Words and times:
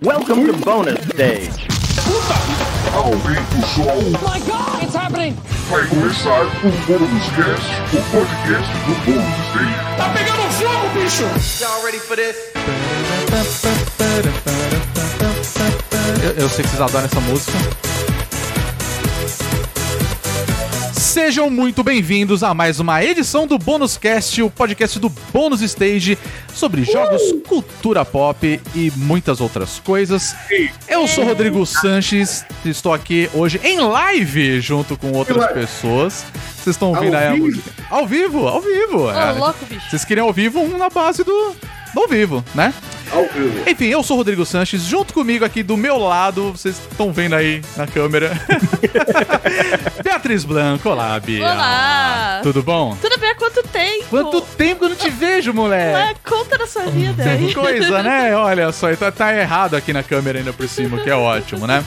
Welcome 0.00 0.46
to 0.46 0.52
bonus 0.64 1.04
stage. 1.08 1.66
Aumenta 2.94 3.56
o 3.56 3.66
som. 3.66 3.96
my 4.22 4.38
god, 4.46 4.84
it's 4.84 4.94
happening! 4.94 5.34
Vai 5.68 5.84
começar 5.88 6.42
o 6.44 6.70
Bônus 6.86 7.24
Cast, 7.34 7.66
o 7.96 8.00
podcast 8.12 8.72
do 8.86 8.94
Bônus 9.04 9.38
Stage. 9.48 9.96
Tá 9.96 10.08
pegando 10.10 10.52
fogo, 10.52 10.88
bicho! 10.94 11.24
Y'all 11.60 11.82
ready 11.84 11.98
for 11.98 12.16
this? 12.16 12.36
Eu, 16.22 16.42
eu 16.44 16.48
sei 16.48 16.62
que 16.64 16.70
vocês 16.70 16.80
adoram 16.80 17.06
essa 17.06 17.20
música. 17.22 17.87
Sejam 21.18 21.50
muito 21.50 21.82
bem-vindos 21.82 22.44
a 22.44 22.54
mais 22.54 22.78
uma 22.78 23.02
edição 23.02 23.44
do 23.44 23.58
Bônus 23.58 23.98
Cast, 23.98 24.40
o 24.40 24.48
podcast 24.48 25.00
do 25.00 25.08
Bônus 25.08 25.60
Stage 25.62 26.16
sobre 26.54 26.84
jogos, 26.84 27.20
cultura 27.44 28.04
pop 28.04 28.60
e 28.72 28.92
muitas 28.94 29.40
outras 29.40 29.80
coisas. 29.80 30.32
Eu 30.86 31.08
sou 31.08 31.24
Rodrigo 31.24 31.66
Sanches, 31.66 32.44
estou 32.64 32.94
aqui 32.94 33.28
hoje 33.34 33.60
em 33.64 33.80
live 33.80 34.60
junto 34.60 34.96
com 34.96 35.10
outras 35.10 35.44
pessoas. 35.50 36.24
Vocês 36.54 36.76
estão 36.76 36.90
ouvindo 36.90 37.14
Ao 37.14 37.20
aí 37.20 37.26
a 37.26 37.32
vivo? 37.32 37.46
música? 37.46 37.70
Ao 37.90 38.06
vivo, 38.06 38.46
ao 38.46 38.60
vivo. 38.60 38.98
Ô, 39.06 39.10
é. 39.10 39.32
louco, 39.32 39.66
bicho. 39.66 39.90
Vocês 39.90 40.04
queriam 40.04 40.24
ao 40.28 40.32
vivo, 40.32 40.60
um 40.60 40.78
na 40.78 40.88
base 40.88 41.24
do, 41.24 41.56
do 41.94 42.00
ao 42.00 42.06
vivo, 42.06 42.44
né? 42.54 42.72
Ao 43.10 43.26
vivo. 43.28 43.68
Enfim, 43.68 43.86
eu 43.86 44.02
sou 44.02 44.16
o 44.16 44.18
Rodrigo 44.18 44.44
Sanches, 44.44 44.82
junto 44.82 45.14
comigo 45.14 45.44
aqui 45.44 45.62
do 45.62 45.76
meu 45.76 45.96
lado, 45.98 46.52
vocês 46.52 46.76
estão 46.90 47.12
vendo 47.12 47.34
aí 47.34 47.62
na 47.76 47.86
câmera. 47.86 48.30
Beatriz 50.04 50.44
Blanco, 50.44 50.88
olá, 50.90 51.18
Bia. 51.18 51.42
Olá. 51.44 52.40
Tudo 52.42 52.62
bom? 52.62 52.96
Tudo 53.00 53.18
bem 53.18 53.30
há 53.30 53.34
quanto 53.34 53.62
tempo? 53.68 54.04
Quanto 54.10 54.40
tempo 54.42 54.80
que 54.80 54.84
eu 54.84 54.88
não 54.90 54.96
te 54.96 55.10
vejo, 55.10 55.50
É, 55.50 55.54
moleque? 55.54 56.20
conta 56.24 56.58
da 56.58 56.66
sua 56.66 56.84
vida 56.86 57.22
Que 57.22 57.28
aí. 57.28 57.54
coisa, 57.54 58.02
né? 58.02 58.34
Olha 58.36 58.70
só, 58.72 58.94
tá, 58.94 59.10
tá 59.10 59.34
errado 59.34 59.74
aqui 59.74 59.92
na 59.92 60.02
câmera 60.02 60.38
ainda 60.38 60.52
por 60.52 60.68
cima, 60.68 60.98
que 60.98 61.08
é 61.08 61.14
ótimo, 61.14 61.66
né? 61.66 61.84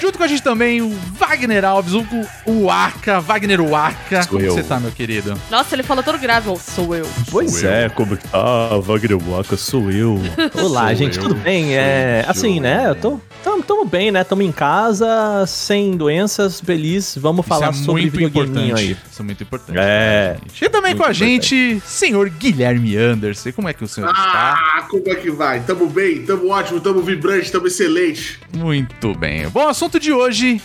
Junto 0.00 0.18
com 0.18 0.24
a 0.24 0.28
gente 0.28 0.42
também 0.42 0.80
o 0.80 0.90
Wagner 1.18 1.64
Alves, 1.64 1.92
o, 1.94 2.04
o 2.46 2.70
Aka, 2.70 3.20
Wagner 3.20 3.62
Waka. 3.62 4.26
Como 4.26 4.40
eu. 4.42 4.52
você 4.52 4.62
tá, 4.62 4.78
meu 4.78 4.90
querido? 4.92 5.38
Nossa, 5.50 5.74
ele 5.74 5.82
falou 5.82 6.02
todo 6.02 6.18
grave, 6.18 6.50
sou 6.58 6.94
eu. 6.94 7.06
Pois 7.30 7.62
é, 7.64 7.88
como 7.88 8.16
que 8.16 8.28
tá? 8.28 8.78
Wagner 8.78 9.18
Waka, 9.18 9.56
sou 9.56 9.90
eu. 9.90 10.20
Olá, 10.54 10.88
Sou 10.88 10.96
gente, 10.96 11.16
eu, 11.18 11.22
tudo 11.24 11.34
bem? 11.34 11.76
É, 11.76 12.22
sou 12.24 12.30
assim, 12.30 12.56
eu. 12.56 12.62
né? 12.62 12.90
Eu 12.90 12.94
tô, 12.94 13.20
tamo, 13.42 13.62
tamo 13.62 13.84
bem, 13.84 14.10
né? 14.10 14.24
Tamo 14.24 14.42
em 14.42 14.52
casa, 14.52 15.44
sem 15.46 15.96
doenças, 15.96 16.60
feliz. 16.60 17.16
Vamos 17.20 17.46
falar 17.46 17.70
Isso 17.70 17.82
é 17.82 17.84
sobre 17.84 18.24
importante. 18.24 18.72
aí. 18.74 18.96
Isso 19.10 19.22
é 19.22 19.24
muito 19.24 19.42
importante. 19.42 19.78
É. 19.78 20.36
gente. 20.42 20.64
E 20.64 20.68
também 20.68 20.92
Muito 20.94 21.04
com 21.04 21.10
a 21.10 21.12
gente, 21.12 21.82
senhor 21.84 22.28
Guilherme 22.30 22.96
Anderson. 22.96 23.52
Como 23.52 23.68
é 23.68 23.72
que 23.72 23.84
o 23.84 23.88
senhor 23.88 24.10
está? 24.10 24.54
Ah, 24.54 24.82
como 24.88 25.02
é 25.08 25.14
que 25.14 25.30
vai? 25.30 25.60
Tamo 25.60 25.86
bem, 25.86 26.22
tamo 26.22 26.48
ótimo, 26.48 26.80
tamo 26.80 27.02
vibrante, 27.02 27.50
tamo 27.50 27.66
excelente. 27.66 28.38
Muito 28.54 29.14
bem. 29.14 29.48
Bom, 29.48 29.72
assunto 29.78 30.00
de 30.00 30.12
hoje: 30.12 30.60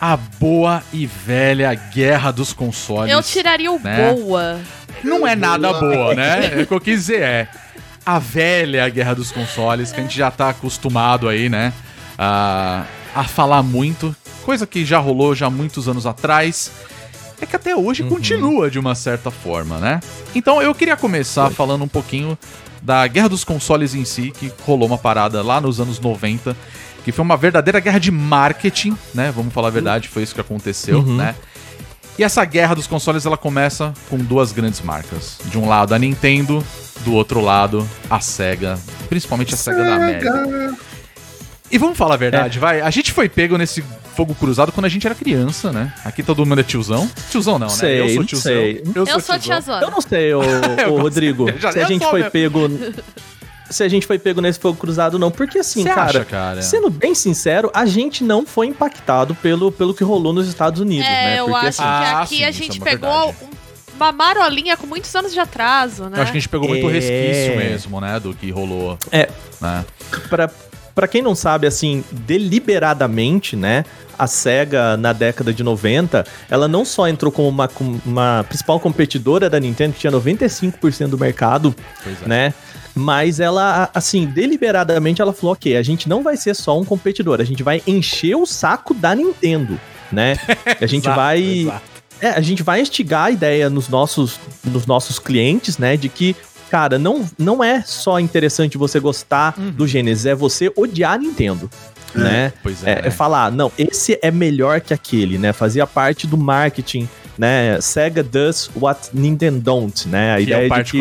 a 0.00 0.16
boa 0.16 0.82
e 0.90 1.04
velha 1.04 1.74
guerra 1.74 2.30
dos 2.30 2.54
consoles. 2.54 3.12
Eu 3.12 3.22
tiraria 3.22 3.70
o 3.70 3.78
né? 3.78 4.14
boa. 4.14 4.58
Não 5.04 5.26
é 5.26 5.36
nada 5.36 5.74
boa, 5.74 6.14
né? 6.14 6.60
É 6.60 6.62
o 6.62 6.66
que 6.66 6.72
eu 6.72 6.80
quis 6.80 7.00
dizer, 7.00 7.20
é 7.20 7.48
a 8.04 8.18
velha 8.18 8.88
guerra 8.88 9.14
dos 9.14 9.30
consoles, 9.30 9.92
que 9.92 10.00
a 10.00 10.02
gente 10.02 10.16
já 10.16 10.30
tá 10.30 10.48
acostumado 10.48 11.28
aí, 11.28 11.50
né? 11.50 11.70
A, 12.16 12.84
a 13.14 13.24
falar 13.24 13.62
muito. 13.62 14.16
Coisa 14.42 14.66
que 14.66 14.86
já 14.86 14.98
rolou 14.98 15.34
já 15.34 15.50
muitos 15.50 15.86
anos 15.86 16.06
atrás. 16.06 16.70
É 17.38 17.44
que 17.44 17.54
até 17.54 17.76
hoje 17.76 18.04
continua 18.04 18.70
de 18.70 18.78
uma 18.78 18.94
certa 18.94 19.30
forma, 19.30 19.76
né? 19.76 20.00
Então 20.34 20.62
eu 20.62 20.74
queria 20.74 20.96
começar 20.96 21.50
falando 21.50 21.84
um 21.84 21.88
pouquinho 21.88 22.38
da 22.80 23.06
guerra 23.06 23.28
dos 23.28 23.44
consoles 23.44 23.94
em 23.94 24.06
si, 24.06 24.30
que 24.30 24.50
rolou 24.62 24.88
uma 24.88 24.96
parada 24.96 25.42
lá 25.42 25.60
nos 25.60 25.78
anos 25.78 26.00
90, 26.00 26.56
que 27.06 27.12
foi 27.12 27.24
uma 27.24 27.36
verdadeira 27.36 27.78
guerra 27.78 28.00
de 28.00 28.10
marketing, 28.10 28.98
né? 29.14 29.30
Vamos 29.30 29.54
falar 29.54 29.68
a 29.68 29.70
verdade, 29.70 30.08
foi 30.08 30.24
isso 30.24 30.34
que 30.34 30.40
aconteceu, 30.40 31.04
né? 31.04 31.36
E 32.18 32.24
essa 32.24 32.44
guerra 32.44 32.74
dos 32.74 32.88
consoles 32.88 33.24
ela 33.24 33.36
começa 33.36 33.94
com 34.10 34.18
duas 34.18 34.50
grandes 34.50 34.80
marcas. 34.80 35.38
De 35.44 35.56
um 35.56 35.68
lado 35.68 35.94
a 35.94 35.98
Nintendo, 36.00 36.64
do 37.04 37.12
outro 37.12 37.40
lado 37.40 37.88
a 38.10 38.18
Sega, 38.18 38.76
principalmente 39.08 39.54
a 39.54 39.56
Sega, 39.56 39.84
da 39.84 39.94
América. 39.94 40.76
E 41.70 41.78
vamos 41.78 41.96
falar 41.96 42.14
a 42.14 42.16
verdade, 42.16 42.58
vai. 42.58 42.80
A 42.80 42.90
gente 42.90 43.12
foi 43.12 43.28
pego 43.28 43.56
nesse 43.56 43.84
fogo 44.16 44.34
cruzado 44.34 44.72
quando 44.72 44.86
a 44.86 44.88
gente 44.88 45.06
era 45.06 45.14
criança, 45.14 45.70
né? 45.70 45.92
Aqui 46.04 46.24
todo 46.24 46.44
mundo 46.44 46.58
é 46.60 46.64
tiozão. 46.64 47.08
Tiozão 47.30 47.56
não, 47.56 47.68
né? 47.68 47.72
Sei, 47.72 48.00
eu 48.00 48.08
sou 48.08 48.24
tiozão. 48.24 48.52
sei. 48.52 48.82
Eu 48.96 49.06
sou 49.06 49.20
tiozão. 49.20 49.38
tiazona. 49.38 49.82
Eu 49.82 49.90
não 49.92 50.00
sei, 50.00 50.34
ô, 50.34 50.40
ô, 50.90 51.00
Rodrigo, 51.02 51.46
Já- 51.56 51.70
se 51.70 51.78
a 51.78 51.82
eu 51.82 51.86
gente 51.86 52.04
foi 52.04 52.22
mesmo. 52.22 52.32
pego. 52.32 52.68
Se 53.76 53.82
a 53.84 53.88
gente 53.88 54.06
foi 54.06 54.18
pego 54.18 54.40
nesse 54.40 54.58
fogo 54.58 54.78
cruzado, 54.78 55.18
não. 55.18 55.30
Porque 55.30 55.58
assim, 55.58 55.84
cara, 55.84 56.02
acha, 56.04 56.24
cara? 56.24 56.62
sendo 56.62 56.88
bem 56.88 57.14
sincero, 57.14 57.70
a 57.74 57.84
gente 57.84 58.24
não 58.24 58.46
foi 58.46 58.66
impactado 58.68 59.34
pelo, 59.34 59.70
pelo 59.70 59.92
que 59.92 60.02
rolou 60.02 60.32
nos 60.32 60.48
Estados 60.48 60.80
Unidos, 60.80 61.06
É, 61.06 61.24
né? 61.24 61.40
eu 61.40 61.44
Porque 61.46 61.66
acho 61.66 61.68
assim, 61.68 61.82
que 61.82 61.88
Ah, 62.14 62.20
aqui 62.22 62.36
sim, 62.36 62.44
a 62.44 62.48
é 62.48 62.52
gente 62.52 62.78
uma 62.78 62.84
pegou 62.86 63.30
um- 63.30 63.34
uma 63.96 64.12
marolinha 64.12 64.76
com 64.78 64.86
muitos 64.86 65.14
anos 65.14 65.32
de 65.32 65.38
atraso, 65.40 66.04
né? 66.04 66.18
Eu 66.18 66.22
acho 66.22 66.32
que 66.32 66.38
a 66.38 66.40
gente 66.40 66.48
pegou 66.48 66.68
muito 66.68 66.88
É. 66.88 66.92
resquício 66.92 67.56
mesmo, 67.58 68.00
né? 68.00 68.18
Do 68.18 68.32
que 68.34 68.50
rolou. 68.50 68.98
É. 69.12 69.28
Né? 69.60 69.84
Pra, 70.30 70.50
pra 70.94 71.06
quem 71.06 71.20
não 71.20 71.34
sabe, 71.34 71.66
assim, 71.66 72.02
deliberadamente, 72.12 73.56
né? 73.56 73.84
A 74.18 74.26
SEGA, 74.26 74.96
na 74.96 75.12
década 75.12 75.52
de 75.52 75.62
90, 75.62 76.24
ela 76.50 76.66
não 76.66 76.84
só 76.86 77.06
entrou 77.06 77.30
como 77.30 77.48
uma, 77.48 77.68
como 77.68 78.00
uma 78.06 78.44
principal 78.48 78.80
competidora 78.80 79.50
da 79.50 79.60
Nintendo, 79.60 79.92
que 79.92 80.00
tinha 80.00 80.10
95% 80.10 81.08
do 81.10 81.18
mercado, 81.18 81.74
Pois 82.02 82.22
é. 82.22 82.26
né? 82.28 82.54
Mas 82.98 83.40
ela, 83.40 83.90
assim, 83.92 84.24
deliberadamente 84.24 85.20
ela 85.20 85.34
falou, 85.34 85.52
ok, 85.52 85.76
a 85.76 85.82
gente 85.82 86.08
não 86.08 86.22
vai 86.22 86.34
ser 86.34 86.54
só 86.54 86.80
um 86.80 86.84
competidor, 86.84 87.42
a 87.42 87.44
gente 87.44 87.62
vai 87.62 87.82
encher 87.86 88.34
o 88.34 88.46
saco 88.46 88.94
da 88.94 89.14
Nintendo, 89.14 89.78
né? 90.10 90.34
A 90.80 90.86
gente 90.86 91.04
Exato, 91.04 91.16
vai... 91.16 91.42
exato. 91.42 91.96
É, 92.18 92.30
a 92.30 92.40
gente 92.40 92.62
vai 92.62 92.80
instigar 92.80 93.26
a 93.26 93.30
ideia 93.30 93.68
nos 93.68 93.90
nossos, 93.90 94.40
nos 94.64 94.86
nossos 94.86 95.18
clientes, 95.18 95.76
né? 95.76 95.98
De 95.98 96.08
que, 96.08 96.34
cara, 96.70 96.98
não, 96.98 97.28
não 97.38 97.62
é 97.62 97.82
só 97.82 98.18
interessante 98.18 98.78
você 98.78 98.98
gostar 98.98 99.54
Uhum. 99.58 99.70
do 99.70 99.86
Genesis, 99.86 100.24
é 100.24 100.34
você 100.34 100.72
odiar 100.74 101.12
a 101.12 101.18
Nintendo, 101.18 101.68
né? 102.14 102.54
Pois 102.62 102.82
é. 102.82 102.92
É, 102.92 103.08
é 103.08 103.10
falar, 103.10 103.52
não, 103.52 103.70
esse 103.76 104.18
é 104.22 104.30
melhor 104.30 104.80
que 104.80 104.94
aquele, 104.94 105.36
né? 105.36 105.52
Fazia 105.52 105.86
parte 105.86 106.26
do 106.26 106.38
marketing, 106.38 107.06
né? 107.36 107.78
Sega 107.82 108.22
does 108.22 108.70
what 108.74 109.10
Nintendo 109.12 109.60
don't, 109.60 110.08
né? 110.08 110.32
A 110.32 110.36
que 110.38 110.42
ideia 110.44 110.66
eu 110.68 110.82
de 110.82 110.90
que... 110.92 110.98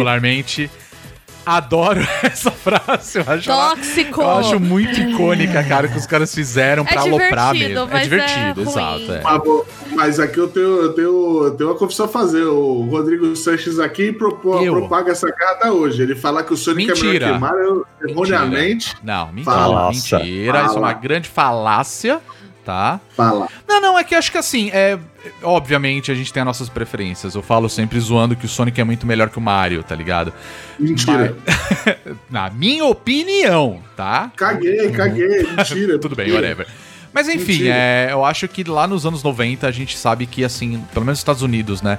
adoro 1.45 2.01
essa 2.23 2.51
frase. 2.51 3.19
Eu 3.19 3.23
acho, 3.27 3.51
ela- 3.51 3.75
Tóxico! 3.75 4.21
eu 4.21 4.31
acho 4.37 4.59
muito 4.59 4.99
icônica, 4.99 5.63
cara, 5.63 5.87
que 5.87 5.97
os 5.97 6.05
caras 6.05 6.33
fizeram 6.33 6.83
pra 6.85 6.95
É 6.95 6.97
aloprar 6.99 7.53
divertido, 7.53 7.79
mesmo. 7.81 7.89
É 7.89 7.93
mas 7.93 8.03
divertido, 8.03 8.61
é 8.61 8.63
ruim. 8.63 8.69
exato. 8.69 9.11
é. 9.13 9.21
Mas, 9.23 9.95
mas 9.95 10.19
aqui 10.19 10.37
eu 10.39 10.47
tenho, 10.47 10.65
eu, 10.81 10.93
tenho, 10.93 11.43
eu 11.45 11.51
tenho 11.51 11.69
uma 11.69 11.77
confissão 11.77 12.05
a 12.05 12.09
fazer. 12.09 12.43
O 12.45 12.81
Rodrigo 12.89 13.35
Sanches 13.35 13.79
aqui 13.79 14.11
propo- 14.11 14.59
Eu? 14.63 14.73
propaga 14.75 15.11
essa 15.11 15.31
carta 15.31 15.71
hoje. 15.71 16.01
Ele 16.01 16.15
fala 16.15 16.43
que 16.43 16.53
o 16.53 16.57
Sonic 16.57 16.87
Mentira. 16.89 17.07
é 17.07 17.19
melhor 17.29 17.33
que 17.33 17.39
Mario 17.39 17.85
erroneamente. 18.07 18.95
Não, 19.03 19.27
mentira, 19.31 19.55
Fala. 19.55 19.89
mentira. 19.89 20.59
Isso 20.65 20.75
é 20.75 20.79
uma 20.79 20.89
Fala. 20.89 20.93
grande 20.93 21.29
falácia, 21.29 22.19
tá? 22.65 22.99
Fala. 23.15 23.47
Não, 23.67 23.79
não, 23.79 23.99
é 23.99 24.03
que 24.03 24.15
acho 24.15 24.31
que 24.31 24.37
assim, 24.37 24.71
é. 24.73 24.97
Obviamente 25.41 26.11
a 26.11 26.15
gente 26.15 26.33
tem 26.33 26.41
as 26.41 26.45
nossas 26.45 26.69
preferências. 26.69 27.35
Eu 27.35 27.41
falo 27.41 27.69
sempre 27.69 27.99
zoando 27.99 28.35
que 28.35 28.45
o 28.45 28.49
Sonic 28.49 28.79
é 28.81 28.83
muito 28.83 29.07
melhor 29.07 29.29
que 29.29 29.37
o 29.37 29.41
Mario, 29.41 29.83
tá 29.83 29.95
ligado? 29.95 30.33
Mentira. 30.79 31.35
Na 32.29 32.49
minha 32.49 32.85
opinião, 32.85 33.81
tá? 33.95 34.31
Caguei, 34.35 34.91
caguei. 34.91 35.43
Mentira. 35.43 35.97
Tudo 35.99 36.15
bem, 36.15 36.31
whatever. 36.31 36.67
Mas 37.13 37.29
enfim, 37.29 37.67
é, 37.67 38.09
eu 38.11 38.25
acho 38.25 38.47
que 38.47 38.63
lá 38.63 38.85
nos 38.85 39.05
anos 39.05 39.23
90 39.23 39.65
a 39.65 39.71
gente 39.71 39.97
sabe 39.97 40.25
que, 40.25 40.43
assim, 40.43 40.83
pelo 40.93 41.05
menos 41.05 41.17
nos 41.17 41.19
Estados 41.19 41.41
Unidos, 41.41 41.81
né? 41.81 41.97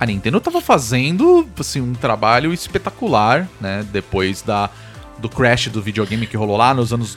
A 0.00 0.04
Nintendo 0.04 0.40
tava 0.40 0.60
fazendo, 0.60 1.48
assim, 1.58 1.80
um 1.80 1.94
trabalho 1.94 2.52
espetacular, 2.52 3.48
né? 3.60 3.86
Depois 3.92 4.42
da, 4.42 4.68
do 5.22 5.28
crash 5.28 5.68
do 5.68 5.80
videogame 5.80 6.26
que 6.26 6.36
rolou 6.36 6.56
lá 6.56 6.74
nos 6.74 6.92
anos 6.92 7.16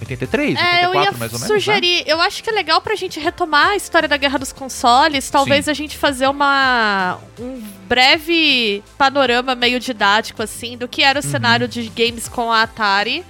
83, 0.00 0.58
É, 0.58 0.84
eu 0.86 0.90
84, 0.90 0.94
ia 1.14 1.18
mais 1.18 1.32
ou 1.32 1.38
menos, 1.38 1.40
né? 1.40 1.46
sugerir. 1.46 2.02
Eu 2.06 2.20
acho 2.20 2.42
que 2.42 2.50
é 2.50 2.52
legal 2.52 2.80
pra 2.80 2.96
gente 2.96 3.20
retomar 3.20 3.68
a 3.68 3.76
história 3.76 4.08
da 4.08 4.16
Guerra 4.16 4.38
dos 4.38 4.52
Consoles. 4.52 5.30
Talvez 5.30 5.66
Sim. 5.66 5.70
a 5.70 5.74
gente 5.74 5.96
fazer 5.96 6.26
uma 6.26 7.18
um 7.38 7.62
breve 7.88 8.82
panorama 8.98 9.54
meio 9.54 9.78
didático, 9.78 10.42
assim, 10.42 10.76
do 10.76 10.88
que 10.88 11.02
era 11.02 11.20
o 11.20 11.22
cenário 11.22 11.68
de 11.68 11.88
games 11.94 12.26
com 12.26 12.50
a 12.50 12.62
Atari. 12.62 13.24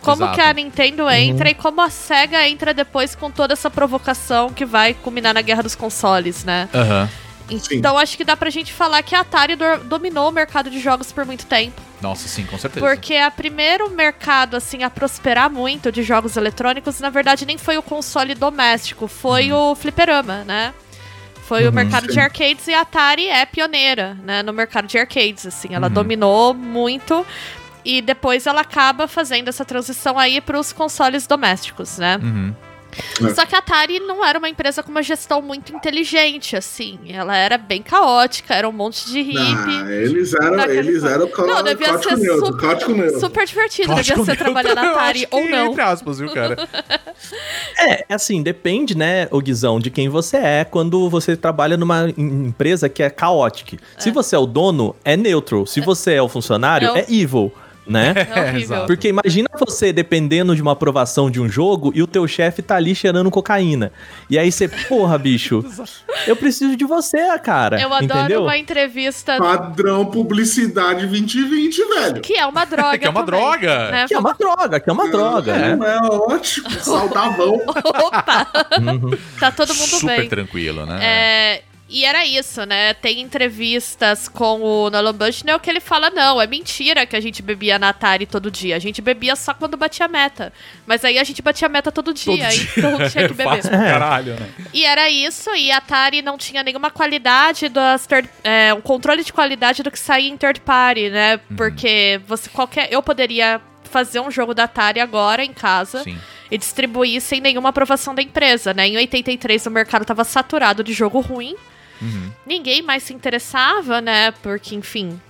Como 0.00 0.22
Uhum. 0.22 0.28
Exato. 0.32 0.34
que 0.34 0.40
a 0.40 0.52
Nintendo 0.52 1.10
entra 1.10 1.50
e 1.50 1.54
como 1.54 1.80
a 1.80 1.90
SEGA 1.90 2.46
entra 2.48 2.72
depois 2.72 3.14
com 3.14 3.30
toda 3.30 3.52
essa 3.54 3.68
provocação 3.70 4.50
que 4.50 4.64
vai 4.64 4.94
culminar 4.94 5.34
na 5.34 5.42
Guerra 5.42 5.62
dos 5.62 5.74
Consoles, 5.74 6.44
né? 6.44 6.68
Sim. 7.48 7.76
Então 7.76 7.96
acho 7.98 8.16
que 8.16 8.24
dá 8.24 8.36
pra 8.36 8.50
gente 8.50 8.72
falar 8.72 9.02
que 9.02 9.14
a 9.14 9.20
Atari 9.20 9.54
do- 9.56 9.84
dominou 9.84 10.28
o 10.28 10.32
mercado 10.32 10.68
de 10.70 10.80
jogos 10.80 11.10
por 11.12 11.24
muito 11.24 11.46
tempo. 11.46 11.80
Nossa, 12.08 12.28
sim, 12.28 12.44
com 12.44 12.56
certeza. 12.56 12.86
Porque 12.86 13.14
a 13.16 13.30
primeiro 13.30 13.90
mercado, 13.90 14.56
assim, 14.56 14.82
a 14.84 14.90
prosperar 14.90 15.50
muito 15.50 15.90
de 15.90 16.02
jogos 16.02 16.36
eletrônicos, 16.36 17.00
na 17.00 17.10
verdade, 17.10 17.44
nem 17.44 17.58
foi 17.58 17.76
o 17.76 17.82
console 17.82 18.34
doméstico, 18.34 19.08
foi 19.08 19.50
Uhum. 19.52 19.72
o 19.72 19.74
fliperama, 19.74 20.44
né? 20.44 20.72
Foi 21.48 21.66
o 21.68 21.72
mercado 21.72 22.08
de 22.08 22.18
arcades 22.18 22.66
e 22.66 22.74
a 22.74 22.80
Atari 22.80 23.28
é 23.28 23.46
pioneira, 23.46 24.16
né, 24.24 24.42
no 24.42 24.52
mercado 24.52 24.88
de 24.88 24.98
arcades, 24.98 25.46
assim. 25.46 25.74
Ela 25.74 25.86
Uhum. 25.88 25.92
dominou 25.94 26.52
muito 26.54 27.24
E 27.88 28.02
depois 28.02 28.46
ela 28.48 28.62
acaba 28.62 29.06
fazendo 29.06 29.46
essa 29.46 29.64
transição 29.64 30.18
aí 30.18 30.40
para 30.40 30.58
os 30.58 30.72
consoles 30.72 31.24
domésticos, 31.24 31.98
né? 31.98 32.18
Uhum. 32.20 32.52
É. 33.24 33.34
Só 33.34 33.44
que 33.46 33.54
a 33.54 33.58
Atari 33.58 34.00
não 34.00 34.24
era 34.24 34.38
uma 34.38 34.48
empresa 34.48 34.82
com 34.82 34.90
uma 34.90 35.02
gestão 35.02 35.40
muito 35.42 35.74
inteligente, 35.74 36.56
assim. 36.56 36.98
Ela 37.08 37.36
era 37.36 37.56
bem 37.58 37.82
caótica, 37.82 38.54
era 38.54 38.68
um 38.68 38.72
monte 38.72 39.06
de 39.10 39.20
hippie. 39.22 39.38
Ah, 39.38 39.90
eles 39.92 40.34
eram, 40.34 40.60
eles 40.70 41.02
fã- 41.02 41.08
eram 41.10 41.28
Não, 41.46 41.62
devia 41.62 41.98
ser 41.98 42.16
neutro, 42.16 42.46
super- 42.46 42.88
neutro. 42.88 43.20
Super 43.20 43.46
divertido, 43.46 43.88
Código 43.88 44.02
devia 44.20 44.24
ser 44.24 44.30
neutro, 44.30 44.44
trabalhar 44.44 44.74
na 44.74 44.90
Atari 44.92 45.26
ou 45.30 45.42
que 45.42 45.48
não. 45.50 45.66
Entre 45.72 45.82
aspas, 45.82 46.18
viu, 46.18 46.32
cara? 46.32 46.56
É, 47.78 48.04
assim, 48.14 48.42
depende, 48.42 48.96
né, 48.96 49.28
o 49.30 49.40
Guizão, 49.40 49.78
de 49.80 49.90
quem 49.90 50.08
você 50.08 50.36
é 50.36 50.64
quando 50.64 51.08
você 51.08 51.36
trabalha 51.36 51.76
numa 51.76 52.08
em- 52.16 52.46
empresa 52.48 52.88
que 52.88 53.02
é 53.02 53.10
caótica. 53.10 53.76
Se 53.98 54.10
você 54.10 54.34
é 54.36 54.38
o 54.38 54.46
dono, 54.46 54.94
é 55.04 55.16
neutral. 55.16 55.66
Se 55.66 55.80
você 55.80 56.14
é 56.14 56.22
o 56.22 56.28
funcionário, 56.28 56.88
É 56.88 56.92
o- 56.92 56.96
é 56.96 57.04
evil, 57.08 57.52
né? 57.86 58.14
É 58.36 58.40
horrível. 58.40 58.60
exato. 58.60 58.86
Porque 58.86 59.08
imagina 59.08 59.48
você 59.58 59.92
dependendo 59.92 60.54
de 60.54 60.60
uma 60.60 60.72
aprovação 60.72 61.30
de 61.30 61.40
um 61.40 61.48
jogo 61.48 61.92
e 61.94 62.02
o 62.02 62.06
teu 62.06 62.26
chefe 62.26 62.60
tá 62.60 62.76
ali 62.76 62.94
cheirando 62.94 63.30
cocaína. 63.30 63.92
E 64.28 64.38
aí 64.38 64.50
você, 64.50 64.68
porra, 64.68 65.16
bicho, 65.18 65.64
eu 66.26 66.36
preciso 66.36 66.76
de 66.76 66.84
você, 66.84 67.16
cara. 67.38 67.80
Eu 67.80 67.92
adoro 67.92 68.20
entendeu? 68.20 68.42
uma 68.42 68.58
entrevista 68.58 69.38
Padrão 69.38 70.06
publicidade 70.06 71.06
2020, 71.06 71.84
velho. 71.88 72.20
que 72.20 72.34
é 72.34 72.46
uma 72.46 72.64
droga. 72.64 72.96
Que 72.98 73.06
é 73.06 73.10
uma 73.10 73.24
também, 73.24 73.40
droga. 73.40 73.90
né? 73.90 74.06
Que 74.08 74.14
é 74.14 74.18
uma 74.18 74.32
droga, 74.34 74.80
que 74.80 74.90
é 74.90 74.92
uma 74.92 75.10
droga, 75.10 75.52
é, 75.52 75.76
né? 75.76 75.96
é 75.96 75.98
ótimo, 76.06 76.70
saudavão. 76.70 77.60
Opa! 77.66 78.46
Tá 79.38 79.50
todo 79.50 79.74
mundo 79.74 79.86
Super 79.86 80.20
bem. 80.20 80.28
tranquilo, 80.28 80.86
né? 80.86 80.98
É, 81.02 81.62
e 81.88 82.04
era 82.04 82.24
isso, 82.26 82.64
né? 82.66 82.94
Tem 82.94 83.20
entrevistas 83.20 84.26
com 84.28 84.60
o 84.60 84.90
Nolan 84.90 85.14
Bushnell 85.14 85.60
que 85.60 85.70
ele 85.70 85.78
fala: 85.80 86.10
não, 86.10 86.40
é 86.40 86.46
mentira 86.46 87.06
que 87.06 87.14
a 87.14 87.20
gente 87.20 87.42
bebia 87.42 87.78
na 87.78 87.90
Atari 87.90 88.26
todo 88.26 88.50
dia. 88.50 88.74
A 88.76 88.78
gente 88.78 89.00
bebia 89.00 89.36
só 89.36 89.54
quando 89.54 89.76
batia 89.76 90.08
meta. 90.08 90.52
Mas 90.86 91.04
aí 91.04 91.18
a 91.18 91.24
gente 91.24 91.40
batia 91.42 91.68
meta 91.68 91.92
todo 91.92 92.12
dia, 92.12 92.24
Todo 92.48 92.50
dia. 92.50 92.68
então 92.76 92.96
tinha 93.08 93.28
que 93.28 93.40
É 93.40 93.44
fácil 93.44 93.70
beber. 93.70 93.78
pra 93.78 93.78
caralho, 93.92 94.34
né? 94.34 94.48
E 94.72 94.84
era 94.84 95.08
isso, 95.08 95.54
e 95.54 95.70
a 95.70 95.76
Atari 95.76 96.22
não 96.22 96.36
tinha 96.36 96.62
nenhuma 96.62 96.90
qualidade 96.90 97.68
das 97.68 98.06
third, 98.06 98.28
é, 98.42 98.74
um 98.74 98.80
controle 98.80 99.22
de 99.22 99.32
qualidade 99.32 99.82
do 99.82 99.90
que 99.90 99.98
saía 99.98 100.28
em 100.28 100.36
third 100.36 100.60
party, 100.62 101.08
né? 101.10 101.40
Uhum. 101.50 101.56
Porque 101.56 102.20
você 102.26 102.50
qualquer. 102.50 102.92
Eu 102.92 103.02
poderia 103.02 103.60
fazer 103.84 104.18
um 104.20 104.30
jogo 104.30 104.52
da 104.52 104.64
Atari 104.64 104.98
agora 104.98 105.44
em 105.44 105.52
casa 105.52 106.02
Sim. 106.02 106.18
e 106.50 106.58
distribuir 106.58 107.20
sem 107.20 107.40
nenhuma 107.40 107.68
aprovação 107.68 108.12
da 108.14 108.20
empresa, 108.20 108.74
né? 108.74 108.88
Em 108.88 108.96
83 108.96 109.64
o 109.66 109.70
mercado 109.70 110.02
estava 110.02 110.24
saturado 110.24 110.82
de 110.82 110.92
jogo 110.92 111.20
ruim. 111.20 111.54
Uhum. 112.00 112.30
Ninguém 112.46 112.82
mais 112.82 113.02
se 113.02 113.12
interessava, 113.14 114.00
né? 114.00 114.30
Porque, 114.42 114.74
enfim. 114.74 115.20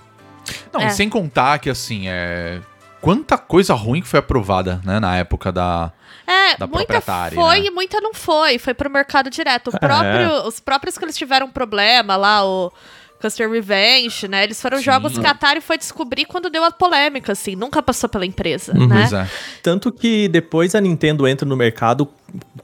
Não, 0.73 0.81
É. 0.81 0.87
e 0.87 0.91
sem 0.91 1.09
contar 1.09 1.59
que, 1.59 1.71
assim, 1.71 2.05
é... 2.09 2.61
Quanta 3.01 3.39
coisa 3.39 3.75
ruim 3.75 4.01
que 4.01 4.09
foi 4.09 4.19
aprovada, 4.19 4.81
né, 4.85 4.99
na 4.99 5.17
época 5.17 5.53
da... 5.53 5.93
É, 6.27 6.57
Da 6.57 6.67
muita 6.67 6.79
proprietária, 6.87 7.37
foi 7.37 7.61
né? 7.61 7.67
e 7.67 7.71
muita 7.71 8.01
não 8.01 8.13
foi. 8.13 8.59
Foi 8.59 8.75
pro 8.75 8.91
mercado 8.91 9.31
direto. 9.31 9.69
O 9.69 9.77
É. 9.77 9.79
próprio, 9.79 10.49
Os 10.49 10.59
próprios 10.59 10.99
que 10.99 11.05
eles 11.05 11.17
tiveram 11.17 11.49
problema 11.49 12.17
lá, 12.17 12.45
o 12.45 12.73
Custer 13.21 13.49
Revenge, 13.49 14.27
né? 14.27 14.43
Eles 14.43 14.61
foram 14.61 14.79
Sim. 14.79 14.85
jogos 14.85 15.17
que 15.17 15.25
a 15.25 15.31
Atari 15.31 15.61
foi 15.61 15.79
descobrir 15.79 16.25
quando 16.25 16.51
deu 16.51 16.65
a 16.65 16.71
polêmica, 16.73 17.31
assim. 17.33 17.55
Nunca 17.55 17.81
passou 17.81 18.09
pela 18.09 18.27
empresa, 18.27 18.73
Uhum. 18.77 18.89
né? 18.89 18.97
Pois 19.03 19.13
é. 19.13 19.29
Tanto 19.63 19.93
que 19.93 20.27
depois 20.27 20.75
a 20.75 20.81
Nintendo 20.81 21.29
entra 21.29 21.47
no 21.47 21.57
mercado 21.57 22.09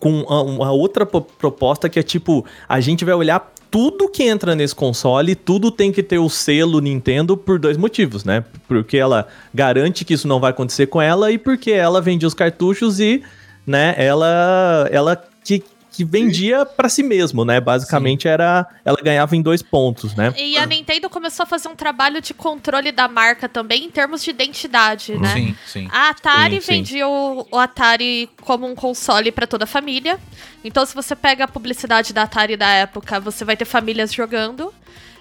com 0.01 0.25
a- 0.29 0.43
uma 0.43 0.73
outra 0.73 1.07
po- 1.07 1.21
proposta 1.23 1.89
que 1.89 2.01
é 2.01 2.03
tipo, 2.03 2.45
a 2.69 2.81
gente 2.81 3.05
vai 3.05 3.15
olhar 3.15 3.49
tudo 3.73 4.07
que 4.07 4.23
entra 4.23 4.55
nesse 4.55 4.75
console, 4.75 5.35
tudo 5.35 5.71
tem 5.71 5.91
que 5.91 6.03
ter 6.03 6.19
o 6.19 6.29
selo 6.29 6.79
Nintendo 6.79 7.39
por 7.39 7.59
dois 7.59 7.79
motivos, 7.79 8.23
né? 8.23 8.45
Porque 8.69 8.99
ela 8.99 9.27
garante 9.53 10.05
que 10.05 10.13
isso 10.13 10.29
não 10.29 10.39
vai 10.39 10.51
acontecer 10.51 10.89
com 10.89 11.01
ela 11.01 11.33
e 11.33 11.39
porque 11.39 11.71
ela 11.71 11.99
vendia 11.99 12.29
os 12.29 12.35
cartuchos 12.35 13.01
e, 13.01 13.23
né, 13.67 13.95
ela 13.97 14.87
ela 14.93 15.25
que, 15.43 15.65
que 15.93 16.05
vendia 16.05 16.65
pra 16.65 16.89
si 16.89 17.03
mesmo, 17.03 17.45
né? 17.45 17.61
Basicamente 17.61 18.27
era 18.27 18.67
ela 18.85 18.97
ganhava 19.03 19.37
em 19.37 19.43
dois 19.43 19.63
pontos, 19.63 20.15
né? 20.15 20.33
E 20.37 20.57
a 20.57 20.65
Nintendo 20.65 21.11
começou 21.11 21.45
a 21.45 21.47
fazer 21.47 21.69
um 21.69 21.77
trabalho 21.77 22.21
de 22.21 22.33
controle 22.33 22.91
da 22.91 23.07
marca 23.09 23.49
também 23.49 23.85
em 23.85 23.91
termos 23.91 24.25
de 24.25 24.31
identidade, 24.31 25.19
né? 25.19 25.35
Sim, 25.35 25.57
sim. 25.67 25.89
A 25.93 26.09
Atari 26.09 26.55
Sim, 26.57 26.61
sim. 26.61 26.73
vendia 26.73 27.07
o, 27.07 27.47
o 27.51 27.59
Atari 27.59 28.29
como 28.41 28.67
um 28.67 28.75
console 28.75 29.31
para 29.31 29.47
toda 29.47 29.65
a 29.65 29.67
família. 29.67 30.19
Então, 30.65 30.87
se 30.87 30.95
você 30.95 31.15
pega 31.15 31.45
a 31.45 31.49
publicidade 31.49 32.13
da 32.13 32.23
Atari 32.23 32.57
da 32.57 32.69
época, 32.69 33.21
você 33.21 33.45
vai 33.45 33.57
ter 33.57 33.65
famílias 33.67 34.13
jogando. 34.13 34.73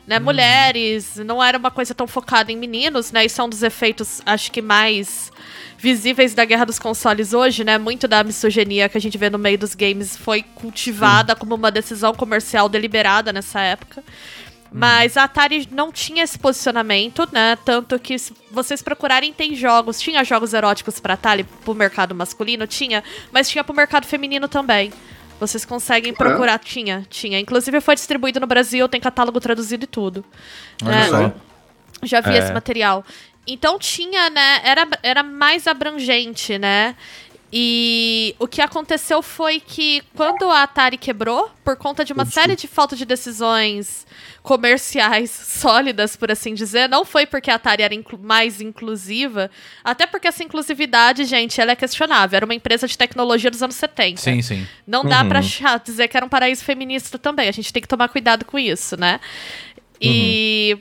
Né, 0.08 0.18
Uhum. 0.18 0.24
mulheres, 0.24 1.16
não 1.18 1.44
era 1.44 1.56
uma 1.58 1.70
coisa 1.70 1.94
tão 1.94 2.08
focada 2.08 2.52
em 2.52 2.58
meninos, 2.58 3.12
né? 3.12 3.24
Isso 3.24 3.40
é 3.40 3.44
um 3.44 3.50
dos 3.50 3.62
efeitos, 3.62 4.20
acho 4.26 4.52
que 4.52 4.60
mais 4.62 5.32
visíveis 5.82 6.36
da 6.36 6.46
guerra 6.46 6.64
dos 6.66 6.78
consoles 6.78 7.34
hoje, 7.34 7.64
né? 7.64 7.80
Muito 7.80 8.08
da 8.08 8.24
misoginia 8.24 8.88
que 8.88 9.00
a 9.00 9.02
gente 9.02 9.18
vê 9.18 9.32
no 9.32 9.40
meio 9.40 9.58
dos 9.58 9.74
games 9.74 10.16
foi 10.16 10.44
cultivada 10.44 11.36
como 11.36 11.56
uma 11.56 11.72
decisão 11.72 12.14
comercial 12.14 12.70
deliberada 12.70 13.34
nessa 13.34 13.60
época. 13.62 14.04
Mas 14.72 15.18
a 15.18 15.24
Atari 15.24 15.68
não 15.72 15.92
tinha 15.92 16.24
esse 16.24 16.38
posicionamento, 16.38 17.28
né? 17.32 17.58
Tanto 17.66 17.98
que 18.00 18.18
se 18.18 18.32
vocês 18.52 18.82
procurarem, 18.82 19.34
tem 19.34 19.56
jogos. 19.56 20.00
Tinha 20.00 20.24
jogos 20.24 20.54
eróticos 20.54 21.00
pra 21.00 21.16
Atari 21.16 21.44
pro 21.66 21.74
mercado 21.74 22.14
masculino? 22.14 22.66
Tinha. 22.68 23.04
Mas 23.32 23.50
tinha 23.50 23.64
pro 23.64 23.76
mercado 23.76 24.06
feminino 24.06 24.48
também. 24.48 24.94
Vocês 25.40 25.66
conseguem 25.66 26.14
procurar. 26.14 26.60
Tinha, 26.60 27.06
tinha. 27.10 27.40
Inclusive 27.40 27.82
foi 27.82 27.96
distribuído 27.96 28.40
no 28.40 28.48
Brasil, 28.48 28.88
tem 28.88 29.02
catálogo 29.02 29.40
traduzido 29.40 29.84
e 29.84 29.88
tudo. 29.88 30.24
Olha 30.84 30.92
né? 30.92 31.08
só. 31.10 31.34
Já 32.04 32.22
vi 32.22 32.32
É. 32.32 32.38
esse 32.38 32.54
material. 32.54 33.04
Então 33.48 33.78
tinha, 33.80 34.30
né? 34.30 34.62
Era, 34.64 34.88
era 35.04 35.24
mais 35.24 35.68
abrangente, 35.68 36.58
né? 36.58 36.96
E 37.54 38.34
o 38.40 38.48
que 38.48 38.62
aconteceu 38.62 39.22
foi 39.22 39.60
que 39.60 40.02
quando 40.16 40.50
a 40.50 40.64
Atari 40.64 40.98
quebrou, 40.98 41.52
por 41.66 41.76
conta 41.76 42.06
de 42.06 42.14
uma 42.14 42.24
série 42.24 42.56
de 42.56 42.66
falta 42.66 42.96
de 42.96 43.04
decisões 43.04 44.08
comerciais 44.42 45.30
sólidas, 45.60 46.16
por 46.16 46.32
assim 46.32 46.54
dizer, 46.54 46.88
não 46.88 47.04
foi 47.04 47.26
porque 47.26 47.52
a 47.52 47.56
Atari 47.56 47.84
era 47.84 47.94
inclu- 47.94 48.18
mais 48.18 48.62
inclusiva, 48.62 49.52
até 49.84 50.08
porque 50.08 50.30
essa 50.30 50.42
inclusividade, 50.46 51.26
gente, 51.26 51.60
ela 51.60 51.72
é 51.72 51.76
questionável. 51.76 52.38
Era 52.38 52.46
uma 52.46 52.56
empresa 52.56 52.88
de 52.88 52.98
tecnologia 52.98 53.52
dos 53.52 53.62
anos 53.62 53.76
70. 53.76 54.22
Sim, 54.22 54.42
sim. 54.42 54.66
Não 54.88 55.04
dá 55.04 55.22
Uhum. 55.22 55.28
pra 55.28 55.40
achar- 55.40 55.78
dizer 55.80 56.08
que 56.08 56.16
era 56.16 56.26
um 56.26 56.30
paraíso 56.30 56.64
feminista 56.64 57.20
também. 57.20 57.50
A 57.50 57.52
gente 57.52 57.74
tem 57.74 57.82
que 57.82 57.88
tomar 57.88 58.08
cuidado 58.08 58.46
com 58.46 58.58
isso, 58.58 58.96
né? 58.96 59.20
E 60.00 60.78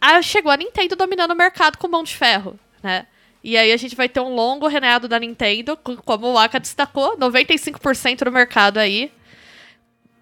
aí 0.00 0.22
chegou 0.22 0.50
a 0.52 0.56
Nintendo 0.56 0.94
dominando 0.96 1.32
o 1.32 1.36
mercado 1.36 1.76
com 1.78 1.88
mão 1.88 2.02
de 2.02 2.14
ferro, 2.16 2.58
né? 2.82 3.06
E 3.42 3.56
aí 3.56 3.72
a 3.72 3.76
gente 3.76 3.94
vai 3.94 4.08
ter 4.08 4.20
um 4.20 4.34
longo 4.34 4.66
renado 4.66 5.06
da 5.08 5.18
Nintendo, 5.18 5.76
co- 5.76 5.96
como 6.04 6.32
o 6.32 6.38
Aka 6.38 6.58
destacou, 6.58 7.16
95% 7.16 8.24
do 8.24 8.32
mercado 8.32 8.78
aí, 8.78 9.10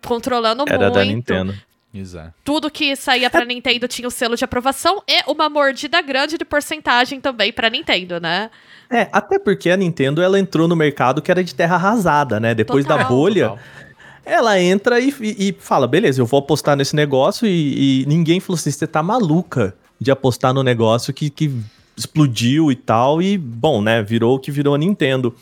controlando 0.04 0.64
Era 0.68 0.78
muito. 0.78 0.94
da 0.94 1.04
Nintendo. 1.04 1.54
Exato. 1.92 2.34
Tudo 2.44 2.70
que 2.70 2.94
saía 2.94 3.30
pra 3.30 3.44
Nintendo 3.44 3.88
tinha 3.88 4.06
o 4.06 4.10
selo 4.10 4.36
de 4.36 4.44
aprovação 4.44 5.02
e 5.08 5.22
uma 5.30 5.48
mordida 5.48 6.00
grande 6.02 6.36
de 6.36 6.44
porcentagem 6.44 7.22
também 7.22 7.50
pra 7.50 7.70
Nintendo, 7.70 8.20
né? 8.20 8.50
É, 8.90 9.08
até 9.10 9.38
porque 9.38 9.70
a 9.70 9.76
Nintendo 9.78 10.20
ela 10.20 10.38
entrou 10.38 10.68
no 10.68 10.76
mercado 10.76 11.22
que 11.22 11.30
era 11.30 11.42
de 11.42 11.54
terra 11.54 11.76
arrasada, 11.76 12.38
né? 12.38 12.54
Depois 12.54 12.84
da 12.84 12.96
Total. 12.98 13.08
bolha, 13.08 13.48
Total. 13.48 13.64
Ela 14.26 14.60
entra 14.60 15.00
e, 15.00 15.14
e- 15.20 15.48
e 15.48 15.56
fala: 15.58 15.86
beleza, 15.86 16.20
eu 16.20 16.26
vou 16.26 16.40
apostar 16.40 16.76
nesse 16.76 16.94
negócio. 16.96 17.46
E, 17.46 18.02
e 18.02 18.06
ninguém 18.06 18.40
falou 18.40 18.58
assim: 18.58 18.70
você 18.70 18.86
tá 18.86 19.02
maluca 19.02 19.74
de 20.00 20.10
apostar 20.10 20.52
no 20.52 20.62
negócio 20.62 21.14
que, 21.14 21.30
que 21.30 21.50
explodiu 21.96 22.70
e 22.70 22.76
tal. 22.76 23.22
E, 23.22 23.38
bom, 23.38 23.80
né? 23.80 24.02
Virou 24.02 24.34
o 24.36 24.38
que 24.38 24.50
virou 24.50 24.74
a 24.74 24.78
Nintendo. 24.78 25.34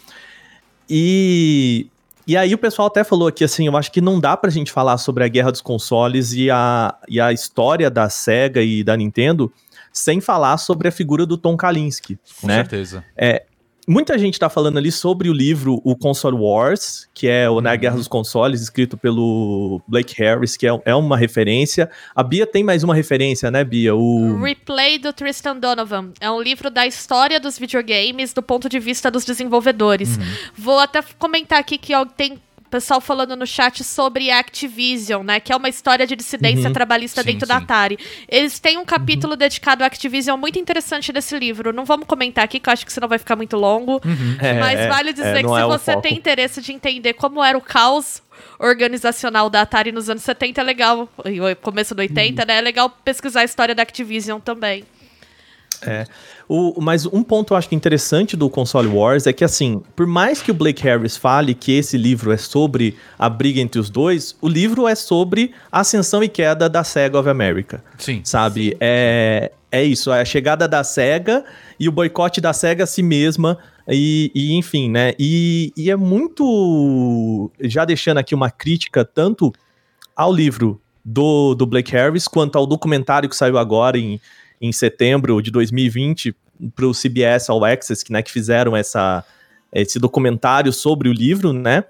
E. 0.88 1.86
E 2.26 2.38
aí 2.38 2.54
o 2.54 2.58
pessoal 2.58 2.88
até 2.88 3.04
falou 3.04 3.28
aqui 3.28 3.44
assim, 3.44 3.66
eu 3.66 3.76
acho 3.76 3.92
que 3.92 4.00
não 4.00 4.18
dá 4.18 4.34
pra 4.34 4.48
gente 4.50 4.72
falar 4.72 4.96
sobre 4.96 5.22
a 5.24 5.28
guerra 5.28 5.52
dos 5.52 5.60
consoles 5.60 6.32
e 6.32 6.50
a, 6.50 6.94
e 7.06 7.20
a 7.20 7.34
história 7.34 7.90
da 7.90 8.08
SEGA 8.08 8.62
e 8.62 8.82
da 8.82 8.96
Nintendo 8.96 9.52
sem 9.92 10.22
falar 10.22 10.56
sobre 10.56 10.88
a 10.88 10.90
figura 10.90 11.26
do 11.26 11.36
Tom 11.36 11.54
Kalinske, 11.54 12.18
Com 12.40 12.46
né? 12.46 12.54
certeza. 12.56 13.04
Muita 13.86 14.16
gente 14.18 14.38
tá 14.38 14.48
falando 14.48 14.78
ali 14.78 14.90
sobre 14.90 15.28
o 15.28 15.32
livro 15.32 15.80
O 15.84 15.94
Console 15.96 16.36
Wars, 16.36 17.08
que 17.12 17.28
é 17.28 17.48
o 17.50 17.60
Na 17.60 17.72
Uhum. 17.72 17.78
Guerra 17.78 17.96
dos 17.96 18.08
Consoles, 18.08 18.62
escrito 18.62 18.96
pelo 18.96 19.80
Blake 19.86 20.14
Harris, 20.22 20.56
que 20.56 20.66
é, 20.66 20.70
é 20.84 20.94
uma 20.94 21.16
referência. 21.16 21.90
A 22.14 22.22
Bia 22.22 22.46
tem 22.46 22.64
mais 22.64 22.82
uma 22.82 22.94
referência, 22.94 23.50
né, 23.50 23.62
Bia? 23.62 23.94
O... 23.94 24.42
Replay 24.42 24.98
do 24.98 25.12
Tristan 25.12 25.56
Donovan. 25.56 26.12
É 26.20 26.30
um 26.30 26.40
livro 26.40 26.70
da 26.70 26.86
história 26.86 27.38
dos 27.38 27.58
videogames 27.58 28.32
do 28.32 28.42
ponto 28.42 28.68
de 28.68 28.78
vista 28.78 29.10
dos 29.10 29.24
desenvolvedores. 29.24 30.18
Vou 30.56 30.78
até 30.78 31.02
comentar 31.18 31.58
aqui 31.58 31.76
que 31.76 31.92
tem 32.16 32.38
pessoal 32.74 33.00
falando 33.00 33.36
no 33.36 33.46
chat 33.46 33.84
sobre 33.84 34.32
Activision, 34.32 35.22
né? 35.24 35.38
Que 35.38 35.52
é 35.52 35.56
uma 35.56 35.68
história 35.68 36.04
de 36.04 36.16
dissidência 36.16 36.66
Uhum. 36.66 36.72
trabalhista 36.72 37.22
Sim, 37.22 37.26
dentro 37.28 37.46
da 37.46 37.58
sim. 37.58 37.62
Atari. 37.62 37.98
Eles 38.28 38.58
têm 38.58 38.78
um 38.78 38.84
capítulo 38.84 39.36
dedicado 39.36 39.84
à 39.84 39.86
Activision 39.86 40.36
muito 40.36 40.58
interessante 40.58 41.12
desse 41.12 41.38
livro. 41.38 41.72
Não 41.72 41.84
vamos 41.84 42.04
comentar 42.08 42.44
aqui, 42.44 42.58
que 42.58 42.68
eu 42.68 42.72
acho 42.72 42.84
que 42.84 42.92
senão 42.92 43.06
vai 43.06 43.18
ficar 43.18 43.36
muito 43.36 43.56
longo. 43.56 44.00
É, 44.40 44.54
Mas 44.58 44.80
é, 44.80 44.88
vale 44.88 45.10
é, 45.10 45.12
dizer 45.12 45.36
que 45.36 45.42
não 45.44 45.54
se 45.54 45.60
é 45.60 45.64
você 45.66 45.92
foco. 45.92 46.02
tem 46.02 46.14
interesse 46.16 46.60
de 46.60 46.72
entender 46.72 47.12
como 47.12 47.44
era 47.44 47.56
o 47.56 47.60
caos 47.60 48.20
organizacional 48.58 49.48
da 49.48 49.60
Atari 49.62 49.92
nos 49.92 50.10
anos 50.10 50.24
70, 50.24 50.60
é 50.60 50.64
legal, 50.64 51.08
e 51.26 51.40
o 51.40 51.54
começo 51.56 51.94
do 51.94 52.00
80, 52.00 52.42
Uhum. 52.42 52.46
né? 52.48 52.58
É 52.58 52.60
legal 52.60 52.90
pesquisar 52.90 53.42
a 53.42 53.44
história 53.44 53.74
da 53.74 53.82
Activision 53.82 54.40
também. 54.40 54.84
É. 55.86 56.06
O, 56.48 56.80
mas 56.80 57.06
um 57.06 57.22
ponto 57.22 57.54
eu 57.54 57.56
acho 57.56 57.68
que 57.68 57.74
interessante 57.74 58.36
do 58.36 58.50
Console 58.50 58.88
Wars 58.88 59.26
é 59.26 59.32
que, 59.32 59.44
assim, 59.44 59.82
por 59.96 60.06
mais 60.06 60.42
que 60.42 60.50
o 60.50 60.54
Blake 60.54 60.82
Harris 60.82 61.16
fale 61.16 61.54
que 61.54 61.72
esse 61.72 61.96
livro 61.96 62.32
é 62.32 62.36
sobre 62.36 62.96
a 63.18 63.28
briga 63.28 63.60
entre 63.60 63.80
os 63.80 63.88
dois, 63.88 64.36
o 64.40 64.48
livro 64.48 64.86
é 64.86 64.94
sobre 64.94 65.52
a 65.72 65.80
ascensão 65.80 66.22
e 66.22 66.28
queda 66.28 66.68
da 66.68 66.84
SEGA 66.84 67.18
of 67.18 67.28
America. 67.28 67.82
Sim. 67.98 68.20
Sabe? 68.24 68.76
É, 68.78 69.52
é 69.72 69.82
isso, 69.82 70.12
é 70.12 70.20
a 70.20 70.24
chegada 70.24 70.68
da 70.68 70.84
SEGA 70.84 71.44
e 71.80 71.88
o 71.88 71.92
boicote 71.92 72.40
da 72.40 72.52
SEGA 72.52 72.84
a 72.84 72.86
si 72.86 73.02
mesma. 73.02 73.58
E, 73.88 74.30
e 74.34 74.54
enfim, 74.54 74.90
né? 74.90 75.12
E, 75.18 75.72
e 75.76 75.90
é 75.90 75.96
muito. 75.96 77.50
Já 77.60 77.84
deixando 77.84 78.18
aqui 78.18 78.34
uma 78.34 78.50
crítica 78.50 79.04
tanto 79.04 79.52
ao 80.16 80.32
livro 80.32 80.80
do, 81.04 81.54
do 81.54 81.66
Blake 81.66 81.92
Harris 81.92 82.26
quanto 82.26 82.56
ao 82.56 82.66
documentário 82.66 83.28
que 83.28 83.36
saiu 83.36 83.58
agora 83.58 83.98
em, 83.98 84.18
em 84.60 84.72
setembro 84.72 85.40
de 85.42 85.50
2020 85.50 86.34
para 86.74 86.86
o 86.86 86.92
CBS 86.92 87.50
All 87.50 87.64
Access, 87.64 88.04
que, 88.04 88.12
né, 88.12 88.22
que 88.22 88.30
fizeram 88.30 88.76
essa, 88.76 89.24
esse 89.72 89.98
documentário 89.98 90.72
sobre 90.72 91.08
o 91.08 91.12
livro, 91.12 91.52
né? 91.52 91.84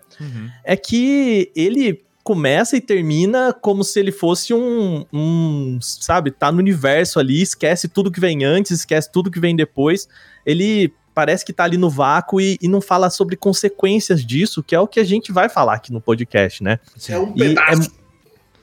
É 0.65 0.77
que 0.77 1.53
ele 1.55 2.03
começa 2.23 2.75
e 2.77 2.81
termina 2.81 3.53
como 3.53 3.85
se 3.85 4.01
ele 4.01 4.11
fosse 4.11 4.55
um, 4.55 5.05
um, 5.13 5.79
sabe, 5.81 6.31
tá 6.31 6.51
no 6.51 6.59
universo 6.59 7.21
ali, 7.21 7.43
esquece 7.43 7.87
tudo 7.87 8.11
que 8.11 8.19
vem 8.19 8.45
antes, 8.45 8.73
esquece 8.73 9.13
tudo 9.13 9.31
que 9.31 9.39
vem 9.39 9.55
depois. 9.55 10.09
Ele 10.47 10.91
parece 11.15 11.45
que 11.45 11.53
tá 11.53 11.65
ali 11.65 11.77
no 11.77 11.91
vácuo 11.91 12.41
e, 12.41 12.59
e 12.61 12.67
não 12.67 12.81
fala 12.81 13.11
sobre 13.11 13.37
consequências 13.37 14.25
disso, 14.25 14.63
que 14.63 14.75
é 14.75 14.81
o 14.81 14.89
que 14.89 14.99
a 14.99 15.05
gente 15.05 15.31
vai 15.31 15.51
falar 15.51 15.75
aqui 15.75 15.93
no 15.93 16.01
podcast, 16.01 16.63
né? 16.63 16.81
É 17.09 17.19
um 17.19 17.33
E 17.37 17.43
é 17.43 17.49
pedaço. 17.49 17.91
É, 17.91 18.04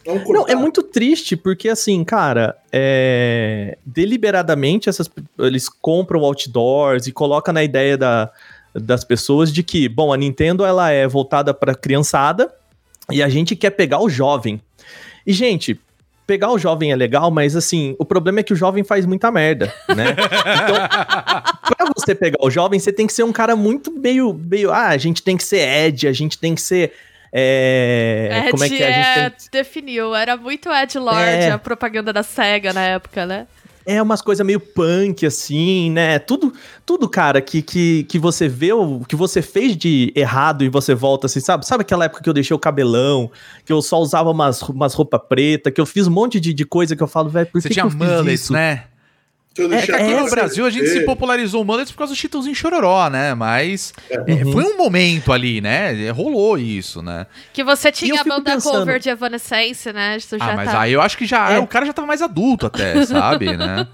Não, 0.05 0.47
é 0.47 0.55
muito 0.55 0.81
triste, 0.81 1.35
porque 1.35 1.69
assim, 1.69 2.03
cara, 2.03 2.57
é... 2.71 3.77
deliberadamente 3.85 4.89
essas, 4.89 5.09
eles 5.39 5.69
compram 5.69 6.21
outdoors 6.21 7.07
e 7.07 7.11
colocam 7.11 7.53
na 7.53 7.63
ideia 7.63 7.97
da, 7.97 8.31
das 8.73 9.03
pessoas 9.03 9.51
de 9.51 9.63
que, 9.63 9.87
bom, 9.87 10.11
a 10.13 10.17
Nintendo 10.17 10.65
ela 10.65 10.91
é 10.91 11.07
voltada 11.07 11.53
pra 11.53 11.75
criançada 11.75 12.53
e 13.09 13.21
a 13.21 13.29
gente 13.29 13.55
quer 13.55 13.71
pegar 13.71 13.99
o 13.99 14.09
jovem. 14.09 14.61
E, 15.25 15.33
gente, 15.33 15.79
pegar 16.25 16.51
o 16.51 16.57
jovem 16.57 16.91
é 16.91 16.95
legal, 16.95 17.29
mas 17.29 17.55
assim, 17.55 17.95
o 17.99 18.05
problema 18.05 18.39
é 18.39 18.43
que 18.43 18.53
o 18.53 18.55
jovem 18.55 18.83
faz 18.83 19.05
muita 19.05 19.31
merda, 19.31 19.73
né? 19.89 20.15
Então, 20.63 21.77
pra 21.77 21.93
você 21.95 22.15
pegar 22.15 22.37
o 22.41 22.49
jovem, 22.49 22.79
você 22.79 22.91
tem 22.91 23.07
que 23.07 23.13
ser 23.13 23.23
um 23.23 23.31
cara 23.31 23.55
muito 23.55 23.91
meio, 23.91 24.33
meio, 24.33 24.71
ah, 24.71 24.87
a 24.87 24.97
gente 24.97 25.23
tem 25.23 25.35
que 25.35 25.43
ser 25.43 25.67
Ed, 25.67 26.07
a 26.07 26.13
gente 26.13 26.37
tem 26.37 26.55
que 26.55 26.61
ser. 26.61 26.93
É, 27.31 28.47
como 28.51 28.63
é 28.63 28.69
que 28.69 28.81
é? 28.83 28.87
A 28.87 28.91
gente 28.91 29.31
tem 29.31 29.45
que 29.45 29.51
definiu. 29.51 30.13
Era 30.13 30.35
muito 30.35 30.69
Ed 30.69 30.97
Lord 30.99 31.21
É. 31.21 31.51
a 31.51 31.57
propaganda 31.57 32.11
da 32.11 32.23
SEGA 32.23 32.73
na 32.73 32.81
época, 32.81 33.25
né? 33.25 33.47
É 33.83 33.99
umas 33.99 34.21
coisas 34.21 34.45
meio 34.45 34.59
punk, 34.59 35.25
assim, 35.25 35.89
né? 35.89 36.19
Tudo, 36.19 36.53
tudo 36.85 37.09
cara, 37.09 37.41
que, 37.41 37.63
que, 37.63 38.03
que 38.03 38.19
você 38.19 38.47
vê, 38.47 38.71
o 38.71 38.99
que 39.07 39.15
você 39.15 39.41
fez 39.41 39.75
de 39.75 40.13
errado 40.15 40.63
e 40.63 40.69
você 40.69 40.93
volta 40.93 41.25
assim, 41.25 41.39
sabe? 41.39 41.65
Sabe 41.65 41.81
aquela 41.81 42.05
época 42.05 42.21
que 42.21 42.29
eu 42.29 42.33
deixei 42.33 42.55
o 42.55 42.59
cabelão, 42.59 43.31
que 43.65 43.73
eu 43.73 43.81
só 43.81 43.97
usava 43.99 44.29
umas, 44.29 44.61
umas 44.61 44.93
roupas 44.93 45.21
pretas, 45.27 45.73
que 45.73 45.81
eu 45.81 45.85
fiz 45.85 46.05
um 46.05 46.11
monte 46.11 46.39
de, 46.39 46.53
de 46.53 46.63
coisa 46.63 46.95
que 46.95 47.01
eu 47.01 47.07
falo, 47.07 47.29
velho, 47.29 47.47
por 47.47 47.59
Você 47.59 47.69
que, 47.69 47.73
tinha 47.73 47.89
que 47.89 48.03
eu 48.03 48.29
isso? 48.29 48.53
né? 48.53 48.83
Eu 49.57 49.71
É, 49.73 49.79
Aqui 49.79 50.13
no 50.15 50.29
Brasil 50.29 50.65
a 50.65 50.69
gente 50.69 50.87
se 50.87 51.01
popularizou 51.01 51.61
o 51.61 51.65
mullets 51.65 51.91
por 51.91 51.97
causa 51.97 52.13
do 52.13 52.17
Chitãozinho 52.17 52.55
Chororó, 52.55 53.09
né? 53.09 53.33
Mas 53.33 53.93
é, 54.09 54.17
Uhum. 54.45 54.51
foi 54.53 54.63
um 54.63 54.77
momento 54.77 55.33
ali, 55.33 55.59
né? 55.59 56.09
Rolou 56.11 56.57
isso, 56.57 57.01
né? 57.01 57.25
Que 57.51 57.61
você 57.63 57.91
tinha 57.91 58.21
a 58.21 58.23
banda 58.23 58.53
pensando- 58.53 58.79
cover 58.79 58.97
de 58.99 59.09
Evanescence, 59.09 59.91
né? 59.91 60.15
Isso 60.15 60.37
já 60.37 60.51
Ah, 60.51 60.55
mas 60.55 60.71
tá... 60.71 60.79
aí 60.81 60.93
eu 60.93 61.01
acho 61.01 61.17
que 61.17 61.25
já 61.25 61.51
É. 61.51 61.59
o 61.59 61.67
cara 61.67 61.85
já 61.85 61.91
tava 61.91 62.07
mais 62.07 62.21
adulto 62.21 62.65
até, 62.67 62.93
sabe, 63.05 63.57
né? 63.57 63.87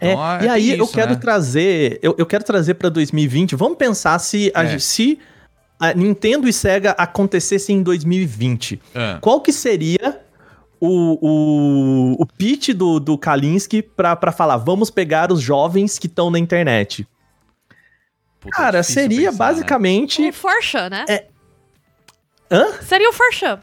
É, 0.00 0.12
Então, 0.12 0.36
e 0.36 0.38
tem 0.40 0.48
aí 0.50 0.70
eu 0.78 0.84
isso, 0.84 0.92
quero 0.94 1.10
né? 1.10 1.16
trazer, 1.20 1.98
eu, 2.02 2.14
eu 2.18 2.24
quero 2.26 2.42
trazer 2.44 2.74
pra 2.74 2.88
2020. 2.88 3.54
Vamos 3.54 3.76
pensar 3.76 4.18
se 4.18 4.50
a, 4.54 4.64
É. 4.64 4.78
se 4.78 5.18
a 5.80 5.92
Nintendo 5.94 6.48
e 6.48 6.52
Sega 6.52 6.92
acontecessem 6.92 7.76
em 7.76 7.82
2020. 7.82 8.80
Ah, 8.94 9.18
Qual 9.20 9.40
que 9.42 9.52
seria 9.52 10.20
o, 10.80 11.18
o, 12.18 12.22
o 12.22 12.26
pitch 12.26 12.70
do, 12.70 12.98
do 13.00 13.16
Kalinski 13.18 13.82
pra, 13.82 14.14
pra 14.16 14.32
falar, 14.32 14.56
vamos 14.56 14.90
pegar 14.90 15.32
os 15.32 15.40
jovens 15.40 15.98
que 15.98 16.06
estão 16.06 16.30
na 16.30 16.38
internet? 16.38 17.06
puta, 18.40 18.56
Cara, 18.56 18.80
difícil 18.80 19.02
seria 19.02 19.30
pensar, 19.30 19.32
né? 19.32 19.38
basicamente. 19.38 20.28
O 20.28 20.32
Forchan, 20.32 20.88
né? 20.90 21.04
É. 21.08 21.26
Hã? 22.50 22.72
Seria 22.82 23.10
o 23.10 23.12
Forchan. 23.12 23.60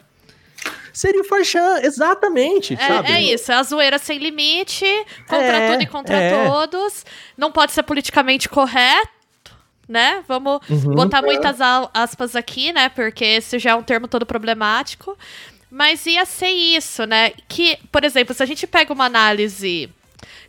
Seria 0.93 1.21
o 1.21 1.25
Forchan, 1.25 1.79
exatamente, 1.81 2.77
sabe? 2.77 3.11
É, 3.11 3.15
é 3.15 3.21
isso, 3.21 3.51
é 3.51 3.55
a 3.55 3.63
zoeira 3.63 3.97
sem 3.99 4.17
limite, 4.17 4.85
contra 5.27 5.57
É, 5.57 5.71
tudo 5.71 5.83
e 5.83 5.87
contra 5.87 6.15
é. 6.15 6.45
todos. 6.47 7.05
Não 7.37 7.51
pode 7.51 7.73
ser 7.73 7.83
politicamente 7.83 8.47
correto, 8.47 9.09
né? 9.89 10.23
Vamos 10.25 10.59
Uhum. 10.69 10.95
botar 10.95 11.21
muitas 11.21 11.57
aspas 11.93 12.33
aqui, 12.35 12.71
né? 12.71 12.87
Porque 12.87 13.25
esse 13.25 13.59
já 13.59 13.71
é 13.71 13.75
um 13.75 13.83
termo 13.83 14.07
todo 14.07 14.25
problemático. 14.25 15.17
Mas 15.69 16.05
ia 16.05 16.25
ser 16.25 16.49
isso, 16.49 17.05
né? 17.05 17.31
Que, 17.47 17.77
por 17.91 18.03
exemplo, 18.03 18.33
se 18.33 18.43
a 18.43 18.45
gente 18.45 18.65
pega 18.67 18.93
uma 18.93 19.05
análise. 19.05 19.89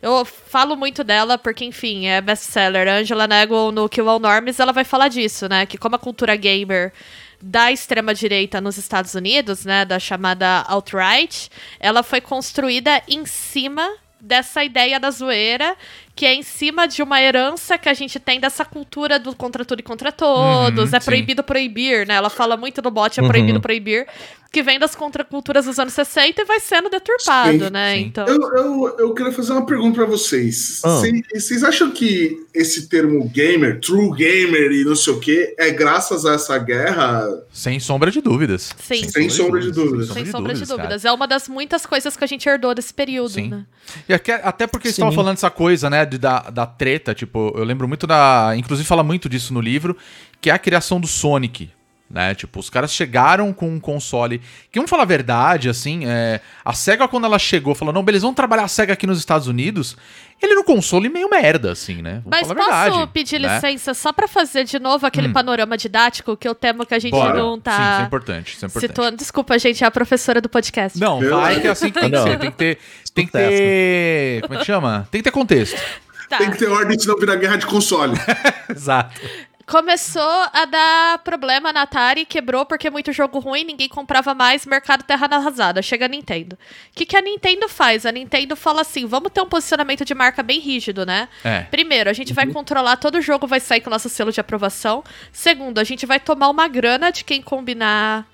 Eu 0.01 0.23
falo 0.25 0.75
muito 0.75 1.03
dela 1.03 1.37
porque, 1.37 1.65
enfim, 1.65 2.07
é 2.07 2.21
best-seller. 2.21 2.87
Angela 2.87 3.27
Nagle 3.27 3.71
no 3.71 3.89
Kill 3.89 4.09
All 4.09 4.19
Norms, 4.19 4.59
ela 4.59 4.71
vai 4.71 4.83
falar 4.83 5.07
disso, 5.07 5.47
né? 5.49 5.65
Que 5.65 5.77
como 5.77 5.95
a 5.95 5.99
cultura 5.99 6.35
gamer 6.35 6.93
da 7.41 7.71
extrema-direita 7.71 8.59
nos 8.59 8.77
Estados 8.77 9.13
Unidos, 9.13 9.63
né, 9.63 9.85
da 9.85 9.99
chamada 9.99 10.63
alt-right, 10.67 11.49
ela 11.79 12.01
foi 12.01 12.19
construída 12.19 13.01
em 13.07 13.25
cima 13.25 13.87
dessa 14.19 14.63
ideia 14.63 14.99
da 14.99 15.11
zoeira, 15.11 15.77
que 16.17 16.25
é 16.25 16.33
em 16.33 16.41
cima 16.41 16.87
de 16.87 17.03
uma 17.03 17.21
herança 17.21 17.77
que 17.77 17.87
a 17.87 17.93
gente 17.93 18.19
tem 18.19 18.39
dessa 18.39 18.65
cultura 18.65 19.19
do 19.19 19.35
contra 19.35 19.63
tudo 19.63 19.79
e 19.79 19.83
contra 19.83 20.11
todos, 20.11 20.89
Uhum, 20.91 20.97
é 20.97 20.99
sim. 20.99 21.05
proibido 21.05 21.43
proibir, 21.43 22.07
né? 22.07 22.15
Ela 22.15 22.29
fala 22.29 22.57
muito 22.57 22.81
do 22.81 22.89
bot, 22.89 23.19
é 23.19 23.21
Uhum. 23.23 23.29
proibido 23.29 23.61
proibir, 23.61 24.07
que 24.51 24.63
vem 24.63 24.79
das 24.79 24.95
contraculturas 24.95 25.65
dos 25.65 25.77
anos 25.77 25.93
60 25.93 26.41
e 26.41 26.45
vai 26.45 26.59
sendo 26.59 26.89
deturpado, 26.89 27.65
Sim, 27.65 27.69
né? 27.69 27.93
sim. 27.95 28.01
Então, 28.05 28.25
Eu, 28.25 28.41
eu, 28.55 28.95
eu 28.99 29.13
queria 29.13 29.31
fazer 29.31 29.51
uma 29.51 29.65
pergunta 29.65 29.95
pra 29.97 30.05
vocês. 30.05 30.81
Ah. 30.83 31.01
Cê- 31.01 31.21
Vocês 31.39 31.63
acham 31.63 31.91
que 31.91 32.43
esse 32.53 32.87
termo 32.89 33.29
gamer, 33.29 33.79
true 33.79 34.09
gamer 34.15 34.71
e 34.71 34.83
não 34.85 34.95
sei 34.95 35.13
o 35.13 35.19
que, 35.19 35.53
é 35.59 35.69
graças 35.69 36.25
a 36.25 36.33
essa 36.33 36.57
guerra? 36.57 37.27
Sem 37.51 37.79
sombra 37.79 38.09
de 38.09 38.21
dúvidas. 38.21 38.73
Sim. 38.79 39.07
Sem 39.07 39.29
sombra 39.29 39.59
de 39.61 39.71
dúvidas. 39.71 40.07
sem 40.09 40.25
sombra 40.25 40.53
de 40.55 40.65
cara. 40.65 40.75
dúvidas, 40.77 41.05
é 41.05 41.11
uma 41.11 41.27
das 41.27 41.47
muitas 41.47 41.85
coisas 41.85 42.17
que 42.17 42.23
a 42.23 42.27
gente 42.27 42.47
herdou 42.49 42.73
desse 42.73 42.93
período, 42.93 43.33
Sim. 43.33 43.49
né? 43.49 43.65
E 44.09 44.13
aque- 44.13 44.31
até 44.31 44.65
porque 44.65 44.87
estava 44.87 45.11
falando 45.11 45.35
essa 45.35 45.49
coisa, 45.51 45.89
né, 45.89 46.05
de- 46.07 46.17
da, 46.17 46.39
da 46.49 46.65
treta, 46.65 47.13
tipo, 47.13 47.53
eu 47.55 47.63
lembro 47.63 47.87
muito 47.87 48.07
da. 48.07 48.53
Inclusive 48.57 48.87
fala 48.87 49.03
muito 49.03 49.29
disso 49.29 49.53
no 49.53 49.61
livro, 49.61 49.95
que 50.41 50.49
é 50.49 50.53
a 50.53 50.59
criação 50.59 50.99
do 50.99 51.07
Sonic. 51.07 51.69
Né? 52.09 52.33
Tipo, 52.33 52.59
os 52.59 52.69
caras 52.69 52.93
chegaram 52.93 53.51
com 53.51 53.69
um 53.69 53.79
console. 53.79 54.39
Que 54.71 54.79
vamos 54.79 54.89
falar 54.89 55.03
a 55.03 55.05
verdade, 55.05 55.67
assim, 55.67 56.05
é, 56.05 56.39
a 56.63 56.71
SEGA, 56.73 57.07
quando 57.07 57.25
ela 57.25 57.37
chegou, 57.37 57.75
falou: 57.75 57.93
não, 57.93 58.03
beleza, 58.03 58.21
vamos 58.23 58.35
trabalhar 58.35 58.63
a 58.63 58.67
SEGA 58.67 58.93
aqui 58.93 59.05
nos 59.05 59.19
Estados 59.19 59.47
Unidos. 59.47 59.97
Ele 60.41 60.53
no 60.53 60.63
console 60.63 61.09
meio 61.09 61.29
merda, 61.29 61.71
assim, 61.71 62.01
né? 62.01 62.21
Vamos 62.23 62.29
Mas 62.29 62.47
falar 62.47 62.55
posso 62.59 62.71
a 62.71 62.83
verdade, 62.83 63.11
pedir 63.11 63.39
né? 63.39 63.55
licença 63.55 63.93
só 63.95 64.13
pra 64.13 64.27
fazer 64.27 64.63
de 64.65 64.77
novo 64.77 65.05
aquele 65.05 65.29
panorama 65.29 65.75
didático 65.75 66.37
que 66.37 66.47
eu 66.47 66.53
temo 66.53 66.85
que 66.85 66.93
a 66.93 66.99
gente 66.99 67.11
Bora. 67.11 67.33
não 67.33 67.55
Sim, 67.55 67.61
isso 67.61 67.69
é 67.69 67.97
tá 67.97 68.03
importante. 68.05 68.53
Isso 68.53 68.65
é 68.65 68.67
importante. 68.67 68.89
situando. 68.89 69.17
Desculpa, 69.17 69.57
gente, 69.57 69.83
é 69.83 69.87
a 69.87 69.91
professora 69.91 70.39
do 70.39 70.47
podcast. 70.47 70.99
Não, 70.99 71.19
Meu 71.19 71.37
vai 71.37 71.59
que 71.59 71.67
é 71.67 71.71
assim 71.71 71.87
que 71.91 71.99
tem 71.99 72.09
que 72.11 72.15
Não. 72.15 72.23
ser. 72.27 72.37
Tem 72.37 72.51
que 72.51 72.57
ter. 72.57 72.77
Tem 73.15 73.25
que 73.25 73.31
ter. 73.31 74.41
Como 74.43 74.53
é 74.53 74.57
que 74.59 74.65
chama? 74.65 75.07
Tem 75.09 75.19
que 75.21 75.23
ter 75.23 75.31
contexto. 75.31 75.81
Tá. 76.29 76.37
Tem 76.37 76.51
que 76.51 76.57
ter 76.57 76.67
ordem, 76.67 76.99
senão 76.99 77.17
virar 77.17 77.35
guerra 77.37 77.55
de 77.57 77.65
console. 77.65 78.13
Exato. 78.69 79.19
Começou 79.67 80.45
a 80.53 80.63
dar 80.63 81.17
problema 81.25 81.73
na 81.73 81.81
Atari, 81.81 82.25
quebrou 82.25 82.65
porque 82.65 82.89
muito 82.89 83.11
jogo 83.11 83.37
ruim, 83.37 83.65
ninguém 83.65 83.89
comprava 83.89 84.33
mais, 84.33 84.65
mercado 84.65 85.03
terra 85.03 85.27
arrasada. 85.29 85.81
Chega 85.81 86.05
a 86.05 86.07
Nintendo. 86.07 86.55
O 86.55 86.95
que, 86.95 87.05
que 87.05 87.17
a 87.17 87.21
Nintendo 87.21 87.67
faz? 87.67 88.05
A 88.05 88.11
Nintendo 88.13 88.55
fala 88.55 88.79
assim: 88.79 89.05
vamos 89.05 89.29
ter 89.29 89.41
um 89.41 89.49
posicionamento 89.49 90.05
de 90.05 90.15
marca 90.15 90.41
bem 90.41 90.61
rígido, 90.61 91.05
né? 91.05 91.27
É. 91.43 91.63
Primeiro, 91.63 92.09
a 92.09 92.13
gente 92.13 92.33
vai 92.33 92.47
controlar, 92.47 92.95
todo 92.95 93.21
jogo 93.21 93.45
vai 93.45 93.59
sair 93.59 93.81
com 93.81 93.89
o 93.89 93.91
nosso 93.91 94.07
selo 94.07 94.31
de 94.31 94.39
aprovação. 94.39 95.03
Segundo, 95.33 95.79
a 95.79 95.83
gente 95.83 96.05
vai 96.05 96.17
tomar 96.21 96.47
uma 96.47 96.69
grana 96.69 97.11
de 97.11 97.25
quem 97.25 97.41
combinar. 97.41 98.25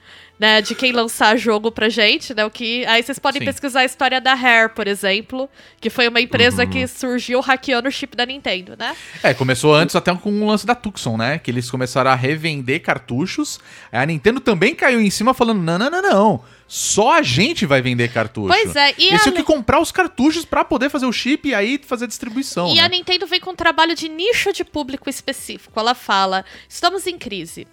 Né, 0.44 0.62
de 0.62 0.76
quem 0.76 0.92
lançar 0.92 1.38
jogo 1.38 1.72
pra 1.72 1.88
gente, 1.88 2.34
né? 2.34 2.44
O 2.44 2.52
que. 2.52 2.86
Aí 2.86 3.02
vocês 3.02 3.18
podem 3.18 3.40
Sim. 3.40 3.46
pesquisar 3.46 3.80
a 3.80 3.86
história 3.86 4.20
da 4.20 4.34
Rare, 4.34 4.74
por 4.76 4.90
exemplo, 4.90 5.50
que 5.80 5.90
foi 5.90 6.06
uma 6.10 6.20
empresa 6.20 6.66
que 6.68 6.86
surgiu 6.86 7.40
hackeando 7.40 7.88
o 7.88 7.92
chip 7.92 8.14
da 8.14 8.26
Nintendo, 8.26 8.76
né? 8.78 8.94
É, 9.24 9.34
começou 9.34 9.74
antes 9.74 9.96
até 9.96 10.14
com 10.14 10.30
o 10.30 10.46
lance 10.46 10.66
da 10.66 10.76
Tucson, 10.76 11.16
né? 11.16 11.40
Que 11.40 11.50
eles 11.50 11.72
começaram 11.72 12.12
a 12.12 12.16
revender 12.16 12.82
cartuchos. 12.82 13.58
Aí 13.90 14.04
a 14.04 14.06
Nintendo 14.06 14.42
também 14.42 14.76
caiu 14.76 15.00
em 15.00 15.10
cima 15.10 15.34
falando: 15.34 15.62
não, 15.62 15.78
não, 15.78 15.90
não, 15.90 16.02
não. 16.02 16.44
Só 16.68 17.14
a 17.14 17.22
gente 17.22 17.66
vai 17.66 17.82
vender 17.82 18.12
cartucho. 18.12 18.48
Pois 18.48 18.76
é, 18.76 18.96
e 18.98 19.08
Eles 19.08 19.22
tinham 19.22 19.36
que 19.36 19.44
comprar 19.44 19.80
os 19.80 19.94
cartuchos 19.94 20.44
pra 20.44 20.66
poder 20.66 20.90
fazer 20.90 21.06
o 21.06 21.14
chip 21.14 21.48
e 21.48 21.56
aí 21.56 21.80
fazer 21.82 22.04
a 22.04 22.08
distribuição. 22.10 22.68
E 22.68 22.76
né? 22.76 22.82
a 22.82 22.90
Nintendo 22.90 23.26
vem 23.26 23.40
com 23.40 23.52
um 23.52 23.56
trabalho 23.56 23.96
de 23.96 24.10
nicho 24.10 24.52
de 24.52 24.66
público 24.66 25.10
específico. 25.10 25.80
Ela 25.80 25.96
fala: 25.96 26.44
estamos 26.68 27.08
em 27.08 27.18
crise. 27.18 27.66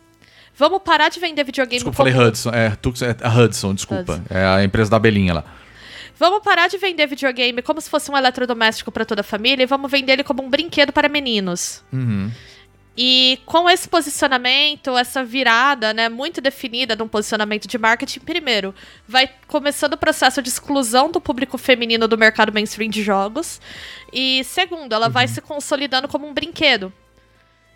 Vamos 0.60 0.82
parar 0.82 1.08
de 1.08 1.18
vender 1.18 1.42
videogame 1.42 1.76
Desculpa, 1.76 1.96
falei 1.96 2.12
como- 2.12 2.26
Hudson. 2.26 2.50
É, 2.50 2.66
é 2.66 3.26
a 3.26 3.34
Hudson, 3.34 3.74
desculpa. 3.74 4.22
É 4.28 4.44
a 4.44 4.62
empresa 4.62 4.90
da 4.90 4.98
Belinha 4.98 5.32
lá. 5.32 5.44
Vamos 6.18 6.40
parar 6.40 6.68
de 6.68 6.76
vender 6.76 7.06
videogame 7.06 7.62
como 7.62 7.80
se 7.80 7.88
fosse 7.88 8.10
um 8.10 8.16
eletrodoméstico 8.16 8.92
para 8.92 9.06
toda 9.06 9.22
a 9.22 9.24
família 9.24 9.62
e 9.62 9.66
vamos 9.66 9.90
vender 9.90 10.12
ele 10.12 10.22
como 10.22 10.42
um 10.42 10.50
brinquedo 10.50 10.92
para 10.92 11.08
meninos. 11.08 11.82
Uhum. 11.90 12.30
E 12.94 13.38
com 13.46 13.70
esse 13.70 13.88
posicionamento, 13.88 14.94
essa 14.98 15.24
virada, 15.24 15.94
né, 15.94 16.10
muito 16.10 16.42
definida 16.42 16.94
de 16.94 17.02
um 17.02 17.08
posicionamento 17.08 17.66
de 17.66 17.78
marketing, 17.78 18.20
primeiro, 18.20 18.74
vai 19.08 19.30
começando 19.46 19.94
o 19.94 19.96
processo 19.96 20.42
de 20.42 20.50
exclusão 20.50 21.10
do 21.10 21.22
público 21.22 21.56
feminino 21.56 22.06
do 22.06 22.18
mercado 22.18 22.52
mainstream 22.52 22.90
de 22.90 23.02
jogos. 23.02 23.62
E 24.12 24.44
segundo, 24.44 24.92
ela 24.92 25.08
vai 25.08 25.26
se 25.26 25.40
consolidando 25.40 26.06
como 26.06 26.28
um 26.28 26.34
brinquedo. 26.34 26.92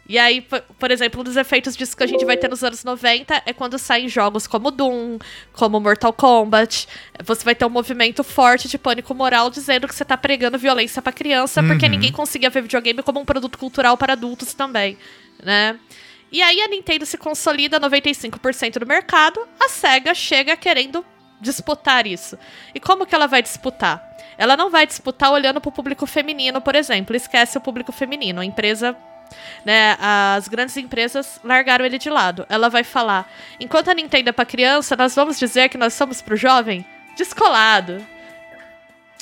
E 0.07 0.19
aí, 0.19 0.47
por, 0.79 0.91
exemplo, 0.91 1.23
um 1.23 1.25
dos 1.25 1.37
efeitos 1.37 1.75
disso 1.75 1.97
que 1.97 2.03
a 2.03 2.07
gente 2.07 2.25
vai 2.27 2.37
ter 2.37 2.49
nos 2.49 2.63
anos 2.63 2.85
90 2.85 3.43
é 3.47 3.53
quando 3.55 3.79
saem 3.79 4.07
jogos 4.07 4.47
como 4.47 4.71
Doom, 4.71 5.19
como 5.53 5.81
Mortal 5.81 6.13
Kombat. 6.13 6.87
Você 7.25 7.43
vai 7.43 7.55
ter 7.55 7.65
um 7.65 7.71
movimento 7.71 8.23
forte 8.23 8.69
de 8.69 8.77
pânico 8.77 9.15
moral 9.15 9.49
dizendo 9.49 9.89
que 9.89 9.95
você 9.95 10.05
tá 10.05 10.17
pregando 10.17 10.59
violência 10.59 11.01
pra 11.01 11.13
criança, 11.13 11.63
porque 11.63 11.89
ninguém 11.89 12.13
conseguia 12.13 12.51
ver 12.51 12.63
videogame 12.63 13.03
como 13.03 13.19
um 13.19 13.25
produto 13.25 13.59
cultural 13.59 13.97
para 13.97 14.13
adultos 14.13 14.53
também, 14.53 14.99
né? 15.43 15.79
E 16.31 16.43
aí 16.43 16.61
a 16.61 16.69
Nintendo 16.69 17.07
se 17.07 17.17
consolida 17.17 17.81
95% 17.81 18.79
do 18.79 18.87
mercado, 18.87 19.41
a 19.59 19.69
SEGA 19.69 20.13
chega 20.13 20.57
querendo 20.57 21.05
disputar 21.41 22.07
isso. 22.07 22.37
E 22.75 22.81
como 22.81 23.07
que 23.07 23.15
ela 23.15 23.27
vai 23.27 23.43
disputar? 23.43 24.03
Ela 24.37 24.57
não 24.57 24.69
vai 24.69 24.87
disputar 24.87 25.31
olhando 25.31 25.61
pro 25.61 25.71
público 25.71 26.07
feminino, 26.07 26.61
por 26.61 26.75
exemplo. 26.75 27.15
Esquece 27.15 27.57
o 27.57 27.61
público 27.61 27.93
feminino. 27.93 28.41
A 28.41 28.45
empresa 28.45 28.97
né, 29.65 29.97
as 30.01 30.49
grandes 30.49 30.77
empresas 30.77 31.41
largaram 31.43 31.85
ele 31.85 31.99
de 31.99 32.11
lado. 32.11 32.47
Ela 32.49 32.69
vai 32.69 32.85
falar: 32.85 33.31
enquanto 33.59 33.89
a 33.89 33.95
Nintendo 33.95 34.31
é 34.31 34.33
pra 34.33 34.45
criança, 34.45 34.97
nós 34.97 35.15
vamos 35.15 35.39
dizer 35.39 35.69
que 35.69 35.79
nós 35.79 35.95
somos 35.95 36.21
pro 36.23 36.37
jovem 36.37 36.85
descolado. 37.17 38.05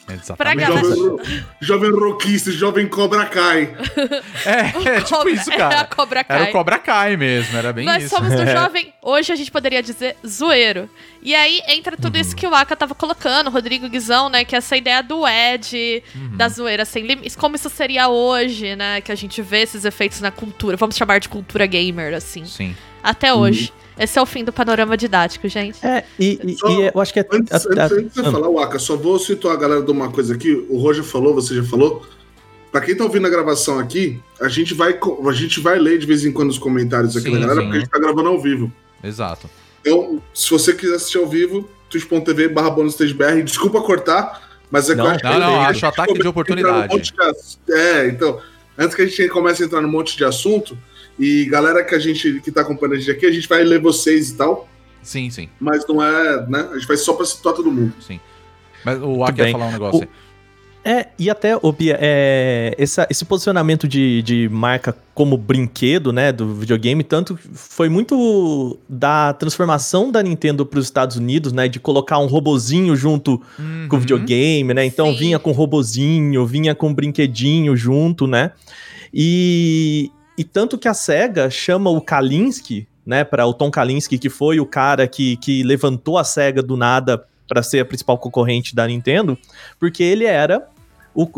Pra 0.04 0.14
Exatamente. 0.16 0.56
galera- 0.58 0.82
Jovem, 0.94 1.44
jovem 1.60 1.90
rockista, 1.92 2.50
jovem 2.50 2.88
Cobra 2.88 3.24
Kai. 3.26 3.74
É, 4.44 4.58
é 4.98 5.00
tipo 5.00 5.16
Cobra- 5.16 5.30
isso, 5.32 5.52
é 5.52 5.56
cara. 5.56 5.80
a 5.80 5.84
Cobra 5.84 6.20
Era 6.28 6.40
Kai. 6.40 6.48
o 6.48 6.52
Cobra 6.52 6.78
Kai 6.78 7.16
mesmo, 7.16 7.56
era 7.56 7.72
bem 7.72 7.84
Nós 7.84 8.04
isso. 8.04 8.14
somos 8.16 8.34
do 8.34 8.44
jovem, 8.50 8.92
hoje 9.00 9.32
a 9.32 9.36
gente 9.36 9.50
poderia 9.50 9.82
dizer 9.82 10.16
zoeiro. 10.26 10.90
E 11.22 11.34
aí 11.34 11.62
entra 11.68 11.96
tudo 11.96 12.18
isso 12.18 12.34
que 12.34 12.44
o 12.46 12.52
Aka 12.54 12.74
tava 12.74 12.94
colocando, 12.96 13.46
o 13.46 13.50
Rodrigo 13.50 13.88
Guizão, 13.88 14.28
né? 14.28 14.44
Que 14.44 14.56
é 14.56 14.58
essa 14.58 14.76
ideia 14.76 15.02
do 15.02 15.22
Ed, 15.26 16.02
da 16.36 16.48
zoeira 16.48 16.84
sem 16.84 17.06
limites, 17.06 17.36
como 17.36 17.54
isso 17.54 17.70
seria 17.70 18.08
hoje, 18.08 18.74
né? 18.74 19.00
Que 19.00 19.12
a 19.12 19.14
gente 19.14 19.40
vê 19.40 19.58
esses 19.62 19.84
efeitos 19.84 20.20
na 20.20 20.32
cultura, 20.32 20.76
vamos 20.76 20.96
chamar 20.96 21.20
de 21.20 21.28
cultura 21.28 21.64
gamer, 21.64 22.12
assim. 22.14 22.44
Sim. 22.44 22.76
Até 23.02 23.32
hoje. 23.32 23.72
Esse 23.98 24.18
é 24.18 24.22
o 24.22 24.26
fim 24.26 24.42
do 24.44 24.52
panorama 24.52 24.96
didático, 24.96 25.46
gente. 25.48 25.78
É, 25.84 26.04
e, 26.18 26.40
e- 26.44 26.56
Só- 26.56 26.68
e 26.70 26.90
eu 26.94 27.00
acho 27.00 27.12
que 27.12 27.20
é. 27.20 27.26
Antes, 27.30 27.52
a- 27.52 27.56
antes, 27.56 27.78
a- 27.78 27.84
antes 27.84 28.14
de 28.14 28.22
você 28.22 28.30
falar, 28.30 28.48
Waka, 28.50 28.78
só 28.78 28.96
vou 28.96 29.18
situar 29.18 29.54
a 29.54 29.58
galera 29.58 29.82
de 29.82 29.90
uma 29.90 30.10
coisa 30.10 30.34
aqui. 30.34 30.66
O 30.68 30.78
Roger 30.78 31.04
falou, 31.04 31.34
você 31.34 31.54
já 31.54 31.62
falou. 31.64 32.04
Pra 32.70 32.80
quem 32.80 32.96
tá 32.96 33.04
ouvindo 33.04 33.26
a 33.26 33.30
gravação 33.30 33.78
aqui, 33.78 34.18
a 34.40 34.48
gente 34.48 34.72
vai, 34.72 34.98
a 35.28 35.32
gente 35.32 35.60
vai 35.60 35.78
ler 35.78 35.98
de 35.98 36.06
vez 36.06 36.24
em 36.24 36.32
quando 36.32 36.48
os 36.48 36.58
comentários 36.58 37.14
aqui 37.16 37.26
Sim, 37.26 37.32
da 37.34 37.40
galera, 37.40 37.56
sim. 37.60 37.62
porque 37.66 37.76
a 37.76 37.80
gente 37.80 37.90
tá 37.90 37.98
gravando 37.98 38.28
ao 38.30 38.40
vivo. 38.40 38.72
Exato. 39.04 39.48
Então, 39.82 40.22
se 40.32 40.48
você 40.50 40.72
quiser 40.72 40.94
assistir 40.94 41.18
ao 41.18 41.26
vivo, 41.26 41.68
twitch.tv 41.90 42.48
barra 42.48 42.70
bonusstagebr, 42.70 43.42
desculpa 43.44 43.82
cortar, 43.82 44.58
mas 44.70 44.88
é 44.88 44.92
que 44.92 44.98
Não, 44.98 45.04
eu 45.04 45.10
acho 45.10 45.18
que 45.20 45.28
não, 45.28 45.38
não, 45.38 45.60
acho 45.60 45.84
ataque 45.86 46.14
de 46.14 46.26
oportunidade. 46.26 46.94
monte 46.94 47.12
de 47.12 47.72
É, 47.74 48.06
então, 48.08 48.40
antes 48.78 48.96
que 48.96 49.02
a 49.02 49.06
gente 49.06 49.28
comece 49.28 49.62
a 49.62 49.66
entrar 49.66 49.82
num 49.82 49.90
monte 49.90 50.16
de 50.16 50.24
assunto, 50.24 50.78
e 51.18 51.44
galera 51.46 51.84
que 51.84 51.94
a 51.94 51.98
gente 51.98 52.40
que 52.40 52.50
tá 52.50 52.62
acompanhando 52.62 52.94
a 52.96 52.98
gente 52.98 53.10
aqui, 53.10 53.26
a 53.26 53.32
gente 53.32 53.48
vai 53.48 53.62
ler 53.64 53.80
vocês 53.80 54.30
e 54.30 54.36
tal, 54.36 54.68
Sim, 55.02 55.30
sim, 55.30 55.48
mas 55.60 55.86
não 55.88 56.02
é, 56.02 56.46
né? 56.48 56.68
A 56.72 56.74
gente 56.78 56.86
vai 56.86 56.96
só 56.96 57.12
pra 57.14 57.26
situar 57.26 57.54
todo 57.54 57.70
mundo. 57.72 57.92
sim. 58.00 58.20
Mas 58.84 59.00
o 59.00 59.22
Aki 59.24 59.40
ia 59.42 59.52
falar 59.52 59.66
um 59.66 59.72
negócio 59.72 60.00
O- 60.00 60.02
aí. 60.02 60.08
É, 60.84 61.06
e 61.16 61.30
até, 61.30 61.56
ô 61.62 61.70
Bia, 61.70 61.96
é, 62.00 62.74
essa- 62.76 63.06
esse 63.08 63.24
posicionamento 63.24 63.86
de, 63.86 64.20
de 64.22 64.48
marca 64.48 64.96
como 65.14 65.36
brinquedo, 65.36 66.12
né, 66.12 66.32
do 66.32 66.52
videogame, 66.56 67.04
tanto 67.04 67.38
foi 67.54 67.88
muito 67.88 68.76
da 68.88 69.32
transformação 69.34 70.10
da 70.10 70.20
Nintendo 70.20 70.66
para 70.66 70.80
os 70.80 70.84
Estados 70.86 71.16
Unidos, 71.16 71.52
né, 71.52 71.68
de 71.68 71.78
colocar 71.78 72.18
um 72.18 72.26
robozinho 72.26 72.96
junto 72.96 73.38
com 73.38 73.62
o 73.62 73.64
Uhum. 73.94 74.00
videogame, 74.00 74.74
né, 74.74 74.84
então 74.84 75.12
Sim. 75.12 75.18
vinha 75.18 75.38
com 75.38 75.52
robozinho, 75.52 76.44
vinha 76.44 76.74
com 76.74 76.92
brinquedinho 76.92 77.76
junto, 77.76 78.26
né, 78.26 78.50
e, 79.14 80.10
e 80.42 80.44
tanto 80.44 80.76
que 80.76 80.88
a 80.88 80.94
SEGA 80.94 81.48
chama 81.48 81.88
o 81.88 82.00
Kalinske, 82.00 82.88
né, 83.06 83.22
para 83.22 83.46
o 83.46 83.54
Tom 83.54 83.70
Kalinske, 83.70 84.18
que 84.18 84.28
foi 84.28 84.58
o 84.58 84.66
cara 84.66 85.06
que, 85.06 85.36
que 85.36 85.62
levantou 85.62 86.18
a 86.18 86.24
SEGA 86.24 86.60
do 86.60 86.76
nada 86.76 87.24
para 87.46 87.62
ser 87.62 87.78
a 87.78 87.84
principal 87.84 88.18
concorrente 88.18 88.74
da 88.74 88.84
Nintendo, 88.84 89.38
porque 89.78 90.02
ele 90.02 90.24
era 90.24 90.66
o, 91.14 91.28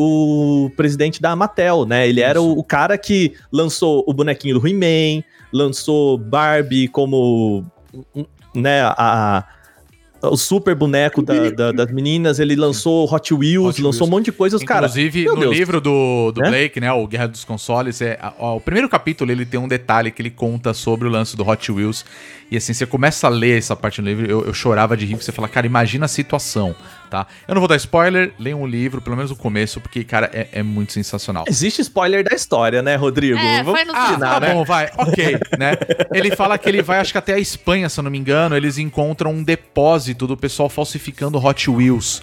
o 0.64 0.70
presidente 0.70 1.20
da 1.20 1.36
Mattel, 1.36 1.84
né? 1.84 2.08
Ele 2.08 2.22
era 2.22 2.40
o, 2.40 2.52
o 2.52 2.64
cara 2.64 2.96
que 2.96 3.34
lançou 3.52 4.02
o 4.06 4.14
bonequinho 4.14 4.58
do 4.58 4.66
He-Man, 4.66 5.22
lançou 5.52 6.16
Barbie 6.16 6.88
como 6.88 7.62
né, 8.54 8.80
a, 8.84 9.44
o 10.28 10.36
super 10.36 10.74
boneco 10.74 11.22
da- 11.22 11.50
da- 11.50 11.72
das 11.72 11.90
meninas, 11.92 12.38
ele 12.38 12.54
lançou 12.56 13.12
Hot 13.12 13.32
Wheels, 13.34 13.66
Hot 13.76 13.82
lançou 13.82 14.00
Wheels. 14.00 14.00
um 14.00 14.10
monte 14.10 14.24
de 14.26 14.32
coisas, 14.32 14.62
cara. 14.62 14.86
Inclusive, 14.86 15.24
no 15.26 15.36
Deus. 15.40 15.56
livro 15.56 15.80
do, 15.80 16.32
do 16.32 16.40
Né? 16.40 16.48
Blake, 16.48 16.80
né, 16.80 16.92
o 16.92 17.06
Guerra 17.06 17.26
dos 17.28 17.44
Consoles, 17.44 18.00
é, 18.00 18.18
ó, 18.38 18.56
o 18.56 18.60
primeiro 18.60 18.88
capítulo 18.88 19.30
ele 19.30 19.44
tem 19.46 19.58
um 19.60 19.68
detalhe 19.68 20.10
que 20.10 20.20
ele 20.22 20.30
conta 20.30 20.72
sobre 20.74 21.06
o 21.08 21.10
lance 21.10 21.36
do 21.36 21.46
Hot 21.48 21.70
Wheels. 21.72 22.04
E 22.50 22.56
assim, 22.56 22.72
você 22.74 22.86
começa 22.86 23.26
a 23.26 23.30
ler 23.30 23.58
essa 23.58 23.74
parte 23.74 24.00
do 24.02 24.06
livro, 24.06 24.26
eu, 24.30 24.44
eu 24.46 24.54
chorava 24.54 24.96
de 24.96 25.04
rir, 25.06 25.12
porque 25.14 25.24
você 25.24 25.32
fala, 25.32 25.48
cara, 25.48 25.66
imagina 25.66 26.04
a 26.04 26.08
situação, 26.08 26.74
tá? 27.14 27.28
Eu 27.46 27.54
não 27.54 27.60
vou 27.60 27.68
dar 27.68 27.76
spoiler, 27.76 28.32
leiam 28.40 28.60
um 28.60 28.66
livro, 28.66 29.00
pelo 29.00 29.14
menos 29.16 29.30
o 29.30 29.36
começo, 29.36 29.80
porque, 29.80 30.02
cara, 30.02 30.28
é, 30.32 30.48
é 30.52 30.62
muito 30.64 30.92
sensacional. 30.92 31.44
Existe 31.46 31.80
spoiler 31.80 32.24
da 32.24 32.34
história, 32.34 32.82
né, 32.82 32.96
Rodrigo? 32.96 33.38
É, 33.38 33.62
Vamos 33.62 33.78
foi 33.78 33.84
no 33.84 33.92
Ah, 33.96 34.06
combinar, 34.06 34.34
tá 34.34 34.40
né? 34.40 34.52
bom, 34.52 34.64
vai. 34.64 34.90
Ok, 34.98 35.38
né? 35.56 35.74
Ele 36.12 36.34
fala 36.34 36.58
que 36.58 36.68
ele 36.68 36.82
vai, 36.82 36.98
acho 36.98 37.12
que 37.12 37.18
até 37.18 37.34
a 37.34 37.38
Espanha, 37.38 37.88
se 37.88 38.00
eu 38.00 38.02
não 38.02 38.10
me 38.10 38.18
engano, 38.18 38.56
eles 38.56 38.78
encontram 38.78 39.30
um 39.30 39.44
depósito 39.44 40.26
do 40.26 40.36
pessoal 40.36 40.68
falsificando 40.68 41.38
Hot 41.38 41.70
Wheels. 41.70 42.20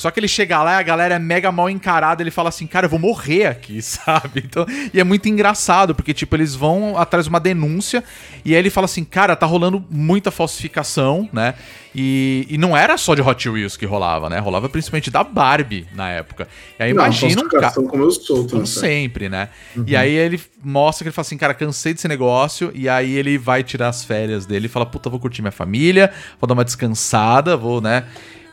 Só 0.00 0.10
que 0.10 0.18
ele 0.18 0.28
chega 0.28 0.62
lá 0.62 0.76
e 0.76 0.78
a 0.78 0.82
galera 0.82 1.16
é 1.16 1.18
mega 1.18 1.52
mal 1.52 1.68
encarada, 1.68 2.22
ele 2.22 2.30
fala 2.30 2.48
assim, 2.48 2.66
cara, 2.66 2.86
eu 2.86 2.90
vou 2.90 2.98
morrer 2.98 3.44
aqui, 3.44 3.82
sabe? 3.84 4.42
Então, 4.42 4.64
e 4.94 4.98
é 4.98 5.04
muito 5.04 5.28
engraçado, 5.28 5.94
porque, 5.94 6.14
tipo, 6.14 6.34
eles 6.34 6.54
vão 6.54 6.96
atrás 6.96 7.26
de 7.26 7.28
uma 7.28 7.38
denúncia, 7.38 8.02
e 8.42 8.54
aí 8.54 8.58
ele 8.58 8.70
fala 8.70 8.86
assim, 8.86 9.04
cara, 9.04 9.36
tá 9.36 9.44
rolando 9.44 9.84
muita 9.90 10.30
falsificação, 10.30 11.28
né? 11.30 11.54
E, 11.94 12.46
e 12.48 12.56
não 12.56 12.74
era 12.74 12.96
só 12.96 13.14
de 13.14 13.20
Hot 13.20 13.46
Wheels 13.46 13.76
que 13.76 13.84
rolava, 13.84 14.30
né? 14.30 14.38
Rolava 14.38 14.70
principalmente 14.70 15.10
da 15.10 15.22
Barbie 15.22 15.86
na 15.94 16.08
época. 16.08 16.48
E 16.78 16.84
aí 16.84 16.90
imagina 16.92 17.42
um 17.42 17.48
cara. 17.48 17.70
como 17.72 18.02
eu 18.04 18.10
sou, 18.10 18.48
Como 18.48 18.66
sempre, 18.66 19.28
né? 19.28 19.48
E 19.86 19.96
aí 19.96 20.14
ele 20.14 20.40
mostra 20.62 21.04
que 21.04 21.08
ele 21.08 21.14
fala 21.14 21.26
assim, 21.26 21.36
cara, 21.36 21.52
cansei 21.52 21.92
desse 21.92 22.06
negócio. 22.06 22.70
E 22.74 22.88
aí 22.88 23.12
ele 23.16 23.36
vai 23.36 23.64
tirar 23.64 23.88
as 23.88 24.04
férias 24.04 24.46
dele 24.46 24.66
e 24.66 24.68
fala, 24.68 24.86
puta, 24.86 25.10
vou 25.10 25.18
curtir 25.18 25.42
minha 25.42 25.50
família, 25.52 26.12
vou 26.40 26.46
dar 26.46 26.54
uma 26.54 26.64
descansada, 26.64 27.56
vou, 27.56 27.80
né? 27.80 28.04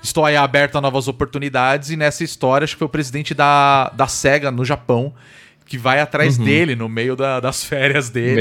Estou 0.01 0.25
aí 0.25 0.35
aberto 0.35 0.77
a 0.77 0.81
novas 0.81 1.07
oportunidades. 1.07 1.89
E 1.89 1.97
nessa 1.97 2.23
história, 2.23 2.63
acho 2.65 2.73
que 2.75 2.79
foi 2.79 2.85
o 2.87 2.89
presidente 2.89 3.33
da, 3.33 3.89
da 3.95 4.07
SEGA 4.07 4.51
no 4.51 4.63
Japão 4.65 5.13
que 5.65 5.77
vai 5.77 5.99
atrás 5.99 6.37
dele 6.45 6.75
no 6.77 6.87
meio 6.87 7.13
da- 7.13 7.41
das 7.41 7.61
férias 7.61 8.09
dele. 8.09 8.35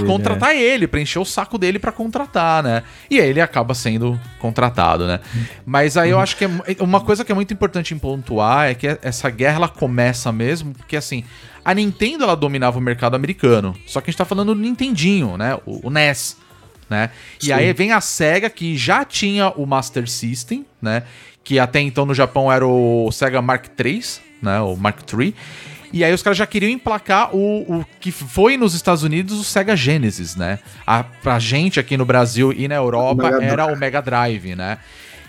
dele, 0.00 0.08
contratar 0.12 0.56
ele, 0.56 0.88
pra 0.88 1.00
encher 1.00 1.20
o 1.20 1.24
saco 1.24 1.56
dele 1.56 1.78
pra 1.78 1.92
contratar, 1.92 2.60
né? 2.60 2.82
E 3.08 3.20
aí 3.20 3.28
ele 3.28 3.40
acaba 3.40 3.72
sendo 3.72 4.18
contratado, 4.40 5.06
né? 5.06 5.20
Mas 5.64 5.96
aí 5.96 6.10
eu 6.10 6.18
acho 6.18 6.36
que 6.36 6.44
é 6.44 6.48
uma 6.80 7.00
coisa 7.02 7.24
que 7.24 7.30
é 7.30 7.34
muito 7.36 7.54
importante 7.54 7.94
em 7.94 7.98
pontuar 8.00 8.68
é 8.68 8.74
que 8.74 8.98
essa 9.00 9.30
guerra 9.30 9.58
ela 9.58 9.68
começa 9.68 10.32
mesmo, 10.32 10.74
porque 10.74 10.96
assim, 10.96 11.22
a 11.64 11.72
Nintendo 11.72 12.24
ela 12.24 12.34
dominava 12.34 12.78
o 12.78 12.80
mercado 12.80 13.14
americano. 13.14 13.72
Só 13.86 14.00
que 14.00 14.10
a 14.10 14.10
gente 14.10 14.18
tá 14.18 14.24
falando 14.24 14.52
do 14.52 14.60
Nintendinho, 14.60 15.36
né? 15.36 15.56
O, 15.64 15.86
o 15.86 15.90
NES. 15.90 16.36
Né? 16.90 17.10
E 17.40 17.46
Sim. 17.46 17.52
aí 17.52 17.72
vem 17.72 17.92
a 17.92 18.00
SEGA, 18.00 18.50
que 18.50 18.76
já 18.76 19.04
tinha 19.04 19.50
o 19.50 19.64
Master 19.64 20.10
System, 20.10 20.66
né? 20.82 21.04
Que 21.44 21.60
até 21.60 21.80
então 21.80 22.04
no 22.04 22.12
Japão 22.12 22.50
era 22.50 22.66
o 22.66 23.10
Sega 23.12 23.40
Mark 23.40 23.66
III, 23.78 24.02
né? 24.42 24.60
O 24.60 24.74
Mark 24.76 24.98
III. 25.10 25.32
E 25.92 26.04
aí 26.04 26.12
os 26.12 26.22
caras 26.22 26.36
já 26.36 26.46
queriam 26.46 26.70
emplacar 26.70 27.34
o, 27.34 27.80
o 27.80 27.86
que 28.00 28.10
foi 28.10 28.56
nos 28.56 28.74
Estados 28.74 29.02
Unidos 29.02 29.38
o 29.38 29.44
Sega 29.44 29.76
Genesis, 29.76 30.34
né? 30.34 30.58
A, 30.86 31.04
pra 31.04 31.38
gente 31.38 31.78
aqui 31.78 31.96
no 31.96 32.04
Brasil 32.04 32.52
e 32.52 32.66
na 32.66 32.74
Europa 32.74 33.30
Mega 33.30 33.44
era 33.44 33.66
o 33.66 33.76
Mega 33.76 34.02
Drive, 34.02 34.54
né? 34.56 34.78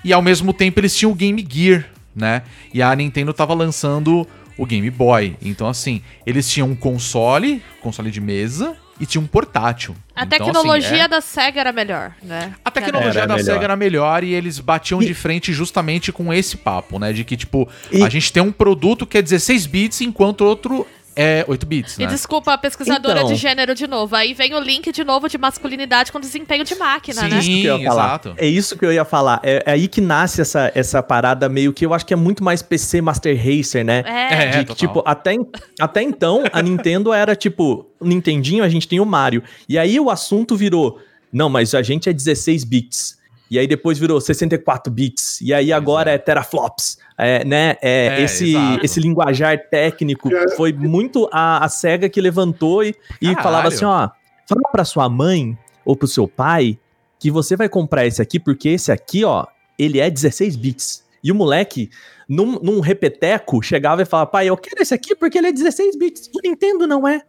E 0.03 0.11
ao 0.11 0.21
mesmo 0.21 0.53
tempo 0.53 0.79
eles 0.79 0.95
tinham 0.95 1.11
o 1.11 1.15
Game 1.15 1.45
Gear, 1.47 1.85
né? 2.15 2.41
E 2.73 2.81
a 2.81 2.95
Nintendo 2.95 3.33
tava 3.33 3.53
lançando 3.53 4.27
o 4.57 4.65
Game 4.65 4.89
Boy. 4.89 5.35
Então, 5.41 5.67
assim, 5.67 6.01
eles 6.25 6.49
tinham 6.49 6.69
um 6.69 6.75
console, 6.75 7.63
console 7.81 8.11
de 8.11 8.21
mesa, 8.21 8.75
e 9.01 9.05
tinha 9.05 9.21
um 9.21 9.25
portátil. 9.27 9.95
A 10.15 10.23
Então, 10.23 10.37
tecnologia 10.37 10.87
assim, 10.89 10.99
é- 10.99 11.07
da 11.07 11.19
SEGA 11.19 11.59
era 11.59 11.71
melhor, 11.73 12.13
né? 12.21 12.53
a 12.63 12.69
tecnologia 12.71 13.21
Era 13.21 13.27
da 13.27 13.35
melhor. 13.35 13.53
SEGA 13.53 13.63
era 13.65 13.75
melhor 13.75 14.23
e 14.23 14.33
eles 14.33 14.59
batiam 14.59 15.01
E- 15.01 15.05
de 15.07 15.13
frente 15.13 15.51
justamente 15.51 16.11
com 16.11 16.31
esse 16.33 16.55
papo, 16.55 16.99
né? 16.99 17.11
De 17.11 17.23
que, 17.23 17.35
tipo, 17.35 17.67
E- 17.91 18.03
a 18.03 18.07
gente 18.09 18.31
tem 18.31 18.43
um 18.43 18.51
produto 18.51 19.05
que 19.07 19.17
é 19.17 19.21
16 19.21 19.65
bits, 19.65 20.01
enquanto 20.01 20.41
outro 20.41 20.85
É 21.15 21.43
8 21.47 21.65
bits, 21.65 21.97
E 21.97 22.03
né? 22.03 22.07
desculpa 22.07 22.53
a 22.53 22.57
pesquisadora 22.57 23.19
Então. 23.19 23.31
de 23.33 23.35
gênero 23.35 23.75
de 23.75 23.85
novo. 23.85 24.15
Aí 24.15 24.33
vem 24.33 24.53
o 24.53 24.59
link 24.59 24.91
de 24.93 25.03
novo 25.03 25.27
de 25.27 25.37
masculinidade 25.37 26.11
com 26.11 26.19
desempenho 26.19 26.63
de 26.63 26.73
máquina, 26.75 27.21
Sim. 27.23 27.29
né? 27.29 27.39
que 27.41 27.65
eu 27.65 27.77
ia 27.79 27.89
falar. 27.89 28.05
exato. 28.05 28.33
É 28.37 28.47
isso 28.47 28.77
que 28.77 28.85
eu 28.85 28.93
ia 28.93 29.03
falar. 29.03 29.39
É, 29.43 29.63
é 29.65 29.71
aí 29.73 29.87
que 29.89 29.99
nasce 29.99 30.39
essa, 30.41 30.71
essa 30.73 31.03
parada 31.03 31.49
meio 31.49 31.73
que 31.73 31.85
eu 31.85 31.93
acho 31.93 32.05
que 32.05 32.13
é 32.13 32.17
muito 32.17 32.43
mais 32.43 32.61
PC 32.61 33.01
Master 33.01 33.35
Racer, 33.37 33.83
né? 33.83 34.03
É. 34.05 34.33
É, 34.33 34.47
De 34.51 34.57
que, 34.59 34.65
total. 34.65 34.75
tipo, 34.75 35.03
até, 35.05 35.35
até 35.79 36.01
então, 36.01 36.43
a 36.53 36.61
Nintendo 36.61 37.11
era 37.11 37.35
tipo, 37.35 37.85
Nintendinho, 38.01 38.63
a 38.63 38.69
gente 38.69 38.87
tem 38.87 38.99
o 39.01 39.05
Mario. 39.05 39.43
E 39.67 39.77
aí 39.77 39.99
o 39.99 40.09
assunto 40.09 40.55
virou, 40.55 40.97
não, 41.31 41.49
mas 41.49 41.75
a 41.75 41.81
gente 41.81 42.07
é 42.09 42.13
16 42.13 42.63
bits. 42.63 43.19
E 43.51 43.59
aí 43.59 43.67
depois 43.67 43.99
virou 43.99 44.21
64 44.21 44.91
bits. 44.91 45.41
E 45.41 45.53
aí 45.53 45.73
agora 45.73 46.11
é 46.11 46.17
teraflops. 46.17 46.97
É, 47.17 47.43
né? 47.43 47.75
É, 47.81 48.07
É, 48.07 48.21
esse, 48.21 48.51
exato. 48.51 48.85
esse 48.85 48.99
linguajar 49.01 49.67
técnico 49.69 50.29
foi 50.55 50.71
muito 50.71 51.29
a, 51.33 51.65
a 51.65 51.67
SEGA 51.67 52.07
que 52.07 52.21
levantou 52.21 52.81
e, 52.81 52.95
e 53.21 53.35
falava 53.35 53.67
assim, 53.67 53.83
ó, 53.83 54.09
fala 54.47 54.71
pra 54.71 54.85
sua 54.85 55.09
mãe 55.09 55.57
ou 55.83 55.97
pro 55.97 56.07
seu 56.07 56.29
pai 56.29 56.79
que 57.19 57.29
você 57.29 57.57
vai 57.57 57.67
comprar 57.67 58.07
esse 58.07 58.21
aqui, 58.21 58.39
porque 58.39 58.69
esse 58.69 58.89
aqui, 58.89 59.25
ó, 59.25 59.45
ele 59.77 59.99
é 59.99 60.09
16 60.09 60.55
bits. 60.55 61.03
E 61.21 61.29
o 61.29 61.35
moleque, 61.35 61.89
num, 62.29 62.57
num 62.59 62.79
repeteco, 62.79 63.61
chegava 63.61 64.01
e 64.01 64.05
falava, 64.05 64.29
pai, 64.29 64.47
eu 64.47 64.55
quero 64.55 64.81
esse 64.81 64.93
aqui 64.93 65.13
porque 65.13 65.37
ele 65.37 65.47
é 65.47 65.51
16 65.51 65.97
bits. 65.97 66.29
O 66.33 66.39
Nintendo 66.41 66.87
não 66.87 67.05
é. 67.05 67.21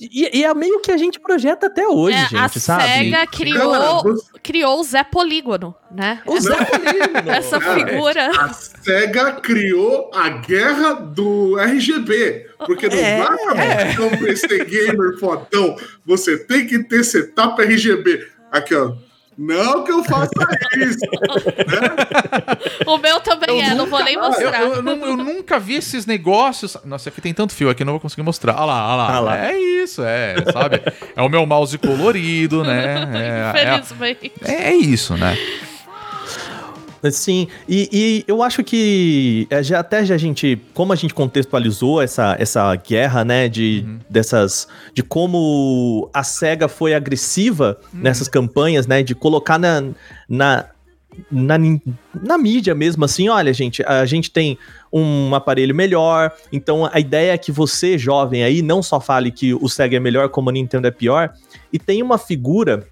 E, 0.00 0.38
e 0.40 0.44
é 0.44 0.54
meio 0.54 0.80
que 0.80 0.92
a 0.92 0.96
gente 0.96 1.18
projeta 1.18 1.66
até 1.66 1.86
hoje, 1.88 2.16
É, 2.16 2.20
gente, 2.28 2.36
a 2.36 2.48
sabe? 2.48 2.82
SEGA 2.84 3.26
criou, 3.26 3.72
Cara, 3.72 3.92
você- 4.02 4.28
criou 4.42 4.80
o 4.80 4.84
Zé 4.84 5.02
Polígono, 5.02 5.74
né? 5.90 6.22
O 6.24 6.38
Zé 6.40 6.54
Polígono. 6.64 7.30
Essa 7.30 7.58
Cara, 7.58 7.74
figura. 7.86 8.30
A 8.40 8.48
SEGA 8.52 9.32
criou 9.40 10.10
a 10.14 10.28
guerra 10.28 10.92
do 10.94 11.58
RGB. 11.58 12.46
Porque 12.64 12.88
não 12.88 12.96
É. 12.96 13.18
dá 13.18 13.26
pra 13.26 13.54
você 13.54 14.02
um 14.02 14.10
PC 14.18 14.64
gamer 14.64 15.18
fodão. 15.18 15.76
Você 16.06 16.38
tem 16.38 16.66
que 16.66 16.78
ter 16.84 17.02
setup 17.04 17.60
RGB. 17.60 18.26
Aqui, 18.52 18.74
ó. 18.74 18.92
Não 19.38 19.84
que 19.84 19.92
eu 19.92 20.02
faça 20.02 20.30
isso. 20.76 20.98
O 22.86 22.98
meu 22.98 23.20
também 23.20 23.62
é, 23.62 23.74
não 23.74 23.86
vou 23.86 24.02
nem 24.02 24.14
Eu, 24.14 24.20
mostrar. 24.22 24.60
eu- 24.62 24.74
eu 24.74 24.82
nu- 24.82 25.04
eu 25.06 25.16
nunca 25.16 25.58
vi 25.60 25.74
esses 25.76 26.06
negócios. 26.06 26.76
Nossa, 26.84 27.08
aqui 27.08 27.20
tem 27.20 27.32
tanto 27.34 27.52
fio 27.54 27.70
aqui, 27.70 27.82
eu 27.82 27.86
não 27.86 27.92
vou 27.92 28.00
conseguir 28.00 28.22
mostrar. 28.22 28.54
Olha 28.56 28.64
lá, 28.64 28.86
olha 28.88 28.96
lá. 28.96 29.14
Ah 29.16 29.20
lá. 29.20 29.38
É 29.52 29.58
isso, 29.58 30.02
é, 30.02 30.34
sabe? 30.52 30.82
É 31.14 31.22
o 31.22 31.28
meu 31.28 31.44
mouse 31.46 31.76
colorido, 31.78 32.64
né? 32.64 32.98
É, 33.58 33.76
Infelizmente. 33.78 34.32
é, 34.44 34.52
é 34.70 34.74
isso, 34.74 35.16
né? 35.16 35.36
Sim, 37.12 37.46
e, 37.68 37.88
e 37.92 38.24
eu 38.26 38.42
acho 38.42 38.64
que 38.64 39.46
é, 39.50 39.62
já, 39.62 39.78
até 39.78 40.04
já 40.04 40.16
a 40.16 40.18
gente, 40.18 40.60
como 40.74 40.92
a 40.92 40.96
gente 40.96 41.14
contextualizou 41.14 42.02
essa, 42.02 42.36
essa 42.38 42.74
guerra, 42.74 43.24
né, 43.24 43.48
de, 43.48 43.86
dessas, 44.10 44.66
de 44.92 45.02
como 45.02 46.10
a 46.12 46.24
SEGA 46.24 46.66
foi 46.66 46.94
agressiva 46.94 47.78
nessas 47.92 48.26
campanhas, 48.26 48.86
né, 48.86 49.02
de 49.02 49.14
colocar 49.14 49.58
na, 49.58 49.84
na, 50.28 50.66
na, 51.30 51.56
na 52.20 52.36
mídia 52.36 52.74
mesmo, 52.74 53.04
assim, 53.04 53.28
olha, 53.28 53.52
gente, 53.52 53.82
a 53.84 54.04
gente 54.04 54.30
tem 54.30 54.58
um 54.92 55.34
aparelho 55.34 55.74
melhor, 55.74 56.32
então 56.52 56.88
a 56.92 56.98
ideia 56.98 57.32
é 57.32 57.38
que 57.38 57.52
você, 57.52 57.96
jovem 57.96 58.42
aí, 58.42 58.60
não 58.60 58.82
só 58.82 59.00
fale 59.00 59.30
que 59.30 59.54
o 59.54 59.68
SEGA 59.68 59.98
é 59.98 60.00
melhor 60.00 60.28
como 60.30 60.50
a 60.50 60.52
Nintendo 60.52 60.88
é 60.88 60.90
pior, 60.90 61.32
e 61.72 61.78
tem 61.78 62.02
uma 62.02 62.18
figura 62.18 62.88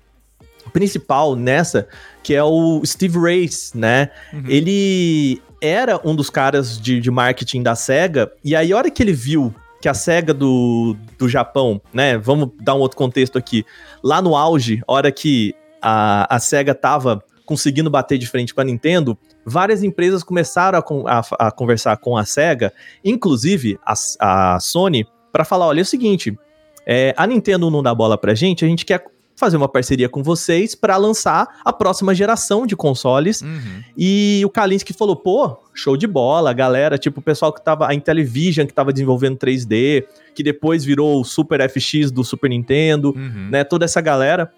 principal 0.73 1.37
nessa, 1.37 1.89
que 2.27 2.35
é 2.35 2.43
o 2.43 2.83
Steve 2.85 3.17
Race, 3.21 3.71
né? 3.79 4.11
Ele 4.49 5.41
era 5.61 6.01
um 6.05 6.13
dos 6.13 6.29
caras 6.29 6.77
de, 6.81 6.99
de 7.01 7.09
marketing 7.09 7.63
da 7.63 7.77
SEGA, 7.77 8.33
e 8.43 8.57
aí 8.57 8.73
a 8.73 8.77
hora 8.77 8.91
que 8.91 9.01
ele 9.01 9.13
viu 9.13 9.55
que 9.81 9.89
a 9.89 9.95
SEGA 9.95 10.35
do, 10.35 10.97
do 11.17 11.29
Japão, 11.29 11.81
né? 11.95 12.19
Vamos 12.19 12.51
dar 12.61 12.75
um 12.75 12.79
outro 12.81 12.97
contexto 12.99 13.39
aqui. 13.39 13.65
Lá 14.03 14.21
no 14.21 14.35
auge, 14.35 14.83
hora 14.89 15.13
que 15.13 15.55
a, 15.81 16.35
a 16.35 16.41
SEGA 16.41 16.75
tava 16.75 17.23
conseguindo 17.45 17.89
bater 17.89 18.19
de 18.19 18.27
frente 18.27 18.53
com 18.53 18.61
a 18.61 18.65
Nintendo, 18.65 19.17
várias 19.45 19.85
empresas 19.85 20.25
começaram 20.25 20.83
a, 21.07 21.19
a- 21.21 21.47
a 21.47 21.51
conversar 21.53 21.97
com 21.99 22.17
a 22.17 22.25
SEGA, 22.25 22.73
inclusive 23.05 23.79
a, 23.87 23.95
a 24.19 24.59
Sony, 24.59 25.07
para 25.31 25.45
falar: 25.45 25.69
olha, 25.69 25.79
é 25.81 25.83
o 25.83 25.87
seguinte, 25.87 26.37
é, 26.85 27.15
a 27.17 27.25
Nintendo 27.25 27.71
não 27.71 27.85
dá 27.85 27.95
bola 27.95 28.19
pra 28.19 28.35
gente, 28.35 28.65
a 28.65 28.69
gente 28.69 28.85
quer 28.85 29.05
fazer 29.37 29.57
uma 29.57 29.69
parceria 29.69 30.09
com 30.09 30.23
vocês 30.23 30.75
para 30.75 30.97
lançar 30.97 31.61
a 31.65 31.73
próxima 31.73 32.15
geração 32.15 32.67
de 32.67 32.75
consoles. 32.75 33.43
Uhum. 33.43 33.83
E 33.97 34.43
o 34.45 34.49
Kalinski 34.49 34.95
falou, 34.95 35.15
pô, 35.15 35.59
show 35.75 35.97
de 35.97 36.07
bola, 36.07 36.53
galera, 36.55 36.97
tipo 36.97 37.21
o 37.21 37.23
pessoal 37.23 37.53
que 37.53 37.63
tava, 37.63 37.87
a 37.87 37.95
Intellivision 37.95 38.67
que 38.67 38.73
tava 38.73 38.93
desenvolvendo 38.93 39.37
3D, 39.37 40.05
que 40.35 40.43
depois 40.43 40.85
virou 40.85 41.21
o 41.21 41.25
Super 41.25 41.69
FX 41.71 42.11
do 42.11 42.25
Super 42.25 42.49
Nintendo, 42.49 43.13
Uhum. 43.15 43.49
né, 43.51 43.63
toda 43.63 43.85
essa 43.85 44.01
galera. 44.01 44.51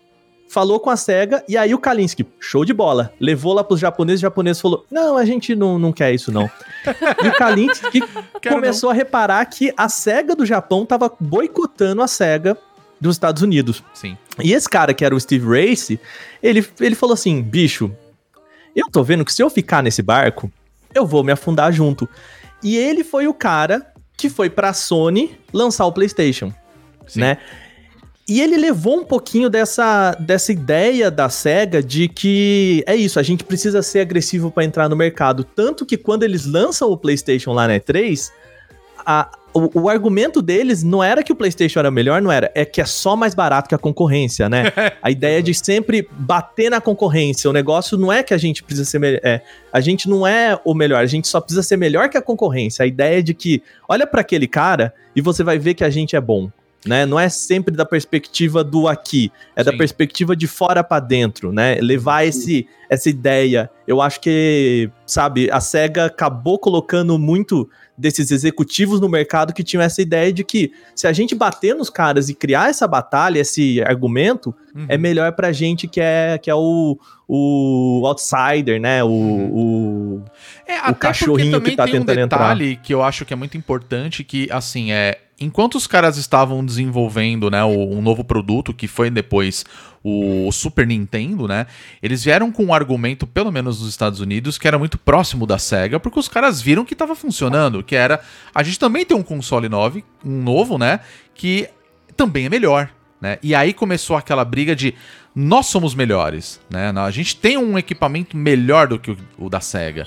Falou 0.51 0.81
com 0.81 0.89
a 0.89 0.97
SEGA, 0.97 1.45
e 1.47 1.59
aí 1.59 1.75
o 1.75 1.79
Kalinski, 1.79 2.25
show 2.41 2.65
de 2.65 2.73
bola, 2.73 3.13
levou 3.21 3.53
lá 3.53 3.63
pros 3.63 3.79
japoneses, 3.79 4.21
o 4.21 4.23
japonês 4.23 4.59
falou, 4.59 4.87
não, 4.91 5.19
a 5.19 5.25
gente 5.27 5.55
não, 5.55 5.79
não 5.79 5.93
quer 5.93 6.15
isso 6.15 6.33
não. 6.33 6.51
e 7.23 7.29
o 7.29 7.33
Kalinski 7.35 8.03
Quero 8.41 8.55
começou 8.55 8.89
a 8.89 8.95
reparar 8.95 9.45
que 9.45 9.75
a 9.77 9.91
SEGA 9.91 10.35
do 10.35 10.47
Japão 10.47 10.87
tava 10.87 11.13
boicotando 11.21 12.01
a 12.01 12.09
SEGA 12.09 12.57
dos 13.01 13.17
Estados 13.17 13.43
Unidos. 13.43 13.83
Sim. 13.95 14.17
E 14.43 14.53
esse 14.53 14.69
cara, 14.69 14.93
que 14.93 15.05
era 15.05 15.15
o 15.15 15.21
Steve 15.21 15.47
Race, 15.47 15.99
ele, 16.43 16.67
ele 16.81 16.95
falou 16.95 17.15
assim: 17.15 17.43
bicho, 17.43 17.91
eu 18.75 18.91
tô 18.91 19.03
vendo 19.03 19.25
que 19.25 19.33
se 19.33 19.43
eu 19.43 19.51
ficar 19.51 19.83
nesse 19.83 20.03
barco, 20.03 20.51
eu 20.95 21.07
vou 21.07 21.23
me 21.23 21.33
afundar 21.33 21.73
junto. 21.73 22.09
E 22.63 22.77
ele 22.77 23.05
foi 23.05 23.27
o 23.27 23.35
cara 23.35 23.87
que 24.17 24.29
foi 24.29 24.51
pra 24.51 24.73
Sony 24.73 25.39
lançar 25.53 25.87
o 25.87 25.93
PlayStation, 25.93 26.53
Sim. 27.07 27.21
né? 27.21 27.39
E 28.29 28.43
ele 28.43 28.59
levou 28.59 28.99
um 28.99 29.05
pouquinho 29.05 29.49
dessa, 29.49 30.15
dessa 30.21 30.53
ideia 30.53 31.11
da 31.11 31.31
SEGA 31.31 31.83
de 31.83 32.09
que 32.09 32.85
é 32.87 32.95
isso, 32.95 33.19
a 33.19 33.23
gente 33.23 33.43
precisa 33.43 33.81
ser 33.81 34.01
agressivo 34.01 34.51
pra 34.51 34.65
entrar 34.65 34.87
no 34.87 34.95
mercado. 34.95 35.43
Tanto 35.45 35.87
que 35.87 35.97
quando 35.97 36.25
eles 36.25 36.45
lançam 36.45 36.91
o 36.91 36.97
PlayStation 36.97 37.55
lá 37.55 37.67
na 37.67 37.81
E3, 37.81 38.31
a- 39.09 39.31
o, 39.55 39.83
o 39.83 39.89
argumento 39.89 40.43
deles 40.43 40.83
não 40.83 41.03
era 41.03 41.23
que 41.23 41.33
o 41.33 41.35
PlayStation 41.35 41.79
era 41.81 41.91
melhor, 41.91 42.21
não 42.21 42.31
era. 42.31 42.53
É 42.55 42.65
que 42.67 42.81
é 42.81 42.85
só 42.85 43.17
mais 43.17 43.35
barato 43.35 43.67
que 43.69 43.75
a 43.75 43.79
concorrência, 43.79 44.49
né? 44.49 44.65
a 45.03 45.11
ideia 45.11 45.43
de 45.43 45.55
sempre 45.55 46.07
bater 46.13 46.71
na 46.71 46.81
concorrência. 46.81 47.49
O 47.49 47.53
negócio 47.53 47.97
não 47.97 48.13
é 48.13 48.23
que 48.23 48.35
a 48.35 48.39
gente 48.39 48.63
precisa 48.63 48.85
ser 48.89 48.99
melhor. 48.99 49.21
É, 49.25 49.41
a 49.73 49.81
gente 49.81 50.09
não 50.09 50.27
é 50.27 50.61
o 50.65 50.75
melhor, 50.75 51.03
a 51.03 51.07
gente 51.07 51.27
só 51.27 51.41
precisa 51.41 51.63
ser 51.63 51.79
melhor 51.79 52.11
que 52.11 52.19
a 52.19 52.23
concorrência. 52.23 52.83
A 52.83 52.87
ideia 52.87 53.19
é 53.21 53.23
de 53.23 53.33
que 53.33 53.63
olha 53.89 54.07
pra 54.07 54.21
aquele 54.21 54.47
cara 54.47 54.93
e 55.17 55.23
você 55.23 55.43
vai 55.43 55.59
ver 55.59 55.73
que 55.73 55.83
a 55.83 55.91
gente 55.91 56.15
é 56.15 56.21
bom. 56.21 56.51
Né? 56.87 57.05
Não 57.05 57.19
é 57.19 57.29
sempre 57.29 57.75
da 57.75 57.85
perspectiva 57.85 58.63
do 58.63 58.87
aqui, 58.87 59.33
é 59.57 59.65
da 59.65 59.73
Sim. 59.73 59.79
perspectiva 59.79 60.37
de 60.37 60.47
fora 60.47 60.85
pra 60.85 61.01
dentro, 61.01 61.53
né? 61.53 61.75
Levar 61.81 62.25
esse, 62.25 62.69
essa 62.89 63.11
ideia. 63.11 63.69
Eu 63.87 64.01
acho 64.01 64.21
que, 64.21 64.89
sabe, 65.05 65.51
a 65.51 65.59
SEGA 65.59 66.05
acabou 66.05 66.57
colocando 66.57 67.19
muito 67.19 67.69
desses 67.99 68.31
executivos 68.31 69.01
no 69.01 69.09
mercado 69.09 69.53
que 69.53 69.65
tinham 69.65 69.83
essa 69.83 70.01
ideia 70.01 70.33
de 70.33 70.45
que 70.45 70.71
se 70.95 71.07
a 71.09 71.13
gente 71.13 71.35
bater 71.35 71.75
nos 71.75 71.91
caras 71.91 72.29
e 72.29 72.35
criar 72.35 72.71
essa 72.71 72.87
batalha, 72.87 73.41
esse 73.41 73.83
argumento, 73.83 74.55
Uhum. 74.75 74.87
é 74.89 74.97
melhor 74.97 75.33
pra 75.33 75.51
gente 75.51 75.89
que 75.89 76.01
é, 76.01 76.39
que 76.39 76.49
é 76.49 76.55
o, 76.55 76.97
o 77.27 78.03
outsider, 78.07 78.81
né? 78.81 79.03
O, 79.03 79.09
o- 79.09 80.23
É, 80.67 80.77
até 80.77 80.95
cachorrinho 80.95 81.61
que 81.61 81.75
tá 81.77 81.85
tem 81.85 81.95
um 81.97 81.99
tentando 82.01 82.21
entrar. 82.21 82.39
detalhe 82.39 82.77
que 82.83 82.95
eu 82.95 83.03
acho 83.03 83.25
que 83.25 83.33
é 83.33 83.37
muito 83.37 83.57
importante, 83.57 84.23
que, 84.25 84.49
assim, 84.51 84.93
é... 84.93 85.19
Enquanto 85.41 85.77
os 85.77 85.87
caras 85.87 86.17
estavam 86.17 86.65
desenvolvendo, 86.65 87.49
né, 87.49 87.63
o- 87.63 87.69
um 87.97 88.03
novo 88.03 88.25
produto, 88.25 88.75
que 88.75 88.89
foi 88.89 89.09
depois 89.09 89.65
o 90.09 90.53
Super 90.53 90.87
Nintendo, 90.87 91.47
né, 91.47 91.67
eles 92.03 92.25
vieram 92.25 92.51
com 92.51 92.67
um 92.67 92.75
argumento, 92.75 93.27
pelo 93.27 93.53
menos 93.53 93.81
nos 93.81 93.89
Estados 93.89 94.21
Unidos, 94.21 94.59
que 94.59 94.67
era 94.67 94.79
muito 94.79 94.97
próximo 94.97 95.47
da 95.47 95.59
SEGA, 95.59 96.01
porque 96.01 96.19
os 96.19 96.29
caras 96.29 96.61
viram 96.61 96.85
que 96.85 96.95
estava 96.95 97.15
funcionando, 97.15 97.83
que 97.83 97.95
era... 97.95 98.21
A 98.55 98.63
gente 98.63 98.79
também 98.79 99.05
tem 99.05 99.17
um 99.17 99.23
console 99.23 99.69
novo, 99.69 100.03
um 100.25 100.43
novo, 100.43 100.79
né, 100.79 101.01
que 101.35 101.69
também 102.17 102.47
é 102.47 102.49
melhor, 102.49 102.91
né? 103.21 103.39
E 103.43 103.55
aí 103.55 103.73
começou 103.73 104.17
aquela 104.17 104.45
briga 104.45 104.75
de 104.75 104.95
nós 105.35 105.67
somos 105.67 105.95
melhores, 105.95 106.61
né? 106.69 106.93
A 106.97 107.11
gente 107.11 107.37
tem 107.37 107.57
um 107.57 107.79
equipamento 107.79 108.37
melhor 108.37 108.89
do 108.89 108.99
que 108.99 109.17
o 109.39 109.49
da 109.49 109.61
Sega. 109.61 110.07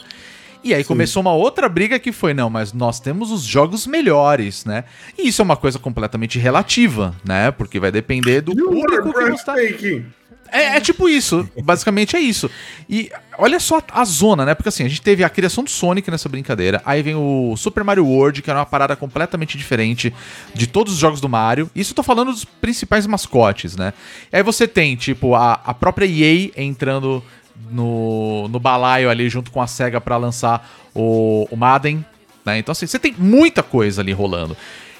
E 0.63 0.73
aí 0.73 0.83
começou 0.83 1.21
uma 1.21 1.33
outra 1.33 1.67
briga 1.67 1.97
que 1.97 2.11
foi, 2.11 2.33
não, 2.33 2.49
mas 2.49 2.71
nós 2.71 2.99
temos 2.99 3.31
os 3.31 3.43
jogos 3.43 3.87
melhores, 3.87 4.63
né? 4.63 4.83
E 5.17 5.27
isso 5.27 5.41
é 5.41 5.45
uma 5.45 5.57
coisa 5.57 5.79
completamente 5.79 6.37
relativa, 6.37 7.15
né? 7.25 7.49
Porque 7.51 7.79
vai 7.79 7.91
depender 7.91 8.41
do 8.41 8.55
público 8.55 9.11
que 9.11 9.43
tá... 9.43 9.53
breathtaking. 9.53 10.05
É, 10.51 10.75
é 10.75 10.81
tipo 10.81 11.07
isso, 11.07 11.49
basicamente 11.63 12.15
é 12.15 12.19
isso. 12.19 12.51
E 12.89 13.09
olha 13.37 13.59
só 13.59 13.81
a 13.89 14.03
zona, 14.03 14.45
né? 14.45 14.53
Porque 14.53 14.69
assim, 14.69 14.83
a 14.83 14.89
gente 14.89 15.01
teve 15.01 15.23
a 15.23 15.29
criação 15.29 15.63
do 15.63 15.69
Sonic 15.69 16.11
nessa 16.11 16.27
brincadeira, 16.27 16.81
aí 16.85 17.01
vem 17.01 17.15
o 17.15 17.55
Super 17.55 17.83
Mario 17.83 18.05
World, 18.05 18.41
que 18.41 18.49
era 18.49 18.59
uma 18.59 18.65
parada 18.65 18.95
completamente 18.95 19.57
diferente 19.57 20.13
de 20.53 20.67
todos 20.67 20.93
os 20.93 20.99
jogos 20.99 21.21
do 21.21 21.29
Mario. 21.29 21.71
Isso 21.73 21.93
eu 21.93 21.95
tô 21.95 22.03
falando 22.03 22.31
dos 22.31 22.43
principais 22.43 23.07
mascotes, 23.07 23.77
né? 23.77 23.93
E 24.31 24.35
aí 24.35 24.43
você 24.43 24.67
tem, 24.67 24.95
tipo, 24.95 25.33
a, 25.33 25.53
a 25.53 25.73
própria 25.73 26.05
EA 26.05 26.51
entrando 26.57 27.23
no, 27.69 28.47
no 28.47 28.59
balaio 28.59 29.09
ali 29.09 29.29
junto 29.29 29.51
com 29.51 29.61
a 29.61 29.67
SEGA 29.67 29.99
pra 30.01 30.17
lançar 30.17 30.69
o, 30.93 31.47
o 31.51 31.55
Madden, 31.55 32.05
né? 32.45 32.57
Então 32.57 32.71
assim, 32.71 32.87
você 32.87 32.97
tem 32.97 33.13
muita 33.17 33.61
coisa 33.61 34.01
ali 34.01 34.11
rolando. 34.11 34.55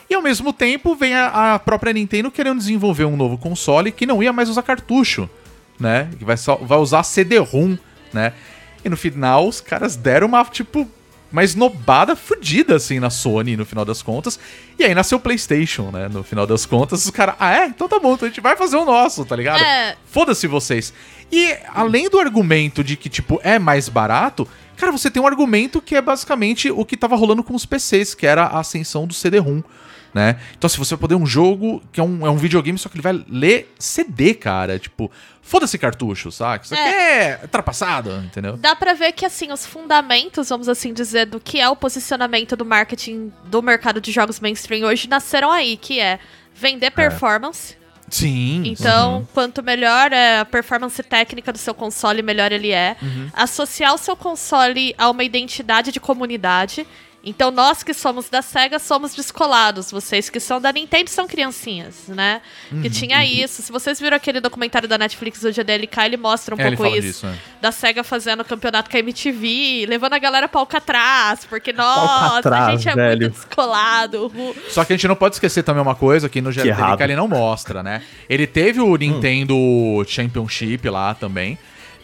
E 0.09 0.13
ao 0.13 0.21
mesmo 0.21 0.51
tempo 0.51 0.93
vem 0.93 1.15
a, 1.15 1.53
a 1.53 1.59
própria 1.59 1.93
Nintendo 1.93 2.29
querendo 2.29 2.57
desenvolver 2.57 3.05
um 3.05 3.15
novo 3.15 3.37
console 3.37 3.91
que 3.91 4.05
não 4.05 4.21
ia 4.21 4.33
mais 4.33 4.49
usar 4.49 4.61
cartucho, 4.61 5.29
né? 5.79 6.09
Que 6.19 6.25
vai, 6.25 6.35
só, 6.35 6.55
vai 6.55 6.77
usar 6.77 7.03
CD-ROM, 7.03 7.77
né? 8.11 8.33
E 8.83 8.89
no 8.89 8.97
final 8.97 9.47
os 9.47 9.61
caras 9.61 9.95
deram 9.95 10.27
uma, 10.27 10.43
tipo, 10.43 10.85
uma 11.31 11.43
esnobada 11.43 12.15
fodida, 12.15 12.75
assim, 12.75 12.99
na 12.99 13.09
Sony, 13.09 13.55
no 13.55 13.65
final 13.65 13.85
das 13.85 14.01
contas. 14.01 14.37
E 14.77 14.83
aí 14.83 14.93
nasceu 14.93 15.17
o 15.17 15.21
PlayStation, 15.21 15.89
né? 15.91 16.09
No 16.09 16.23
final 16.23 16.45
das 16.45 16.65
contas, 16.65 17.05
os 17.05 17.11
caras, 17.11 17.35
ah, 17.39 17.55
é? 17.55 17.65
Então 17.67 17.87
tá 17.87 17.99
bom, 17.99 18.13
então 18.13 18.25
a 18.25 18.29
gente 18.29 18.41
vai 18.41 18.57
fazer 18.57 18.75
o 18.75 18.83
nosso, 18.83 19.23
tá 19.23 19.35
ligado? 19.35 19.63
É. 19.63 19.95
Foda-se 20.05 20.45
vocês. 20.45 20.93
E 21.31 21.57
além 21.73 22.09
do 22.09 22.19
argumento 22.19 22.83
de 22.83 22.97
que, 22.97 23.09
tipo, 23.09 23.39
é 23.43 23.57
mais 23.57 23.87
barato, 23.87 24.47
cara, 24.75 24.91
você 24.91 25.09
tem 25.09 25.21
um 25.21 25.27
argumento 25.27 25.81
que 25.81 25.95
é 25.95 26.01
basicamente 26.01 26.69
o 26.69 26.83
que 26.83 26.97
tava 26.97 27.15
rolando 27.15 27.43
com 27.43 27.55
os 27.55 27.65
PCs, 27.65 28.13
que 28.13 28.27
era 28.27 28.43
a 28.43 28.59
ascensão 28.59 29.07
do 29.07 29.13
CD-ROM. 29.13 29.61
Né? 30.13 30.37
Então, 30.57 30.69
se 30.69 30.77
você 30.77 30.93
vai 30.95 30.99
poder 30.99 31.15
um 31.15 31.25
jogo 31.25 31.81
que 31.89 31.99
é 31.99 32.03
um, 32.03 32.27
é 32.27 32.29
um 32.29 32.35
videogame, 32.35 32.77
só 32.77 32.89
que 32.89 32.95
ele 32.95 33.01
vai 33.01 33.23
ler 33.29 33.73
CD, 33.79 34.33
cara. 34.33 34.77
Tipo, 34.77 35.09
foda-se 35.41 35.77
cartucho, 35.77 36.29
saca? 36.29 36.65
Isso 36.65 36.73
aqui 36.73 36.83
é 36.83 37.39
ultrapassado, 37.41 38.11
entendeu? 38.17 38.57
Dá 38.57 38.75
pra 38.75 38.93
ver 38.93 39.13
que, 39.13 39.25
assim, 39.25 39.53
os 39.53 39.65
fundamentos, 39.65 40.49
vamos 40.49 40.67
assim 40.67 40.93
dizer, 40.93 41.27
do 41.27 41.39
que 41.39 41.61
é 41.61 41.69
o 41.69 41.77
posicionamento 41.77 42.57
do 42.57 42.65
marketing 42.65 43.31
do 43.45 43.61
mercado 43.61 44.01
de 44.01 44.11
jogos 44.11 44.41
mainstream 44.41 44.85
hoje 44.85 45.07
nasceram 45.07 45.49
aí, 45.49 45.77
que 45.77 45.97
é 45.97 46.19
vender 46.53 46.91
performance. 46.91 47.77
Sim. 48.11 48.63
Então, 48.65 49.27
quanto 49.33 49.63
melhor 49.63 50.11
é 50.11 50.39
a 50.39 50.45
performance 50.45 51.01
técnica 51.01 51.51
do 51.51 51.57
seu 51.57 51.73
console, 51.73 52.21
melhor 52.21 52.51
ele 52.51 52.71
é. 52.71 52.97
Associar 53.33 53.95
o 53.95 53.97
seu 53.97 54.15
console 54.15 54.93
a 54.97 55.09
uma 55.09 55.23
identidade 55.23 55.91
de 55.91 55.99
comunidade. 55.99 56.85
Então, 57.23 57.51
nós 57.51 57.83
que 57.83 57.93
somos 57.93 58.29
da 58.29 58.41
SEGA 58.41 58.79
somos 58.79 59.13
descolados. 59.13 59.91
Vocês 59.91 60.27
que 60.27 60.39
são 60.39 60.59
da 60.59 60.71
Nintendo 60.73 61.07
são 61.07 61.27
criancinhas, 61.27 62.07
né? 62.07 62.41
Que 62.81 62.89
tinha 62.89 63.23
isso. 63.23 63.61
Se 63.61 63.71
vocês 63.71 63.99
viram 63.99 64.17
aquele 64.17 64.39
documentário 64.39 64.89
da 64.89 64.97
Netflix 64.97 65.39
do 65.41 65.51
GDLK, 65.51 66.01
ele 66.05 66.17
mostra 66.17 66.55
um 66.55 66.59
É, 66.59 66.75
pouco 66.75 66.87
isso. 66.95 67.01
disso, 67.01 67.27
é. 67.27 67.35
Da 67.61 67.71
SEGA 67.71 68.03
fazendo 68.03 68.43
campeonato 68.43 68.89
com 68.89 68.97
a 68.97 68.99
MTV, 68.99 69.85
levando 69.87 70.13
a 70.13 70.17
galera 70.19 70.47
pra 70.49 70.61
Alcatraz, 70.61 71.45
porque, 71.45 71.71
nossa, 71.71 72.49
a 72.49 72.75
gente 72.75 72.89
é 72.89 72.95
velho. 72.95 73.21
muito 73.21 73.33
descolado. 73.35 74.31
Só 74.69 74.83
que 74.83 74.93
a 74.93 74.95
gente 74.95 75.07
não 75.07 75.15
pode 75.15 75.35
esquecer 75.35 75.61
também 75.61 75.83
uma 75.83 75.93
coisa 75.95 76.27
que 76.27 76.41
no 76.41 76.51
GDLK 76.51 77.03
ele 77.03 77.15
não 77.15 77.27
mostra, 77.27 77.83
né? 77.83 78.01
Ele 78.27 78.47
teve 78.47 78.81
o 78.81 78.95
Nintendo 78.95 79.55
Championship 80.07 80.89
lá 80.89 81.13
também. 81.13 81.55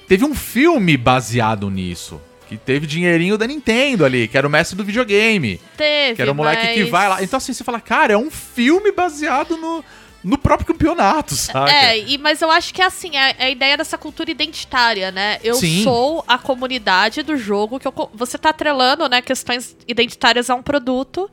Teve 0.08 0.24
um 0.26 0.36
filme 0.36 0.96
baseado 0.96 1.70
nisso. 1.72 2.22
Que 2.48 2.58
teve 2.58 2.88
dinheirinho 2.88 3.38
da 3.38 3.46
Nintendo 3.46 4.06
ali, 4.06 4.28
que 4.28 4.38
era 4.38 4.48
o 4.48 4.50
mestre 4.50 4.76
do 4.78 4.84
videogame. 4.84 5.60
Teve, 5.76 6.16
Que 6.16 6.22
era 6.22 6.32
o 6.32 6.36
moleque 6.36 6.74
que 6.74 6.80
mas- 6.82 6.90
vai 6.90 7.10
lá. 7.10 7.24
Então, 7.24 7.38
assim, 7.38 7.52
você 7.54 7.64
fala, 7.64 7.80
cara, 7.82 8.14
é 8.14 8.18
um 8.18 8.32
filme 8.32 8.92
baseado 8.92 9.58
no, 9.58 9.84
no 10.24 10.38
próprio 10.38 10.68
campeonato, 10.68 11.36
saca? 11.36 11.70
É, 11.72 12.00
e, 12.00 12.18
mas 12.18 12.42
eu 12.42 12.50
acho 12.50 12.74
que 12.74 12.82
é 12.82 12.86
assim, 12.86 13.18
é, 13.18 13.36
é 13.38 13.46
a 13.46 13.50
ideia 13.50 13.76
dessa 13.78 13.98
cultura 13.98 14.32
identitária, 14.32 15.12
né? 15.12 15.40
Eu 15.44 15.56
Sim. 15.56 15.84
sou 15.84 16.24
a 16.28 16.38
comunidade 16.38 17.22
do 17.22 17.36
jogo 17.38 17.80
que 17.80 17.88
eu 17.88 18.10
você 18.14 18.38
tá 18.38 18.50
atrelando, 18.50 19.08
né, 19.10 19.22
questões 19.22 19.76
identitárias 19.88 20.50
a 20.50 20.56
um 20.56 20.62
produto. 20.64 21.30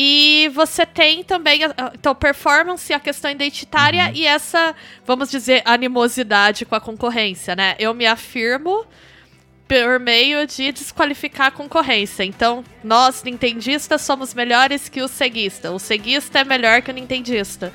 E 0.00 0.48
você 0.54 0.86
tem 0.86 1.24
também, 1.24 1.60
então, 1.94 2.14
performance, 2.14 2.92
a 2.92 3.00
questão 3.00 3.30
identitária 3.30 4.04
Uhum. 4.06 4.12
e 4.14 4.26
essa, 4.26 4.74
vamos 5.04 5.28
dizer, 5.30 5.62
animosidade 5.64 6.64
com 6.64 6.76
a 6.76 6.80
concorrência, 6.80 7.56
né? 7.56 7.74
Eu 7.80 7.92
me 7.92 8.06
afirmo 8.06 8.86
por 9.68 10.00
meio 10.00 10.46
de 10.46 10.72
desqualificar 10.72 11.48
a 11.48 11.50
concorrência. 11.50 12.24
Então, 12.24 12.64
nós, 12.82 13.22
nintendistas, 13.22 14.00
somos 14.00 14.32
melhores 14.32 14.88
que 14.88 15.02
o 15.02 15.06
ceguista. 15.06 15.70
O 15.70 15.78
ceguista 15.78 16.38
é 16.38 16.44
melhor 16.44 16.80
que 16.80 16.90
o 16.90 16.94
nintendista. 16.94 17.72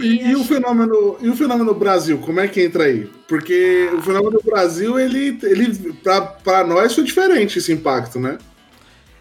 E, 0.00 0.28
e 0.28 0.36
o 0.36 0.44
fenômeno, 0.44 1.18
e 1.20 1.28
o 1.28 1.36
fenômeno 1.36 1.74
Brasil, 1.74 2.18
como 2.18 2.40
é 2.40 2.46
que 2.46 2.62
entra 2.62 2.84
aí? 2.84 3.10
Porque 3.26 3.90
o 3.92 4.00
fenômeno 4.00 4.40
Brasil, 4.44 4.98
ele, 4.98 5.36
ele 5.42 5.92
pra 6.44 6.64
nós 6.64 6.94
foi 6.94 7.02
diferente 7.02 7.58
esse 7.58 7.72
impacto, 7.72 8.20
né? 8.20 8.38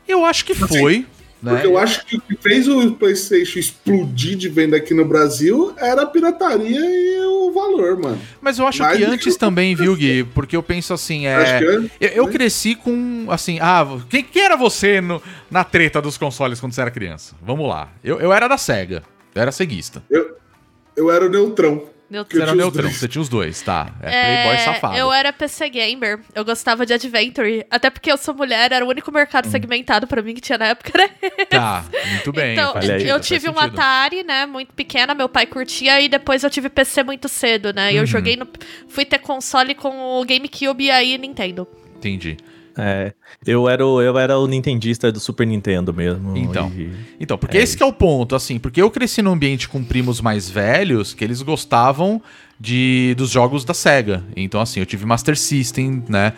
Eu 0.08 0.24
acho 0.24 0.46
que 0.46 0.54
foi, 0.54 1.06
né? 1.42 1.52
Porque 1.54 1.68
eu 1.68 1.78
acho 1.78 2.06
que 2.06 2.18
o 2.18 2.22
que 2.22 2.36
fez 2.38 2.68
o 2.68 2.92
PlayStation 2.94 3.60
explodir 3.60 4.38
de 4.38 4.48
venda 4.50 4.78
aqui 4.78 4.94
no 4.94 5.04
Brasil 5.06 5.74
era 5.78 6.04
a 6.04 6.06
pirataria 6.06 6.80
e 6.80 7.20
o 7.26 7.52
valor, 7.52 7.98
mano. 8.00 8.20
Mas 8.40 8.60
eu 8.60 8.68
acho 8.68 8.82
Mais 8.84 8.98
que 8.98 9.06
que 9.06 9.12
antes 9.12 9.36
o- 9.36 9.40
também, 9.40 9.76
viu, 9.76 9.96
Gui? 9.96 10.24
Porque 10.24 10.56
eu 10.56 10.64
penso 10.64 10.94
assim, 10.94 11.26
é. 11.28 11.60
que. 11.60 11.66
Eu, 12.00 12.10
eu 12.10 12.28
cresci 12.28 12.76
com, 12.76 13.26
assim, 13.30 13.58
ah, 13.62 13.86
quem, 14.10 14.24
quem 14.24 14.44
era 14.44 14.56
você 14.56 15.02
no- 15.02 15.22
na 15.50 15.64
treta 15.64 16.02
dos 16.02 16.18
consoles 16.18 16.60
quando 16.60 16.74
você 16.74 16.82
era 16.82 16.92
criança? 16.92 17.36
Vamos 17.42 17.68
lá. 17.68 17.90
Eu, 18.04 18.20
eu 18.20 18.32
era 18.32 18.48
da 18.48 18.58
SEGA. 18.58 19.04
Eu 19.34 19.42
era 19.42 19.52
ceguista. 19.52 20.04
Eu, 20.10 20.36
eu 20.96 21.12
era 21.12 21.26
o 21.26 21.30
neutrão. 21.30 21.84
Eu 22.12 22.26
Você 22.30 22.42
era 22.42 22.54
neutrão, 22.54 22.90
você 22.92 23.08
tinha 23.08 23.22
os 23.22 23.30
dois, 23.30 23.62
tá. 23.62 23.90
É, 24.02 24.44
Playboy 24.44 24.66
safado. 24.66 24.98
Eu 24.98 25.14
era 25.14 25.32
PC 25.32 25.70
Gamer, 25.70 26.20
eu 26.36 26.44
gostava 26.44 26.86
de 26.86 26.94
Adventure. 26.94 27.66
Até 27.72 27.90
porque 27.90 28.12
eu 28.12 28.18
sou 28.18 28.34
mulher, 28.34 28.72
era 28.74 28.86
o 28.86 28.90
único 28.90 29.10
mercado 29.14 29.48
Hum. 29.48 29.52
segmentado 29.52 30.06
pra 30.08 30.22
mim 30.22 30.34
que 30.34 30.42
tinha 30.42 30.58
na 30.58 30.66
época. 30.68 30.92
Era 30.94 31.10
esse. 31.22 31.46
Tá, 31.46 31.86
muito 32.10 32.34
bem. 32.34 32.52
então, 32.54 32.74
aí. 32.76 33.08
eu 33.08 33.16
faz 33.16 33.28
tive 33.28 33.50
um 33.50 33.54
sentido. 33.54 33.74
Atari, 33.80 34.24
né, 34.24 34.46
muito 34.46 34.74
pequena, 34.74 35.14
meu 35.14 35.30
pai 35.30 35.46
curtia, 35.46 36.02
e 36.02 36.10
depois 36.10 36.44
eu 36.44 36.50
tive 36.50 36.68
PC 36.70 37.02
muito 37.04 37.30
cedo, 37.30 37.72
né? 37.74 37.92
E 37.94 37.96
Uhum. 37.96 38.02
eu 38.02 38.06
joguei 38.06 38.36
no. 38.36 38.48
Fui 38.90 39.06
ter 39.06 39.20
console 39.20 39.74
com 39.74 40.20
o 40.20 40.26
GameCube 40.26 40.84
e 40.84 40.92
aí 40.92 41.18
Nintendo. 41.18 41.66
Entendi. 41.96 42.36
É, 42.78 43.14
eu 43.46 43.68
era, 43.68 43.86
o, 43.86 44.02
eu 44.02 44.18
era 44.18 44.38
o 44.40 44.48
nintendista 44.48 45.12
do 45.12 45.20
Super 45.20 45.46
Nintendo 45.46 45.94
mesmo. 45.94 46.36
Então. 46.38 46.72
e- 46.78 46.92
Então, 47.20 47.38
porque 47.38 47.58
esse 47.58 47.76
que 47.78 47.84
é 47.84 47.86
o 47.86 47.94
ponto, 47.94 48.36
assim, 48.36 48.58
porque 48.60 48.82
eu 48.82 48.90
cresci 48.90 49.22
num 49.22 49.32
ambiente 49.34 49.68
com 49.70 49.84
primos 49.84 50.22
mais 50.22 50.50
velhos 50.50 51.14
que 51.14 51.24
eles 51.24 51.42
gostavam 51.42 52.22
de 52.60 53.14
dos 53.18 53.30
jogos 53.32 53.66
da 53.66 53.74
SEGA. 53.74 54.24
Então, 54.36 54.62
assim, 54.62 54.80
eu 54.80 54.86
tive 54.86 55.06
Master 55.06 55.38
System, 55.38 56.04
né? 56.08 56.34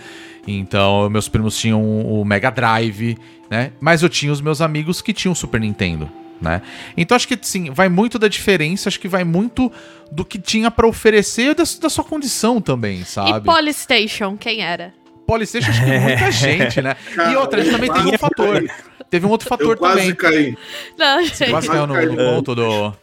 Então, 0.47 1.09
meus 1.09 1.29
primos 1.29 1.57
tinham 1.57 1.81
o 1.81 2.23
Mega 2.25 2.49
Drive, 2.49 3.17
né? 3.49 3.71
Mas 3.79 4.03
eu 4.03 4.09
tinha 4.09 4.31
os 4.31 4.41
meus 4.41 4.59
amigos 4.61 5.01
que 5.01 5.13
tinham 5.13 5.31
o 5.33 5.35
Super 5.35 5.59
Nintendo. 5.61 6.09
Né? 6.41 6.61
Então 6.97 7.15
acho 7.15 7.25
que 7.25 7.37
sim, 7.41 7.69
vai 7.71 7.87
muito 7.87 8.19
da 8.19 8.27
diferença, 8.27 8.89
acho 8.89 8.99
que 8.99 9.07
vai 9.07 9.23
muito 9.23 9.71
do 10.11 10.25
que 10.25 10.37
tinha 10.37 10.69
pra 10.69 10.85
oferecer 10.85 11.51
e 11.51 11.53
da, 11.53 11.63
da 11.79 11.89
sua 11.89 12.03
condição 12.03 12.59
também, 12.59 12.99
E 12.99 13.05
sabe? 13.05 13.45
Polystation, 13.45 14.35
quem 14.35 14.59
era? 14.61 14.93
Polystation 15.25 15.69
acho 15.71 15.83
que 15.83 15.99
muita 15.99 16.31
gente, 16.31 16.81
né? 16.81 16.95
e 17.11 17.15
Cara, 17.15 17.39
outra, 17.39 17.61
a 17.61 17.63
gente 17.63 17.73
também 17.73 17.91
teve 17.91 18.07
um 18.15 18.17
fator. 18.17 18.63
Teve 19.09 19.25
um 19.25 19.29
outro 19.29 19.47
fator 19.47 19.71
Eu 19.71 19.77
quase 19.77 20.13
também. 20.13 20.15
caí. 20.15 20.57
Não, 20.97 21.23
gente. 21.23 21.49
Quase 21.49 21.67
caiu 21.67 21.87
no, 21.87 21.93
no 22.05 22.15
ponto 22.17 22.55
do. 22.55 22.93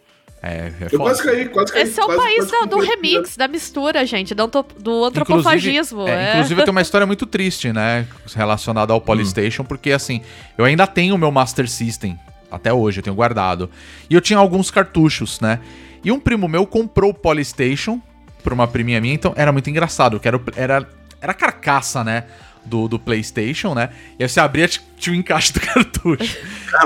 É, 0.42 0.72
é 0.80 0.88
Eu 0.90 0.98
quase 0.98 1.22
caí, 1.22 1.48
quase 1.50 1.72
caí. 1.72 1.82
Esse 1.82 2.00
é 2.00 2.02
o 2.02 2.06
quase- 2.06 2.22
país 2.22 2.50
quase 2.50 2.66
do 2.66 2.76
comprei- 2.76 2.90
remix, 2.96 3.36
da 3.36 3.46
mistura, 3.46 4.06
gente, 4.06 4.34
do, 4.34 4.46
do 4.78 5.04
antropofagismo. 5.04 6.00
Inclusive, 6.02 6.18
é, 6.18 6.24
é. 6.26 6.30
inclusive 6.34 6.62
tem 6.64 6.70
uma 6.70 6.80
história 6.80 7.06
muito 7.06 7.26
triste, 7.26 7.72
né? 7.72 8.06
Relacionada 8.34 8.92
ao 8.92 9.00
Polystation, 9.00 9.64
porque 9.64 9.92
assim, 9.92 10.22
eu 10.56 10.64
ainda 10.64 10.86
tenho 10.86 11.14
o 11.14 11.18
meu 11.18 11.30
Master 11.30 11.68
System. 11.68 12.18
Até 12.50 12.72
hoje, 12.72 12.98
eu 13.00 13.02
tenho 13.04 13.14
guardado. 13.14 13.70
E 14.08 14.14
eu 14.14 14.20
tinha 14.20 14.38
alguns 14.38 14.70
cartuchos, 14.70 15.40
né? 15.40 15.60
E 16.02 16.10
um 16.10 16.18
primo 16.18 16.48
meu 16.48 16.66
comprou 16.66 17.10
o 17.10 17.14
Polystation 17.14 18.00
pra 18.42 18.54
uma 18.54 18.66
priminha 18.66 19.00
minha, 19.00 19.12
então 19.14 19.34
era 19.36 19.52
muito 19.52 19.68
engraçado, 19.68 20.18
que 20.18 20.26
era, 20.26 20.40
era, 20.56 20.88
era 21.20 21.32
a 21.32 21.34
carcaça, 21.34 22.02
né? 22.04 22.24
Do, 22.64 22.86
do 22.86 22.98
PlayStation, 22.98 23.74
né? 23.74 23.88
E 24.18 24.22
aí 24.22 24.28
você 24.28 24.38
abria, 24.38 24.68
tinha 24.68 25.14
o 25.14 25.18
encaixe 25.18 25.50
do 25.52 25.60
cartucho. 25.64 26.36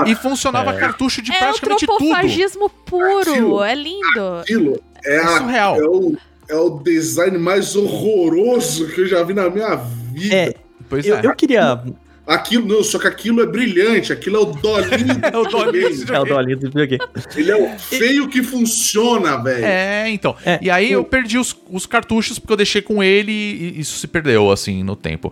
e 0.05 0.15
funcionava 0.15 0.73
cartucho 0.73 1.21
de 1.21 1.33
É 1.33 1.37
praticamente 1.37 1.85
tudo. 1.85 1.95
antropofagismo 1.95 2.69
puro, 2.69 3.19
Aquilo. 3.31 3.63
é 3.63 3.75
lindo. 3.75 4.37
Aquilo 4.41 4.81
é, 5.03 5.15
É 5.17 5.19
a- 5.19 5.37
surreal. 5.37 5.75
é 5.75 5.83
o, 5.85 6.17
é 6.49 6.55
o 6.55 6.69
design 6.79 7.37
mais 7.37 7.75
horroroso 7.75 8.87
que 8.87 9.01
eu 9.01 9.07
já 9.07 9.21
vi 9.23 9.33
na 9.33 9.49
minha 9.49 9.75
vida. 9.75 10.33
É, 10.35 10.53
Pois 10.89 11.05
eu, 11.05 11.17
é. 11.17 11.25
eu 11.25 11.35
queria. 11.35 11.83
Aquilo, 12.27 12.67
não, 12.67 12.83
só 12.83 12.97
que 12.97 13.05
aquilo 13.07 13.41
é 13.41 13.45
brilhante, 13.45 14.11
aquilo 14.11 14.37
é 14.37 14.39
o 14.39 14.45
dolinho 14.45 15.13
do 15.19 15.25
É 15.27 15.37
o 15.37 15.43
dolinho 15.43 16.13
É 16.13 16.19
o 16.19 16.23
dolinho 16.25 16.57
do 16.57 16.67
videogame. 16.67 17.03
Ele 17.35 17.51
é 17.51 17.55
o 17.55 17.77
feio 17.77 18.27
que 18.27 18.41
funciona, 18.41 19.37
velho. 19.43 19.63
É, 19.63 20.09
então. 20.09 20.35
É, 20.43 20.57
e 20.61 20.69
aí 20.71 20.91
eu 20.91 21.03
perdi 21.03 21.37
os, 21.37 21.55
os 21.69 21.85
cartuchos 21.85 22.39
porque 22.39 22.53
eu 22.53 22.57
deixei 22.57 22.81
com 22.81 23.03
ele 23.03 23.31
e 23.31 23.79
isso 23.79 23.99
se 23.99 24.07
perdeu, 24.07 24.49
assim, 24.51 24.83
no 24.83 24.95
tempo. 24.95 25.31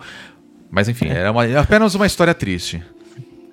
Mas 0.69 0.88
enfim, 0.88 1.08
era 1.08 1.32
uma- 1.32 1.45
é 1.47 1.58
apenas 1.58 1.95
uma 1.95 2.06
história 2.06 2.34
triste. 2.34 2.82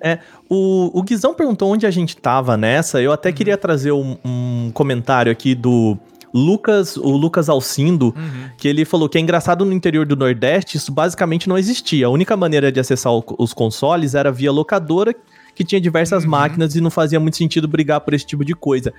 É, 0.03 0.19
o, 0.49 0.99
o 0.99 1.03
Guizão 1.03 1.33
perguntou 1.33 1.71
onde 1.71 1.85
a 1.85 1.91
gente 1.91 2.17
tava 2.17 2.57
nessa. 2.57 3.01
Eu 3.01 3.11
até 3.11 3.31
queria 3.31 3.55
trazer 3.57 3.91
um, 3.91 4.17
um 4.25 4.71
comentário 4.73 5.31
aqui 5.31 5.53
do 5.55 5.97
Lucas, 6.33 6.97
o 6.97 7.09
Lucas 7.17 7.49
Alcindo, 7.49 8.13
que 8.57 8.67
ele 8.67 8.85
falou 8.85 9.09
que 9.09 9.17
é 9.17 9.21
engraçado 9.21 9.65
no 9.65 9.73
interior 9.73 10.05
do 10.05 10.15
Nordeste, 10.15 10.77
isso 10.77 10.91
basicamente 10.91 11.47
não 11.49 11.57
existia. 11.57 12.07
A 12.07 12.09
única 12.09 12.37
maneira 12.37 12.71
de 12.71 12.79
acessar 12.79 13.11
o- 13.13 13.23
os 13.37 13.53
consoles 13.53 14.15
era 14.15 14.31
via 14.31 14.51
locadora, 14.51 15.13
que 15.53 15.63
tinha 15.65 15.81
diversas 15.81 16.23
máquinas 16.25 16.75
e 16.75 16.81
não 16.81 16.89
fazia 16.89 17.19
muito 17.19 17.35
sentido 17.35 17.67
brigar 17.67 17.99
por 18.01 18.13
esse 18.13 18.25
tipo 18.25 18.45
de 18.45 18.53
coisa. 18.55 18.93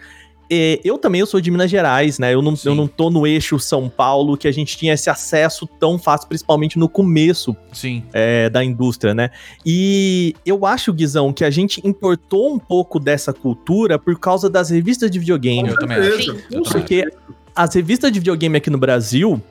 É, 0.50 0.80
eu 0.84 0.98
também 0.98 1.20
eu 1.20 1.26
sou 1.26 1.40
de 1.40 1.50
Minas 1.50 1.70
Gerais, 1.70 2.18
né? 2.18 2.34
Eu 2.34 2.42
não, 2.42 2.54
Sim. 2.54 2.68
eu 2.68 2.74
não 2.74 2.86
tô 2.86 3.10
no 3.10 3.26
eixo 3.26 3.58
São 3.58 3.88
Paulo, 3.88 4.36
que 4.36 4.46
a 4.46 4.52
gente 4.52 4.76
tinha 4.76 4.94
esse 4.94 5.08
acesso 5.08 5.66
tão 5.66 5.98
fácil, 5.98 6.28
principalmente 6.28 6.78
no 6.78 6.88
começo 6.88 7.56
Sim. 7.72 8.02
é, 8.12 8.50
da 8.50 8.62
indústria, 8.62 9.14
né? 9.14 9.30
E 9.64 10.34
eu 10.44 10.66
acho, 10.66 10.92
Guizão, 10.92 11.32
que 11.32 11.44
a 11.44 11.50
gente 11.50 11.80
importou 11.86 12.52
um 12.52 12.58
pouco 12.58 13.00
dessa 13.00 13.32
cultura 13.32 13.98
por 13.98 14.18
causa 14.18 14.50
das 14.50 14.70
revistas 14.70 15.10
de 15.10 15.18
videogame. 15.18 15.68
Eu 15.70 15.78
também 15.78 15.96
acho. 15.96 16.32
Sim. 16.32 16.42
Eu 16.50 16.62
também 16.62 16.72
Porque 16.72 17.08
as 17.54 17.74
revistas 17.74 18.10
de 18.10 18.18
videogame 18.18 18.56
aqui 18.56 18.70
no 18.70 18.78
Brasil, 18.78 19.42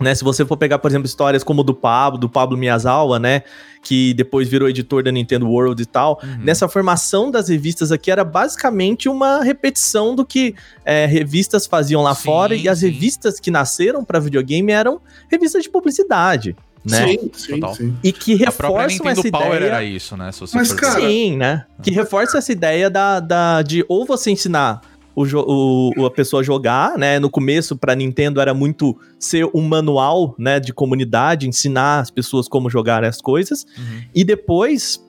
né? 0.00 0.14
Se 0.14 0.24
você 0.24 0.44
for 0.44 0.56
pegar, 0.56 0.78
por 0.78 0.90
exemplo, 0.90 1.06
histórias 1.06 1.44
como 1.44 1.62
do 1.62 1.74
Pablo, 1.74 2.18
do 2.18 2.28
Pablo 2.28 2.56
Miyazawa, 2.56 3.18
né? 3.18 3.42
Que 3.82 4.14
depois 4.14 4.48
virou 4.48 4.68
editor 4.68 5.02
da 5.02 5.12
Nintendo 5.12 5.46
World 5.46 5.82
e 5.82 5.86
tal. 5.86 6.18
Uhum. 6.22 6.38
Nessa 6.42 6.68
formação 6.68 7.30
das 7.30 7.48
revistas 7.48 7.92
aqui 7.92 8.10
era 8.10 8.24
basicamente 8.24 9.08
uma 9.08 9.42
repetição 9.42 10.14
do 10.14 10.24
que 10.24 10.54
é, 10.84 11.06
revistas 11.06 11.66
faziam 11.66 12.02
lá 12.02 12.14
Sim, 12.14 12.24
fora. 12.24 12.54
E 12.54 12.68
as 12.68 12.78
sim. 12.78 12.86
revistas 12.86 13.38
que 13.38 13.50
nasceram 13.50 14.04
para 14.04 14.18
videogame 14.18 14.72
eram 14.72 15.00
revistas 15.30 15.62
de 15.62 15.68
publicidade, 15.68 16.56
né? 16.84 17.08
Sim, 17.08 17.30
sim, 17.34 17.52
Total. 17.60 17.74
sim. 17.74 17.96
E 18.02 18.12
que 18.12 18.34
reforçam 18.34 19.08
essa 19.08 19.30
Power 19.30 19.56
ideia. 19.56 19.64
era 19.64 19.84
isso, 19.84 20.16
né? 20.16 20.32
Se 20.32 20.40
você 20.40 20.56
Mas, 20.56 20.72
cara, 20.72 21.00
Sim, 21.00 21.36
né? 21.36 21.66
Que 21.82 21.90
reforça 21.90 22.38
essa 22.38 22.50
ideia 22.50 22.88
da, 22.88 23.20
da, 23.20 23.62
de 23.62 23.84
ou 23.88 24.06
você 24.06 24.30
ensinar 24.30 24.80
o, 25.14 25.92
o- 25.96 26.06
a 26.06 26.10
pessoa 26.10 26.40
a 26.40 26.44
jogar, 26.44 26.96
né? 26.98 27.18
No 27.18 27.28
começo, 27.30 27.76
pra 27.76 27.94
Nintendo, 27.94 28.40
era 28.40 28.54
muito 28.54 28.96
ser 29.18 29.48
um 29.54 29.62
manual, 29.62 30.34
né? 30.38 30.58
De 30.60 30.72
comunidade, 30.72 31.48
ensinar 31.48 32.00
as 32.00 32.10
pessoas 32.10 32.48
como 32.48 32.70
jogar 32.70 33.04
as 33.04 33.20
coisas. 33.20 33.64
Uhum. 33.76 34.02
E 34.14 34.24
depois 34.24 35.00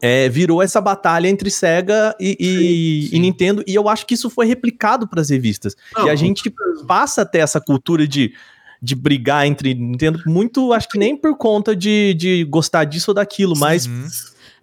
é, 0.00 0.28
virou 0.28 0.62
essa 0.62 0.80
batalha 0.80 1.28
entre 1.28 1.50
Sega 1.50 2.14
e, 2.18 2.36
e- 2.40 3.02
Sim, 3.02 3.08
sim. 3.10 3.16
e 3.16 3.18
Nintendo. 3.20 3.62
E 3.66 3.74
eu 3.74 3.88
acho 3.88 4.06
que 4.06 4.14
isso 4.14 4.30
foi 4.30 4.46
replicado 4.46 5.06
pras 5.06 5.28
revistas. 5.30 5.76
Não, 5.94 6.06
e 6.06 6.10
a 6.10 6.14
gente 6.14 6.42
passa 6.86 7.22
a 7.22 7.26
ter 7.26 7.38
essa 7.38 7.60
cultura 7.60 8.08
de, 8.08 8.32
de 8.80 8.94
brigar 8.94 9.46
entre 9.46 9.74
Nintendo, 9.74 10.20
muito, 10.26 10.72
acho 10.72 10.88
que 10.88 10.98
nem 10.98 11.14
por 11.16 11.36
conta 11.36 11.76
de, 11.76 12.14
de 12.14 12.42
gostar 12.44 12.84
disso 12.84 13.10
ou 13.10 13.14
daquilo, 13.14 13.54
mas, 13.58 13.86
Uhum. 13.86 14.06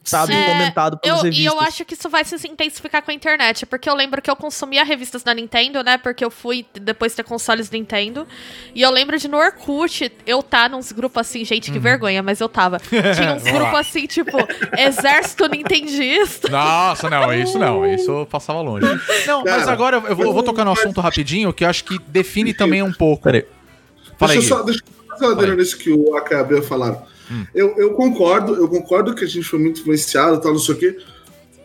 Sabe, 0.03 0.33
É, 0.33 0.45
comentado 0.45 0.97
pelas 0.97 1.23
Eu, 1.23 1.31
e 1.31 1.45
eu 1.45 1.59
acho 1.59 1.85
que 1.85 1.93
isso 1.93 2.09
vai 2.09 2.23
se 2.25 2.35
intensificar 2.47 3.01
com 3.03 3.11
a 3.11 3.13
internet, 3.13 3.65
porque 3.65 3.89
eu 3.89 3.95
lembro 3.95 4.21
que 4.21 4.29
eu 4.29 4.35
consumia 4.35 4.83
revistas 4.83 5.23
da 5.23 5.33
Nintendo, 5.33 5.83
né? 5.83 5.97
Porque 5.97 6.23
eu 6.23 6.31
fui 6.31 6.65
depois 6.73 7.13
ter 7.13 7.23
consoles 7.23 7.69
Nintendo. 7.69 8.27
E 8.73 8.81
eu 8.81 8.89
lembro 8.91 9.17
de 9.17 9.27
no 9.27 9.37
Orkut 9.37 10.11
eu 10.25 10.41
tá 10.41 10.67
nos 10.69 10.91
grupos 10.91 11.21
assim, 11.21 11.43
gente, 11.45 11.71
que 11.71 11.77
Uhum. 11.77 11.83
vergonha, 11.83 12.23
mas 12.23 12.39
eu 12.39 12.49
tava. 12.49 12.79
Tinha 12.89 13.33
uns 13.35 13.43
grupos 13.43 13.79
assim, 13.79 14.07
tipo, 14.07 14.37
Exército 14.77 15.47
Nintendista. 15.47 16.49
Nossa, 16.49 17.09
não, 17.09 17.33
isso 17.33 17.57
não, 17.59 17.85
isso 17.93 18.09
eu 18.11 18.25
passava 18.25 18.61
longe. 18.61 18.85
Não, 19.27 19.43
mas 19.43 19.57
Cara, 19.59 19.71
agora 19.71 19.97
eu 19.97 20.15
vou, 20.15 20.25
eu 20.25 20.33
vou 20.33 20.43
tocar 20.43 20.65
no 20.65 20.71
assunto 20.71 21.01
rapidinho, 21.01 21.53
que 21.53 21.63
eu 21.63 21.69
acho 21.69 21.83
que 21.83 21.99
define 22.07 22.53
também 22.53 22.81
um 22.81 22.91
pouco. 22.93 23.23
Peraí. 23.23 23.45
Fala 24.17 24.33
aí, 24.33 24.39
deixa 24.39 24.53
eu 24.53 24.57
Gui. 24.57 24.61
só, 24.61 24.63
deixa 24.65 24.81
eu 24.81 25.09
fazer 25.11 25.25
uma 25.25 25.31
adendo 25.33 25.47
Fala 25.47 25.55
nisso 25.57 25.77
que 25.77 25.91
o 25.91 26.15
Aka 26.17 26.35
e 26.35 26.39
a 26.39 26.43
Bel 26.43 26.63
falaram. 26.63 27.01
Hum. 27.31 27.45
Eu, 27.53 27.75
eu 27.77 27.93
concordo, 27.93 28.55
eu 28.55 28.67
concordo 28.67 29.13
que 29.13 29.23
a 29.23 29.27
gente 29.27 29.43
foi 29.43 29.59
muito 29.59 29.81
influenciado 29.81 30.37
e 30.37 30.41
tal, 30.41 30.51
não 30.53 30.59
sei 30.59 30.75
o 30.75 30.77
quê. 30.77 30.97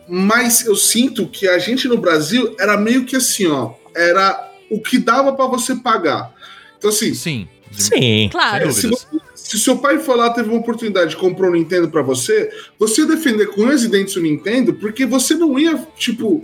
Mas 0.07 0.65
eu 0.65 0.75
sinto 0.75 1.27
que 1.27 1.47
a 1.47 1.57
gente 1.57 1.87
no 1.87 1.97
Brasil 1.97 2.55
era 2.59 2.77
meio 2.77 3.05
que 3.05 3.15
assim, 3.15 3.47
ó. 3.47 3.73
Era 3.95 4.51
o 4.69 4.79
que 4.79 4.97
dava 4.97 5.33
pra 5.33 5.47
você 5.47 5.75
pagar. 5.75 6.33
Então, 6.77 6.89
assim, 6.89 7.13
Sim. 7.13 7.47
Sim. 7.71 8.29
Claro. 8.31 8.71
Se, 8.71 8.89
se 9.33 9.59
seu 9.59 9.77
pai 9.77 9.99
foi 9.99 10.15
lá, 10.17 10.29
teve 10.29 10.49
uma 10.49 10.59
oportunidade 10.59 11.11
de 11.11 11.17
comprar 11.17 11.49
um 11.49 11.53
Nintendo 11.53 11.89
pra 11.89 12.01
você, 12.01 12.49
você 12.79 13.01
ia 13.01 13.07
defender 13.07 13.47
com 13.47 13.61
unhas 13.61 13.83
e 13.83 13.89
dentes 13.89 14.15
o 14.15 14.21
Nintendo, 14.21 14.73
porque 14.73 15.05
você 15.05 15.35
não 15.35 15.57
ia, 15.59 15.75
tipo. 15.97 16.43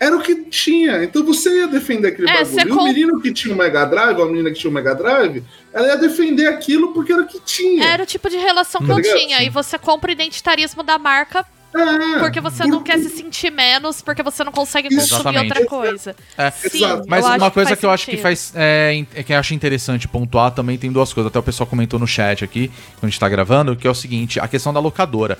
Era 0.00 0.16
o 0.16 0.22
que 0.22 0.34
tinha. 0.46 1.04
Então 1.04 1.22
você 1.22 1.58
ia 1.58 1.68
defender 1.68 2.08
aquele 2.08 2.30
É, 2.30 2.42
bagulho. 2.42 2.68
E 2.68 2.72
o 2.72 2.84
menino 2.84 3.20
que 3.20 3.30
tinha 3.34 3.54
o 3.54 3.58
Mega 3.58 3.84
Drive, 3.84 4.16
ou 4.16 4.24
a 4.24 4.26
menina 4.28 4.50
que 4.50 4.58
tinha 4.58 4.70
o 4.70 4.74
Mega 4.74 4.94
Drive, 4.94 5.44
ela 5.74 5.88
ia 5.88 5.96
defender 5.98 6.46
aquilo 6.46 6.94
porque 6.94 7.12
era 7.12 7.20
o 7.20 7.26
que 7.26 7.38
tinha. 7.40 7.84
Era 7.86 8.02
o 8.02 8.06
tipo 8.06 8.30
de 8.30 8.38
relação 8.38 8.80
que 8.80 8.86
Tá 8.86 8.94
eu 8.94 8.96
ligado? 8.96 9.16
tinha. 9.18 9.42
E 9.42 9.50
você 9.50 9.78
compra 9.78 10.08
o 10.08 10.12
identitarismo 10.12 10.82
da 10.82 10.98
marca 10.98 11.44
É, 11.74 12.18
porque 12.18 12.40
você 12.40 12.62
por- 12.62 12.68
não 12.70 12.82
quer 12.82 12.98
se 12.98 13.10
sentir 13.10 13.50
menos, 13.52 14.00
porque 14.00 14.22
você 14.22 14.42
não 14.42 14.50
consegue 14.50 14.88
consumir 14.88 15.04
Exatamente. 15.20 15.52
outra 15.52 15.66
coisa. 15.66 16.16
É. 16.36 16.50
Sim. 16.50 16.80
Mas 17.06 17.24
uma 17.26 17.50
coisa 17.50 17.68
faz 17.68 17.78
que 17.80 17.84
eu 17.86 17.90
acho 17.90 18.06
que 18.06 18.16
faz. 18.16 18.52
É, 18.56 19.04
é 19.14 19.22
que 19.22 19.34
eu 19.34 19.38
acho 19.38 19.52
interessante 19.52 20.08
pontuar 20.08 20.50
também 20.52 20.78
tem 20.78 20.90
duas 20.90 21.12
coisas. 21.12 21.28
Até 21.30 21.38
o 21.38 21.42
pessoal 21.42 21.66
comentou 21.66 22.00
no 22.00 22.06
chat 22.06 22.42
aqui, 22.42 22.68
quando 22.98 23.04
a 23.04 23.06
gente 23.10 23.20
tá 23.20 23.28
gravando, 23.28 23.76
que 23.76 23.86
é 23.86 23.90
o 23.90 23.94
seguinte: 23.94 24.40
a 24.40 24.48
questão 24.48 24.72
da 24.72 24.80
locadora. 24.80 25.36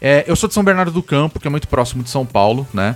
É, 0.00 0.24
eu 0.26 0.36
sou 0.36 0.48
de 0.48 0.54
São 0.54 0.62
Bernardo 0.62 0.90
do 0.92 1.02
Campo, 1.02 1.40
que 1.40 1.46
é 1.46 1.50
muito 1.50 1.66
próximo 1.66 2.02
de 2.02 2.10
São 2.10 2.26
Paulo, 2.26 2.68
né? 2.74 2.94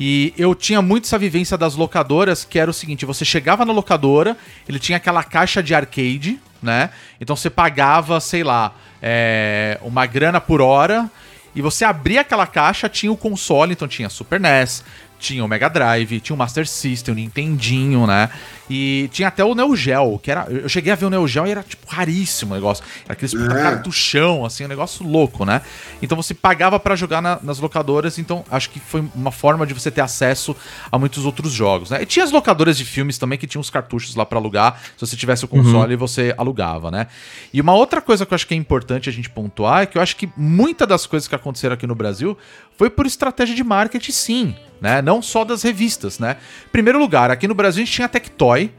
E 0.00 0.32
eu 0.36 0.54
tinha 0.54 0.80
muito 0.80 1.04
essa 1.04 1.18
vivência 1.18 1.56
das 1.56 1.74
locadoras, 1.74 2.44
que 2.44 2.58
era 2.58 2.70
o 2.70 2.74
seguinte: 2.74 3.04
você 3.04 3.24
chegava 3.24 3.64
na 3.64 3.72
locadora, 3.72 4.36
ele 4.68 4.78
tinha 4.78 4.96
aquela 4.96 5.24
caixa 5.24 5.62
de 5.62 5.74
arcade, 5.74 6.38
né? 6.62 6.90
Então 7.20 7.34
você 7.34 7.50
pagava, 7.50 8.20
sei 8.20 8.44
lá, 8.44 8.72
é, 9.02 9.78
uma 9.82 10.06
grana 10.06 10.40
por 10.40 10.60
hora. 10.60 11.10
E 11.54 11.62
você 11.62 11.84
abria 11.84 12.20
aquela 12.20 12.46
caixa, 12.46 12.88
tinha 12.88 13.10
o 13.10 13.16
console, 13.16 13.72
então 13.72 13.88
tinha 13.88 14.08
Super 14.08 14.38
NES, 14.38 14.84
tinha 15.18 15.44
o 15.44 15.48
Mega 15.48 15.68
Drive, 15.68 16.20
tinha 16.20 16.34
o 16.34 16.38
Master 16.38 16.66
System, 16.66 17.12
o 17.12 17.16
Nintendinho, 17.16 18.06
né? 18.06 18.30
E 18.70 19.08
tinha 19.12 19.28
até 19.28 19.42
o 19.42 19.54
Neo 19.54 19.74
Geo, 19.74 20.18
que 20.18 20.30
era. 20.30 20.46
Eu 20.50 20.68
cheguei 20.68 20.92
a 20.92 20.94
ver 20.96 21.06
o 21.06 21.10
Neo 21.10 21.26
Geo 21.26 21.46
e 21.46 21.50
era, 21.50 21.62
tipo, 21.62 21.86
raríssimo 21.88 22.52
o 22.52 22.54
negócio. 22.54 22.84
Era 23.04 23.14
aquele 23.14 23.32
puta 23.32 23.58
É. 23.58 23.62
cartuchão, 23.62 24.44
assim, 24.44 24.64
um 24.64 24.68
negócio 24.68 25.06
louco, 25.06 25.44
né? 25.44 25.62
Então 26.02 26.16
você 26.16 26.34
pagava 26.34 26.78
pra 26.78 26.94
jogar 26.94 27.22
na- 27.22 27.38
nas 27.42 27.58
locadoras, 27.58 28.18
então 28.18 28.44
acho 28.50 28.68
que 28.70 28.78
foi 28.78 29.02
uma 29.14 29.32
forma 29.32 29.66
de 29.66 29.72
você 29.72 29.90
ter 29.90 30.02
acesso 30.02 30.54
a 30.92 30.98
muitos 30.98 31.24
outros 31.24 31.52
jogos, 31.52 31.90
né? 31.90 32.02
E 32.02 32.06
tinha 32.06 32.24
as 32.24 32.30
locadoras 32.30 32.76
de 32.76 32.84
filmes 32.84 33.16
também 33.16 33.38
que 33.38 33.46
tinham 33.46 33.60
os 33.60 33.70
cartuchos 33.70 34.14
lá 34.14 34.26
pra 34.26 34.38
alugar. 34.38 34.78
Se 34.96 35.06
você 35.06 35.16
tivesse 35.16 35.44
o 35.46 35.48
console, 35.48 35.96
você 35.96 36.34
alugava, 36.36 36.90
né? 36.90 37.06
E 37.54 37.60
uma 37.60 37.72
outra 37.72 38.02
coisa 38.02 38.26
que 38.26 38.32
eu 38.32 38.36
acho 38.36 38.46
que 38.46 38.52
é 38.54 38.56
importante 38.56 39.08
a 39.08 39.12
gente 39.12 39.30
pontuar 39.30 39.82
é 39.82 39.86
que 39.86 39.96
eu 39.96 40.02
acho 40.02 40.14
que 40.14 40.28
muitas 40.36 40.86
das 40.86 41.06
coisas 41.06 41.26
que 41.26 41.34
aconteceram 41.34 41.72
aqui 41.74 41.86
no 41.86 41.94
Brasil 41.94 42.36
foi 42.78 42.88
por 42.88 43.04
estratégia 43.06 43.54
de 43.54 43.62
marketing, 43.64 44.12
sim, 44.12 44.56
né? 44.80 45.02
Não 45.02 45.20
só 45.20 45.44
das 45.44 45.62
revistas, 45.64 46.18
né? 46.20 46.36
Primeiro 46.72 46.98
lugar, 46.98 47.30
aqui 47.30 47.46
no 47.48 47.54
Brasil 47.54 47.82
a 47.82 47.84
gente 47.84 47.94
tinha 47.94 48.06
a 48.06 48.08
Tectoy, 48.08 48.70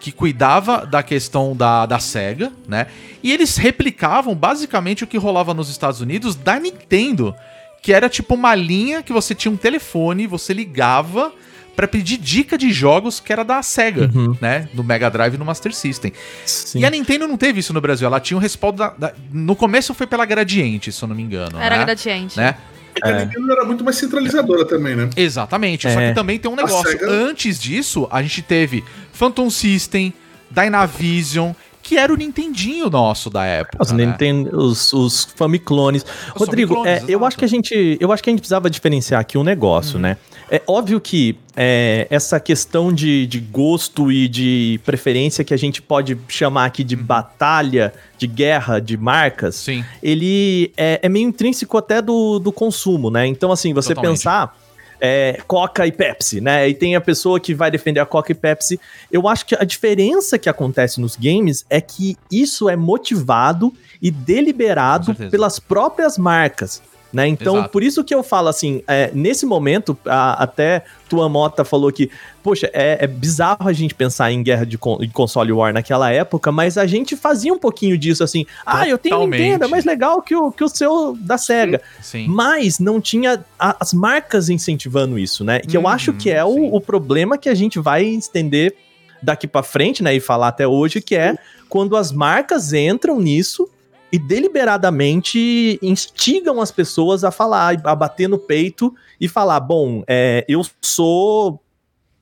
que 0.00 0.10
cuidava 0.12 0.84
da 0.84 1.02
questão 1.02 1.56
da, 1.56 1.86
da 1.86 1.98
SEGA, 2.00 2.52
né? 2.68 2.88
E 3.22 3.32
eles 3.32 3.56
replicavam 3.56 4.34
basicamente 4.34 5.04
o 5.04 5.06
que 5.06 5.16
rolava 5.16 5.54
nos 5.54 5.70
Estados 5.70 6.00
Unidos 6.00 6.34
da 6.34 6.58
Nintendo, 6.58 7.34
que 7.80 7.92
era 7.92 8.08
tipo 8.08 8.34
uma 8.34 8.54
linha 8.54 9.02
que 9.02 9.12
você 9.12 9.32
tinha 9.34 9.50
um 9.52 9.56
telefone, 9.56 10.26
você 10.26 10.52
ligava 10.52 11.32
pra 11.76 11.86
pedir 11.86 12.16
dica 12.16 12.56
de 12.58 12.72
jogos 12.72 13.20
que 13.20 13.32
era 13.32 13.44
da 13.44 13.62
SEGA, 13.62 14.10
né? 14.40 14.68
No 14.74 14.82
Mega 14.82 15.08
Drive 15.10 15.34
e 15.34 15.38
no 15.38 15.44
Master 15.44 15.72
System. 15.72 16.12
Sim. 16.44 16.80
E 16.80 16.84
a 16.84 16.90
Nintendo 16.90 17.28
não 17.28 17.36
teve 17.36 17.60
isso 17.60 17.72
no 17.72 17.80
Brasil, 17.80 18.06
ela 18.06 18.18
tinha 18.18 18.36
um 18.36 18.40
respaldo 18.40 18.78
da, 18.78 18.88
da- 18.90 19.12
No 19.32 19.54
começo 19.54 19.94
foi 19.94 20.06
pela 20.06 20.24
Gradiente, 20.24 20.90
se 20.90 21.00
eu 21.02 21.08
não 21.08 21.14
me 21.14 21.22
engano. 21.22 21.60
Era 21.60 21.78
né? 21.78 21.84
gradiente. 21.84 22.36
né? 22.36 22.56
A 23.02 23.12
Nintendo 23.24 23.52
era 23.52 23.64
muito 23.64 23.84
mais 23.84 23.96
centralizadora 23.96 24.64
também, 24.64 24.96
né? 24.96 25.10
Exatamente. 25.16 25.90
Só 25.90 26.00
É. 26.00 26.08
que 26.08 26.14
também 26.14 26.38
tem 26.38 26.50
um 26.50 26.56
negócio. 26.56 26.98
Antes 27.10 27.58
disso, 27.60 28.08
a 28.10 28.22
gente 28.22 28.42
teve 28.42 28.82
Phantom 29.12 29.50
System, 29.50 30.12
Dynavision, 30.50 31.52
que 31.86 31.96
era 31.96 32.12
o 32.12 32.16
Nintendinho 32.16 32.90
nosso 32.90 33.30
da 33.30 33.44
época. 33.44 33.80
Os, 33.80 33.92
né? 33.92 34.06
Nintendo, 34.06 34.58
os, 34.58 34.92
os 34.92 35.24
Famiclones. 35.36 36.04
Rodrigo, 36.34 36.74
Famiclones, 36.74 37.08
é, 37.08 37.14
eu 37.14 37.24
acho 37.24 37.38
que 37.38 37.44
a 37.44 37.48
gente, 37.48 37.96
eu 38.00 38.10
acho 38.10 38.20
que 38.24 38.28
a 38.28 38.32
gente 38.32 38.40
precisava 38.40 38.68
diferenciar 38.68 39.20
aqui 39.20 39.38
um 39.38 39.44
negócio, 39.44 39.96
né? 39.96 40.16
É 40.50 40.60
óbvio 40.66 41.00
que 41.00 41.38
é, 41.56 42.08
essa 42.10 42.40
questão 42.40 42.92
de, 42.92 43.24
de 43.28 43.38
gosto 43.38 44.10
e 44.10 44.26
de 44.26 44.80
preferência 44.84 45.44
que 45.44 45.54
a 45.54 45.56
gente 45.56 45.80
pode 45.80 46.18
chamar 46.28 46.64
aqui 46.64 46.82
de 46.82 46.96
batalha, 46.96 47.92
de 48.18 48.26
guerra 48.26 48.80
de 48.80 48.96
marcas, 48.96 49.54
Sim. 49.54 49.84
ele 50.02 50.72
é, 50.76 50.98
é 51.04 51.08
meio 51.08 51.28
intrínseco 51.28 51.78
até 51.78 52.02
do, 52.02 52.40
do 52.40 52.50
consumo, 52.50 53.10
né? 53.10 53.28
Então, 53.28 53.52
assim, 53.52 53.72
você 53.72 53.94
Totalmente. 53.94 54.18
pensar 54.18 54.56
é, 55.00 55.40
Coca 55.46 55.86
e 55.86 55.92
Pepsi, 55.92 56.40
né? 56.40 56.68
E 56.68 56.74
tem 56.74 56.96
a 56.96 57.00
pessoa 57.00 57.38
que 57.38 57.54
vai 57.54 57.70
defender 57.70 58.00
a 58.00 58.06
Coca 58.06 58.32
e 58.32 58.34
Pepsi. 58.34 58.80
Eu 59.10 59.28
acho 59.28 59.46
que 59.46 59.54
a 59.54 59.64
diferença 59.64 60.38
que 60.38 60.48
acontece 60.48 61.00
nos 61.00 61.16
games 61.16 61.64
é 61.68 61.80
que 61.80 62.16
isso 62.30 62.68
é 62.68 62.76
motivado 62.76 63.72
e 64.00 64.10
deliberado 64.10 65.14
pelas 65.14 65.58
próprias 65.58 66.18
marcas. 66.18 66.82
Né? 67.16 67.28
Então, 67.28 67.54
Exato. 67.56 67.70
por 67.70 67.82
isso 67.82 68.04
que 68.04 68.14
eu 68.14 68.22
falo 68.22 68.48
assim, 68.48 68.82
é, 68.86 69.10
nesse 69.14 69.46
momento, 69.46 69.96
a- 70.04 70.34
até 70.42 70.84
tua 71.08 71.30
Mota 71.30 71.64
falou 71.64 71.90
que, 71.90 72.10
poxa, 72.42 72.68
é, 72.74 72.98
é 73.04 73.06
bizarro 73.06 73.66
a 73.66 73.72
gente 73.72 73.94
pensar 73.94 74.30
em 74.30 74.42
guerra 74.42 74.66
de, 74.66 74.76
con- 74.76 74.98
de 74.98 75.08
console 75.08 75.50
war 75.50 75.72
naquela 75.72 76.12
época, 76.12 76.52
mas 76.52 76.76
a 76.76 76.86
gente 76.86 77.16
fazia 77.16 77.50
um 77.54 77.58
pouquinho 77.58 77.96
disso 77.96 78.22
assim, 78.22 78.44
ah, 78.66 78.86
eu 78.86 78.98
tenho 78.98 79.14
Totalmente. 79.14 79.40
Nintendo, 79.40 79.64
é 79.64 79.68
mais 79.68 79.86
legal 79.86 80.20
que 80.20 80.36
o, 80.36 80.52
que 80.52 80.62
o 80.62 80.68
seu 80.68 81.16
da 81.18 81.38
SEGA. 81.38 81.80
Sim. 82.02 82.26
Mas 82.28 82.78
não 82.78 83.00
tinha 83.00 83.42
a- 83.58 83.76
as 83.80 83.94
marcas 83.94 84.50
incentivando 84.50 85.18
isso, 85.18 85.42
né? 85.42 85.60
Que 85.60 85.74
eu 85.74 85.80
Uhum, 85.80 85.88
acho 85.88 86.12
que 86.12 86.28
é 86.30 86.44
sim. 86.44 86.50
o, 86.50 86.76
o 86.76 86.80
problema 86.82 87.38
que 87.38 87.48
a 87.48 87.54
gente 87.54 87.78
vai 87.78 88.04
estender 88.04 88.76
daqui 89.22 89.46
pra 89.46 89.62
frente, 89.62 90.02
né? 90.02 90.14
E 90.14 90.20
falar 90.20 90.48
até 90.48 90.68
hoje, 90.68 91.00
que 91.00 91.16
é 91.16 91.34
quando 91.66 91.96
as 91.96 92.12
marcas 92.12 92.74
entram 92.74 93.18
nisso 93.18 93.70
e 94.12 94.18
deliberadamente 94.18 95.78
instigam 95.82 96.60
as 96.60 96.70
pessoas 96.70 97.24
a 97.24 97.30
falar, 97.30 97.80
a 97.84 97.94
bater 97.94 98.28
no 98.28 98.38
peito 98.38 98.94
e 99.20 99.28
falar: 99.28 99.60
bom, 99.60 100.02
é, 100.06 100.44
eu 100.48 100.62
sou 100.80 101.60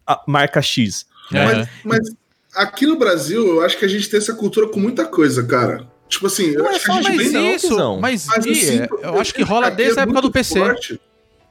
a 0.06 0.22
marca 0.26 0.60
X. 0.62 1.06
É. 1.32 1.44
Mas, 1.44 1.68
mas 1.84 2.10
aqui 2.54 2.86
no 2.86 2.96
Brasil, 2.96 3.46
eu 3.46 3.62
acho 3.62 3.78
que 3.78 3.84
a 3.84 3.88
gente 3.88 4.08
tem 4.08 4.18
essa 4.18 4.34
cultura 4.34 4.68
com 4.68 4.78
muita 4.80 5.04
coisa, 5.06 5.42
cara. 5.44 5.86
Tipo 6.08 6.26
assim, 6.26 6.50
eu 6.50 6.62
Não 6.62 6.70
é 6.70 6.76
acho 6.76 6.84
que 6.84 6.90
a 6.90 7.02
gente 7.02 7.30
não, 7.30 7.54
isso, 7.54 7.68
Guizão. 7.70 8.00
mas, 8.00 8.26
Mas 8.26 8.44
Gui, 8.44 8.54
sinto- 8.54 8.98
eu 9.02 9.18
acho 9.20 9.34
que 9.34 9.42
rola 9.42 9.68
aqui 9.68 9.76
desde 9.78 9.98
é 9.98 10.00
a 10.00 10.02
época 10.04 10.20
do 10.20 10.30
PC. 10.30 10.58
forte. 10.58 11.00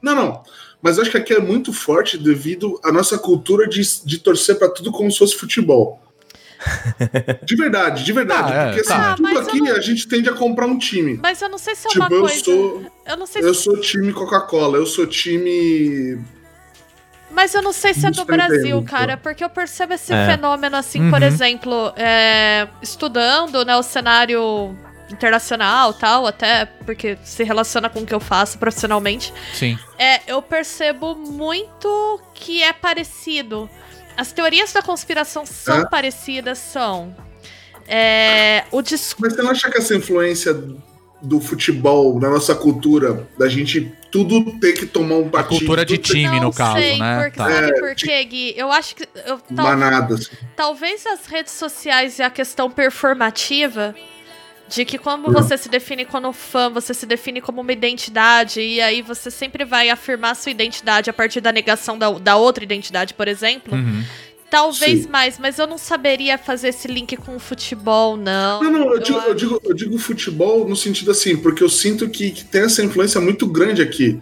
Não, 0.02 0.16
não. 0.16 0.44
Mas 0.82 0.98
eu 0.98 1.02
acho 1.04 1.12
que 1.12 1.18
aqui 1.18 1.34
é 1.34 1.40
muito 1.40 1.72
forte 1.74 2.18
devido 2.18 2.80
à 2.84 2.92
nossa 2.92 3.18
cultura 3.18 3.68
de, 3.68 3.82
de 4.06 4.18
torcer 4.20 4.60
pra 4.60 4.70
tudo 4.70 4.92
como 4.92 5.10
se 5.12 5.18
fosse 5.18 5.36
futebol. 5.36 6.02
De 7.44 7.56
verdade, 7.56 8.04
de 8.04 8.14
verdade. 8.14 8.52
Tá, 8.52 8.56
é, 8.56 8.66
porque 8.68 8.80
assim, 8.82 8.90
tá. 8.90 9.12
Ah, 9.12 9.16
tudo 9.16 9.24
mas 9.24 9.48
aqui 9.48 9.58
eu 9.60 9.66
não- 9.66 9.76
a 9.76 9.80
gente 9.80 10.08
tende 10.08 10.30
a 10.30 10.34
comprar 10.34 10.66
um 10.68 10.78
time. 10.78 11.20
Mas 11.22 11.42
eu 11.42 11.50
não 11.50 11.58
sei 11.58 11.76
se 11.76 11.88
é 11.88 11.90
Tipo, 11.90 12.06
uma 12.06 12.14
eu 12.16 12.22
coisa. 12.22 12.44
sou. 12.44 12.86
Eu 13.06 13.18
não 13.18 13.26
sei 13.26 13.42
Eu 13.44 13.54
se... 13.54 13.64
sou 13.64 13.80
time 13.80 14.14
Coca-Cola, 14.14 14.78
eu 14.78 14.86
sou 14.86 15.06
time. 15.08 16.20
Mas 17.32 17.54
eu 17.56 17.64
não 17.64 17.74
sei 17.74 17.94
se 17.96 18.06
é 18.06 18.12
do 18.12 18.22
eu 18.22 18.26
Brasil, 18.26 18.84
cara, 18.84 19.18
porque 19.18 19.44
eu 19.44 19.50
percebo 19.50 19.94
esse 19.94 20.14
É. 20.14 20.26
fenômeno, 20.28 20.76
assim, 20.78 21.02
Uhum. 21.02 21.10
por 21.10 21.24
exemplo, 21.24 21.92
é, 21.98 22.68
estudando, 22.82 23.66
né, 23.66 23.76
o 23.76 23.82
cenário 23.82 24.78
internacional 25.10 25.94
tal, 25.94 26.28
até 26.28 26.66
porque 26.86 27.18
se 27.24 27.44
relaciona 27.44 27.90
com 27.90 28.02
o 28.02 28.06
que 28.06 28.14
eu 28.14 28.20
faço 28.20 28.58
profissionalmente. 28.60 29.34
Sim. 29.54 29.78
É, 29.98 30.22
eu 30.28 30.42
percebo 30.44 31.16
muito 31.16 32.22
que 32.36 32.62
é 32.62 32.72
parecido. 32.72 33.68
As 34.18 34.32
teorias 34.32 34.72
da 34.74 34.82
conspiração 34.82 35.46
são 35.46 35.82
É? 35.82 35.86
parecidas, 35.88 36.58
são. 36.60 37.16
É, 37.88 38.64
o 38.72 38.82
discurso. 38.82 39.16
Mas 39.22 39.34
você 39.34 39.42
não 39.42 39.52
acha 39.52 39.70
que 39.70 39.78
essa 39.78 39.96
influência 39.96 40.54
do 41.22 41.40
futebol 41.40 42.20
na 42.20 42.30
nossa 42.30 42.54
cultura, 42.54 43.28
da 43.38 43.48
gente 43.48 43.94
tudo 44.12 44.60
ter 44.60 44.74
que 44.74 44.86
tomar 44.86 45.16
um 45.16 45.28
A 45.28 45.32
partido, 45.32 45.60
cultura 45.60 45.86
de 45.86 45.98
time, 45.98 46.28
não 46.40 46.48
no 46.50 46.54
caso, 46.54 46.78
sei, 46.78 47.00
né? 47.00 47.24
Porque, 47.24 47.38
Tá. 47.38 47.50
Sabe 47.50 47.70
É, 47.70 47.80
por 47.80 47.96
quê, 47.96 48.24
Gui? 48.26 48.54
Eu 48.58 48.72
acho 48.72 48.96
que. 48.96 49.08
Eu, 49.26 49.40
tal- 49.40 49.66
manada, 49.66 50.16
assim. 50.16 50.30
talvez 50.56 51.06
as 51.08 51.26
redes 51.26 51.54
sociais 51.54 52.20
e 52.20 52.24
a 52.24 52.30
questão 52.30 52.70
performativa 52.70 53.96
de 54.68 54.86
que 54.86 54.98
como 54.98 55.28
Uhum. 55.28 55.34
você 55.34 55.58
se 55.58 55.70
define 55.70 56.06
como 56.06 56.32
fã, 56.34 56.70
você 56.70 56.94
se 56.94 57.06
define 57.06 57.42
como 57.42 57.62
uma 57.62 57.72
identidade, 57.74 58.62
e 58.62 58.82
aí 58.82 59.02
você 59.02 59.30
sempre 59.30 59.66
vai 59.66 59.90
afirmar 59.90 60.36
sua 60.36 60.52
identidade 60.52 61.10
a 61.10 61.14
partir 61.14 61.42
da 61.42 61.52
negação 61.52 61.98
da, 61.98 62.10
da 62.12 62.36
outra 62.36 62.64
identidade, 62.64 63.14
por 63.14 63.28
exemplo. 63.28 63.76
Uhum. 63.76 64.04
Talvez 64.50 65.04
Sim. 65.04 65.10
mais, 65.10 65.40
mas 65.40 65.58
eu 65.58 65.66
não 65.66 65.80
saberia 65.80 66.38
fazer 66.38 66.68
esse 66.70 66.88
link 66.88 67.18
com 67.18 67.36
o 67.36 67.40
futebol, 67.40 68.16
não. 68.16 68.62
Não, 68.64 68.72
não, 68.72 68.94
eu 68.94 69.00
digo, 69.00 69.18
acho- 69.18 69.28
eu, 69.30 69.34
digo, 69.34 69.62
eu 69.66 69.74
digo 69.74 69.98
futebol 69.98 70.68
no 70.68 70.76
sentido 70.76 71.10
assim, 71.12 71.36
porque 71.36 71.64
eu 71.64 71.70
sinto 71.70 72.08
que, 72.08 72.30
que 72.32 72.46
tem 72.46 72.62
essa 72.62 72.84
influência 72.84 73.20
muito 73.20 73.48
grande 73.48 73.82
aqui. 73.82 74.20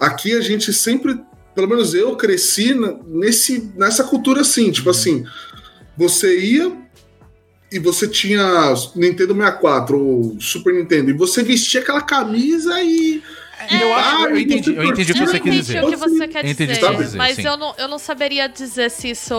Aqui 0.00 0.34
a 0.34 0.40
gente 0.40 0.72
sempre, 0.72 1.20
pelo 1.54 1.68
menos 1.68 1.94
eu 1.94 2.16
cresci 2.16 2.74
nesse, 3.06 3.70
nessa 3.76 4.02
cultura 4.02 4.40
assim, 4.40 4.72
tipo 4.72 4.90
assim, 4.90 5.24
você 5.96 6.38
ia 6.40 6.72
e 7.70 7.78
você 7.78 8.08
tinha 8.08 8.74
Nintendo 8.96 9.34
64 9.34 9.98
ou 9.98 10.36
Super 10.40 10.74
Nintendo, 10.74 11.10
e 11.10 11.12
você 11.14 11.42
vestia 11.42 11.80
aquela 11.80 12.02
camisa 12.02 12.80
e. 12.82 13.22
Eu 13.70 13.88
e 13.88 13.92
acho- 13.92 14.24
eu 14.24 14.38
entendi- 14.38 14.74
eu 14.74 14.84
entendi 14.84 15.12
o 15.12 15.14
que 15.14 15.20
Eu 15.22 15.26
você 15.26 15.36
entendi 15.36 15.56
dizer. 15.58 15.84
o 15.84 15.90
que 15.90 15.96
você 15.96 16.26
quer 16.28 16.46
Eu 16.46 16.50
entendi 16.50 16.72
o 16.72 16.74
dizer, 16.74 16.80
que 16.80 16.86
você 16.86 16.96
quis 16.96 17.04
dizer, 17.08 17.18
mas 17.18 17.36
sim. 17.36 17.42
eu 17.46 17.58
não, 17.58 17.74
eu 17.76 17.88
não 17.88 17.98
saberia 17.98 18.48
dizer 18.48 18.90
se 18.90 19.10
isso. 19.10 19.34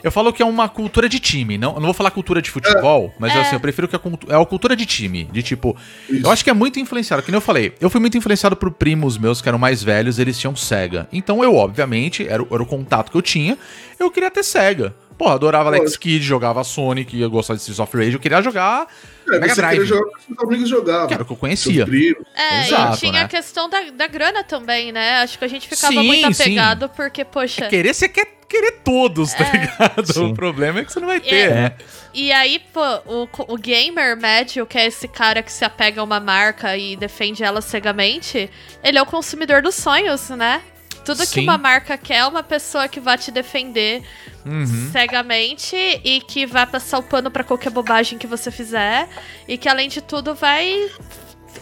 Eu 0.00 0.12
falo 0.12 0.32
que 0.32 0.40
é 0.40 0.46
uma 0.46 0.68
cultura 0.68 1.08
de 1.08 1.18
time. 1.18 1.58
Não, 1.58 1.70
eu 1.70 1.80
não 1.80 1.86
vou 1.86 1.92
falar 1.92 2.12
cultura 2.12 2.40
de 2.40 2.52
futebol, 2.52 3.12
mas 3.18 3.34
É. 3.34 3.40
assim, 3.40 3.56
eu 3.56 3.60
prefiro 3.60 3.88
que 3.88 3.96
a 3.96 4.00
é 4.28 4.36
uma 4.36 4.46
cultura 4.46 4.76
de 4.76 4.86
time. 4.86 5.24
De 5.24 5.42
tipo, 5.42 5.76
Isso. 6.08 6.24
eu 6.24 6.30
acho 6.30 6.44
que 6.44 6.50
é 6.50 6.52
muito 6.54 6.78
influenciado. 6.78 7.20
Que 7.20 7.32
nem 7.32 7.36
eu 7.38 7.40
falei, 7.42 7.72
eu 7.80 7.90
fui 7.90 8.00
muito 8.00 8.16
influenciado 8.16 8.54
por 8.54 8.70
primos 8.70 9.18
meus 9.18 9.42
que 9.42 9.48
eram 9.48 9.58
mais 9.58 9.82
velhos, 9.82 10.20
eles 10.20 10.38
tinham 10.38 10.54
Sega. 10.54 11.08
Então 11.12 11.42
eu, 11.42 11.56
obviamente, 11.56 12.24
era, 12.28 12.44
o- 12.44 12.48
era 12.52 12.62
o 12.62 12.66
contato 12.66 13.10
que 13.10 13.16
eu 13.16 13.22
tinha, 13.22 13.58
eu 13.98 14.08
queria 14.08 14.30
ter 14.30 14.44
Sega. 14.44 14.94
Porra, 15.16 15.34
adorava 15.34 15.68
Alex 15.68 15.84
Lógico. 15.84 16.02
Kidd, 16.02 16.24
jogava 16.24 16.64
Sonic, 16.64 17.18
eu 17.20 17.30
gostava 17.30 17.56
de 17.56 17.60
Streets 17.62 17.78
of 17.78 17.96
Rage, 17.96 18.14
eu 18.14 18.20
queria 18.20 18.42
jogar 18.42 18.86
É, 19.28 19.38
Mega 19.38 19.48
você 19.54 19.60
Drive. 19.60 19.72
queria 19.78 19.86
jogar 19.86 20.20
seus 20.20 20.38
amigos 20.40 20.68
jogavam. 20.68 21.06
que 21.06 21.14
era 21.14 21.22
o 21.22 21.26
que 21.26 21.32
eu 21.32 21.36
conhecia. 21.36 21.86
É, 22.34 22.66
Exato, 22.66 22.96
e 22.96 23.00
tinha 23.00 23.12
né? 23.12 23.20
a 23.22 23.28
questão 23.28 23.68
da, 23.70 23.80
da 23.90 24.06
grana 24.08 24.42
também, 24.42 24.90
né? 24.92 25.22
Acho 25.22 25.38
que 25.38 25.44
a 25.44 25.48
gente 25.48 25.68
ficava 25.68 25.92
Sim, 25.92 26.02
muito 26.06 26.34
sim. 26.34 26.42
apegado, 26.42 26.88
porque, 26.90 27.24
poxa. 27.24 27.68
Querer, 27.68 27.94
você 27.94 28.08
quer 28.08 28.26
querer 28.48 28.80
todos, 28.84 29.32
tá 29.34 29.44
É. 29.44 29.52
ligado? 29.56 30.12
Sim. 30.12 30.30
O 30.30 30.34
problema 30.34 30.80
é 30.80 30.84
que 30.84 30.92
você 30.92 31.00
não 31.00 31.06
vai 31.08 31.20
ter, 31.20 31.34
É. 31.50 31.54
né? 31.54 31.72
E 32.12 32.30
aí, 32.30 32.60
pô, 32.72 32.80
o, 33.06 33.28
o 33.54 33.56
gamer 33.56 34.16
médio, 34.16 34.64
que 34.66 34.78
é 34.78 34.86
esse 34.86 35.08
cara 35.08 35.42
que 35.42 35.50
se 35.50 35.64
apega 35.64 36.00
a 36.00 36.04
uma 36.04 36.20
marca 36.20 36.76
e 36.76 36.94
defende 36.96 37.42
ela 37.42 37.60
cegamente, 37.60 38.48
ele 38.84 38.98
é 38.98 39.02
o 39.02 39.06
consumidor 39.06 39.62
dos 39.62 39.74
sonhos, 39.74 40.28
né? 40.30 40.60
Tudo 41.04 41.18
que 41.20 41.26
Sim. 41.26 41.42
uma 41.42 41.58
marca 41.58 41.98
quer 41.98 42.18
é 42.18 42.26
uma 42.26 42.42
pessoa 42.42 42.88
que 42.88 42.98
vai 43.00 43.18
te 43.18 43.30
defender 43.30 44.02
Uhum. 44.46 44.90
cegamente 44.92 45.74
e 46.04 46.20
que 46.20 46.44
vai 46.46 46.66
passar 46.66 46.98
o 46.98 47.02
pano 47.02 47.30
pra 47.30 47.42
qualquer 47.44 47.70
bobagem 47.70 48.18
que 48.18 48.26
você 48.26 48.50
fizer 48.50 49.08
e 49.48 49.56
que 49.56 49.68
além 49.68 49.88
de 49.88 50.00
tudo 50.02 50.34
vai 50.34 50.90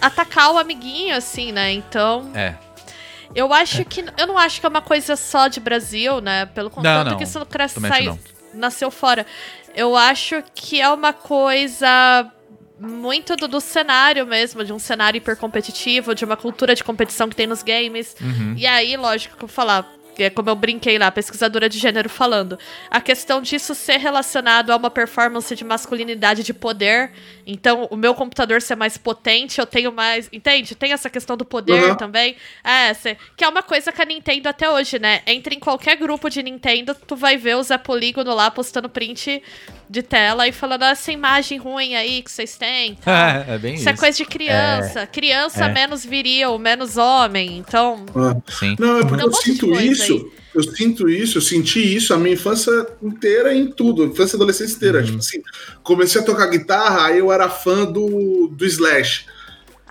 atacar 0.01 0.53
o 0.53 0.59
amiguinho 0.59 1.15
assim, 1.17 1.53
né? 1.53 1.73
Então, 1.73 2.31
É. 2.35 2.55
eu 3.35 3.53
acho 3.53 3.85
que 3.85 4.05
eu 4.17 4.27
não 4.27 4.37
acho 4.39 4.59
que 4.61 4.67
é 4.67 4.69
uma 4.69 4.83
coisa 4.83 5.17
só 5.17 5.49
de 5.49 5.61
Brasil, 5.61 6.21
né? 6.21 6.47
Pelo 6.47 6.71
contrário 6.71 7.11
não. 7.13 7.17
que 7.19 7.25
isso 7.25 7.45
cresce, 7.47 7.81
sai, 7.81 8.05
não. 8.07 8.19
nasceu 8.55 8.91
fora. 8.91 9.27
Eu 9.75 9.97
acho 9.97 10.43
que 10.55 10.81
é 10.81 10.89
uma 10.91 11.13
coisa 11.13 12.31
muito 12.83 13.37
do, 13.37 13.47
do 13.49 13.61
cenário 13.61 14.27
mesmo, 14.27 14.65
de 14.65 14.73
um 14.73 14.79
cenário 14.79 15.19
hipercompetitivo, 15.19 16.15
de 16.15 16.25
uma 16.25 16.37
cultura 16.37 16.75
de 16.75 16.83
competição 16.83 17.29
que 17.29 17.37
tem 17.37 17.47
nos 17.47 17.63
games. 17.63 18.17
Uhum. 18.21 18.55
E 18.57 18.67
aí, 18.67 18.97
lógico 18.97 19.37
que 19.37 19.45
eu 19.45 19.49
vou 19.49 19.55
falar, 19.55 19.91
é 20.19 20.29
como 20.29 20.51
eu 20.51 20.55
brinquei 20.55 20.99
lá, 20.99 21.11
pesquisadora 21.11 21.71
de 21.71 21.79
gênero 21.79 22.07
falando, 22.09 22.59
a 22.91 23.01
questão 23.01 23.41
disso 23.41 23.75
ser 23.75 23.97
relacionado 23.97 24.71
a 24.71 24.77
uma 24.77 24.91
performance 24.91 25.55
de 25.57 25.65
masculinidade 25.65 26.43
de 26.43 26.53
poder. 26.53 27.13
Então, 27.47 27.89
o 27.91 27.97
meu 27.97 28.15
computador 28.15 28.61
ser 28.61 28.77
mais 28.77 28.99
potente, 28.99 29.59
eu 29.59 29.65
tenho 29.67 29.91
mais. 29.91 30.29
Entende? 30.31 30.75
Tem 30.75 30.93
essa 30.93 31.09
questão 31.09 31.35
do 31.35 31.47
poder 31.47 31.83
Uhum. 31.91 31.95
também. 31.97 32.37
É, 32.63 32.93
cê- 32.93 33.17
que 33.35 33.43
é 33.43 33.49
uma 33.49 33.63
coisa 33.63 33.91
que 33.91 34.03
a 34.03 34.05
Nintendo 34.05 34.51
até 34.51 34.69
hoje, 34.69 34.99
né? 34.99 35.23
Entra 35.27 35.55
em 35.55 35.59
qualquer 35.59 35.97
grupo 35.97 36.29
de 36.29 36.43
Nintendo, 36.43 36.95
tu 36.95 37.17
vai 37.17 37.39
ver 37.39 37.57
o 37.57 37.63
Zé 37.63 37.79
Polígono 37.79 38.35
lá 38.35 38.51
postando 38.51 38.91
print 38.91 39.43
de 39.93 40.03
tela 40.03 40.49
e 40.49 40.53
falando 40.53 40.83
"Ah, 40.83 40.91
essa 40.91 41.13
imagem 41.13 41.59
ruim 41.59 41.95
aí 41.95 42.23
que 42.23 42.31
vocês 42.33 42.57
têm. 42.57 42.97
tal." 43.05 43.15
É, 43.15 43.45
é 43.49 43.59
bem 43.59 43.75
Isso 43.75 43.83
isso. 43.83 43.91
é 43.91 43.97
coisa 43.97 44.17
de 44.17 44.25
criança. 44.25 45.07
Criança 45.07 45.65
É. 45.67 45.73
menos 45.73 46.05
viril, 46.05 46.59
menos 46.59 46.97
homem. 46.97 47.59
Então, 47.59 48.05
Ah. 48.17 48.35
Sim. 48.59 48.75
Não, 48.79 48.99
é 49.01 49.05
porque 49.05 49.23
eu 49.23 49.29
de 49.31 49.37
sinto 49.37 49.73
isso. 49.81 50.13
aí. 50.15 50.43
Eu 50.55 50.63
sinto 50.63 51.09
isso, 51.09 51.39
eu 51.39 51.43
senti 51.43 51.81
isso 51.97 52.13
a 52.13 52.19
minha 52.19 52.35
infância 52.35 52.71
inteira 53.03 53.55
em 53.55 53.71
tudo, 53.71 54.05
infância 54.05 54.35
e 54.35 54.37
adolescência 54.37 54.75
inteira. 54.77 54.99
Uhum. 54.99 55.05
Tipo 55.07 55.19
assim, 55.19 55.41
comecei 55.83 56.21
a 56.21 56.25
tocar 56.25 56.47
guitarra, 56.47 57.07
aí 57.07 57.19
eu 57.21 57.33
era 57.33 57.49
fã 57.49 57.85
do, 57.87 58.49
do 58.49 58.67
Slash. 58.67 59.25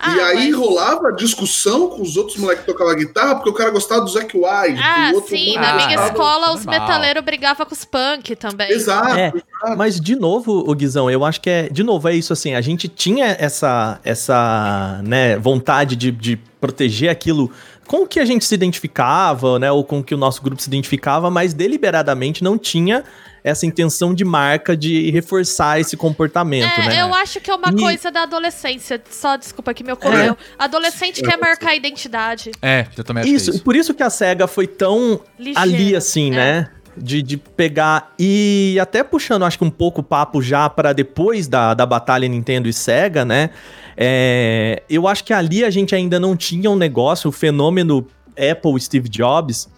Ah, 0.04 0.16
e 0.16 0.20
aí 0.20 0.50
mas- 0.50 0.54
rolava 0.60 1.12
discussão 1.12 1.88
com 1.88 2.02
os 2.02 2.16
outros 2.16 2.36
moleques 2.36 2.64
que 2.64 2.72
tocavam 2.72 2.94
guitarra, 2.96 3.36
porque 3.36 3.50
o 3.50 3.52
cara 3.52 3.70
gostava 3.70 4.00
do 4.00 4.08
Zack 4.10 4.36
Wilde. 4.36 4.80
Ah, 4.82 5.12
sim, 5.26 5.54
na 5.54 5.70
Ah, 5.74 5.76
minha 5.86 6.06
escola 6.06 6.52
os 6.52 6.66
metaleiros 6.66 7.22
brigavam 7.24 7.64
com 7.64 7.72
os 7.72 7.84
punk 7.84 8.34
também. 8.34 8.70
Exato. 8.70 9.16
É, 9.16 9.32
mas 9.76 10.00
de 10.00 10.16
novo, 10.16 10.64
o 10.68 10.74
Guizão, 10.74 11.08
eu 11.10 11.24
acho 11.24 11.40
que 11.40 11.48
é, 11.48 11.68
de 11.68 11.82
novo, 11.84 12.08
é 12.08 12.14
isso 12.16 12.32
assim, 12.32 12.54
a 12.54 12.60
gente 12.60 12.88
tinha 12.88 13.36
essa, 13.38 14.00
essa, 14.04 15.00
né, 15.04 15.38
vontade 15.38 15.94
de, 15.94 16.10
de 16.10 16.36
proteger 16.60 17.08
aquilo 17.10 17.50
com 17.86 18.02
o 18.02 18.06
que 18.06 18.18
a 18.18 18.24
gente 18.24 18.44
se 18.44 18.54
identificava, 18.54 19.58
né, 19.58 19.70
ou 19.70 19.84
com 19.84 20.00
o 20.00 20.04
que 20.04 20.14
o 20.14 20.18
nosso 20.18 20.42
grupo 20.42 20.60
se 20.62 20.68
identificava, 20.68 21.30
mas 21.30 21.52
deliberadamente 21.54 22.42
não 22.42 22.56
tinha 22.58 23.04
essa 23.44 23.66
intenção 23.66 24.14
de 24.14 24.24
marca 24.24 24.76
de 24.76 25.10
reforçar 25.10 25.80
esse 25.80 25.96
comportamento, 25.96 26.80
É, 26.80 26.86
né? 26.86 27.02
eu 27.02 27.12
acho 27.14 27.40
que 27.40 27.50
é 27.50 27.54
uma 27.54 27.70
E- 27.70 27.76
coisa 27.76 28.10
da 28.10 28.22
adolescência. 28.22 29.02
Só 29.10 29.36
desculpa 29.36 29.74
que 29.74 29.82
me 29.82 29.92
ocorreu. 29.92 30.32
É. 30.34 30.36
Adolescente 30.58 31.20
quer 31.22 31.36
marcar 31.36 31.70
a 31.70 31.74
identidade. 31.74 32.52
É, 32.62 32.86
eu 32.96 33.02
também 33.02 33.22
acho 33.24 33.32
Isso, 33.32 33.44
que 33.46 33.50
é 33.50 33.52
e 33.52 33.56
isso. 33.56 33.64
por 33.64 33.74
isso 33.76 33.94
que 33.94 34.02
a 34.02 34.10
SEGA 34.10 34.46
foi 34.46 34.66
tão 34.66 35.20
Ligeira, 35.38 35.60
ali, 35.60 35.96
assim, 35.96 36.28
é. 36.28 36.36
né? 36.36 36.70
De, 36.94 37.22
de 37.22 37.38
pegar 37.38 38.12
e 38.18 38.76
até 38.78 39.02
puxando, 39.02 39.44
acho 39.46 39.56
que 39.56 39.64
um 39.64 39.70
pouco 39.70 40.02
o 40.02 40.04
papo 40.04 40.42
já 40.42 40.68
para 40.68 40.92
depois 40.92 41.48
da, 41.48 41.72
da 41.72 41.86
batalha 41.86 42.28
Nintendo 42.28 42.68
e 42.68 42.72
Sega, 42.72 43.24
né? 43.24 43.48
É, 43.96 44.82
eu 44.90 45.08
acho 45.08 45.24
que 45.24 45.32
ali 45.32 45.64
a 45.64 45.70
gente 45.70 45.94
ainda 45.94 46.20
não 46.20 46.36
tinha 46.36 46.70
um 46.70 46.76
negócio, 46.76 47.28
o 47.28 47.32
fenômeno 47.32 48.06
Apple 48.36 48.78
Steve 48.78 49.08
Jobs, 49.08 49.68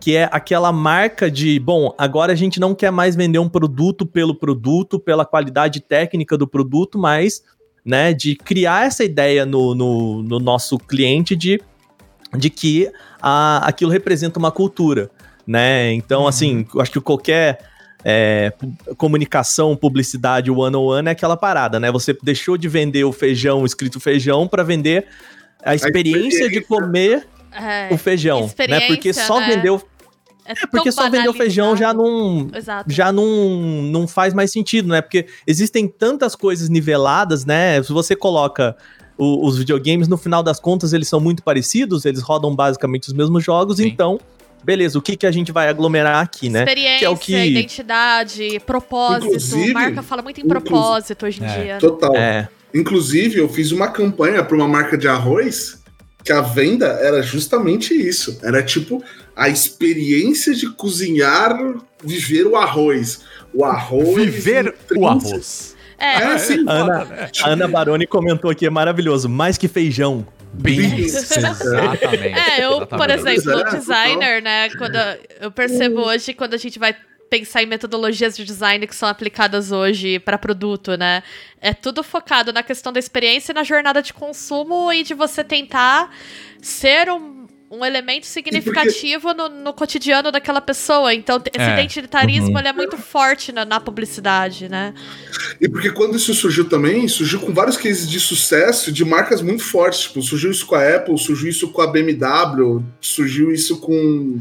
que 0.00 0.16
é 0.16 0.28
aquela 0.30 0.72
marca 0.72 1.30
de, 1.30 1.58
bom, 1.58 1.94
agora 1.98 2.32
a 2.32 2.36
gente 2.36 2.60
não 2.60 2.74
quer 2.74 2.90
mais 2.90 3.16
vender 3.16 3.38
um 3.38 3.48
produto 3.48 4.06
pelo 4.06 4.34
produto, 4.34 4.98
pela 4.98 5.24
qualidade 5.24 5.80
técnica 5.80 6.36
do 6.36 6.46
produto, 6.46 6.98
mas, 6.98 7.42
né, 7.84 8.12
de 8.12 8.36
criar 8.36 8.86
essa 8.86 9.04
ideia 9.04 9.44
no, 9.44 9.74
no, 9.74 10.22
no 10.22 10.38
nosso 10.38 10.78
cliente 10.78 11.34
de, 11.34 11.60
de 12.36 12.50
que 12.50 12.90
a, 13.20 13.66
aquilo 13.66 13.90
representa 13.90 14.38
uma 14.38 14.50
cultura, 14.50 15.10
né? 15.46 15.92
Então, 15.92 16.26
assim, 16.26 16.66
eu 16.74 16.80
acho 16.80 16.92
que 16.92 17.00
qualquer 17.00 17.58
é, 18.04 18.52
comunicação, 18.96 19.74
publicidade 19.74 20.50
one-on-one 20.50 21.08
é 21.08 21.10
aquela 21.10 21.36
parada, 21.36 21.80
né? 21.80 21.90
Você 21.90 22.16
deixou 22.22 22.56
de 22.56 22.68
vender 22.68 23.02
o 23.04 23.12
feijão 23.12 23.64
escrito 23.64 23.98
feijão 23.98 24.46
para 24.46 24.62
vender 24.62 25.06
a 25.64 25.74
experiência, 25.74 26.48
de 26.48 26.58
experiência. 26.58 26.62
comer 26.68 27.26
É. 27.56 27.88
o 27.92 27.96
feijão, 27.98 28.50
né? 28.68 28.80
Porque 28.86 29.12
só 29.12 29.40
né? 29.40 29.48
vendeu 29.54 29.82
É, 30.48 30.52
É 30.52 30.66
porque 30.70 30.92
só 30.92 31.10
vender 31.10 31.28
o 31.28 31.32
feijão 31.32 31.76
já 31.76 31.92
não, 31.92 32.48
Exato. 32.54 32.92
já 32.92 33.10
não, 33.10 33.26
não 33.82 34.06
faz 34.06 34.32
mais 34.32 34.52
sentido, 34.52 34.86
né? 34.88 35.00
Porque 35.02 35.26
existem 35.44 35.88
tantas 35.88 36.36
coisas 36.36 36.68
niveladas, 36.68 37.44
né? 37.44 37.82
Se 37.82 37.92
você 37.92 38.14
coloca 38.14 38.76
o- 39.18 39.44
os 39.44 39.58
videogames, 39.58 40.06
no 40.06 40.16
final 40.16 40.44
das 40.44 40.60
contas, 40.60 40.92
eles 40.92 41.08
são 41.08 41.18
muito 41.18 41.42
parecidos, 41.42 42.04
eles 42.04 42.22
rodam 42.22 42.54
basicamente 42.54 43.08
os 43.08 43.12
mesmos 43.12 43.42
jogos, 43.42 43.78
Sim. 43.78 43.88
então, 43.88 44.20
beleza, 44.62 44.96
o 44.96 45.02
que, 45.02 45.16
que 45.16 45.26
a 45.26 45.32
gente 45.32 45.50
vai 45.50 45.68
aglomerar 45.68 46.22
aqui, 46.22 46.48
né? 46.48 46.60
Experiência, 46.60 46.98
Que 47.00 47.04
é 47.06 47.08
o 47.10 47.16
que- 47.16 47.36
identidade, 47.36 48.60
propósito. 48.64 49.26
Inclusive- 49.26 49.72
marca 49.72 50.02
fala 50.02 50.22
muito 50.22 50.40
em 50.40 50.46
propósito 50.46 51.26
hoje 51.26 51.42
em 51.42 51.46
É. 51.46 51.58
dia. 51.62 51.78
Total. 51.78 52.14
É, 52.14 52.48
Inclusive, 52.74 53.38
eu 53.38 53.48
fiz 53.48 53.72
uma 53.72 53.88
campanha 53.88 54.44
para 54.44 54.54
uma 54.56 54.68
marca 54.68 54.98
de 54.98 55.08
arroz 55.08 55.82
que 56.26 56.32
a 56.32 56.40
venda 56.40 56.86
era 56.86 57.22
justamente 57.22 57.94
isso. 57.94 58.40
Era 58.42 58.60
tipo 58.60 59.02
a 59.36 59.48
experiência 59.48 60.52
de 60.52 60.68
cozinhar, 60.70 61.56
viver 62.02 62.44
o 62.48 62.56
arroz. 62.56 63.20
O 63.54 63.64
arroz. 63.64 64.16
Viver 64.16 64.74
o 64.96 65.06
arroz. 65.06 65.76
É, 65.96 66.14
É, 66.14 66.24
assim, 66.24 66.64
Ana, 66.66 67.30
a 67.42 67.48
Ana 67.48 67.68
Baroni 67.68 68.06
comentou 68.08 68.50
aqui, 68.50 68.66
é 68.66 68.70
maravilhoso, 68.70 69.28
mais 69.28 69.56
que 69.56 69.68
feijão. 69.68 70.26
Bis. 70.52 71.30
Exatamente. 71.30 72.38
É, 72.38 72.64
eu, 72.64 72.86
por 72.86 73.08
exatamente. 73.08 73.38
exemplo, 73.38 73.62
Pois 73.62 73.74
é, 73.74 73.78
designer, 73.78 74.42
né? 74.42 74.70
Quando 74.70 74.96
eu 75.40 75.50
percebo 75.52 76.00
hoje, 76.00 76.34
quando 76.34 76.54
a 76.54 76.58
gente 76.58 76.78
vai 76.78 76.96
pensar 77.28 77.62
em 77.62 77.66
metodologias 77.66 78.36
de 78.36 78.44
design 78.44 78.86
que 78.86 78.94
são 78.94 79.08
aplicadas 79.08 79.72
hoje 79.72 80.18
para 80.18 80.38
produto, 80.38 80.96
né? 80.96 81.22
É 81.60 81.74
tudo 81.74 82.02
focado 82.02 82.52
na 82.52 82.62
questão 82.62 82.92
da 82.92 82.98
experiência 82.98 83.52
e 83.52 83.54
na 83.54 83.64
jornada 83.64 84.00
de 84.02 84.12
consumo 84.12 84.92
e 84.92 85.02
de 85.02 85.14
você 85.14 85.42
tentar 85.42 86.14
ser 86.60 87.10
um, 87.10 87.45
um 87.70 87.84
elemento 87.84 88.26
significativo 88.26 89.34
no, 89.34 89.48
no 89.48 89.72
cotidiano 89.72 90.30
daquela 90.30 90.60
pessoa. 90.60 91.12
Então, 91.12 91.42
esse 91.52 91.68
É. 91.68 91.72
identitarismo 91.74 92.50
Uhum. 92.52 92.58
ele 92.58 92.68
é 92.68 92.72
muito 92.72 92.96
forte 92.96 93.50
na, 93.50 93.64
na 93.64 93.80
publicidade, 93.80 94.68
né? 94.68 94.94
E 95.60 95.68
porque 95.68 95.90
quando 95.90 96.16
isso 96.16 96.32
surgiu 96.32 96.68
também, 96.68 97.08
surgiu 97.08 97.40
com 97.40 97.52
vários 97.52 97.76
cases 97.76 98.08
de 98.08 98.20
sucesso 98.20 98.92
de 98.92 99.04
marcas 99.04 99.42
muito 99.42 99.64
fortes. 99.64 100.02
Tipo, 100.02 100.22
surgiu 100.22 100.50
isso 100.50 100.64
com 100.66 100.74
a 100.76 100.96
Apple, 100.96 101.18
surgiu 101.18 101.48
isso 101.48 101.68
com 101.72 101.82
a 101.82 101.86
BMW, 101.88 102.84
surgiu 103.00 103.50
isso 103.50 103.80
com, 103.80 104.40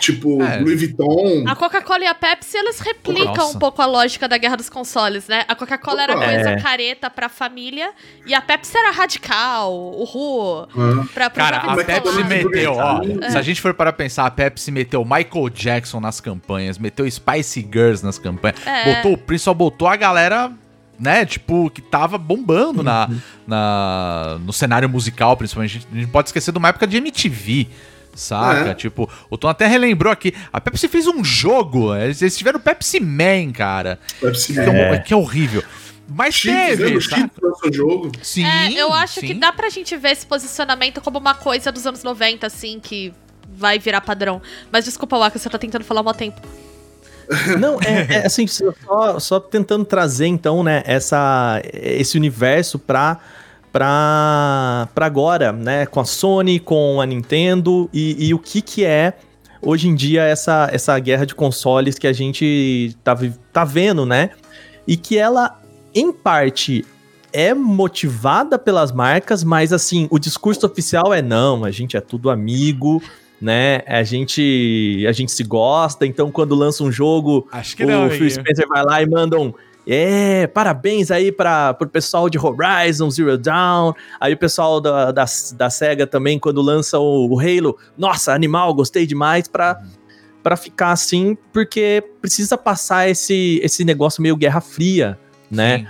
tipo, 0.00 0.40
É. 0.42 0.58
Louis 0.60 0.78
Vuitton. 0.78 1.44
A 1.48 1.56
Coca-Cola 1.56 2.04
e 2.04 2.06
a 2.06 2.14
Pepsi, 2.14 2.56
elas 2.56 2.78
replicam 2.80 3.34
Nossa. 3.34 3.56
um 3.56 3.58
pouco 3.58 3.82
a 3.82 3.86
lógica 3.86 4.28
da 4.28 4.38
guerra 4.38 4.56
dos 4.56 4.68
consoles, 4.68 5.26
né? 5.26 5.44
A 5.48 5.54
Coca-Cola 5.54 6.02
era 6.04 6.14
coisa 6.14 6.50
É. 6.50 6.60
careta 6.60 7.10
pra 7.10 7.28
família 7.28 7.90
e 8.26 8.32
a 8.32 8.40
Pepsi 8.40 8.76
era 8.78 8.90
radical, 8.90 9.72
o 9.74 10.04
Ru, 10.04 10.66
pra, 11.12 11.28
pra 11.30 11.44
Cara, 11.44 11.56
a 11.58 11.66
Mas 11.76 11.86
Pepsi 11.86 12.00
falando 12.12 12.50
meteu, 12.72 12.84
ó. 12.84 12.94
burguesia, 12.98 13.30
Se 13.30 13.38
a 13.38 13.42
gente 13.42 13.60
for 13.60 13.74
para 13.74 13.92
pensar, 13.92 14.26
a 14.26 14.30
Pepsi 14.30 14.70
meteu 14.70 15.04
Michael 15.04 15.48
Jackson 15.52 16.00
nas 16.00 16.20
campanhas, 16.20 16.78
meteu 16.78 17.10
Spice 17.10 17.60
Girls 17.72 18.04
nas 18.04 18.18
campanhas, 18.18 18.56
É. 18.66 18.94
botou 18.96 19.12
o 19.12 19.18
Prince, 19.18 19.44
só 19.44 19.54
botou 19.54 19.88
a 19.88 19.96
galera, 19.96 20.50
né, 20.98 21.24
tipo, 21.24 21.70
que 21.70 21.80
tava 21.80 22.18
bombando 22.18 22.82
na, 22.82 23.06
Uhum. 23.08 23.18
na, 23.46 24.38
no 24.44 24.52
cenário 24.52 24.88
musical, 24.88 25.36
principalmente. 25.36 25.78
A 25.78 25.80
gente 25.80 26.04
não 26.06 26.10
pode 26.12 26.28
esquecer 26.28 26.52
de 26.52 26.58
uma 26.58 26.68
época 26.68 26.86
de 26.86 26.96
MTV. 26.96 27.68
Saca? 28.14 28.70
É. 28.70 28.74
Tipo, 28.74 29.08
o 29.30 29.38
Tom 29.38 29.48
até 29.48 29.66
relembrou 29.68 30.12
aqui. 30.12 30.34
A 30.52 30.60
Pepsi 30.60 30.88
fez 30.88 31.06
um 31.06 31.22
jogo. 31.24 31.94
Eles, 31.94 32.20
eles 32.20 32.36
tiveram 32.36 32.58
Pepsi 32.58 32.98
Man, 32.98 33.52
cara. 33.54 34.00
Pepsi 34.20 34.52
Que 34.52 34.58
é, 34.60 34.98
que 34.98 35.14
é 35.14 35.16
horrível. 35.16 35.62
Mas 36.12 36.34
Cheetos, 36.34 37.06
teve. 37.06 37.30
lançou 37.40 37.72
jogo. 37.72 38.12
Sim. 38.20 38.44
É, 38.44 38.72
eu 38.72 38.92
acho 38.92 39.20
sim. 39.20 39.28
que 39.28 39.34
dá 39.34 39.52
pra 39.52 39.68
gente 39.68 39.96
ver 39.96 40.10
esse 40.10 40.26
posicionamento 40.26 41.00
como 41.00 41.18
uma 41.18 41.34
coisa 41.34 41.70
dos 41.70 41.86
anos 41.86 42.02
90, 42.02 42.46
assim, 42.46 42.80
que 42.80 43.14
vai 43.48 43.78
virar 43.78 44.00
padrão. 44.00 44.42
Mas 44.72 44.84
desculpa, 44.84 45.16
Waka, 45.16 45.38
você 45.38 45.48
tá 45.48 45.58
tentando 45.58 45.84
falar 45.84 46.00
há 46.00 46.10
um 46.10 46.14
tempo. 46.14 46.40
Não, 47.60 47.78
é, 47.80 48.22
é 48.22 48.26
assim, 48.26 48.46
só, 48.46 49.18
só 49.20 49.38
tentando 49.38 49.84
trazer, 49.84 50.26
então, 50.26 50.64
né, 50.64 50.82
essa, 50.84 51.62
esse 51.72 52.16
universo 52.16 52.76
pra, 52.76 53.20
pra, 53.72 54.88
pra 54.92 55.06
agora, 55.06 55.52
né, 55.52 55.86
com 55.86 56.00
a 56.00 56.04
Sony, 56.04 56.58
com 56.58 57.00
a 57.00 57.06
Nintendo 57.06 57.88
e, 57.92 58.26
e 58.28 58.34
o 58.34 58.38
que 58.38 58.60
que 58.60 58.84
é, 58.84 59.14
hoje 59.62 59.86
em 59.86 59.94
dia, 59.94 60.24
essa, 60.24 60.68
essa 60.72 60.98
guerra 60.98 61.24
de 61.24 61.36
consoles 61.36 62.00
que 62.00 62.08
a 62.08 62.12
gente 62.12 62.96
tá, 63.04 63.16
tá 63.52 63.64
vendo, 63.64 64.04
né, 64.04 64.30
e 64.84 64.96
que 64.96 65.16
ela, 65.16 65.56
em 65.94 66.12
parte, 66.12 66.84
é 67.32 67.54
motivada 67.54 68.58
pelas 68.58 68.92
marcas, 68.92 69.44
mas, 69.44 69.72
assim, 69.72 70.08
o 70.10 70.18
discurso 70.18 70.66
oficial 70.66 71.12
é 71.12 71.22
não, 71.22 71.64
a 71.64 71.70
gente 71.70 71.96
é 71.96 72.00
tudo 72.00 72.30
amigo, 72.30 73.02
né, 73.40 73.82
a 73.86 74.02
gente, 74.02 75.04
a 75.08 75.12
gente 75.12 75.32
se 75.32 75.42
gosta, 75.42 76.06
então 76.06 76.30
quando 76.30 76.54
lança 76.54 76.84
um 76.84 76.92
jogo 76.92 77.48
o 77.50 77.86
não. 77.86 78.10
Phil? 78.10 78.30
Spencer 78.30 78.68
vai 78.68 78.84
lá 78.84 79.02
e 79.02 79.06
manda 79.06 79.38
um. 79.38 79.52
É, 79.86 80.46
parabéns 80.46 81.10
aí 81.10 81.32
para 81.32 81.72
pro 81.72 81.88
pessoal 81.88 82.28
de 82.28 82.38
Horizon 82.38 83.10
Zero 83.10 83.38
Dawn. 83.38 83.94
Aí 84.20 84.34
o 84.34 84.36
pessoal 84.36 84.80
da, 84.80 85.10
da, 85.10 85.24
da 85.56 85.70
SEGA 85.70 86.06
também, 86.06 86.38
quando 86.38 86.60
lança 86.60 86.98
o, 86.98 87.32
o 87.32 87.40
Halo. 87.40 87.76
Nossa, 87.96 88.34
animal, 88.34 88.74
gostei 88.74 89.06
demais. 89.06 89.48
Pra, 89.48 89.80
pra 90.42 90.56
ficar 90.56 90.92
assim, 90.92 91.36
porque 91.52 92.04
precisa 92.20 92.58
passar 92.58 93.08
esse, 93.08 93.58
esse 93.62 93.84
negócio 93.84 94.22
meio 94.22 94.36
Guerra 94.36 94.60
Fria, 94.60 95.18
né? 95.50 95.86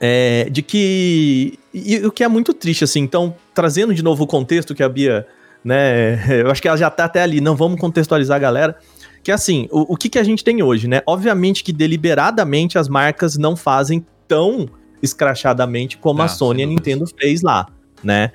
É, 0.00 0.48
de 0.50 0.62
que. 0.62 1.58
E, 1.72 1.96
o 1.98 2.10
que 2.12 2.24
é 2.24 2.28
muito 2.28 2.52
triste, 2.52 2.84
assim. 2.84 3.00
Então, 3.00 3.34
trazendo 3.54 3.94
de 3.94 4.02
novo 4.02 4.24
o 4.24 4.26
contexto 4.26 4.74
que 4.74 4.82
a 4.82 4.88
Bia, 4.88 5.26
né? 5.64 6.24
Eu 6.42 6.50
acho 6.50 6.60
que 6.60 6.68
ela 6.68 6.76
já 6.76 6.90
tá 6.90 7.04
até 7.04 7.22
ali. 7.22 7.40
Não 7.40 7.54
vamos 7.56 7.80
contextualizar 7.80 8.36
a 8.36 8.40
galera. 8.40 8.76
Que 9.22 9.32
assim, 9.32 9.68
o, 9.70 9.94
o 9.94 9.96
que, 9.96 10.08
que 10.08 10.18
a 10.18 10.24
gente 10.24 10.44
tem 10.44 10.62
hoje, 10.62 10.86
né? 10.88 11.00
Obviamente 11.06 11.64
que 11.64 11.72
deliberadamente 11.72 12.78
as 12.78 12.88
marcas 12.88 13.38
não 13.38 13.56
fazem 13.56 14.04
tão 14.28 14.68
escrachadamente 15.02 15.96
como 15.96 16.20
Ah, 16.22 16.26
a 16.26 16.28
Sony 16.28 16.60
e 16.62 16.64
a. 16.64 16.66
Nintendo 16.66 17.04
fez 17.18 17.40
lá, 17.42 17.66
né? 18.02 18.32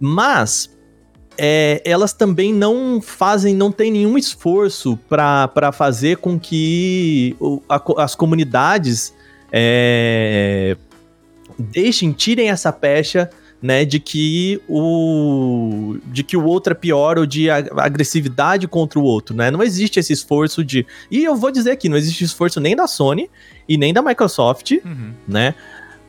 Mas 0.00 0.76
é, 1.36 1.80
elas 1.84 2.12
também 2.12 2.52
não 2.52 3.00
fazem, 3.00 3.54
não 3.54 3.70
tem 3.70 3.92
nenhum 3.92 4.18
esforço 4.18 4.96
para 5.08 5.70
fazer 5.72 6.16
com 6.16 6.38
que 6.38 7.36
o- 7.38 7.62
a 7.68 7.80
as 8.02 8.14
comunidades 8.16 9.14
é, 9.52 10.76
deixem, 11.58 12.12
tirem 12.12 12.50
essa 12.50 12.72
pecha, 12.72 13.28
né, 13.60 13.84
de 13.84 13.98
que 13.98 14.60
o 14.68 15.96
de 16.06 16.22
que 16.22 16.36
o 16.36 16.44
outro 16.44 16.72
é 16.72 16.76
pior 16.76 17.18
ou 17.18 17.26
de 17.26 17.50
ag- 17.50 17.68
agressividade 17.76 18.68
contra 18.68 19.00
o 19.00 19.02
outro, 19.02 19.34
né? 19.34 19.50
Não 19.50 19.62
existe 19.64 19.98
esse 19.98 20.12
esforço 20.12 20.62
de 20.64 20.86
e 21.10 21.24
eu 21.24 21.34
vou 21.34 21.50
dizer 21.50 21.72
aqui, 21.72 21.88
não 21.88 21.96
existe 21.96 22.22
esforço 22.22 22.60
nem 22.60 22.76
da 22.76 22.86
Sony 22.86 23.28
e 23.68 23.76
nem 23.76 23.92
da 23.92 24.00
Microsoft, 24.00 24.70
Uhum. 24.84 25.12
né, 25.26 25.54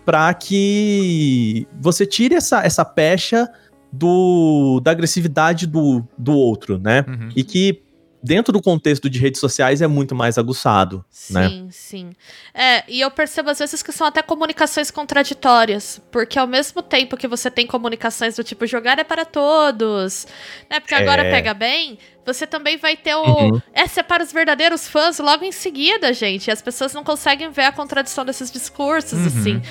para 0.05 0.31
que 0.35 1.67
você 1.81 2.05
tire 2.05 2.35
essa 2.35 2.63
essa 2.63 2.85
pecha 2.85 3.49
do 3.91 4.79
da 4.83 4.91
agressividade 4.91 5.65
do, 5.65 6.03
do 6.15 6.33
outro, 6.33 6.77
né? 6.77 7.03
Uhum. 7.07 7.29
E 7.35 7.43
que 7.43 7.81
dentro 8.21 8.51
do 8.51 8.61
contexto 8.61 9.09
de 9.09 9.17
redes 9.19 9.39
sociais 9.39 9.81
é 9.81 9.87
muito 9.87 10.13
mais 10.13 10.37
aguçado, 10.37 11.05
né? 11.29 11.47
Sim, 11.49 11.67
sim. 11.71 12.09
É, 12.53 12.83
e 12.87 12.99
eu 12.99 13.09
percebo 13.09 13.49
às 13.49 13.59
vezes 13.59 13.81
que 13.81 13.91
são 13.91 14.05
até 14.05 14.21
comunicações 14.21 14.91
contraditórias, 14.91 16.01
porque 16.11 16.37
ao 16.37 16.45
mesmo 16.47 16.81
tempo 16.81 17.15
que 17.15 17.27
você 17.27 17.49
tem 17.49 17.65
comunicações 17.65 18.35
do 18.35 18.43
tipo 18.43 18.65
jogar 18.67 18.99
é 18.99 19.03
para 19.03 19.23
todos, 19.25 20.27
né? 20.69 20.79
Porque 20.79 20.95
agora 20.95 21.23
É. 21.23 21.31
pega 21.31 21.53
bem, 21.53 21.97
você 22.25 22.45
também 22.45 22.77
vai 22.77 22.97
ter 22.97 23.15
o 23.15 23.23
Uhum. 23.23 23.61
essa 23.73 24.01
é 24.01 24.03
para 24.03 24.21
os 24.23 24.31
verdadeiros 24.33 24.87
fãs 24.87 25.17
logo 25.19 25.43
em 25.45 25.51
seguida, 25.51 26.11
gente. 26.13 26.51
As 26.51 26.61
pessoas 26.61 26.93
não 26.93 27.03
conseguem 27.03 27.49
ver 27.49 27.63
a 27.63 27.71
contradição 27.71 28.25
desses 28.25 28.51
discursos, 28.51 29.13
Uhum. 29.19 29.27
assim. 29.27 29.61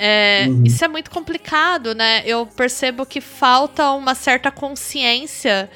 É, 0.00 0.46
Uhum. 0.48 0.62
Isso 0.64 0.84
é 0.84 0.88
muito 0.88 1.10
complicado, 1.10 1.92
né? 1.96 2.22
Eu 2.24 2.46
percebo 2.46 3.04
que 3.04 3.20
falta 3.20 3.90
uma 3.90 4.14
certa 4.14 4.48
consciência 4.52 5.68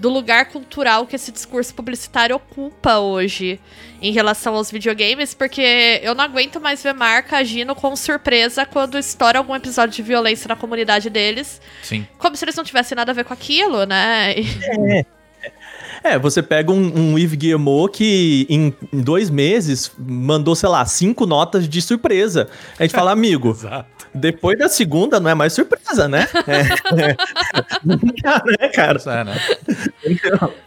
do 0.00 0.08
lugar 0.08 0.46
cultural 0.46 1.06
que 1.06 1.14
esse 1.14 1.30
discurso 1.30 1.74
publicitário 1.74 2.34
ocupa 2.34 2.98
hoje 2.98 3.60
em 4.00 4.12
relação 4.12 4.54
aos 4.54 4.70
videogames, 4.70 5.34
porque 5.34 6.00
eu 6.02 6.14
não 6.14 6.24
aguento 6.24 6.58
mais 6.58 6.82
ver 6.82 6.94
marca 6.94 7.36
agindo 7.36 7.74
com 7.74 7.94
surpresa 7.94 8.64
quando 8.64 8.98
estoura 8.98 9.38
algum 9.38 9.54
episódio 9.54 9.94
de 9.94 10.02
violência 10.02 10.48
na 10.48 10.56
comunidade 10.56 11.10
deles, 11.10 11.60
Sim. 11.82 12.06
como 12.18 12.34
se 12.34 12.44
eles 12.46 12.56
não 12.56 12.64
tivessem 12.64 12.96
nada 12.96 13.12
a 13.12 13.14
ver 13.14 13.24
com 13.24 13.34
aquilo, 13.34 13.84
né? 13.84 14.34
E- 14.38 15.06
É, 16.02 16.18
você 16.18 16.42
pega 16.42 16.72
um, 16.72 17.12
um 17.12 17.18
Yves 17.18 17.34
Guillemot 17.38 17.90
que 17.92 18.46
em, 18.48 18.74
em 18.92 19.00
dois 19.00 19.28
meses 19.30 19.92
mandou, 19.98 20.54
sei 20.56 20.68
lá, 20.68 20.84
cinco 20.86 21.26
notas 21.26 21.68
de 21.68 21.80
surpresa. 21.82 22.48
A 22.78 22.82
gente 22.82 22.92
fala, 22.94 23.12
amigo, 23.12 23.50
Exato. 23.56 24.06
depois 24.14 24.58
da 24.58 24.68
segunda 24.68 25.20
não 25.20 25.30
é 25.30 25.34
mais 25.34 25.52
surpresa, 25.52 26.08
né? 26.08 26.26
É. 26.96 28.62
Né, 28.62 28.68
cara? 28.72 28.98
Isso 28.98 29.10
é, 29.10 29.24
né? 29.24 29.34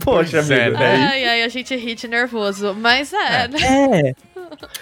Poxa, 0.04 0.38
Pois 0.38 0.52
é, 0.52 0.64
amigo. 0.66 0.78
né? 0.80 0.86
aí- 0.92 1.04
Ai, 1.04 1.26
ai, 1.28 1.44
a 1.44 1.48
gente 1.50 1.76
ri 1.76 1.96
de 1.96 2.08
nervoso. 2.08 2.74
Mas 2.76 3.14
é, 3.14 3.44
É. 3.44 3.48
né? 3.48 3.60
É. 4.10 4.16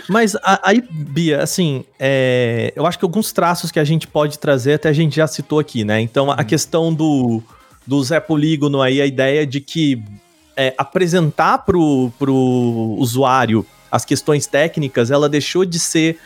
Mas 0.10 0.36
a- 0.38 0.60
aí, 0.64 0.82
Bia, 0.90 1.42
assim, 1.42 1.86
é, 2.00 2.74
eu 2.76 2.86
acho 2.86 3.00
que 3.00 3.06
alguns 3.06 3.32
traços 3.32 3.72
que 3.72 3.80
a 3.80 3.84
gente 3.84 4.06
pode 4.08 4.38
trazer, 4.38 4.74
até 4.74 4.90
a 4.90 4.94
gente 4.94 5.16
já 5.16 5.28
citou 5.28 5.60
aqui, 5.60 5.84
né? 5.86 6.00
Então, 6.02 6.30
a 6.30 6.44
questão 6.44 6.94
do, 6.94 7.42
do 7.88 8.04
Zé 8.04 8.20
Polígono 8.20 8.82
aí, 8.82 9.02
a 9.02 9.06
ideia 9.06 9.46
de 9.46 9.62
que 9.62 10.02
é, 10.56 10.74
apresentar 10.78 11.60
pro, 11.60 12.12
pro 12.18 12.96
usuário 12.98 13.66
as 13.92 14.06
questões 14.06 14.48
técnicas, 14.48 15.12
ela 15.12 15.28
deixou 15.28 15.66
de 15.66 15.78
ser 15.78 16.18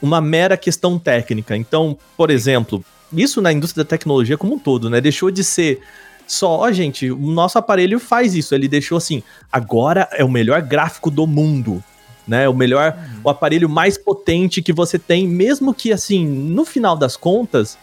uma 0.00 0.20
mera 0.20 0.56
questão 0.56 0.98
técnica. 0.98 1.56
Então, 1.56 1.98
por 2.16 2.30
exemplo, 2.30 2.84
isso 3.12 3.40
na 3.40 3.52
indústria 3.52 3.82
da 3.84 3.88
tecnologia 3.88 4.38
como 4.38 4.54
um 4.54 4.58
todo, 4.58 4.88
né? 4.88 5.00
Deixou 5.00 5.30
de 5.30 5.42
ser 5.42 5.80
só, 6.26 6.58
ó, 6.58 6.70
gente, 6.70 7.10
o 7.10 7.30
nosso 7.30 7.58
aparelho 7.58 7.98
faz 7.98 8.34
isso. 8.34 8.54
Ele 8.54 8.68
deixou 8.68 8.98
assim, 8.98 9.22
agora 9.50 10.06
é 10.12 10.22
o 10.22 10.30
melhor 10.30 10.60
gráfico 10.62 11.10
do 11.10 11.26
mundo. 11.26 11.82
Né, 12.26 12.46
o 12.46 12.52
melhor, 12.52 12.94
o 13.24 13.30
aparelho 13.30 13.70
mais 13.70 13.96
potente 13.96 14.60
que 14.60 14.70
você 14.70 14.98
tem, 14.98 15.26
mesmo 15.26 15.72
que 15.72 15.90
assim, 15.90 16.26
no 16.26 16.62
final 16.62 16.94
das 16.94 17.16
contas, 17.16 17.78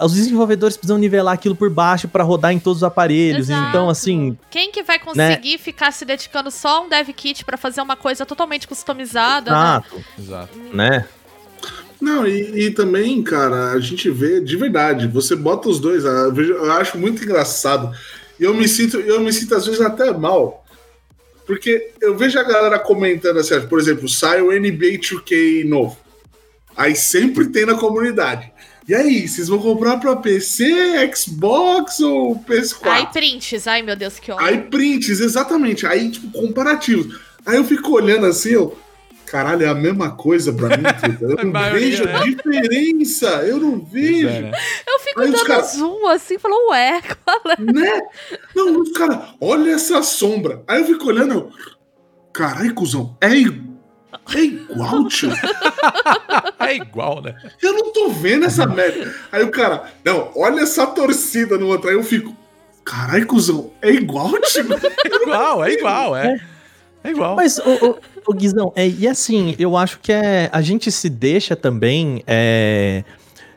os 0.00 0.12
desenvolvedores 0.14 0.76
precisam 0.76 0.98
nivelar 0.98 1.34
aquilo 1.34 1.54
por 1.56 1.70
baixo 1.70 2.06
para 2.08 2.22
rodar 2.24 2.52
em 2.52 2.58
todos 2.58 2.78
os 2.78 2.84
aparelhos. 2.84 3.48
Exato. 3.48 3.68
Então, 3.68 3.88
assim, 3.88 4.36
Quem 4.50 4.70
que 4.70 4.82
vai 4.82 4.98
conseguir 4.98 5.58
ficar 5.58 5.92
se 5.92 6.04
dedicando 6.04 6.50
só 6.50 6.78
a 6.78 6.80
um 6.82 6.88
dev 6.88 7.08
kit 7.10 7.44
pra 7.44 7.56
fazer 7.56 7.80
uma 7.80 7.96
coisa 7.96 8.24
totalmente 8.26 8.66
customizada, 8.68 9.50
né? 9.50 9.56
exato, 9.58 10.04
Exato. 10.18 10.58
né? 10.72 11.06
Não, 12.00 12.26
e, 12.26 12.66
e 12.66 12.70
também, 12.70 13.22
cara, 13.22 13.72
a 13.72 13.80
gente 13.80 14.10
vê 14.10 14.40
de 14.40 14.56
verdade. 14.56 15.08
Você 15.08 15.34
bota 15.34 15.68
os 15.68 15.80
dois, 15.80 16.04
eu, 16.04 16.32
vejo- 16.32 16.52
eu 16.52 16.72
acho 16.72 16.98
muito 16.98 17.22
engraçado. 17.24 17.90
E 18.38 18.44
eu 18.44 18.52
me 18.52 18.68
sinto, 18.68 18.98
eu 18.98 19.18
me 19.20 19.32
sinto 19.32 19.54
às 19.54 19.64
vezes 19.64 19.80
até 19.80 20.12
mal. 20.12 20.62
Porque 21.46 21.92
eu 22.00 22.16
vejo 22.16 22.38
a 22.38 22.42
galera 22.42 22.78
comentando 22.78 23.38
assim, 23.38 23.58
por 23.68 23.78
exemplo, 23.78 24.08
sai 24.08 24.42
o 24.42 24.50
NBA 24.52 24.98
2K 24.98 25.64
novo. 25.64 25.96
Aí 26.76 26.94
sempre 26.94 27.46
tem 27.48 27.64
na 27.64 27.76
comunidade. 27.76 28.52
E 28.88 28.94
aí, 28.94 29.26
vocês 29.26 29.48
vão 29.48 29.58
comprar 29.58 29.96
pra 29.98 30.14
PC, 30.14 30.64
Xbox 31.14 31.98
ou 32.00 32.36
PS4? 32.40 32.78
Ai, 32.84 33.10
prints. 33.12 33.66
Ai, 33.66 33.82
meu 33.82 33.96
Deus, 33.96 34.18
que 34.20 34.30
ódio. 34.30 34.46
Aí 34.46 34.58
prints, 34.62 35.20
exatamente. 35.20 35.84
Aí, 35.86 36.08
tipo, 36.10 36.30
comparativos. 36.30 37.18
Aí 37.44 37.56
eu 37.56 37.64
fico 37.64 37.90
olhando 37.92 38.26
assim, 38.26 38.50
eu. 38.50 38.78
Caralho, 39.26 39.64
é 39.64 39.68
a 39.68 39.74
mesma 39.74 40.12
coisa 40.12 40.52
pra 40.52 40.68
mim. 40.76 40.84
Eu 41.20 41.44
não 41.44 41.50
maioria, 41.52 41.80
vejo 41.90 42.04
né? 42.04 42.20
diferença. 42.26 43.26
Eu 43.44 43.56
não 43.58 43.84
vejo. 43.84 44.28
É, 44.28 44.40
né? 44.42 44.52
Eu 44.86 45.00
fico 45.00 45.20
Aí 45.20 45.32
dando 45.32 45.44
cara- 45.44 45.62
zoom 45.62 46.06
assim, 46.06 46.38
falou, 46.38 46.70
ué, 46.70 47.02
qual 47.24 47.40
é? 47.58 47.60
Né? 47.60 48.02
Não, 48.54 48.80
os 48.80 48.92
caras, 48.92 49.18
olha 49.40 49.72
essa 49.72 50.00
sombra. 50.00 50.62
Aí 50.68 50.80
eu 50.80 50.86
fico 50.86 51.06
olhando, 51.08 51.34
eu. 51.34 51.50
Caralho, 52.32 52.72
cuzão, 52.72 53.16
é, 53.20 53.34
i- 53.36 53.65
é 54.34 54.40
igual, 54.40 55.06
tio. 55.08 55.30
É 56.58 56.74
igual, 56.74 57.22
né? 57.22 57.34
Eu 57.62 57.72
não 57.72 57.92
tô 57.92 58.10
vendo 58.10 58.44
essa 58.46 58.66
merda. 58.66 59.14
Aí 59.30 59.42
o 59.44 59.50
cara, 59.50 59.84
não, 60.04 60.30
olha 60.34 60.60
essa 60.60 60.86
torcida 60.86 61.56
no 61.58 61.66
outro. 61.68 61.88
Aí 61.88 61.94
eu 61.96 62.02
fico, 62.02 62.34
caralho, 62.84 63.26
cuzão, 63.26 63.70
é 63.80 63.90
igual, 63.90 64.30
tio. 64.42 64.66
É 65.04 65.22
igual, 65.22 65.64
é 65.64 65.72
igual, 65.72 66.16
é. 66.16 66.40
É 67.04 67.10
igual. 67.10 67.36
Mas, 67.36 67.58
ô, 67.58 67.62
ô, 67.90 67.96
ô, 68.26 68.34
Guizão, 68.34 68.72
é, 68.74 68.88
e 68.88 69.06
assim, 69.06 69.54
eu 69.60 69.76
acho 69.76 70.00
que 70.00 70.10
é, 70.10 70.50
a 70.52 70.60
gente 70.60 70.90
se 70.90 71.08
deixa 71.08 71.54
também 71.54 72.20
é, 72.26 73.04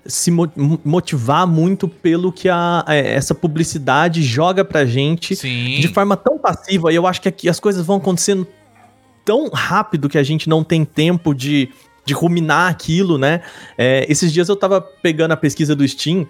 se 0.05 0.29
mo- 0.29 0.51
motivar 0.85 1.47
muito 1.47 1.87
pelo 1.87 2.31
que 2.31 2.47
a, 2.47 2.85
é, 2.87 3.15
essa 3.15 3.33
publicidade 3.33 4.21
joga 4.21 4.63
pra 4.63 4.85
gente 4.85 5.35
Sim. 5.35 5.79
de 5.79 5.87
forma 5.87 6.15
tão 6.15 6.37
passiva. 6.37 6.91
E 6.91 6.95
eu 6.95 7.07
acho 7.07 7.19
que 7.21 7.27
aqui 7.27 7.49
as 7.49 7.59
coisas 7.59 7.83
vão 7.83 7.97
acontecendo 7.97 8.45
tão 9.29 9.47
rápido 9.47 10.09
que 10.09 10.17
a 10.17 10.23
gente 10.23 10.49
não 10.49 10.63
tem 10.63 10.83
tempo 10.83 11.35
de, 11.35 11.69
de 12.03 12.15
ruminar 12.15 12.71
aquilo, 12.71 13.15
né? 13.15 13.43
É, 13.77 14.03
esses 14.09 14.33
dias 14.33 14.49
eu 14.49 14.55
tava 14.55 14.81
pegando 14.81 15.33
a 15.33 15.37
pesquisa 15.37 15.75
do 15.75 15.87
Steam 15.87 16.27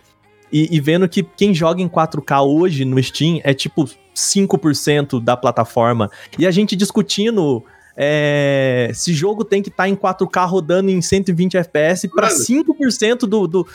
e, 0.51 0.75
e 0.75 0.81
vendo 0.81 1.07
que 1.07 1.23
quem 1.23 1.53
joga 1.53 1.81
em 1.81 1.87
4K 1.87 2.45
hoje 2.45 2.83
no 2.83 3.01
Steam 3.01 3.39
é 3.45 3.53
tipo 3.53 3.89
5% 4.13 5.23
da 5.23 5.37
plataforma. 5.37 6.11
E 6.37 6.45
a 6.45 6.51
gente 6.51 6.75
discutindo 6.75 7.63
é, 7.95 8.91
se 8.93 9.13
jogo 9.13 9.45
tem 9.45 9.63
que 9.63 9.69
estar 9.69 9.87
em 9.87 9.95
4K 9.95 10.45
rodando 10.45 10.91
em 10.91 11.01
120 11.01 11.55
FPS 11.55 12.05
para 12.09 12.27
Mano. 12.27 12.43
5% 12.43 13.19
do, 13.19 13.47
do, 13.47 13.47
do, 13.47 13.65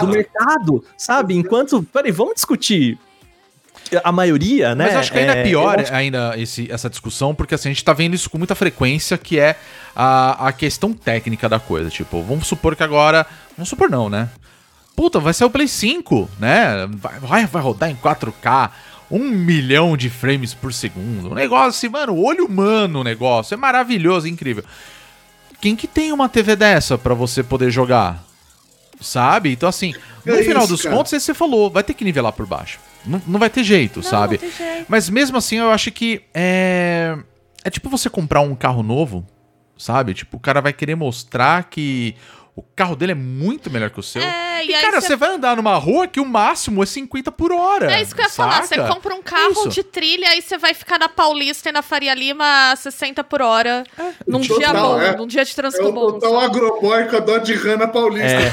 do 0.00 0.08
mercado, 0.08 0.82
sabe? 0.96 1.34
Enquanto. 1.36 1.82
Peraí, 1.82 2.10
vamos 2.10 2.36
discutir 2.36 2.98
a 4.04 4.12
maioria, 4.12 4.74
né? 4.74 4.86
Mas 4.86 4.96
acho 4.96 5.12
que 5.12 5.18
ainda 5.18 5.34
é, 5.36 5.42
pior 5.42 5.74
eu 5.78 5.84
acho- 5.84 5.94
ainda 5.94 6.34
esse, 6.38 6.70
essa 6.70 6.88
discussão, 6.90 7.34
porque 7.34 7.54
assim, 7.54 7.68
a 7.68 7.72
gente 7.72 7.84
tá 7.84 7.92
vendo 7.92 8.14
isso 8.14 8.28
com 8.30 8.38
muita 8.38 8.54
frequência, 8.54 9.16
que 9.18 9.38
é 9.38 9.56
a, 9.94 10.48
a 10.48 10.52
questão 10.52 10.92
técnica 10.92 11.48
da 11.48 11.58
coisa. 11.60 11.90
Tipo, 11.90 12.22
vamos 12.22 12.46
supor 12.46 12.76
que 12.76 12.82
agora. 12.82 13.26
Vamos 13.56 13.68
supor 13.68 13.90
não, 13.90 14.08
né? 14.08 14.28
Puta, 14.96 15.18
vai 15.18 15.32
ser 15.32 15.44
o 15.44 15.50
Play 15.50 15.66
5, 15.68 16.28
né? 16.38 16.86
Vai, 16.90 17.18
vai, 17.20 17.46
vai 17.46 17.62
rodar 17.62 17.90
em 17.90 17.96
4K, 17.96 18.70
um 19.10 19.18
milhão 19.30 19.96
de 19.96 20.10
frames 20.10 20.52
por 20.54 20.72
segundo. 20.74 21.30
Um 21.30 21.34
negócio 21.34 21.68
assim, 21.70 21.88
mano, 21.88 22.16
olho 22.16 22.44
humano 22.46 23.00
o 23.00 23.04
negócio. 23.04 23.54
É 23.54 23.56
maravilhoso, 23.56 24.28
incrível. 24.28 24.62
Quem 25.60 25.74
que 25.74 25.86
tem 25.86 26.12
uma 26.12 26.28
TV 26.28 26.54
dessa 26.56 26.96
pra 26.98 27.14
você 27.14 27.42
poder 27.42 27.70
jogar? 27.70 28.22
Sabe? 29.00 29.50
Então, 29.52 29.68
assim, 29.68 29.94
no 30.24 30.34
É 30.34 30.42
final 30.42 30.64
isso, 30.64 30.72
dos 30.72 30.82
cara. 30.82 30.94
contos, 30.94 31.22
você 31.22 31.32
falou, 31.32 31.70
vai 31.70 31.82
ter 31.82 31.94
que 31.94 32.04
nivelar 32.04 32.32
por 32.32 32.46
baixo. 32.46 32.78
Não, 33.04 33.22
não 33.26 33.38
vai 33.38 33.50
ter 33.50 33.64
jeito, 33.64 34.02
sabe? 34.02 34.34
não 34.34 34.40
tem 34.40 34.50
jeito. 34.50 34.86
Mas 34.88 35.08
mesmo 35.08 35.36
assim, 35.36 35.56
eu 35.56 35.70
acho 35.70 35.90
que 35.90 36.22
é. 36.34 37.16
É 37.64 37.70
tipo 37.70 37.90
você 37.90 38.08
comprar 38.08 38.40
um 38.40 38.54
carro 38.54 38.82
novo, 38.82 39.26
sabe? 39.76 40.14
Tipo, 40.14 40.36
o 40.36 40.40
cara 40.40 40.60
vai 40.60 40.72
querer 40.72 40.94
mostrar 40.94 41.64
que 41.64 42.14
o 42.60 42.64
carro 42.76 42.94
dele 42.94 43.12
é 43.12 43.14
muito 43.14 43.70
melhor 43.70 43.90
que 43.90 43.98
o 44.00 44.02
seu. 44.02 44.20
É, 44.22 44.64
e, 44.64 44.68
e 44.68 44.74
aí 44.74 44.82
cara, 44.82 45.00
você- 45.00 45.08
você 45.08 45.16
vai 45.16 45.34
andar 45.34 45.56
numa 45.56 45.74
rua 45.76 46.06
que 46.06 46.20
o 46.20 46.24
máximo 46.26 46.82
é 46.82 46.86
50 46.86 47.32
por 47.32 47.52
hora. 47.52 47.90
É 47.92 48.02
isso 48.02 48.14
que 48.14 48.20
eu 48.20 48.24
ia 48.26 48.30
falar. 48.30 48.62
Você 48.62 48.74
saca? 48.74 48.92
compra 48.94 49.14
um 49.14 49.22
carro 49.22 49.52
Isso. 49.52 49.68
de 49.68 49.82
trilha 49.82 50.36
e 50.36 50.42
você 50.42 50.58
vai 50.58 50.74
ficar 50.74 50.98
na 50.98 51.08
Paulista 51.08 51.68
e 51.68 51.72
na 51.72 51.80
Faria 51.82 52.14
Lima 52.14 52.70
a 52.72 52.76
60 52.76 53.24
por 53.24 53.40
hora. 53.42 53.84
num 54.26 54.40
Total, 54.42 54.58
dia 54.58 54.72
bom, 54.74 55.00
é. 55.00 55.16
num 55.16 55.26
dia 55.26 55.44
de 55.44 55.50
É 55.50 55.54
trânsito 55.54 55.86
o 55.88 55.92
bom. 55.92 56.12
total 56.12 56.38
agroboy 56.40 57.04
com 57.08 57.16
a 57.16 57.20
Dodge 57.20 57.54
Rana 57.54 57.88
Paulista. 57.88 58.26
É, 58.26 58.50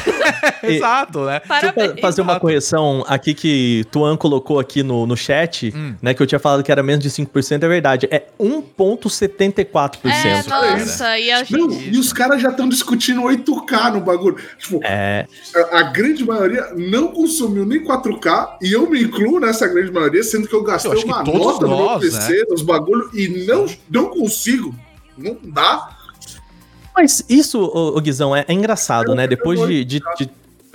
Exato, 0.77 1.19
né? 1.21 1.41
Deixa 1.47 1.65
eu 1.67 1.73
Parabéns. 1.73 1.91
fa- 1.95 2.01
fazer 2.01 2.21
uma 2.21 2.39
correção 2.39 3.03
aqui 3.07 3.33
que 3.33 3.85
Tuan 3.91 4.15
colocou 4.17 4.59
aqui 4.59 4.83
no, 4.83 5.05
no 5.05 5.15
chat, 5.17 5.73
Hum. 5.75 5.95
né? 6.01 6.13
Que 6.13 6.21
eu 6.23 6.27
tinha 6.27 6.39
falado 6.39 6.63
que 6.63 6.71
era 6.71 6.81
menos 6.81 7.03
de 7.03 7.09
5%, 7.11 7.63
é 7.63 7.67
verdade. 7.67 8.07
É 8.09 8.23
1,74%. 8.39 9.99
É, 10.05 10.43
nossa, 10.49 11.19
e 11.19 11.31
a 11.31 11.39
gente. 11.43 11.51
Não, 11.53 11.71
e 11.71 11.97
os 11.99 12.13
caras 12.13 12.41
já 12.41 12.49
estão 12.49 12.67
discutindo 12.69 13.21
8K 13.23 13.91
no 13.93 13.96
bagulho. 14.01 14.37
Tipo, 14.57 14.79
É, 14.83 15.25
a, 15.71 15.83
grande 15.83 16.23
maioria 16.25 16.73
não 16.75 17.09
consumiu 17.09 17.65
nem 17.65 17.83
4K, 17.83 18.57
e 18.61 18.71
eu 18.73 18.89
me 18.89 19.01
incluo 19.03 19.39
nessa 19.39 19.67
grande 19.67 19.91
maioria, 19.91 20.23
sendo 20.23 20.47
que 20.47 20.53
eu 20.55 20.63
gastei 20.63 20.91
Eu 20.91 21.03
uma 21.05 21.23
nota 21.23 21.61
no 21.65 21.67
meu 21.67 21.77
nós, 21.85 22.13
né? 22.13 22.19
PC, 22.27 22.45
nos 22.49 22.61
bagulhos, 22.61 23.09
e 23.13 23.45
não, 23.45 23.65
não 23.89 24.05
consigo. 24.09 24.73
Não 25.17 25.37
dá. 25.43 25.89
Mas 26.95 27.23
isso, 27.29 27.59
ô, 27.61 27.97
ô, 27.97 28.01
Guizão, 28.01 28.35
é, 28.35 28.43
é 28.47 28.53
engraçado, 28.53 29.13
né? 29.13 29.27
Depois 29.27 29.59
de, 29.67 29.83
de- 29.85 30.01
de- 30.17 30.29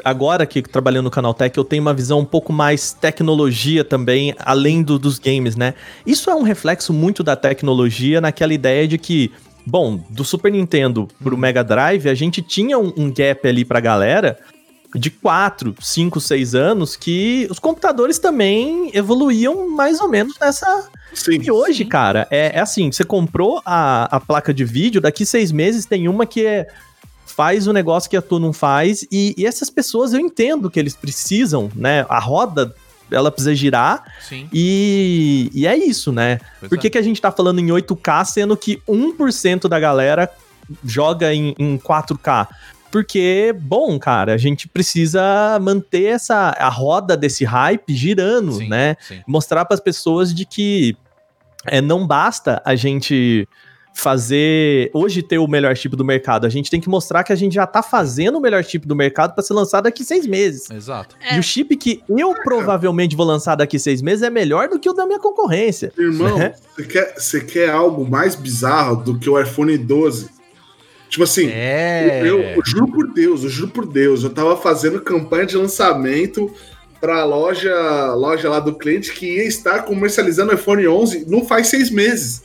Agora 0.04 0.44
que 0.46 0.60
trabalhando 0.62 1.04
no 1.04 1.10
Canaltech, 1.12 1.56
eu 1.56 1.62
tenho 1.62 1.80
uma 1.80 1.94
visão 1.94 2.18
um 2.18 2.24
pouco 2.24 2.52
mais 2.52 2.92
tecnologia 2.92 3.84
também, 3.84 4.34
além 4.40 4.82
do- 4.82 4.98
dos 4.98 5.16
games, 5.16 5.54
né? 5.54 5.74
Isso 6.04 6.28
é 6.28 6.34
um 6.34 6.42
reflexo 6.42 6.92
muito 6.92 7.22
da 7.22 7.36
tecnologia 7.36 8.20
naquela 8.20 8.52
ideia 8.52 8.88
de 8.88 8.98
que, 8.98 9.30
bom, 9.66 10.04
do 10.10 10.24
Super 10.24 10.50
Nintendo 10.52 11.08
pro 11.22 11.36
Mega 11.36 11.62
Drive, 11.62 12.08
a 12.08 12.14
gente 12.14 12.42
tinha 12.42 12.78
um, 12.78 12.92
um 12.96 13.12
gap 13.12 13.46
ali 13.46 13.64
pra 13.64 13.80
galera 13.80 14.38
de 14.94 15.10
4, 15.10 15.74
5, 15.80 16.20
6 16.20 16.54
anos 16.54 16.96
que 16.96 17.46
os 17.50 17.58
computadores 17.58 18.18
também 18.18 18.90
evoluíam 18.94 19.70
mais 19.70 20.00
ou 20.00 20.08
menos 20.08 20.38
nessa, 20.38 20.90
Sim. 21.14 21.40
e 21.42 21.50
hoje, 21.50 21.84
cara, 21.84 22.26
é, 22.30 22.58
é 22.58 22.60
assim: 22.60 22.90
você 22.92 23.04
comprou 23.04 23.62
a, 23.64 24.04
a 24.16 24.20
placa 24.20 24.52
de 24.52 24.64
vídeo, 24.64 25.00
daqui 25.00 25.24
seis 25.24 25.50
meses 25.50 25.86
tem 25.86 26.08
uma 26.08 26.26
que 26.26 26.44
é, 26.44 26.66
faz 27.24 27.66
o 27.66 27.72
negócio 27.72 28.10
que 28.10 28.16
a 28.16 28.22
tua 28.22 28.38
não 28.38 28.52
faz, 28.52 29.06
e, 29.10 29.34
e 29.36 29.46
essas 29.46 29.70
pessoas 29.70 30.12
eu 30.12 30.20
entendo 30.20 30.70
que 30.70 30.78
eles 30.78 30.94
precisam, 30.94 31.70
né? 31.74 32.04
A 32.08 32.18
roda, 32.18 32.74
ela 33.12 33.30
precisa 33.30 33.54
girar, 33.54 34.04
Sim. 34.20 34.48
e, 34.52 35.50
e 35.54 35.66
é 35.66 35.76
isso, 35.76 36.12
né? 36.12 36.38
Pois 36.58 36.70
Por 36.70 36.78
que, 36.78 36.86
é. 36.86 36.90
que 36.90 36.98
a 36.98 37.02
gente 37.02 37.20
tá 37.20 37.30
falando 37.30 37.60
em 37.60 37.66
8K, 37.66 38.24
sendo 38.24 38.56
que 38.56 38.82
1% 38.88 39.68
da 39.68 39.78
galera 39.78 40.30
joga 40.84 41.34
em, 41.34 41.54
em 41.58 41.78
4K? 41.78 42.48
Porque, 42.90 43.54
bom, 43.58 43.98
cara, 43.98 44.34
a 44.34 44.36
gente 44.36 44.68
precisa 44.68 45.58
manter 45.60 46.04
essa 46.04 46.54
a 46.58 46.68
roda 46.68 47.16
desse 47.16 47.42
hype 47.42 47.94
girando, 47.94 48.52
Sim, 48.52 48.68
né? 48.68 48.96
sim. 49.00 49.22
mostrar 49.26 49.64
para 49.64 49.74
as 49.74 49.80
pessoas 49.80 50.34
de 50.34 50.44
que 50.44 50.94
é, 51.64 51.80
não 51.80 52.06
basta 52.06 52.60
a 52.64 52.74
gente 52.74 53.48
fazer 53.94 54.90
hoje 54.92 55.22
ter 55.22 55.38
o 55.38 55.46
melhor 55.46 55.76
chip 55.76 55.94
do 55.96 56.04
mercado, 56.04 56.46
a 56.46 56.50
gente 56.50 56.70
tem 56.70 56.80
que 56.80 56.88
mostrar 56.88 57.22
que 57.24 57.32
a 57.32 57.36
gente 57.36 57.54
já 57.54 57.66
tá 57.66 57.82
fazendo 57.82 58.38
o 58.38 58.40
melhor 58.40 58.64
chip 58.64 58.86
do 58.86 58.96
mercado 58.96 59.34
para 59.34 59.42
ser 59.42 59.54
lançado 59.54 59.84
daqui 59.84 60.04
seis 60.04 60.26
meses. 60.26 60.70
Exato. 60.70 61.16
É. 61.20 61.36
E 61.36 61.38
o 61.38 61.42
chip 61.42 61.76
que 61.76 62.02
eu 62.08 62.34
provavelmente 62.42 63.14
vou 63.14 63.26
lançar 63.26 63.54
daqui 63.54 63.78
seis 63.78 64.02
meses 64.02 64.22
é 64.22 64.30
melhor 64.30 64.68
do 64.68 64.78
que 64.78 64.88
o 64.88 64.92
da 64.92 65.06
minha 65.06 65.18
concorrência. 65.18 65.92
Irmão, 65.96 66.38
Né? 66.38 66.54
você 66.74 66.84
quer, 66.84 67.14
quer 67.46 67.70
algo 67.70 68.08
mais 68.08 68.34
bizarro 68.34 68.96
do 68.96 69.18
que 69.18 69.28
o 69.28 69.40
iPhone 69.40 69.76
12? 69.76 70.28
Tipo 71.08 71.24
assim, 71.24 71.50
É. 71.52 72.22
eu, 72.24 72.40
eu 72.40 72.62
juro 72.64 72.88
por 72.90 73.12
Deus, 73.12 73.44
eu 73.44 73.50
juro 73.50 73.70
por 73.70 73.86
Deus, 73.86 74.24
eu 74.24 74.30
tava 74.30 74.56
fazendo 74.56 75.00
campanha 75.00 75.44
de 75.44 75.56
lançamento 75.56 76.50
pra 77.00 77.24
loja, 77.24 78.14
loja 78.14 78.48
lá 78.48 78.60
do 78.60 78.74
cliente 78.74 79.12
que 79.12 79.26
ia 79.36 79.44
estar 79.44 79.82
comercializando 79.82 80.52
o 80.52 80.54
iPhone 80.54 80.86
11 80.88 81.26
não 81.28 81.44
faz 81.44 81.66
seis 81.66 81.90
meses. 81.90 82.42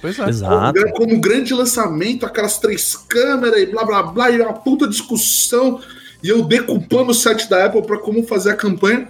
Pois 0.00 0.18
é. 0.18 0.28
Exato. 0.28 0.80
Como, 0.80 0.92
como 0.92 1.20
grande 1.20 1.54
lançamento, 1.54 2.26
aquelas 2.26 2.58
três 2.58 2.94
câmeras 2.96 3.60
e 3.60 3.66
blá 3.66 3.84
blá 3.84 4.02
blá, 4.02 4.30
e 4.30 4.40
uma 4.40 4.52
puta 4.52 4.86
discussão. 4.86 5.80
E 6.22 6.28
eu 6.28 6.42
decupando 6.42 7.10
o 7.10 7.14
site 7.14 7.48
da 7.48 7.66
Apple 7.66 7.82
pra 7.82 7.98
como 7.98 8.26
fazer 8.26 8.50
a 8.50 8.56
campanha. 8.56 9.08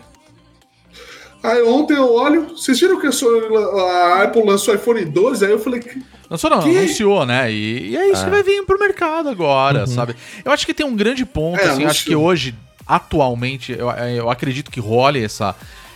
Aí 1.43 1.63
ontem 1.63 1.95
eu 1.95 2.13
olho, 2.13 2.49
vocês 2.57 2.81
viram 2.81 2.99
que 2.99 3.07
a 3.07 4.23
Apple 4.23 4.43
lançou 4.45 4.73
o 4.73 4.77
iPhone 4.77 5.05
12? 5.05 5.45
Aí 5.45 5.53
eu 5.53 5.59
falei, 5.59 5.83
Lançou 6.31 6.49
não, 6.49 6.61
Que? 6.61 6.77
anunciou, 6.77 7.27
né? 7.27 7.53
E, 7.53 7.91
e 7.91 7.97
é 7.97 8.11
isso 8.11 8.25
que 8.25 8.31
vai 8.31 8.43
vir 8.43 8.65
pro 8.65 8.79
mercado 8.79 9.29
agora, 9.29 9.87
sabe? 9.87 10.17
Eu 10.45 10.51
acho 10.53 10.65
que 10.65 10.73
tem 10.73 10.87
um 10.87 10.97
grande 10.97 11.25
ponto, 11.25 11.61
É, 11.61 11.69
assim, 11.69 11.83
eu 11.83 11.89
acho 11.89 12.05
que 12.05 12.17
hoje, 12.17 12.55
atualmente, 12.87 13.73
eu, 13.73 13.91
eu 13.91 14.31
acredito 14.31 14.71
que 14.71 14.81
role 14.81 15.23
essa, 15.23 15.55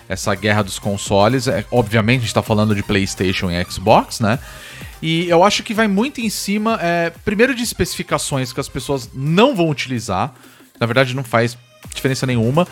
essa 0.08 0.34
guerra 0.34 0.62
dos 0.62 0.78
consoles. 0.78 1.46
É, 1.46 1.64
obviamente, 1.70 2.18
a 2.20 2.22
gente 2.22 2.34
tá 2.34 2.42
falando 2.42 2.74
de 2.74 2.82
PlayStation 2.82 3.50
e 3.50 3.64
Xbox, 3.64 4.20
né? 4.20 4.38
E 5.00 5.28
eu 5.28 5.44
acho 5.44 5.62
que 5.62 5.74
vai 5.74 5.86
muito 5.86 6.20
em 6.20 6.30
cima, 6.30 6.78
é, 6.82 7.10
primeiro, 7.24 7.54
de 7.54 7.62
especificações 7.62 8.52
que 8.52 8.60
as 8.60 8.68
pessoas 8.68 9.10
não 9.14 9.54
vão 9.54 9.68
utilizar. 9.70 10.34
Na 10.80 10.86
verdade, 10.86 11.14
não 11.14 11.22
faz 11.22 11.56
diferença 11.94 12.26
nenhuma. 12.26 12.66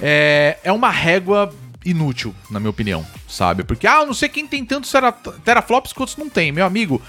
É, 0.00 0.58
é 0.64 0.72
uma 0.72 0.90
régua 0.90 1.52
inútil, 1.84 2.34
na 2.50 2.60
minha 2.60 2.70
opinião, 2.70 3.06
sabe? 3.28 3.64
Porque, 3.64 3.86
ah, 3.86 4.00
eu 4.00 4.06
não 4.06 4.14
sei 4.14 4.28
quem 4.28 4.46
tem 4.46 4.64
tantos 4.64 4.90
tera- 4.90 5.12
teraflops 5.12 5.92
quantos 5.92 6.16
não 6.16 6.28
tem. 6.28 6.52
Meu 6.52 6.64
amigo, 6.64 7.00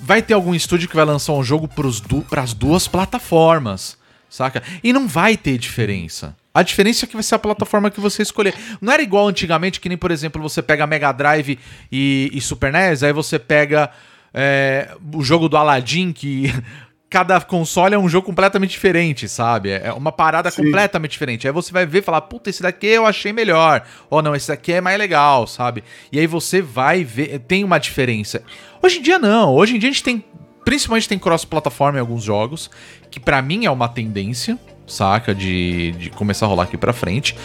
vai 0.00 0.22
ter 0.22 0.34
algum 0.34 0.54
estúdio 0.54 0.88
que 0.88 0.96
vai 0.96 1.04
lançar 1.04 1.32
um 1.32 1.42
jogo 1.42 1.68
para 1.68 2.42
as 2.42 2.52
duas 2.52 2.88
plataformas, 2.88 3.96
saca? 4.28 4.62
E 4.82 4.92
não 4.92 5.06
vai 5.06 5.36
ter 5.36 5.58
diferença. 5.58 6.36
A 6.54 6.62
diferença 6.62 7.04
é 7.04 7.08
que 7.08 7.14
vai 7.14 7.22
ser 7.24 7.34
a 7.34 7.38
plataforma 7.38 7.90
que 7.90 8.00
você 8.00 8.22
escolher. 8.22 8.54
Não 8.80 8.92
era 8.92 9.02
igual 9.02 9.26
antigamente, 9.26 9.80
que 9.80 9.88
nem, 9.88 9.98
por 9.98 10.12
exemplo, 10.12 10.40
você 10.40 10.62
pega 10.62 10.86
Mega 10.86 11.10
Drive 11.10 11.58
e, 11.90 12.30
e 12.32 12.40
Super 12.40 12.72
NES, 12.72 13.02
aí 13.02 13.12
você 13.12 13.40
pega 13.40 13.90
é, 14.32 14.94
o 15.12 15.20
jogo 15.20 15.48
do 15.48 15.56
Aladdin, 15.56 16.12
que 16.12 16.52
cada 17.10 17.40
console 17.40 17.96
é 17.96 17.98
um 17.98 18.08
jogo 18.08 18.26
completamente 18.26 18.70
diferente, 18.70 19.28
sabe? 19.28 19.70
É 19.70 19.92
uma 19.92 20.12
parada 20.12 20.48
Sim. 20.48 20.64
completamente 20.64 21.10
diferente. 21.10 21.44
Aí 21.46 21.52
você 21.52 21.72
vai 21.72 21.84
ver 21.84 21.98
e 21.98 22.02
falar, 22.02 22.20
puta, 22.20 22.50
esse 22.50 22.62
daqui 22.62 22.86
eu 22.86 23.04
achei 23.04 23.32
melhor. 23.32 23.84
Ou 24.08 24.22
não, 24.22 24.34
esse 24.34 24.46
daqui 24.46 24.74
é 24.74 24.80
mais 24.80 24.96
legal, 24.96 25.48
sabe? 25.48 25.82
E 26.12 26.20
aí 26.20 26.26
você 26.28 26.62
vai 26.62 27.02
ver, 27.02 27.40
tem 27.40 27.64
uma 27.64 27.78
diferença. 27.78 28.44
Hoje 28.80 28.98
em 28.98 29.02
dia 29.02 29.18
não, 29.18 29.54
hoje 29.54 29.74
em 29.74 29.78
dia 29.80 29.88
a 29.88 29.92
gente 29.92 30.04
tem, 30.04 30.24
principalmente 30.64 31.08
tem 31.08 31.18
cross-plataforma 31.18 31.98
em 31.98 32.00
alguns 32.00 32.22
jogos, 32.22 32.70
que 33.10 33.18
pra 33.18 33.42
mim 33.42 33.64
é 33.64 33.70
uma 33.72 33.88
tendência, 33.88 34.56
saca? 34.86 35.34
De, 35.34 35.92
de 35.92 36.10
começar 36.10 36.46
a 36.46 36.48
rolar 36.48 36.64
aqui 36.64 36.76
pra 36.76 36.92
frente. 36.92 37.36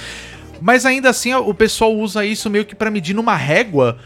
Mas 0.61 0.85
ainda 0.85 1.09
assim 1.09 1.33
o 1.33 1.53
pessoal 1.53 1.95
usa 1.95 2.25
isso 2.25 2.49
meio 2.49 2.65
que 2.65 2.75
pra 2.75 2.91
medir 2.91 3.13
numa 3.13 3.35
régua 3.35 3.97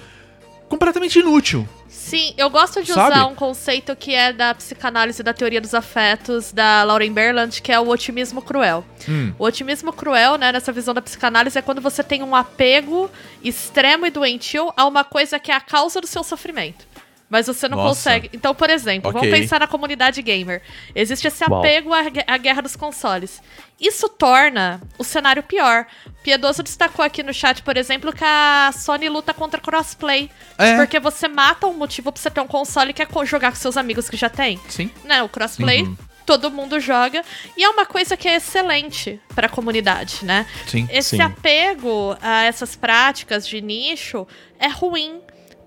completamente 0.69 1.19
inútil. 1.19 1.67
Sim, 1.88 2.34
eu 2.38 2.49
gosto 2.49 2.84
de 2.84 2.91
Sabe? 2.91 3.15
usar 3.15 3.25
um 3.27 3.36
conceito 3.36 3.95
que 3.95 4.13
é 4.13 4.34
da 4.34 4.53
psicanálise 4.53 5.23
da 5.23 5.34
teoria 5.34 5.61
dos 5.61 5.73
afetos 5.73 6.51
da 6.51 6.84
Lauren 6.84 7.13
Berland, 7.13 7.61
que 7.61 7.71
é 7.71 7.79
o 7.79 7.88
otimismo 7.88 8.41
cruel. 8.41 8.84
Hum. 9.07 9.31
O 9.39 9.45
otimismo 9.45 9.93
cruel, 9.93 10.38
né, 10.38 10.51
nessa 10.51 10.71
visão 10.71 10.93
da 10.93 11.01
psicanálise, 11.01 11.57
é 11.57 11.61
quando 11.61 11.79
você 11.79 12.03
tem 12.03 12.21
um 12.21 12.36
apego 12.36 13.09
extremo 13.43 14.05
e 14.05 14.09
doentio 14.09 14.73
a 14.75 14.86
uma 14.86 15.03
coisa 15.03 15.39
que 15.39 15.51
é 15.51 15.55
a 15.55 15.61
causa 15.61 16.01
do 16.01 16.07
seu 16.07 16.23
sofrimento. 16.23 16.86
Mas 17.30 17.47
você 17.47 17.67
não 17.67 17.78
Nossa. 17.78 17.89
consegue. 17.89 18.30
Então, 18.34 18.53
por 18.53 18.69
exemplo, 18.69 19.09
Ok. 19.09 19.19
vamos 19.21 19.39
pensar 19.39 19.59
na 19.59 19.65
comunidade 19.67 20.21
gamer. 20.21 20.61
Existe 20.93 21.28
esse 21.28 21.43
apego 21.43 21.91
à, 21.93 22.01
à 22.28 22.38
guerra 22.38 22.61
dos 22.61 22.76
consoles. 22.76 23.41
Isso 23.82 24.07
torna 24.07 24.80
o 24.99 25.03
cenário 25.03 25.41
pior. 25.41 25.88
Piedoso 26.21 26.61
destacou 26.61 27.03
aqui 27.03 27.24
no 27.24 27.34
chat, 27.34 27.63
por 27.63 27.76
exemplo, 27.76 28.13
que 28.13 28.24
a 28.24 28.71
Sony 28.74 29.09
luta 29.09 29.34
contra 29.34 29.59
crossplay. 29.59 30.30
É. 30.59 30.76
Porque 30.76 30.99
você 30.99 31.28
mata 31.28 31.65
um 31.65 31.74
motivo 31.74 32.11
pra 32.11 32.21
você 32.21 32.30
ter 32.30 32.39
um 32.39 32.47
console 32.47 32.93
que 32.93 33.01
é 33.01 33.07
jogar 33.26 33.49
com 33.51 33.57
seus 33.57 33.78
amigos 33.78 34.07
que 34.09 34.15
já 34.17 34.30
tem. 34.30 34.59
Sim. 34.69 34.91
Né, 35.03 35.24
o 35.24 35.28
crossplay, 35.28 35.82
Uhum. 35.82 35.97
todo 36.28 36.51
mundo 36.51 36.80
joga. 36.80 37.24
E 37.57 37.63
é 37.63 37.69
uma 37.69 37.86
coisa 37.86 38.15
que 38.15 38.28
é 38.28 38.36
excelente 38.36 39.19
pra 39.34 39.49
comunidade, 39.49 40.24
né? 40.24 40.45
Sim. 40.67 40.88
Esse 40.91 41.17
Sim. 41.17 41.21
apego 41.21 42.15
a 42.21 42.43
essas 42.43 42.76
práticas 42.76 43.47
de 43.47 43.59
nicho 43.59 44.28
é 44.59 44.67
ruim. 44.67 45.19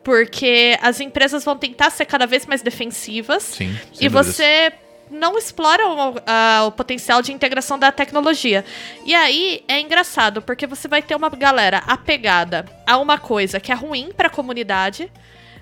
Porque 0.07 0.79
as 0.81 1.01
empresas 1.01 1.45
vão 1.45 1.57
tentar 1.59 1.91
ser 1.91 2.05
cada 2.07 2.29
vez 2.29 2.47
mais 2.47 2.63
defensivas. 2.63 3.43
Sim. 3.43 3.77
E 4.01 4.09
dúvidas. 4.09 4.27
você 4.37 4.73
não 5.11 5.37
explora 5.37 5.85
o, 5.89 6.15
a- 6.25 6.65
o 6.69 6.71
potencial 6.71 7.21
de 7.23 7.33
integração 7.33 7.77
da 7.77 7.91
tecnologia. 7.91 8.65
E 9.05 9.13
aí 9.17 9.65
é 9.67 9.81
engraçado, 9.81 10.41
porque 10.41 10.65
você 10.65 10.87
vai 10.87 11.03
ter 11.03 11.17
uma 11.17 11.29
galera 11.29 11.79
apegada 11.89 12.65
a 12.87 12.99
uma 12.99 13.19
coisa 13.19 13.59
que 13.59 13.73
é 13.73 13.75
ruim 13.75 14.11
pra 14.17 14.31
comunidade, 14.31 15.11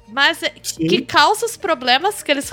mas 0.09 0.42
é- 0.42 0.53
Sim. 0.62 0.88
que 0.88 1.01
causa 1.01 1.47
os 1.47 1.57
problemas 1.57 2.22
que 2.22 2.30
eles 2.30 2.53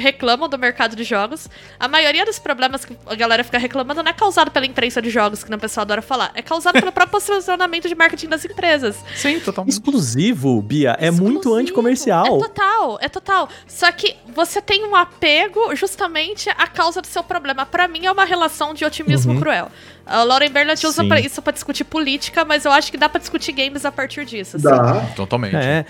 reclamam 0.00 0.48
do 0.48 0.58
mercado 0.58 0.96
de 0.96 1.04
jogos. 1.04 1.48
A 1.78 1.86
maioria 1.86 2.24
dos 2.24 2.38
problemas 2.38 2.84
que 2.84 2.96
a 3.06 3.14
galera 3.14 3.44
fica 3.44 3.58
reclamando 3.58 4.02
não 4.02 4.10
é 4.10 4.14
causado 4.14 4.50
pela 4.50 4.66
imprensa 4.66 5.00
de 5.00 5.10
jogos, 5.10 5.44
que 5.44 5.54
o 5.54 5.58
pessoal 5.58 5.82
adora 5.82 6.02
falar. 6.02 6.32
É 6.34 6.42
causado 6.42 6.74
pelo 6.80 6.90
próprio 6.90 7.20
posicionamento 7.20 7.88
de 7.88 7.94
marketing 7.94 8.28
das 8.28 8.44
empresas. 8.44 8.96
Sim, 9.14 9.38
totalmente. 9.40 9.72
Exclusivo, 9.74 10.60
Bia, 10.62 10.96
é 10.98 11.10
muito 11.10 11.54
anticomercial. 11.54 12.26
É 12.26 12.38
total, 12.40 12.98
é 13.00 13.08
total. 13.08 13.48
Só 13.68 13.90
que 13.92 14.16
você 14.34 14.60
tem 14.60 14.84
um 14.86 14.96
apego 14.96 15.74
justamente 15.76 16.48
à 16.50 16.66
causa 16.66 17.00
do 17.00 17.06
seu 17.06 17.22
problema. 17.22 17.66
Pra 17.66 17.86
mim 17.86 18.06
é 18.06 18.10
uma 18.12 18.24
relação 18.24 18.74
de 18.74 18.84
otimismo 18.84 19.34
Uhum. 19.34 19.40
cruel. 19.40 19.70
A 20.06 20.24
Lauren 20.24 20.50
Bernard 20.50 20.84
usa 20.86 21.04
pra 21.04 21.20
isso 21.20 21.40
pra 21.40 21.52
discutir 21.52 21.84
política, 21.84 22.44
mas 22.44 22.64
eu 22.64 22.72
acho 22.72 22.90
que 22.90 22.96
dá 22.98 23.08
pra 23.08 23.20
discutir 23.20 23.52
games 23.52 23.84
a 23.84 23.92
partir 23.92 24.24
disso. 24.24 24.56
assim. 24.56 24.64
dá. 24.64 25.02
Totalmente. 25.14 25.54
É. 25.54 25.84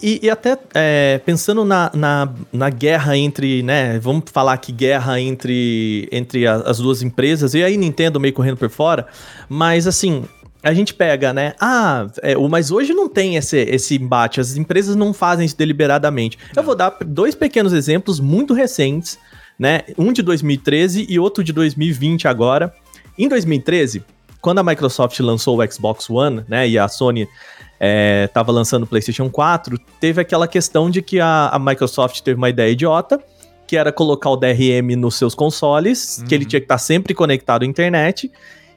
E, 0.00 0.20
e 0.22 0.30
até 0.30 0.56
é, 0.74 1.20
pensando 1.26 1.64
na, 1.64 1.90
na, 1.92 2.28
na 2.52 2.70
guerra 2.70 3.16
entre, 3.16 3.62
né? 3.62 3.98
Vamos 3.98 4.24
falar 4.32 4.56
que 4.58 4.70
guerra 4.70 5.20
entre, 5.20 6.08
entre 6.12 6.46
a- 6.46 6.56
as 6.66 6.78
duas 6.78 7.02
empresas, 7.02 7.52
e 7.54 7.62
aí 7.64 7.76
Nintendo 7.76 8.20
meio 8.20 8.32
correndo 8.34 8.56
por 8.56 8.70
fora, 8.70 9.06
mas 9.48 9.86
assim. 9.86 10.24
A 10.60 10.74
gente 10.74 10.92
pega, 10.92 11.32
né? 11.32 11.54
Ah, 11.60 12.08
é, 12.20 12.34
mas 12.36 12.72
hoje 12.72 12.92
não 12.92 13.08
tem 13.08 13.36
esse, 13.36 13.56
esse 13.58 13.94
embate, 13.94 14.40
as 14.40 14.56
empresas 14.56 14.96
não 14.96 15.14
fazem 15.14 15.46
isso 15.46 15.56
deliberadamente. 15.56 16.36
Eu 16.54 16.64
vou 16.64 16.74
dar 16.74 16.96
dois 17.06 17.36
pequenos 17.36 17.72
exemplos 17.72 18.18
muito 18.18 18.52
recentes, 18.54 19.20
né? 19.56 19.82
Um 19.96 20.12
de 20.12 20.20
2013 20.20 21.06
e 21.08 21.16
outro 21.16 21.44
de 21.44 21.52
2020 21.52 22.26
agora. 22.26 22.74
Em 23.16 23.28
2013, 23.28 24.02
quando 24.40 24.58
a 24.58 24.64
Microsoft 24.64 25.18
lançou 25.20 25.60
o 25.60 25.72
Xbox 25.72 26.10
One, 26.10 26.44
né? 26.48 26.68
E 26.68 26.76
a 26.76 26.88
Sony 26.88 27.28
é, 27.80 28.26
tava 28.28 28.50
lançando 28.52 28.82
o 28.84 28.86
PlayStation 28.86 29.30
4, 29.30 29.78
teve 30.00 30.20
aquela 30.20 30.48
questão 30.48 30.90
de 30.90 31.00
que 31.02 31.20
a, 31.20 31.48
a 31.48 31.58
Microsoft 31.58 32.20
teve 32.22 32.36
uma 32.36 32.48
ideia 32.48 32.70
idiota, 32.70 33.20
que 33.66 33.76
era 33.76 33.92
colocar 33.92 34.30
o 34.30 34.36
DRM 34.36 34.96
nos 34.96 35.16
seus 35.16 35.34
consoles, 35.34 36.24
que 36.28 36.34
ele 36.34 36.44
Uhum. 36.44 36.48
tinha 36.48 36.60
que 36.60 36.64
estar 36.64 36.78
sempre 36.78 37.14
conectado 37.14 37.62
à 37.62 37.66
internet, 37.66 38.30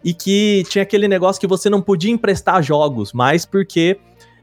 e 0.03 0.13
que 0.13 0.63
tinha 0.69 0.81
aquele 0.81 1.07
negócio 1.07 1.39
que 1.39 1.47
você 1.47 1.69
não 1.69 1.81
podia 1.81 2.11
emprestar 2.11 2.61
jogos 2.63 3.13
mais 3.13 3.45
porque 3.45 3.97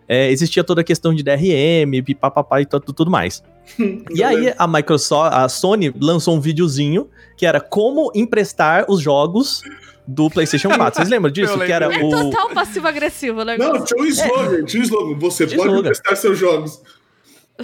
é, 0.09 0.31
existia 0.31 0.65
toda 0.65 0.81
a 0.81 0.85
questão 0.85 1.13
de 1.13 1.23
DRM, 1.23 2.03
papapá 2.19 2.61
e 2.63 2.67
tudo, 2.67 2.93
tudo 2.93 3.11
mais. 3.11 3.43
E 4.15 4.23
aí 4.23 4.55
a 4.57 4.67
Microsoft, 4.67 5.35
a 5.35 5.47
Sony 5.49 5.93
lançou 6.01 6.35
um 6.35 6.41
videozinho 6.41 7.09
que 7.37 7.45
era 7.45 7.61
como 7.61 8.11
emprestar 8.15 8.87
os 8.89 9.03
jogos 9.03 9.63
do 10.09 10.31
PlayStation 10.31 10.71
4. 10.71 10.97
Vocês 10.97 11.09
lembram 11.11 11.31
disso? 11.31 11.53
Eu 11.61 11.67
Que 11.67 11.73
era 11.73 11.95
É 11.95 12.03
o 12.03 12.09
total 12.09 12.49
passivo-agressivo 12.51 13.45
negócio. 13.45 13.75
Não, 13.75 13.85
tinha 13.85 14.03
um 14.03 14.07
slogan, 14.07 14.65
tinha 14.65 14.81
um 14.81 14.85
slogan. 14.85 15.19
Você 15.19 15.47
Tinha 15.47 15.59
pode 15.59 15.71
slogan. 15.71 15.89
testar 15.91 16.17
seus 16.17 16.39
jogos. 16.39 16.81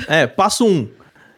É, 0.06 0.26
passo 0.26 0.66
um, 0.66 0.86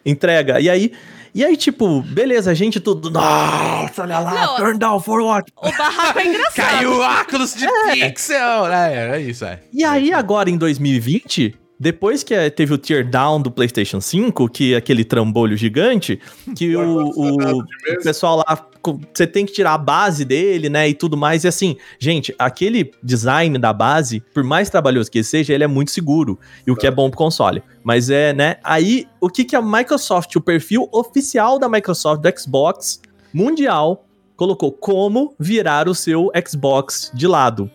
entrega. 0.05 0.59
E 0.59 0.69
aí, 0.69 0.91
e 1.33 1.45
aí, 1.45 1.55
tipo, 1.55 2.01
beleza, 2.01 2.51
a 2.51 2.53
gente 2.53 2.79
tudo. 2.79 3.09
Nossa, 3.09 4.01
olha 4.01 4.19
lá, 4.19 4.33
Não, 4.33 4.55
turn 4.57 4.77
down 4.77 4.99
for 4.99 5.21
what? 5.21 5.49
O 5.55 5.71
barraco 5.71 6.19
é 6.19 6.27
engraçado. 6.27 6.55
Caiu 6.55 6.91
o 6.93 6.99
óculos 6.99 7.53
de 7.55 7.67
pixel! 7.93 8.67
É, 8.67 9.17
é 9.17 9.21
isso, 9.21 9.45
é. 9.45 9.61
E 9.71 9.85
aí, 9.85 10.11
agora 10.11 10.49
em 10.49 10.57
2020, 10.57 11.55
depois 11.79 12.23
que 12.23 12.33
eh, 12.33 12.49
teve 12.49 12.73
o 12.73 12.77
tear 12.77 13.07
down 13.07 13.39
do 13.41 13.51
PlayStation 13.51 14.01
5, 14.01 14.49
que 14.49 14.73
é 14.73 14.77
aquele 14.77 15.05
trambolho 15.05 15.55
gigante, 15.55 16.19
que 16.55 16.75
o, 16.75 17.11
o, 17.15 17.59
o 17.59 17.63
pessoal 18.03 18.37
lá, 18.37 18.67
você 18.93 19.25
tem 19.25 19.45
que 19.45 19.53
tirar 19.53 19.73
a 19.73 19.77
base 19.77 20.23
dele, 20.23 20.69
né, 20.69 20.87
e 20.87 20.93
tudo 20.93 21.17
mais. 21.17 21.43
E 21.43 21.47
assim, 21.47 21.77
gente, 21.99 22.33
aquele 22.37 22.91
design 23.01 23.57
da 23.57 23.73
base, 23.73 24.21
por 24.33 24.43
mais 24.43 24.69
trabalhoso 24.69 25.09
que 25.09 25.23
seja, 25.23 25.53
ele 25.53 25.63
é 25.63 25.67
muito 25.67 25.91
seguro. 25.91 26.39
E 26.65 26.71
o 26.71 26.75
que 26.75 26.87
é 26.87 26.91
bom 26.91 27.09
pro 27.09 27.17
console. 27.17 27.63
Mas 27.83 28.09
é, 28.09 28.33
né, 28.33 28.57
aí, 28.63 29.07
o 29.19 29.29
que 29.29 29.43
que 29.43 29.55
a 29.55 29.61
Microsoft, 29.61 30.35
o 30.35 30.41
perfil 30.41 30.87
oficial 30.91 31.57
da 31.57 31.67
Microsoft 31.67 32.21
do 32.21 32.39
Xbox 32.39 33.01
mundial, 33.33 34.05
colocou 34.35 34.71
como 34.71 35.35
virar 35.39 35.89
o 35.89 35.95
seu 35.95 36.31
Xbox 36.47 37.11
de 37.13 37.27
lado. 37.27 37.69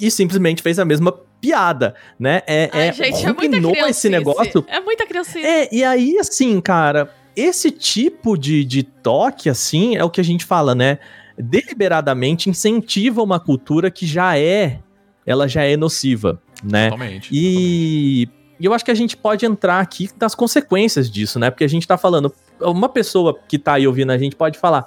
E 0.00 0.10
simplesmente 0.10 0.62
fez 0.62 0.78
a 0.78 0.84
mesma 0.84 1.12
piada, 1.40 1.94
né? 2.18 2.40
É, 2.46 2.70
Ai, 2.72 2.88
é, 2.88 2.92
gente, 2.92 3.26
é 3.26 3.90
esse 3.90 4.08
negócio 4.08 4.64
É 4.68 4.80
muita 4.80 5.04
criancice. 5.04 5.44
é, 5.44 5.68
e 5.74 5.82
aí, 5.82 6.16
assim, 6.18 6.60
cara, 6.60 7.10
esse 7.36 7.70
tipo 7.70 8.36
de, 8.36 8.64
de 8.64 8.82
toque, 8.82 9.48
assim, 9.48 9.96
é 9.96 10.04
o 10.04 10.10
que 10.10 10.20
a 10.20 10.24
gente 10.24 10.44
fala, 10.44 10.74
né? 10.74 10.98
deliberadamente 11.38 12.50
incentiva 12.50 13.22
uma 13.22 13.40
cultura 13.40 13.90
que 13.90 14.06
já 14.06 14.38
é, 14.38 14.80
ela 15.26 15.48
já 15.48 15.62
é 15.62 15.76
nociva, 15.76 16.40
né? 16.62 16.90
Totalmente. 16.90 17.28
E, 17.32 18.28
eu 18.60 18.72
acho 18.72 18.84
que 18.84 18.90
a 18.90 18.94
gente 18.94 19.16
pode 19.16 19.44
entrar 19.44 19.80
aqui 19.80 20.08
das 20.16 20.34
consequências 20.34 21.10
disso, 21.10 21.38
né? 21.38 21.50
Porque 21.50 21.64
a 21.64 21.68
gente 21.68 21.86
tá 21.86 21.98
falando, 21.98 22.32
uma 22.60 22.88
pessoa 22.88 23.38
que 23.48 23.58
tá 23.58 23.74
aí 23.74 23.86
ouvindo 23.86 24.10
a 24.10 24.18
gente 24.18 24.36
pode 24.36 24.58
falar, 24.58 24.86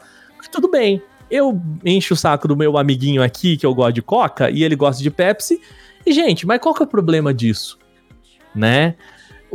tudo 0.51 0.69
bem, 0.69 1.01
eu 1.29 1.61
encho 1.83 2.13
o 2.13 2.17
saco 2.17 2.47
do 2.47 2.55
meu 2.55 2.77
amiguinho 2.77 3.21
aqui, 3.21 3.57
que 3.57 3.65
eu 3.65 3.73
gosto 3.73 3.93
de 3.93 4.01
Coca, 4.01 4.49
e 4.49 4.63
ele 4.63 4.75
gosta 4.75 5.03
de 5.03 5.11
Pepsi, 5.11 5.59
e 6.05 6.13
gente, 6.13 6.45
mas 6.45 6.61
qual 6.61 6.73
que 6.73 6.83
é 6.83 6.85
o 6.85 6.89
problema 6.89 7.33
disso? 7.33 7.77
Né? 8.53 8.95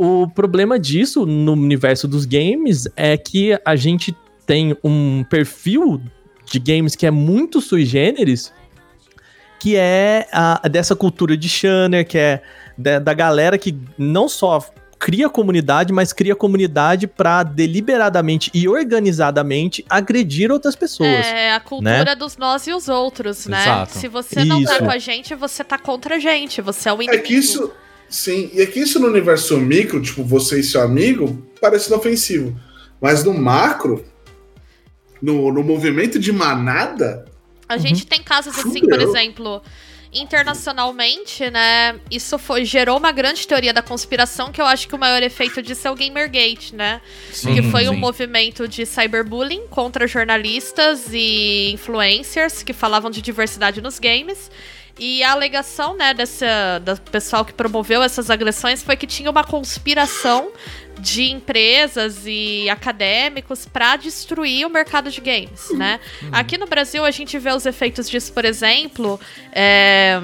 O 0.03 0.27
problema 0.27 0.79
disso 0.79 1.27
no 1.27 1.53
universo 1.53 2.07
dos 2.07 2.25
games 2.25 2.87
é 2.95 3.15
que 3.15 3.55
a 3.63 3.75
gente 3.75 4.17
tem 4.47 4.75
um 4.83 5.23
perfil 5.23 6.01
de 6.43 6.57
games 6.57 6.95
que 6.95 7.05
é 7.05 7.11
muito 7.11 7.61
sui 7.61 7.85
generis, 7.85 8.51
que 9.59 9.75
é 9.75 10.27
a, 10.33 10.67
dessa 10.67 10.95
cultura 10.95 11.37
de 11.37 11.47
Shanner, 11.47 12.03
que 12.03 12.17
é 12.17 12.41
da, 12.75 12.97
da 12.97 13.13
galera 13.13 13.59
que 13.59 13.77
não 13.95 14.27
só 14.27 14.65
cria 14.97 15.29
comunidade, 15.29 15.93
mas 15.93 16.11
cria 16.11 16.35
comunidade 16.35 17.05
pra 17.05 17.43
deliberadamente 17.43 18.49
e 18.55 18.67
organizadamente 18.67 19.85
agredir 19.87 20.51
outras 20.51 20.75
pessoas. 20.75 21.27
É 21.27 21.53
a 21.53 21.59
cultura 21.59 22.15
dos 22.15 22.37
nós 22.37 22.65
e 22.65 22.73
os 22.73 22.89
outros, 22.89 23.45
né? 23.45 23.61
Exato. 23.61 23.99
Se 23.99 24.07
você 24.07 24.43
não 24.45 24.63
tá 24.63 24.77
Isso. 24.77 24.83
com 24.83 24.89
a 24.89 24.97
gente, 24.97 25.35
você 25.35 25.63
tá 25.63 25.77
contra 25.77 26.15
a 26.15 26.19
gente. 26.19 26.59
Você 26.59 26.89
é 26.89 26.91
o 26.91 26.99
É 27.01 27.05
inimigo. 27.05 27.23
que 27.23 27.35
isso. 27.35 27.71
Sim, 28.11 28.51
e 28.53 28.61
é 28.61 28.65
que 28.65 28.81
isso 28.81 28.99
no 28.99 29.07
universo 29.07 29.57
micro, 29.57 30.01
tipo, 30.01 30.21
você 30.21 30.59
e 30.59 30.63
seu 30.63 30.81
amigo, 30.81 31.47
parece 31.61 31.87
inofensivo. 31.87 32.59
Mas 32.99 33.23
no 33.23 33.33
macro, 33.33 34.05
no, 35.21 35.51
no 35.51 35.63
movimento 35.63 36.19
de 36.19 36.31
manada, 36.33 37.25
A 37.69 37.77
gente 37.77 38.05
tem 38.05 38.21
casos 38.21 38.59
assim, 38.59 38.81
Fudeu. 38.81 38.89
por 38.89 39.01
exemplo, 39.01 39.61
internacionalmente, 40.11 41.49
né? 41.49 41.99
Isso 42.11 42.37
foi, 42.37 42.65
gerou 42.65 42.97
uma 42.97 43.13
grande 43.13 43.47
teoria 43.47 43.71
da 43.71 43.81
conspiração, 43.81 44.51
que 44.51 44.59
eu 44.59 44.65
acho 44.65 44.89
que 44.89 44.95
o 44.95 44.99
maior 44.99 45.23
efeito 45.23 45.61
disso 45.61 45.87
é 45.87 45.91
o 45.91 45.95
Gamergate, 45.95 46.75
né? 46.75 46.99
Sim, 47.31 47.55
que 47.55 47.61
foi 47.63 47.87
um 47.87 47.93
sim. 47.93 47.99
movimento 47.99 48.67
de 48.67 48.85
cyberbullying 48.85 49.67
contra 49.69 50.05
jornalistas 50.05 51.07
e 51.13 51.71
influencers 51.71 52.61
que 52.61 52.73
falavam 52.73 53.09
de 53.09 53.21
diversidade 53.21 53.79
nos 53.79 53.99
games. 53.99 54.51
E 54.99 55.23
a 55.23 55.31
alegação, 55.31 55.95
né, 55.95 56.13
dessa, 56.13 56.79
do 56.83 56.99
pessoal 57.09 57.43
que 57.43 57.53
promoveu 57.53 58.03
essas 58.03 58.29
agressões 58.29 58.83
foi 58.83 58.95
que 58.95 59.07
tinha 59.07 59.29
uma 59.29 59.43
conspiração 59.43 60.51
de 60.99 61.31
empresas 61.31 62.23
e 62.25 62.69
acadêmicos 62.69 63.65
para 63.65 63.95
destruir 63.95 64.65
o 64.65 64.69
mercado 64.69 65.09
de 65.09 65.19
games, 65.19 65.71
né? 65.71 65.99
Aqui 66.31 66.57
no 66.57 66.67
Brasil 66.67 67.03
a 67.03 67.11
gente 67.11 67.39
vê 67.39 67.51
os 67.51 67.65
efeitos 67.65 68.09
disso, 68.09 68.31
por 68.33 68.45
exemplo, 68.45 69.19
é... 69.51 70.21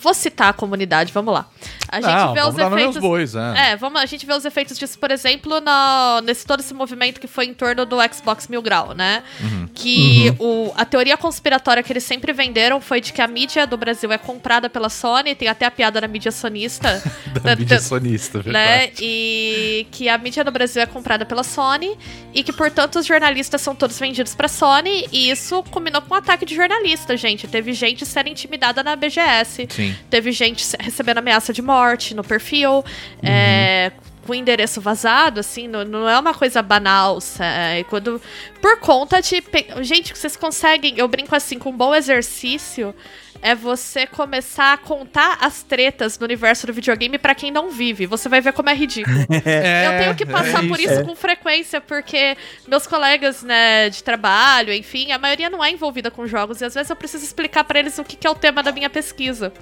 vou 0.00 0.14
citar 0.14 0.48
a 0.48 0.52
comunidade, 0.52 1.12
vamos 1.12 1.34
lá. 1.34 1.46
A 1.88 2.00
gente 2.00 2.10
Não, 2.10 2.34
vê 2.34 2.42
os 2.42 2.56
efeitos 2.56 2.96
bois, 2.98 3.34
é. 3.34 3.72
é, 3.72 3.76
vamos, 3.76 4.00
a 4.00 4.06
gente 4.06 4.24
vê 4.24 4.32
os 4.32 4.44
efeitos 4.44 4.78
disso, 4.78 4.98
por 4.98 5.10
exemplo, 5.10 5.60
no, 5.60 6.20
nesse 6.22 6.46
todo 6.46 6.60
esse 6.60 6.72
movimento 6.72 7.20
que 7.20 7.26
foi 7.26 7.46
em 7.46 7.54
torno 7.54 7.84
do 7.84 7.96
Xbox 8.12 8.46
Mil 8.48 8.62
Grau, 8.62 8.94
né? 8.94 9.22
Uhum. 9.40 9.68
Que 9.74 10.34
o, 10.38 10.72
a 10.76 10.84
teoria 10.84 11.16
conspiratória 11.16 11.82
que 11.82 11.92
eles 11.92 12.04
sempre 12.04 12.32
venderam 12.32 12.80
foi 12.80 13.00
de 13.00 13.12
que 13.12 13.20
a 13.20 13.26
mídia 13.26 13.66
do 13.66 13.76
Brasil 13.76 14.10
é 14.12 14.18
comprada 14.18 14.70
pela 14.70 14.88
Sony, 14.88 15.34
tem 15.34 15.48
até 15.48 15.66
a 15.66 15.70
piada 15.70 16.00
na 16.00 16.08
mídia 16.08 16.30
sonista. 16.30 17.02
Da 17.42 17.56
mídia 17.56 17.80
sonista, 17.80 18.38
né? 18.46 18.78
verdade. 18.86 18.92
E 19.00 19.86
que 19.90 20.08
a 20.08 20.16
mídia 20.16 20.44
do 20.44 20.50
Brasil 20.50 20.82
é 20.82 20.86
comprada 20.86 21.24
pela 21.24 21.42
Sony 21.42 21.98
e 22.32 22.42
que, 22.42 22.52
portanto, 22.52 22.98
os 22.98 23.06
jornalistas 23.06 23.60
são 23.60 23.74
todos 23.74 23.98
vendidos 23.98 24.34
pra 24.34 24.48
Sony. 24.48 25.08
E 25.12 25.30
isso 25.30 25.62
combinou 25.70 26.00
com 26.02 26.14
um 26.14 26.16
ataque 26.16 26.44
de 26.44 26.54
jornalista, 26.54 27.16
gente. 27.16 27.48
Teve 27.48 27.72
gente 27.72 28.06
sendo 28.06 28.28
intimidada 28.28 28.82
na 28.82 28.94
BGS. 28.96 29.66
Sim. 29.68 29.89
Teve 30.08 30.32
gente 30.32 30.64
recebendo 30.78 31.18
ameaça 31.18 31.52
de 31.52 31.62
morte 31.62 32.14
no 32.14 32.22
perfil, 32.24 32.84
é, 33.22 33.92
com 34.26 34.34
endereço 34.34 34.80
vazado, 34.80 35.40
assim, 35.40 35.66
não, 35.66 35.84
não 35.84 36.08
é 36.08 36.18
uma 36.18 36.34
coisa 36.34 36.62
banal. 36.62 37.20
sa- 37.20 37.44
é, 37.44 37.84
quando, 37.84 38.20
por 38.60 38.78
conta 38.78 39.20
de. 39.20 39.42
Gente, 39.82 40.16
vocês 40.16 40.36
conseguem. 40.36 40.94
Eu 40.98 41.08
brinco 41.08 41.34
assim, 41.34 41.58
com 41.58 41.70
um 41.70 41.76
bom 41.76 41.94
exercício. 41.94 42.94
É 43.42 43.54
você 43.54 44.06
começar 44.06 44.74
a 44.74 44.76
contar 44.76 45.38
as 45.40 45.62
tretas 45.62 46.18
no 46.18 46.24
universo 46.24 46.66
do 46.66 46.72
videogame 46.72 47.18
pra 47.18 47.34
quem 47.34 47.50
não 47.50 47.70
vive. 47.70 48.06
Você 48.06 48.28
vai 48.28 48.40
ver 48.40 48.52
como 48.52 48.68
é 48.68 48.74
ridículo. 48.74 49.16
É, 49.42 49.86
Eu 49.86 49.98
tenho 49.98 50.14
que 50.14 50.26
passar 50.26 50.64
é 50.64 50.68
por 50.68 50.78
isso 50.78 51.04
com 51.04 51.16
frequência, 51.16 51.80
porque 51.80 52.36
meus 52.68 52.86
colegas, 52.86 53.42
né, 53.42 53.88
de 53.88 54.02
trabalho, 54.04 54.72
enfim, 54.72 55.12
a 55.12 55.18
maioria 55.18 55.48
não 55.48 55.64
é 55.64 55.70
envolvida 55.70 56.10
com 56.10 56.26
jogos, 56.26 56.60
e 56.60 56.64
às 56.64 56.74
vezes 56.74 56.90
eu 56.90 56.96
preciso 56.96 57.24
explicar 57.24 57.64
pra 57.64 57.78
eles 57.78 57.98
o 57.98 58.04
que, 58.04 58.16
que 58.16 58.26
é 58.26 58.30
o 58.30 58.34
tema 58.34 58.62
da 58.62 58.70
minha 58.70 58.90
pesquisa. 58.90 59.52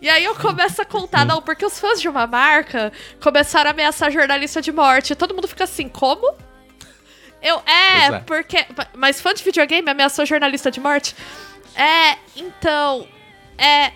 E 0.00 0.08
aí 0.08 0.24
eu 0.24 0.34
começo 0.34 0.80
a 0.80 0.84
contar, 0.84 1.24
não, 1.24 1.42
porque 1.42 1.64
os 1.64 1.78
fãs 1.78 2.00
de 2.00 2.08
uma 2.08 2.26
marca 2.26 2.92
começaram 3.20 3.70
a 3.70 3.72
ameaçar 3.72 4.10
jornalista 4.10 4.62
de 4.62 4.70
morte. 4.70 5.12
E 5.12 5.16
todo 5.16 5.34
mundo 5.34 5.48
fica 5.48 5.64
assim, 5.64 5.88
como? 5.88 6.34
Eu, 7.44 7.62
é, 7.66 8.06
é. 8.06 8.18
porque. 8.20 8.64
Mas 8.96 9.20
fã 9.20 9.34
de 9.34 9.44
videogame 9.44 9.88
ameaçou 9.90 10.24
jornalista 10.24 10.70
de 10.70 10.80
morte? 10.80 11.14
É, 11.76 12.16
então. 12.34 13.06
É. 13.58 13.92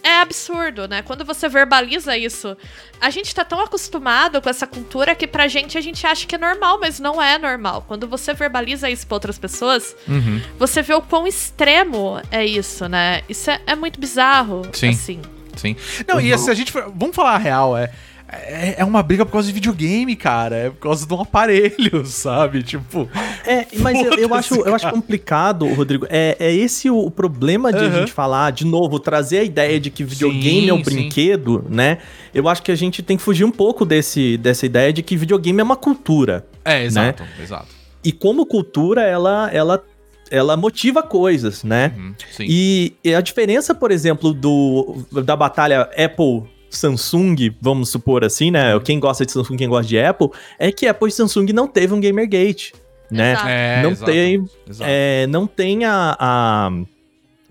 É 0.00 0.20
absurdo, 0.20 0.86
né? 0.86 1.02
Quando 1.02 1.24
você 1.24 1.48
verbaliza 1.48 2.16
isso, 2.16 2.56
a 3.00 3.10
gente 3.10 3.34
tá 3.34 3.44
tão 3.44 3.60
acostumado 3.60 4.40
com 4.40 4.48
essa 4.48 4.64
cultura 4.66 5.14
que 5.14 5.26
pra 5.26 5.48
gente 5.48 5.76
a 5.76 5.80
gente 5.80 6.06
acha 6.06 6.24
que 6.24 6.36
é 6.36 6.38
normal, 6.38 6.78
mas 6.80 7.00
não 7.00 7.20
é 7.20 7.36
normal. 7.36 7.84
Quando 7.86 8.06
você 8.06 8.32
verbaliza 8.32 8.88
isso 8.88 9.06
pra 9.06 9.16
outras 9.16 9.38
pessoas, 9.38 9.96
Uhum. 10.06 10.40
você 10.56 10.82
vê 10.82 10.94
o 10.94 11.02
quão 11.02 11.26
extremo 11.26 12.22
é 12.30 12.46
isso, 12.46 12.88
né? 12.88 13.22
Isso 13.28 13.50
é, 13.50 13.60
é 13.66 13.74
muito 13.74 13.98
bizarro, 14.00 14.62
Sim. 14.72 14.90
assim. 14.90 15.20
Sim. 15.56 15.76
Não, 16.06 16.20
e 16.20 16.36
se 16.38 16.48
a 16.48 16.54
gente 16.54 16.70
for. 16.70 16.84
Vamos 16.94 17.16
falar 17.16 17.34
a 17.34 17.38
real, 17.38 17.76
é. 17.76 17.92
É, 18.30 18.82
é 18.82 18.84
uma 18.84 19.02
briga 19.02 19.24
por 19.24 19.32
causa 19.32 19.48
de 19.48 19.54
videogame, 19.54 20.14
cara. 20.14 20.56
É 20.56 20.70
por 20.70 20.80
causa 20.80 21.06
de 21.06 21.14
um 21.14 21.20
aparelho, 21.22 22.04
sabe? 22.06 22.62
Tipo. 22.62 23.08
É, 23.46 23.66
mas 23.78 23.98
eu, 23.98 24.12
eu 24.14 24.34
acho, 24.34 24.54
eu 24.54 24.74
acho 24.74 24.90
complicado, 24.90 25.66
Rodrigo. 25.72 26.06
É, 26.10 26.36
é 26.38 26.54
esse 26.54 26.90
o, 26.90 27.10
problema 27.10 27.72
de 27.72 27.78
a 27.78 27.86
Aham. 27.88 28.00
gente 28.00 28.12
falar, 28.12 28.50
de 28.50 28.66
novo, 28.66 29.00
trazer 29.00 29.38
a 29.38 29.44
ideia 29.44 29.80
de 29.80 29.90
que 29.90 30.04
videogame 30.04 30.68
é 30.68 30.74
um 30.74 30.78
Sim, 30.78 30.84
sim. 30.84 30.90
brinquedo, 30.90 31.64
né? 31.70 31.98
Eu 32.34 32.48
acho 32.48 32.62
que 32.62 32.70
a 32.70 32.76
gente 32.76 33.02
tem 33.02 33.16
que 33.16 33.22
fugir 33.22 33.44
um 33.44 33.50
pouco 33.50 33.86
desse, 33.86 34.36
dessa 34.36 34.66
ideia 34.66 34.92
de 34.92 35.02
que 35.02 35.16
videogame 35.16 35.60
é 35.60 35.64
uma 35.64 35.76
cultura. 35.76 36.46
É, 36.64 36.84
exato, 36.84 37.24
exato. 37.42 37.68
E 38.04 38.12
como 38.12 38.44
cultura, 38.44 39.02
ela, 39.02 39.50
ela, 39.52 39.82
ela 40.30 40.56
motiva 40.56 41.02
coisas, 41.02 41.64
né? 41.64 41.94
Uhum, 41.96 42.14
sim. 42.30 42.46
E, 42.46 42.92
e 43.02 43.14
a 43.14 43.20
diferença, 43.22 43.74
por 43.74 43.90
exemplo, 43.90 44.34
do 44.34 44.98
da 45.10 45.34
batalha 45.34 45.88
Apple 45.96 46.57
Samsung, 46.70 47.36
vamos 47.60 47.88
supor 47.90 48.24
assim, 48.24 48.50
né? 48.50 48.78
Quem 48.80 48.98
gosta 49.00 49.24
de 49.24 49.32
Samsung, 49.32 49.56
quem 49.56 49.68
gosta 49.68 49.86
de 49.88 49.98
Apple, 49.98 50.28
é 50.58 50.70
que 50.70 50.86
Apple 50.86 51.08
e 51.08 51.12
Samsung 51.12 51.52
não 51.52 51.66
teve 51.66 51.94
um 51.94 52.00
Gamergate, 52.00 52.74
né? 53.10 53.32
Exato. 53.32 53.48
É, 53.48 53.82
não 53.82 53.90
exato, 53.90 54.12
tem, 54.12 54.44
exato. 54.68 54.90
é, 54.90 55.26
não 55.26 55.46
tem 55.46 55.84
a, 55.84 56.16
a- 56.18 56.70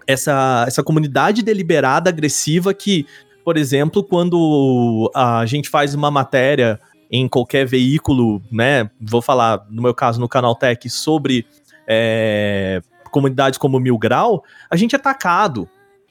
essa, 0.05 0.65
essa 0.67 0.83
comunidade 0.83 1.41
deliberada, 1.43 2.09
agressiva 2.09 2.73
que, 2.73 3.05
por 3.43 3.57
exemplo, 3.57 4.03
quando 4.03 5.11
a 5.15 5.45
gente 5.45 5.67
faz 5.69 5.93
uma 5.93 6.09
matéria 6.11 6.79
em 7.09 7.27
qualquer 7.27 7.65
veículo, 7.65 8.41
né? 8.51 8.89
Vou 9.01 9.21
falar, 9.21 9.65
no 9.69 9.81
meu 9.81 9.93
caso, 9.93 10.19
no 10.19 10.27
Canaltech, 10.29 10.89
sobre 10.89 11.45
é, 11.87 12.81
comunidades 13.11 13.57
como 13.57 13.79
Mil 13.79 13.97
Grau, 13.97 14.43
a 14.69 14.75
gente 14.75 14.93
é 14.95 14.97
atacado. 14.97 15.67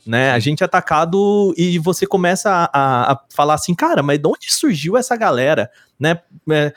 Né? 0.06 0.30
A 0.30 0.38
gente 0.38 0.62
é 0.62 0.66
atacado 0.66 1.52
e 1.56 1.78
você 1.78 2.06
começa 2.06 2.48
a, 2.50 2.64
a- 2.72 3.12
a 3.12 3.20
falar 3.34 3.54
assim, 3.54 3.74
cara, 3.74 4.02
mas 4.02 4.18
de 4.18 4.28
onde 4.28 4.52
surgiu 4.52 4.96
essa 4.96 5.16
galera? 5.16 5.70
Né? 5.98 6.20
É, 6.50 6.72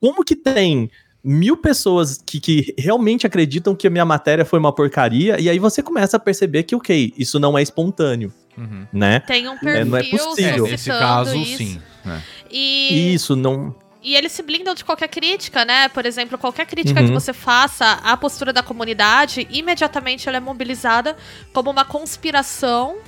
como 0.00 0.22
que 0.24 0.36
tem 0.36 0.90
mil 1.24 1.56
pessoas 1.56 2.20
que, 2.24 2.38
que 2.38 2.74
realmente 2.78 3.26
acreditam 3.26 3.74
que 3.74 3.86
a 3.86 3.90
minha 3.90 4.04
matéria 4.04 4.44
foi 4.44 4.58
uma 4.60 4.72
porcaria, 4.72 5.40
e 5.40 5.48
aí 5.50 5.58
você 5.58 5.82
começa 5.82 6.16
a 6.16 6.20
perceber 6.20 6.62
que, 6.62 6.76
ok, 6.76 7.12
isso 7.16 7.40
não 7.40 7.56
é 7.58 7.62
espontâneo, 7.62 8.32
Uhum. 8.56 8.86
né? 8.92 9.20
Tem 9.20 9.48
um 9.48 9.54
É, 9.54 9.58
perfil 9.58 9.86
não 9.86 9.98
é 9.98 10.02
possível. 10.04 10.66
É, 10.66 10.70
nesse 10.70 10.88
caso, 10.88 11.36
isso. 11.36 11.58
sim. 11.58 11.80
né? 12.04 12.22
E, 12.50 13.12
Isso 13.14 13.34
não. 13.36 13.74
E 14.08 14.14
eles 14.14 14.30
se 14.30 14.42
blindam 14.42 14.72
de 14.72 14.84
qualquer 14.84 15.08
crítica, 15.08 15.64
né? 15.64 15.88
Por 15.88 16.06
exemplo, 16.06 16.38
qualquer 16.38 16.64
crítica 16.64 17.00
Uhum. 17.00 17.08
que 17.08 17.12
você 17.12 17.32
faça 17.32 17.84
à 18.04 18.16
postura 18.16 18.52
da 18.52 18.62
comunidade, 18.62 19.48
imediatamente 19.50 20.28
ela 20.28 20.36
é 20.36 20.40
mobilizada 20.40 21.16
como 21.52 21.70
uma 21.72 21.84
conspiração 21.84 22.98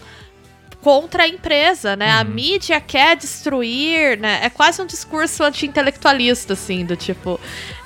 contra 0.81 1.25
a 1.25 1.29
empresa, 1.29 1.95
né? 1.97 2.11
A 2.13 2.25
mídia 2.25 2.81
quer 2.81 3.17
destruir, 3.17 4.19
né? 4.19 4.41
É 4.43 4.51
quase 4.51 4.81
um 4.83 4.87
discurso 4.87 5.43
anti-intelectualista, 5.45 6.53
assim, 6.55 6.85
do 6.85 6.97
tipo... 6.97 7.39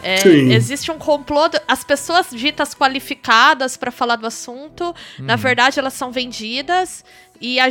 é, 0.02 0.16
existe 0.54 0.90
um 0.90 0.98
complô... 0.98 1.48
do- 1.48 1.60
As 1.68 1.84
pessoas 1.84 2.26
ditas 2.30 2.74
qualificadas 2.74 3.76
pra 3.76 3.90
falar 3.90 4.16
do 4.16 4.26
assunto, 4.26 4.94
na 5.18 5.36
verdade, 5.36 5.78
elas 5.78 5.92
são 5.94 6.10
vendidas... 6.10 7.04
e 7.43 7.59
a 7.59 7.66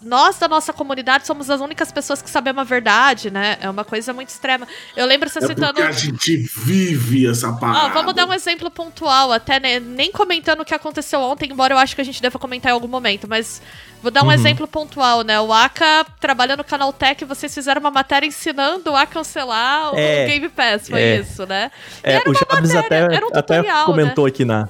nós 0.00 0.38
da 0.38 0.46
nossa 0.46 0.72
comunidade 0.72 1.26
somos 1.26 1.50
as 1.50 1.60
únicas 1.60 1.90
pessoas 1.90 2.22
que 2.22 2.30
sabemos 2.30 2.60
a 2.60 2.64
verdade, 2.64 3.28
né? 3.30 3.58
É 3.60 3.68
uma 3.68 3.84
coisa 3.84 4.12
muito 4.12 4.28
extrema. 4.28 4.66
Eu 4.96 5.04
lembro 5.04 5.28
você 5.28 5.40
É 5.40 5.46
citando. 5.48 5.74
porque 5.74 5.82
a 5.82 5.90
gente 5.92 6.36
vive 6.56 7.28
essa 7.28 7.48
Ó, 7.48 7.56
parada. 7.56 7.88
vamos 7.92 8.14
dar 8.14 8.24
um 8.26 8.32
exemplo 8.32 8.70
pontual, 8.70 9.32
até 9.32 9.58
né, 9.58 9.80
nem 9.80 10.12
comentando 10.12 10.60
o 10.60 10.64
que 10.64 10.72
aconteceu 10.74 11.20
ontem, 11.20 11.50
embora 11.50 11.74
eu 11.74 11.78
acho 11.78 11.94
que 11.96 12.00
a 12.00 12.04
gente 12.04 12.22
deva 12.22 12.38
comentar 12.38 12.70
em 12.70 12.74
algum 12.74 12.86
momento, 12.86 13.26
mas 13.28 13.60
vou 14.00 14.12
dar 14.12 14.22
um 14.22 14.30
exemplo 14.30 14.68
pontual, 14.68 15.22
né? 15.22 15.40
O 15.40 15.52
Aka 15.52 16.06
trabalha 16.20 16.56
no 16.56 16.62
Canal 16.62 16.92
Tech, 16.92 17.24
vocês 17.24 17.52
fizeram 17.52 17.80
uma 17.80 17.90
matéria 17.90 18.26
ensinando 18.28 18.94
a 18.94 19.04
cancelar 19.06 19.92
o 19.92 19.98
É, 19.98 20.26
Game 20.26 20.48
Pass, 20.48 20.88
foi 20.88 21.00
é. 21.00 21.16
isso, 21.16 21.44
né? 21.46 21.70
E 22.04 22.08
É, 22.10 22.12
era 22.14 22.28
o 22.28 22.32
uma 22.32 22.38
Jobs 22.38 22.72
matéria, 22.74 23.06
até, 23.06 23.16
era 23.16 23.26
um 23.26 23.30
até 23.30 23.40
tutorial, 23.56 23.86
comentou 23.86 24.24
aqui 24.26 24.44
na. 24.44 24.68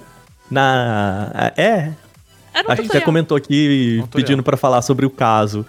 Na. 0.51 1.53
É, 1.57 1.91
a 2.67 2.75
gente 2.75 2.89
até 2.89 3.01
comentou 3.01 3.37
aqui 3.37 3.99
Tutorial. 4.01 4.09
pedindo 4.13 4.43
pra 4.43 4.57
falar 4.57 4.83
sobre 4.83 5.05
o 5.05 5.11
caso. 5.11 5.67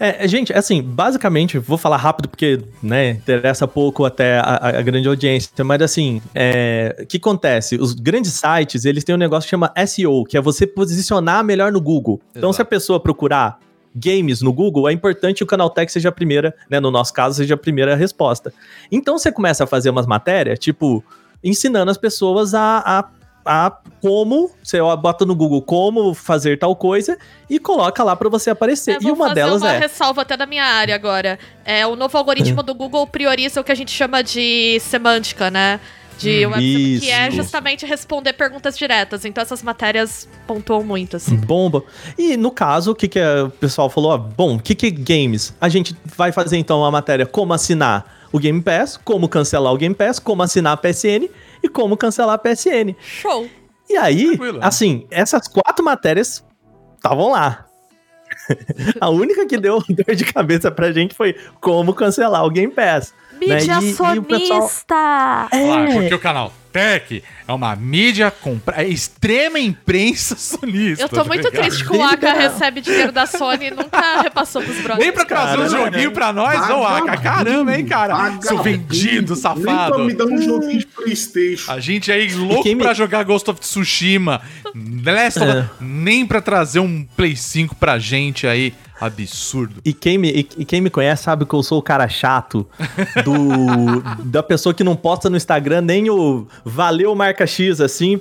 É, 0.00 0.28
gente, 0.28 0.52
assim, 0.52 0.80
basicamente, 0.80 1.58
vou 1.58 1.76
falar 1.76 1.96
rápido 1.96 2.28
porque, 2.28 2.60
né, 2.80 3.10
interessa 3.10 3.66
pouco 3.66 4.04
até 4.04 4.38
a, 4.38 4.78
a 4.78 4.82
grande 4.82 5.08
audiência, 5.08 5.64
mas 5.64 5.82
assim, 5.82 6.22
é, 6.34 6.96
o 7.02 7.06
que 7.06 7.16
acontece? 7.16 7.76
Os 7.76 7.94
grandes 7.94 8.32
sites, 8.34 8.84
eles 8.84 9.02
têm 9.02 9.14
um 9.14 9.18
negócio 9.18 9.46
que 9.46 9.50
chama 9.50 9.72
SEO, 9.86 10.24
que 10.24 10.36
é 10.36 10.40
você 10.40 10.66
posicionar 10.66 11.42
melhor 11.42 11.72
no 11.72 11.80
Google. 11.80 12.20
Então, 12.30 12.50
Exato. 12.50 12.54
se 12.54 12.62
a 12.62 12.64
pessoa 12.64 13.00
procurar 13.00 13.58
games 13.92 14.40
no 14.40 14.52
Google, 14.52 14.88
é 14.88 14.92
importante 14.92 15.38
que 15.38 15.44
o 15.44 15.46
Canaltech 15.46 15.90
seja 15.90 16.10
a 16.10 16.12
primeira, 16.12 16.54
né, 16.70 16.78
no 16.78 16.92
nosso 16.92 17.12
caso, 17.12 17.34
seja 17.34 17.54
a 17.54 17.58
primeira 17.58 17.96
resposta. 17.96 18.52
Então, 18.92 19.18
você 19.18 19.32
começa 19.32 19.64
a 19.64 19.66
fazer 19.66 19.90
umas 19.90 20.06
matérias, 20.06 20.60
tipo, 20.60 21.02
ensinando 21.42 21.90
as 21.90 21.98
pessoas 21.98 22.54
a, 22.54 22.78
a, 22.84 23.04
a 23.44 23.72
como, 24.00 24.50
você 24.62 24.78
bota 25.00 25.24
no 25.24 25.34
Google 25.34 25.62
como 25.62 26.14
fazer 26.14 26.58
tal 26.58 26.76
coisa 26.76 27.16
e 27.48 27.58
coloca 27.58 28.02
lá 28.04 28.14
pra 28.14 28.28
você 28.28 28.50
aparecer. 28.50 28.96
É, 28.96 28.98
e 29.00 29.10
uma 29.10 29.34
delas 29.34 29.62
uma 29.62 29.72
é. 29.72 29.78
ressalva 29.78 30.22
até 30.22 30.36
da 30.36 30.46
minha 30.46 30.64
área 30.64 30.94
agora. 30.94 31.38
É, 31.64 31.86
o 31.86 31.96
novo 31.96 32.16
algoritmo 32.16 32.62
do 32.62 32.74
Google 32.74 33.06
prioriza 33.06 33.60
o 33.60 33.64
que 33.64 33.72
a 33.72 33.74
gente 33.74 33.90
chama 33.90 34.22
de 34.22 34.78
semântica, 34.80 35.50
né? 35.50 35.80
De 36.18 36.44
Hum, 36.46 36.52
sem- 36.52 36.60
que 37.00 37.10
é 37.10 37.28
isso. 37.28 37.36
justamente 37.36 37.86
responder 37.86 38.32
perguntas 38.32 38.76
diretas. 38.76 39.24
Então 39.24 39.40
essas 39.40 39.62
matérias 39.62 40.28
pontuam 40.46 40.82
muito, 40.82 41.16
assim. 41.16 41.36
Bomba. 41.36 41.82
E 42.18 42.36
no 42.36 42.50
caso, 42.50 42.90
o 42.90 42.94
que, 42.94 43.06
que 43.08 43.18
é- 43.20 43.42
o 43.42 43.50
pessoal 43.50 43.88
falou? 43.88 44.10
ó, 44.12 44.18
bom, 44.18 44.56
o 44.56 44.60
que, 44.60 44.74
que 44.74 44.86
é 44.86 44.90
games? 44.90 45.54
A 45.60 45.68
gente 45.68 45.96
vai 46.16 46.32
fazer 46.32 46.56
então 46.58 46.80
uma 46.80 46.90
matéria 46.90 47.24
como 47.24 47.52
assinar 47.52 48.18
o 48.32 48.38
Game 48.38 48.60
Pass, 48.60 48.98
como 49.02 49.28
cancelar 49.28 49.72
o 49.72 49.76
Game 49.76 49.94
Pass, 49.94 50.18
como 50.18 50.42
assinar 50.42 50.72
a 50.72 50.76
PSN 50.76 51.30
e 51.62 51.68
como 51.68 51.96
cancelar 51.96 52.34
a 52.34 52.38
PSN. 52.38 52.94
Show! 53.00 53.48
E 53.88 53.96
aí, 53.96 54.28
Tranquilo, 54.28 54.58
né? 54.58 54.66
assim, 54.66 55.06
essas 55.10 55.48
quatro 55.48 55.84
matérias 55.84 56.44
estavam 56.96 57.30
lá. 57.32 57.64
a 59.00 59.08
única 59.08 59.46
que 59.46 59.56
deu 59.56 59.82
dor 59.88 60.14
de 60.14 60.24
cabeça 60.24 60.70
pra 60.70 60.92
gente 60.92 61.14
foi 61.14 61.34
como 61.60 61.94
cancelar 61.94 62.44
o 62.44 62.50
Game 62.50 62.72
Pass. 62.72 63.14
né? 63.32 63.38
Mídia 63.38 63.78
E- 63.80 63.86
e 64.16 64.18
o 64.18 64.22
pessoal- 64.24 64.60
sonista! 64.62 65.46
Claro, 65.50 65.90
É. 65.90 65.94
porque 65.94 66.14
o 66.14 66.18
canal 66.18 66.52
Tech 66.72 67.22
é 67.46 67.52
uma 67.52 67.74
mídia 67.76 68.30
compra... 68.30 68.82
é 68.82 68.86
extrema 68.88 69.58
imprensa 69.58 70.36
sonista. 70.38 71.04
Eu 71.04 71.08
tô 71.08 71.16
tá 71.16 71.24
muito 71.24 71.50
triste 71.50 71.84
que 71.84 71.96
o 71.96 72.02
Aka 72.02 72.32
recebe 72.32 72.80
dinheiro 72.80 73.10
da 73.12 73.26
Sony 73.26 73.66
e 73.66 73.70
nunca 73.70 74.20
repassou 74.22 74.62
pros 74.62 74.76
brothers. 74.78 74.98
Nem 74.98 75.12
pra 75.12 75.24
trazer 75.24 75.58
um 75.60 75.68
joguinho 75.68 76.10
pra 76.12 76.32
nós, 76.32 76.68
ô 76.70 76.84
Aka. 76.84 77.16
Caramba, 77.18 77.76
hein, 77.76 77.86
cara? 77.86 78.14
vagabundo. 78.14 78.46
Seu 78.46 78.62
vendido, 78.62 79.34
Nem 79.34 79.40
pra 79.42 79.72
safado. 79.72 80.04
me 80.04 80.14
dar 80.14 80.24
um 80.26 80.40
joguinho 80.40 80.78
de 80.78 80.86
Playstation. 80.86 81.72
A 81.72 81.80
gente 81.80 82.12
aí 82.12 82.32
louco 82.34 82.64
me- 82.68 82.76
pra 82.76 82.94
jogar 82.94 83.22
Ghost 83.24 83.48
of 83.50 83.60
Tsushima. 83.60 84.40
Last 85.04 85.38
of 85.40 85.48
É. 85.50 85.64
nem 85.80 86.26
pra 86.26 86.40
trazer 86.40 86.80
um 86.80 87.04
Play 87.16 87.34
5 87.36 87.74
pra 87.76 87.98
gente 87.98 88.46
aí. 88.46 88.74
Absurdo. 89.00 89.80
E 89.84 89.92
quem, 89.92 90.18
me, 90.18 90.30
e, 90.30 90.48
e 90.58 90.64
quem 90.64 90.80
me 90.80 90.90
conhece 90.90 91.22
sabe 91.24 91.44
que 91.46 91.54
eu 91.54 91.62
sou 91.62 91.78
o 91.78 91.82
cara 91.82 92.08
chato 92.08 92.66
do, 93.24 94.00
da 94.24 94.42
pessoa 94.42 94.74
que 94.74 94.82
não 94.82 94.96
posta 94.96 95.30
no 95.30 95.36
Instagram 95.36 95.82
nem 95.82 96.10
o 96.10 96.46
valeu 96.64 97.14
marca 97.14 97.46
X, 97.46 97.80
assim, 97.80 98.20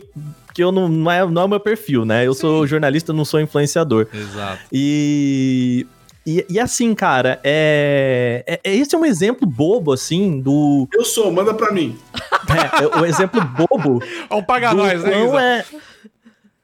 que 0.54 0.64
eu 0.64 0.72
não, 0.72 0.88
não, 0.88 1.12
é, 1.12 1.26
não 1.26 1.42
é 1.42 1.46
o 1.46 1.48
meu 1.48 1.60
perfil, 1.60 2.06
né? 2.06 2.26
Eu 2.26 2.34
sou 2.34 2.66
jornalista, 2.68 3.14
não 3.14 3.26
sou 3.26 3.40
influenciador. 3.40 4.08
Exato. 4.14 4.60
E, 4.72 5.86
e, 6.26 6.46
e 6.50 6.60
assim, 6.60 6.94
cara, 6.94 7.40
é, 7.44 8.44
é, 8.46 8.60
é- 8.64 8.76
esse 8.76 8.94
é 8.94 8.98
um 8.98 9.06
exemplo 9.06 9.48
bobo, 9.48 9.94
assim, 9.94 10.42
do. 10.42 10.88
Eu 10.94 11.06
sou, 11.06 11.32
manda 11.32 11.54
pra 11.54 11.72
mim. 11.72 11.98
É, 12.50 12.84
é 12.84 13.02
o 13.02 13.06
exemplo 13.06 13.44
bobo 13.44 14.02
Vamos 14.30 14.46
pagar 14.46 14.72
do 14.72 14.78
nós, 14.78 15.04
né, 15.04 15.26
Isa? 15.26 15.42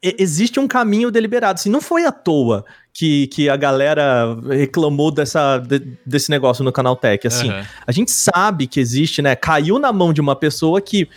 é, 0.01 0.15
existe 0.17 0.57
um 0.57 0.65
caminho 0.65 1.11
deliberado. 1.11 1.59
Assim, 1.59 1.69
não 1.69 1.81
foi 1.81 2.05
à 2.05 2.11
toa 2.11 2.63
que, 2.93 3.25
que 3.27 3.49
a 3.49 3.55
galera 3.57 4.37
reclamou 4.49 5.09
dessa, 5.11 5.57
de- 5.57 5.97
desse 6.05 6.29
negócio 6.29 6.63
no 6.63 6.71
Canal 6.71 6.95
Tech. 6.95 7.25
Assim, 7.25 7.49
Aham. 7.49 7.65
a 7.87 7.91
gente 7.91 8.11
sabe 8.11 8.67
que 8.67 8.79
existe, 8.79 9.21
né? 9.21 9.35
Caiu 9.35 9.79
na 9.79 9.91
mão 9.91 10.13
de 10.13 10.21
uma 10.21 10.35
pessoa 10.35 10.79
que, 10.79 11.09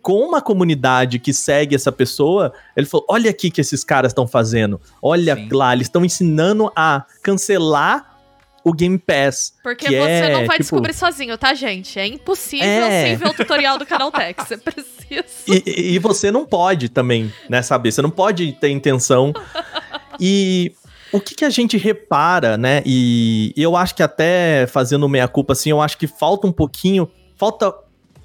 com 0.00 0.20
uma 0.26 0.40
comunidade 0.40 1.18
que 1.18 1.34
segue 1.34 1.74
essa 1.74 1.92
pessoa, 1.92 2.52
ele 2.74 2.86
falou: 2.86 3.04
olha 3.10 3.30
aqui 3.30 3.50
que 3.50 3.60
esses 3.60 3.84
caras 3.84 4.10
estão 4.10 4.26
fazendo. 4.26 4.80
Olha 5.02 5.34
Sim. 5.34 5.48
lá, 5.52 5.74
eles 5.74 5.86
estão 5.88 6.02
ensinando 6.04 6.72
a 6.74 7.04
cancelar 7.22 8.16
o 8.64 8.72
Game 8.72 8.98
Pass. 8.98 9.52
Porque 9.62 9.86
que 9.86 9.92
você 9.98 10.08
é, 10.10 10.30
não 10.32 10.38
vai 10.40 10.56
tipo, 10.56 10.62
descobrir 10.62 10.94
sozinho, 10.94 11.36
tá, 11.36 11.52
gente? 11.54 11.98
É 11.98 12.06
impossível 12.06 12.66
É. 12.66 13.02
sem 13.04 13.16
ver 13.16 13.28
o 13.28 13.34
tutorial 13.34 13.78
do 13.78 13.84
Canal 13.86 14.10
Tech. 14.10 14.34
Você 14.46 14.56
precisa. 14.58 15.24
E, 15.46 15.62
e- 15.66 15.94
e 15.94 15.98
você 15.98 16.30
não 16.30 16.44
pode 16.46 16.88
também, 16.88 17.32
né, 17.50 17.60
saber? 17.62 17.92
Você 17.92 18.00
não 18.02 18.10
pode 18.10 18.52
ter 18.54 18.68
intenção. 18.70 19.32
E 20.20 20.72
o 21.12 21.20
que, 21.20 21.34
que 21.34 21.44
a 21.44 21.50
gente 21.50 21.76
repara, 21.76 22.56
né? 22.56 22.82
E 22.84 23.52
eu 23.56 23.76
acho 23.76 23.94
que 23.94 24.02
até 24.02 24.66
fazendo 24.66 25.08
meia-culpa, 25.08 25.52
assim, 25.52 25.70
eu 25.70 25.80
acho 25.80 25.96
que 25.96 26.06
falta 26.06 26.46
um 26.46 26.52
pouquinho, 26.52 27.08
falta 27.36 27.72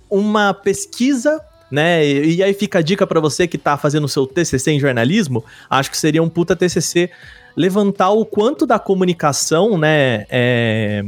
uma 0.09 0.53
pesquisa, 0.53 1.41
né? 1.71 2.05
E, 2.05 2.35
e 2.35 2.43
aí 2.43 2.53
fica 2.53 2.79
a 2.79 2.81
dica 2.81 3.07
pra 3.07 3.19
você 3.19 3.47
que 3.47 3.57
tá 3.57 3.77
fazendo 3.77 4.07
seu 4.07 4.27
TCC 4.27 4.71
em 4.71 4.79
jornalismo, 4.79 5.43
acho 5.69 5.89
que 5.89 5.97
seria 5.97 6.21
um 6.21 6.29
puta 6.29 6.55
TCC 6.55 7.09
levantar 7.55 8.09
o 8.09 8.25
quanto 8.25 8.65
da 8.65 8.79
comunicação, 8.79 9.77
né? 9.77 10.25
É, 10.29 11.03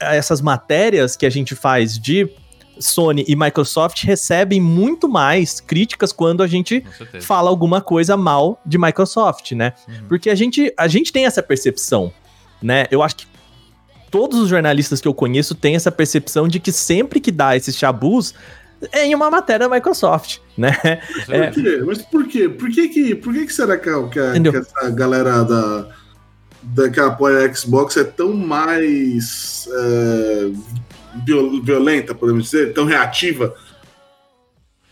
essas 0.00 0.40
matérias 0.40 1.16
que 1.16 1.26
a 1.26 1.30
gente 1.30 1.54
faz 1.54 1.98
de 1.98 2.28
Sony 2.78 3.24
e 3.26 3.34
Microsoft 3.36 4.02
recebem 4.04 4.60
muito 4.60 5.08
mais 5.08 5.60
críticas 5.60 6.12
quando 6.12 6.42
a 6.42 6.46
gente 6.46 6.84
fala 7.20 7.48
alguma 7.50 7.80
coisa 7.80 8.16
mal 8.16 8.60
de 8.66 8.78
Microsoft, 8.78 9.52
né? 9.52 9.72
Uhum. 9.88 9.94
Porque 10.08 10.28
a 10.30 10.34
gente, 10.34 10.72
a 10.76 10.86
gente 10.88 11.12
tem 11.12 11.24
essa 11.26 11.42
percepção, 11.42 12.12
né? 12.62 12.86
Eu 12.90 13.02
acho 13.02 13.16
que 13.16 13.26
todos 14.10 14.38
os 14.38 14.48
jornalistas 14.48 15.00
que 15.00 15.08
eu 15.08 15.14
conheço 15.14 15.54
têm 15.54 15.74
essa 15.76 15.90
percepção 15.90 16.46
de 16.48 16.60
que 16.60 16.70
sempre 16.72 17.18
que 17.20 17.30
dá 17.32 17.56
esses 17.56 17.76
chabus 17.76 18.34
é 18.92 19.06
em 19.06 19.14
uma 19.14 19.30
matéria 19.30 19.68
da 19.68 19.74
Microsoft, 19.74 20.38
né? 20.56 20.72
Por 21.26 21.52
quê? 21.62 21.82
Mas 21.86 22.02
por 22.02 22.28
quê? 22.28 22.48
Por 22.48 22.70
que 22.70 22.88
que, 22.88 23.14
por 23.14 23.32
que, 23.32 23.46
que 23.46 23.52
será 23.52 23.76
que, 23.78 23.88
a- 23.88 24.08
que, 24.08 24.18
a- 24.20 24.30
Entendeu? 24.30 24.52
que 24.52 24.58
essa 24.58 24.90
galera 24.90 25.42
da, 25.44 25.88
da 26.62 26.90
que 26.90 27.00
apoia 27.00 27.46
a 27.50 27.54
Xbox 27.54 27.96
é 27.96 28.04
tão 28.04 28.34
mais 28.34 29.66
é, 29.72 30.50
violenta, 31.62 32.14
podemos 32.14 32.44
dizer, 32.44 32.72
tão 32.72 32.84
reativa 32.84 33.54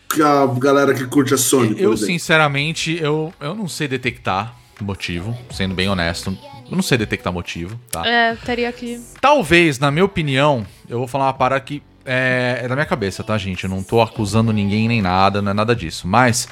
que 0.09 0.23
a 0.23 0.47
galera 0.47 0.95
que 0.95 1.05
curte 1.07 1.35
a 1.35 1.39
Sony, 1.39 1.75
Eu, 1.79 1.97
sinceramente, 1.97 2.97
eu, 3.01 3.33
eu 3.41 3.55
não 3.55 3.67
sei 3.67 3.89
detectar 3.89 4.55
motivo, 4.81 5.37
sendo 5.51 5.75
bem 5.75 5.89
honesto. 5.89 6.37
Eu 6.71 6.77
não 6.77 6.83
sei 6.83 6.97
detectar 6.97 7.33
motivo, 7.33 7.79
tá? 7.91 8.07
É, 8.07 8.35
teria 8.37 8.73
que. 8.73 9.01
Talvez, 9.21 9.79
na 9.79 9.91
minha 9.91 10.05
opinião, 10.05 10.67
eu 10.89 10.99
vou 10.99 11.07
falar 11.07 11.27
uma 11.27 11.35
parada 11.35 11.61
que 11.61 11.83
é, 12.05 12.61
é 12.63 12.69
da 12.69 12.75
minha 12.75 12.87
cabeça, 12.87 13.23
tá, 13.23 13.37
gente? 13.37 13.65
Eu 13.65 13.71
não 13.71 13.83
tô 13.83 14.01
acusando 14.01 14.53
ninguém 14.53 14.89
nem 14.89 15.03
nada, 15.03 15.43
não 15.43 15.51
é 15.51 15.55
nada 15.55 15.75
disso. 15.75 16.07
Mas, 16.07 16.49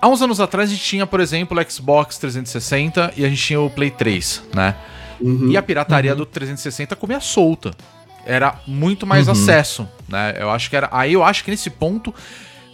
há 0.00 0.08
uns 0.08 0.22
anos 0.22 0.40
atrás 0.40 0.70
a 0.70 0.72
gente 0.72 0.84
tinha, 0.84 1.06
por 1.06 1.20
exemplo, 1.20 1.58
o 1.58 1.70
Xbox 1.70 2.18
360 2.18 3.14
e 3.16 3.24
a 3.24 3.28
gente 3.28 3.42
tinha 3.42 3.60
o 3.60 3.70
Play 3.70 3.90
3, 3.90 4.42
né? 4.54 4.76
Uhum. 5.20 5.50
E 5.50 5.56
a 5.56 5.62
pirataria 5.62 6.14
do 6.14 6.24
360 6.24 6.94
comia 6.94 7.20
solta. 7.20 7.72
Era 8.28 8.60
muito 8.66 9.06
mais 9.06 9.26
Uhum. 9.26 9.32
acesso, 9.32 9.88
né? 10.08 10.34
Eu 10.38 10.50
acho 10.50 10.68
que 10.70 10.76
era. 10.76 10.88
Aí 10.92 11.14
eu 11.14 11.24
acho 11.24 11.42
que 11.42 11.50
nesse 11.50 11.70
ponto, 11.70 12.14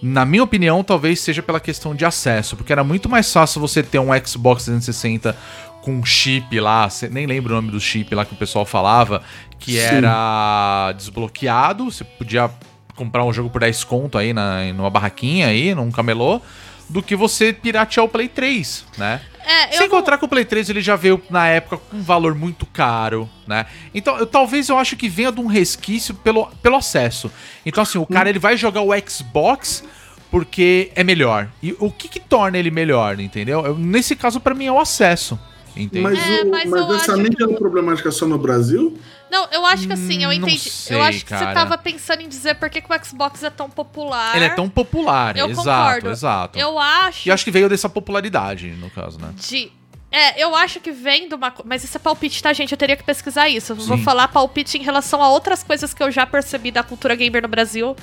na 0.02 0.24
minha 0.24 0.42
opinião, 0.42 0.82
talvez 0.84 1.20
seja 1.20 1.42
pela 1.42 1.60
questão 1.60 1.94
de 1.94 2.04
acesso, 2.04 2.56
porque 2.56 2.72
era 2.72 2.82
muito 2.82 3.08
mais 3.08 3.32
fácil 3.32 3.60
você 3.60 3.82
ter 3.82 3.98
um 4.00 4.08
Xbox 4.26 4.64
360 4.64 5.34
com 5.82 6.04
chip 6.04 6.58
lá, 6.58 6.88
nem 7.10 7.26
lembro 7.26 7.52
o 7.52 7.56
nome 7.56 7.70
do 7.70 7.78
chip 7.80 8.14
lá 8.14 8.24
que 8.24 8.32
o 8.34 8.36
pessoal 8.36 8.64
falava, 8.64 9.22
que 9.58 9.72
Sim. 9.72 9.78
era 9.78 10.92
desbloqueado, 10.96 11.84
você 11.84 12.02
podia 12.04 12.50
comprar 12.96 13.24
um 13.24 13.32
jogo 13.32 13.50
por 13.50 13.60
10 13.60 13.84
conto 13.84 14.16
aí 14.18 14.32
na, 14.32 14.64
numa 14.72 14.88
barraquinha 14.90 15.46
aí, 15.48 15.74
num 15.74 15.90
camelô, 15.90 16.40
do 16.88 17.02
que 17.02 17.14
você 17.14 17.52
piratear 17.52 18.04
o 18.04 18.08
Play 18.08 18.28
3, 18.28 18.84
né? 18.98 19.20
É, 19.46 19.68
Sem 19.72 19.80
não- 19.80 19.86
encontrar 19.86 20.18
que 20.18 20.24
o 20.24 20.28
Play 20.28 20.44
3 20.44 20.70
ele 20.70 20.80
já 20.80 20.96
veio 20.96 21.20
na 21.28 21.46
época 21.48 21.76
com 21.76 21.96
um 21.98 22.02
valor 22.02 22.34
muito 22.34 22.64
caro, 22.66 23.28
né? 23.46 23.66
Então, 23.94 24.16
eu, 24.18 24.26
talvez 24.26 24.68
eu 24.68 24.78
acho 24.78 24.96
que 24.96 25.08
venha 25.08 25.30
de 25.30 25.40
um 25.40 25.46
resquício 25.46 26.14
pelo, 26.14 26.46
pelo 26.62 26.76
acesso. 26.76 27.30
Então, 27.64 27.82
assim, 27.82 27.98
o 27.98 28.06
cara 28.06 28.28
ele 28.30 28.38
vai 28.38 28.56
jogar 28.56 28.80
o 28.82 28.90
Xbox 29.08 29.84
porque 30.30 30.90
é 30.94 31.04
melhor. 31.04 31.48
E 31.62 31.74
o 31.78 31.90
que 31.90 32.08
que 32.08 32.18
torna 32.20 32.58
ele 32.58 32.70
melhor, 32.70 33.20
entendeu? 33.20 33.64
Eu- 33.64 33.78
nesse 33.78 34.16
caso, 34.16 34.40
pra 34.40 34.54
mim, 34.54 34.66
é 34.66 34.72
o 34.72 34.80
acesso. 34.80 35.38
Entende? 35.76 36.00
Mas, 36.02 36.18
É, 36.18 36.42
o- 36.42 36.50
mas 36.50 36.70
mas 36.70 36.90
essa 37.02 37.16
mídia 37.16 37.36
que 37.36 37.42
é 37.42 37.46
uma 37.46 37.58
problemática 37.58 38.10
só 38.12 38.26
no 38.26 38.38
Brasil? 38.38 38.96
Não, 39.30 39.48
eu 39.50 39.66
acho 39.66 39.86
que 39.88 39.92
assim, 39.92 40.22
eu 40.22 40.30
Hum, 40.30 40.32
entendi. 40.34 40.58
sei, 40.70 40.96
eu 40.96 41.02
acho 41.02 41.18
que 41.20 41.24
cara. 41.24 41.46
você 41.48 41.54
tava 41.54 41.76
pensando 41.76 42.20
em 42.22 42.28
dizer 42.28 42.54
por 42.54 42.70
que, 42.70 42.80
que 42.80 42.92
o 42.92 43.04
Xbox 43.04 43.42
é 43.42 43.50
tão 43.50 43.68
popular. 43.68 44.36
Ele 44.36 44.44
é 44.44 44.50
tão 44.50 44.68
popular, 44.68 45.36
Eu 45.36 45.50
exato, 45.50 45.64
concordo. 45.66 46.10
exato. 46.10 46.58
Eu 46.58 46.78
acho 46.78 47.28
E 47.28 47.32
acho 47.32 47.44
que 47.44 47.50
veio 47.50 47.68
dessa 47.68 47.88
popularidade, 47.88 48.68
no 48.70 48.88
caso, 48.90 49.18
né? 49.20 49.32
de. 49.34 49.72
É, 50.12 50.40
eu 50.40 50.54
acho 50.54 50.78
que 50.78 50.92
vem 50.92 51.28
de 51.28 51.34
uma. 51.34 51.52
Mas 51.64 51.82
isso 51.82 51.96
é 51.96 52.00
palpite, 52.00 52.40
tá, 52.40 52.52
gente? 52.52 52.70
Eu 52.70 52.78
teria 52.78 52.94
que 52.96 53.02
pesquisar 53.02 53.48
isso. 53.48 53.72
Eu 53.72 53.76
vou 53.76 53.98
falar 53.98 54.28
palpite 54.28 54.78
em 54.78 54.82
relação 54.82 55.20
a 55.20 55.28
outras 55.28 55.64
coisas 55.64 55.92
que 55.92 56.00
eu 56.00 56.10
já 56.12 56.24
percebi 56.24 56.70
da 56.70 56.84
cultura 56.84 57.16
gamer 57.16 57.42
no 57.42 57.48
Brasil. 57.48 57.96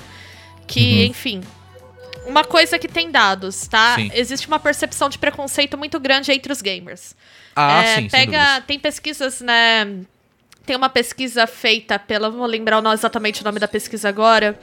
Que, 0.66 1.04
Uhum. 1.04 1.10
enfim. 1.10 1.40
Uma 2.26 2.44
coisa 2.44 2.78
que 2.78 2.86
tem 2.86 3.10
dados, 3.10 3.66
tá? 3.66 3.94
Sim. 3.94 4.10
Existe 4.14 4.46
uma 4.46 4.60
percepção 4.60 5.08
de 5.08 5.18
preconceito 5.18 5.78
muito 5.78 5.98
grande 5.98 6.30
entre 6.30 6.52
os 6.52 6.60
gamers. 6.60 7.16
Ah, 7.54 7.82
É, 7.84 7.96
sim, 7.96 8.08
pega, 8.08 8.60
tem 8.66 8.78
pesquisas, 8.78 9.40
né? 9.40 10.00
Tem 10.64 10.76
uma 10.76 10.88
pesquisa 10.88 11.46
feita 11.46 11.98
pela, 11.98 12.30
não 12.30 12.38
vou 12.38 12.46
lembrar 12.46 12.82
exatamente 12.92 13.42
o 13.42 13.44
nome 13.44 13.58
da 13.58 13.68
pesquisa 13.68 14.08
agora. 14.08 14.58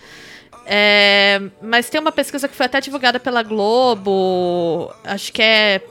É, 0.66 1.42
mas 1.62 1.90
tem 1.90 2.00
uma 2.00 2.12
pesquisa 2.12 2.48
que 2.48 2.56
foi 2.56 2.66
até 2.66 2.80
divulgada 2.80 3.20
pela 3.20 3.42
Globo, 3.42 4.94
acho 5.04 5.34
que 5.34 5.42
é 5.42 5.82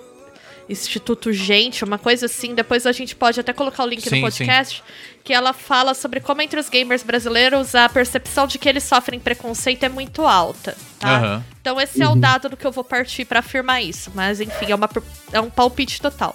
Instituto 0.69 1.33
Gente, 1.33 1.83
uma 1.83 1.99
coisa 1.99 2.27
assim. 2.27 2.55
Depois 2.55 2.87
a 2.87 2.93
gente 2.93 3.17
pode 3.17 3.41
até 3.41 3.53
colocar 3.53 3.85
o 3.85 3.87
link 3.87 4.03
Sim, 4.03 4.17
no 4.17 4.21
podcast, 4.21 4.83
que 5.25 5.33
ela 5.33 5.53
fala 5.53 5.95
sobre 5.95 6.21
como 6.21 6.43
entre 6.43 6.61
os 6.61 6.69
gamers 6.69 7.03
brasileiros 7.03 7.75
a 7.75 7.89
percepção 7.89 8.47
de 8.47 8.59
que 8.59 8.69
eles 8.69 8.85
sofrem 8.85 9.19
preconceito 9.19 9.85
é 9.85 9.89
muito 9.89 10.27
alta, 10.27 10.77
tá? 10.99 11.17
Aham. 11.17 11.45
Então 11.61 11.81
esse 11.81 12.03
é 12.03 12.09
o 12.09 12.15
dado 12.15 12.49
do 12.49 12.57
que 12.57 12.67
eu 12.67 12.73
vou 12.73 12.85
partir 12.85 13.25
pra 13.25 13.41
afirmar 13.41 13.83
isso. 13.83 14.13
Mas 14.15 14.41
enfim, 14.41 14.71
é, 14.71 14.75
uma, 14.75 14.89
é 15.33 15.41
um 15.41 15.51
palpite 15.51 16.01
total. 16.01 16.35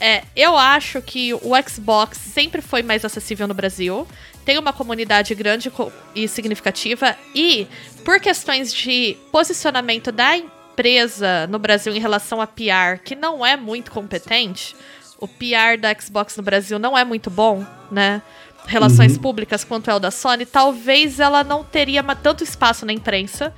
É, 0.00 0.22
eu 0.36 0.56
acho 0.56 1.02
que 1.02 1.34
o 1.34 1.52
Xbox 1.68 2.18
sempre 2.18 2.62
foi 2.62 2.82
mais 2.82 3.04
acessível 3.04 3.48
no 3.48 3.54
Brasil. 3.54 4.06
Tem 4.44 4.58
uma 4.58 4.72
comunidade 4.72 5.34
grande 5.34 5.70
e 6.14 6.28
significativa. 6.28 7.16
E, 7.34 7.66
por 8.04 8.20
questões 8.20 8.72
de 8.72 9.16
posicionamento 9.32 10.12
da 10.12 10.36
empresa 10.36 11.46
no 11.48 11.58
Brasil 11.58 11.94
em 11.94 11.98
relação 11.98 12.40
a 12.40 12.46
PR, 12.46 13.02
que 13.04 13.16
não 13.16 13.44
é 13.44 13.56
muito 13.56 13.90
competente, 13.90 14.76
o 15.18 15.26
PR 15.26 15.78
da 15.80 15.92
Xbox 15.92 16.36
no 16.36 16.42
Brasil 16.42 16.78
não 16.78 16.96
é 16.96 17.04
muito 17.04 17.28
bom, 17.28 17.66
né? 17.90 18.22
Relações 18.66 19.16
públicas 19.18 19.64
quanto 19.64 19.90
é 19.90 19.94
o 19.94 19.98
da 19.98 20.10
Sony, 20.10 20.44
talvez 20.46 21.18
ela 21.18 21.42
não 21.42 21.64
teria 21.64 22.02
tanto 22.14 22.44
espaço 22.44 22.86
na 22.86 22.92
imprensa. 22.92 23.52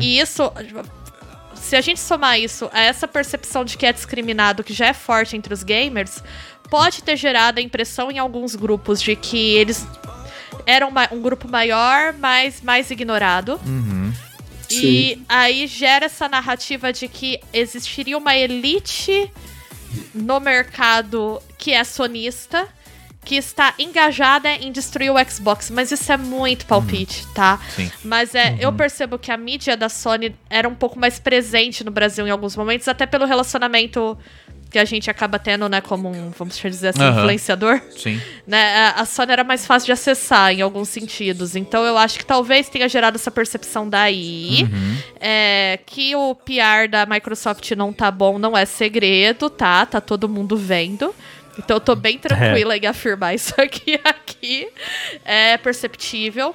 E 0.00 0.18
isso 0.18 0.50
se 1.72 1.76
a 1.76 1.80
gente 1.80 2.00
somar 2.00 2.38
isso 2.38 2.68
a 2.70 2.82
essa 2.82 3.08
percepção 3.08 3.64
de 3.64 3.78
que 3.78 3.86
é 3.86 3.94
discriminado, 3.94 4.62
que 4.62 4.74
já 4.74 4.88
é 4.88 4.92
forte 4.92 5.38
entre 5.38 5.54
os 5.54 5.62
gamers, 5.62 6.22
pode 6.68 7.02
ter 7.02 7.16
gerado 7.16 7.60
a 7.60 7.62
impressão 7.62 8.10
em 8.10 8.18
alguns 8.18 8.54
grupos 8.54 9.00
de 9.00 9.16
que 9.16 9.54
eles 9.54 9.86
eram 10.66 10.92
um 11.10 11.22
grupo 11.22 11.48
maior, 11.48 12.12
mas 12.12 12.60
mais 12.60 12.90
ignorado. 12.90 13.58
Uhum. 13.64 14.12
E 14.70 15.22
aí 15.26 15.66
gera 15.66 16.04
essa 16.04 16.28
narrativa 16.28 16.92
de 16.92 17.08
que 17.08 17.40
existiria 17.54 18.18
uma 18.18 18.36
elite 18.36 19.32
no 20.12 20.40
mercado 20.40 21.40
que 21.56 21.72
é 21.72 21.84
sonista, 21.84 22.68
que 23.24 23.36
está 23.36 23.72
engajada 23.78 24.50
em 24.50 24.72
destruir 24.72 25.10
o 25.10 25.30
Xbox. 25.30 25.70
Mas 25.70 25.92
isso 25.92 26.10
é 26.12 26.16
muito 26.16 26.66
palpite, 26.66 27.26
tá? 27.34 27.60
Sim. 27.70 27.90
Mas 28.04 28.34
é, 28.34 28.56
eu 28.58 28.72
percebo 28.72 29.18
que 29.18 29.30
a 29.30 29.36
mídia 29.36 29.76
da 29.76 29.88
Sony 29.88 30.34
era 30.50 30.68
um 30.68 30.74
pouco 30.74 30.98
mais 30.98 31.18
presente 31.20 31.84
no 31.84 31.90
Brasil 31.90 32.26
em 32.26 32.30
alguns 32.30 32.56
momentos, 32.56 32.88
até 32.88 33.06
pelo 33.06 33.24
relacionamento 33.24 34.18
que 34.70 34.78
a 34.78 34.84
gente 34.86 35.10
acaba 35.10 35.38
tendo, 35.38 35.68
né, 35.68 35.82
como 35.82 36.08
um, 36.08 36.30
vamos 36.30 36.58
dizer 36.58 36.88
assim, 36.88 37.02
Aham. 37.02 37.18
influenciador 37.20 37.78
Sim. 37.94 38.18
né, 38.46 38.86
a- 38.96 39.02
a 39.02 39.04
Sony 39.04 39.30
era 39.30 39.44
mais 39.44 39.66
fácil 39.66 39.84
de 39.84 39.92
acessar 39.92 40.50
em 40.50 40.62
alguns 40.62 40.88
sentidos. 40.88 41.54
Então 41.54 41.84
eu 41.84 41.98
acho 41.98 42.18
que 42.18 42.24
talvez 42.24 42.70
tenha 42.70 42.88
gerado 42.88 43.16
essa 43.16 43.30
percepção 43.30 43.86
daí. 43.86 44.66
É, 45.20 45.78
que 45.84 46.16
o 46.16 46.34
PR 46.34 46.88
da 46.90 47.04
Microsoft 47.06 47.70
não 47.72 47.92
tá 47.92 48.10
bom 48.10 48.38
não 48.38 48.56
é 48.56 48.64
segredo, 48.64 49.50
tá? 49.50 49.84
Tá 49.84 50.00
todo 50.00 50.26
mundo 50.28 50.56
vendo. 50.56 51.14
Então 51.58 51.76
eu 51.76 51.80
tô 51.80 51.94
bem 51.94 52.18
tranquila 52.18 52.76
em 52.76 52.86
afirmar 52.86 53.34
isso 53.34 53.54
aqui. 53.60 54.00
aqui. 54.04 54.68
É 55.24 55.56
perceptível. 55.56 56.54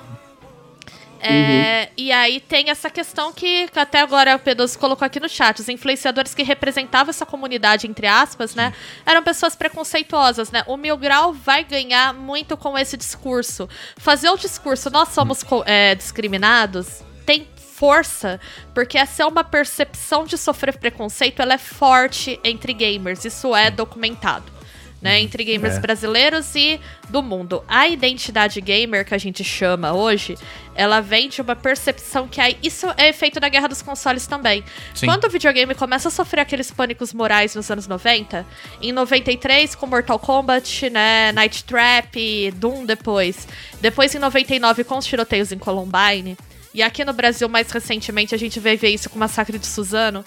É, 1.19 1.89
E 1.97 2.11
aí 2.11 2.39
tem 2.39 2.69
essa 2.69 2.89
questão 2.89 3.33
que, 3.33 3.67
até 3.75 4.01
agora 4.01 4.35
o 4.35 4.39
Pedroso 4.39 4.77
colocou 4.77 5.05
aqui 5.05 5.19
no 5.19 5.29
chat. 5.29 5.59
Os 5.59 5.69
influenciadores 5.69 6.33
que 6.33 6.43
representavam 6.43 7.09
essa 7.09 7.25
comunidade, 7.25 7.87
entre 7.87 8.07
aspas, 8.07 8.55
né? 8.55 8.73
Eram 9.05 9.23
pessoas 9.23 9.55
preconceituosas, 9.55 10.51
né? 10.51 10.63
O 10.67 10.77
Mil 10.77 10.97
Grau 10.97 11.33
vai 11.33 11.63
ganhar 11.63 12.13
muito 12.13 12.55
com 12.55 12.77
esse 12.77 12.95
discurso. 12.95 13.67
Fazer 13.97 14.29
o 14.29 14.37
discurso, 14.37 14.89
nós 14.89 15.09
somos 15.09 15.43
é, 15.65 15.95
discriminados, 15.95 17.01
tem 17.25 17.47
força, 17.57 18.39
porque 18.73 18.97
essa 18.97 19.21
é 19.21 19.25
uma 19.25 19.43
percepção 19.43 20.25
de 20.25 20.35
sofrer 20.37 20.77
preconceito, 20.77 21.41
ela 21.41 21.53
é 21.53 21.59
forte 21.59 22.39
entre 22.43 22.73
gamers. 22.73 23.23
Isso 23.25 23.55
é 23.55 23.69
documentado 23.69 24.56
né, 25.01 25.19
entre 25.19 25.43
gamers 25.43 25.75
É. 25.75 25.79
brasileiros 25.79 26.55
e 26.55 26.79
do 27.09 27.21
mundo. 27.21 27.63
A 27.67 27.87
identidade 27.87 28.59
gamer 28.61 29.05
que 29.05 29.13
a 29.13 29.17
gente 29.17 29.43
chama 29.43 29.93
hoje, 29.93 30.35
ela 30.73 31.01
vem 31.01 31.29
de 31.29 31.41
uma 31.41 31.55
percepção 31.55 32.27
que 32.27 32.41
aí 32.41 32.57
isso 32.63 32.87
é 32.97 33.09
efeito 33.09 33.39
da 33.39 33.47
guerra 33.49 33.67
dos 33.67 33.81
consoles 33.81 34.25
também. 34.25 34.63
Sim. 34.95 35.05
Quando 35.05 35.25
o 35.25 35.29
videogame 35.29 35.75
começa 35.75 36.07
a 36.07 36.11
sofrer 36.11 36.41
aqueles 36.41 36.71
pânicos 36.71 37.13
morais 37.13 37.53
nos 37.55 37.69
anos 37.69 37.87
90, 37.87 38.45
em 38.81 38.91
93 38.91 39.75
com 39.75 39.85
Mortal 39.85 40.17
Kombat, 40.19 40.89
né, 40.89 41.31
Night 41.31 41.63
Trap, 41.63 42.51
Doom 42.55 42.85
depois, 42.85 43.47
depois 43.79 44.13
em 44.15 44.19
99 44.19 44.83
com 44.83 44.97
os 44.97 45.05
tiroteios 45.05 45.51
em 45.51 45.57
Columbine, 45.59 46.35
e 46.73 46.81
aqui 46.83 47.03
no 47.05 47.13
Brasil 47.13 47.47
mais 47.49 47.71
recentemente 47.71 48.35
a 48.35 48.37
gente 48.37 48.59
ver 48.59 48.77
isso 48.87 49.09
com 49.09 49.15
o 49.15 49.19
massacre 49.19 49.57
de 49.57 49.65
Suzano, 49.65 50.23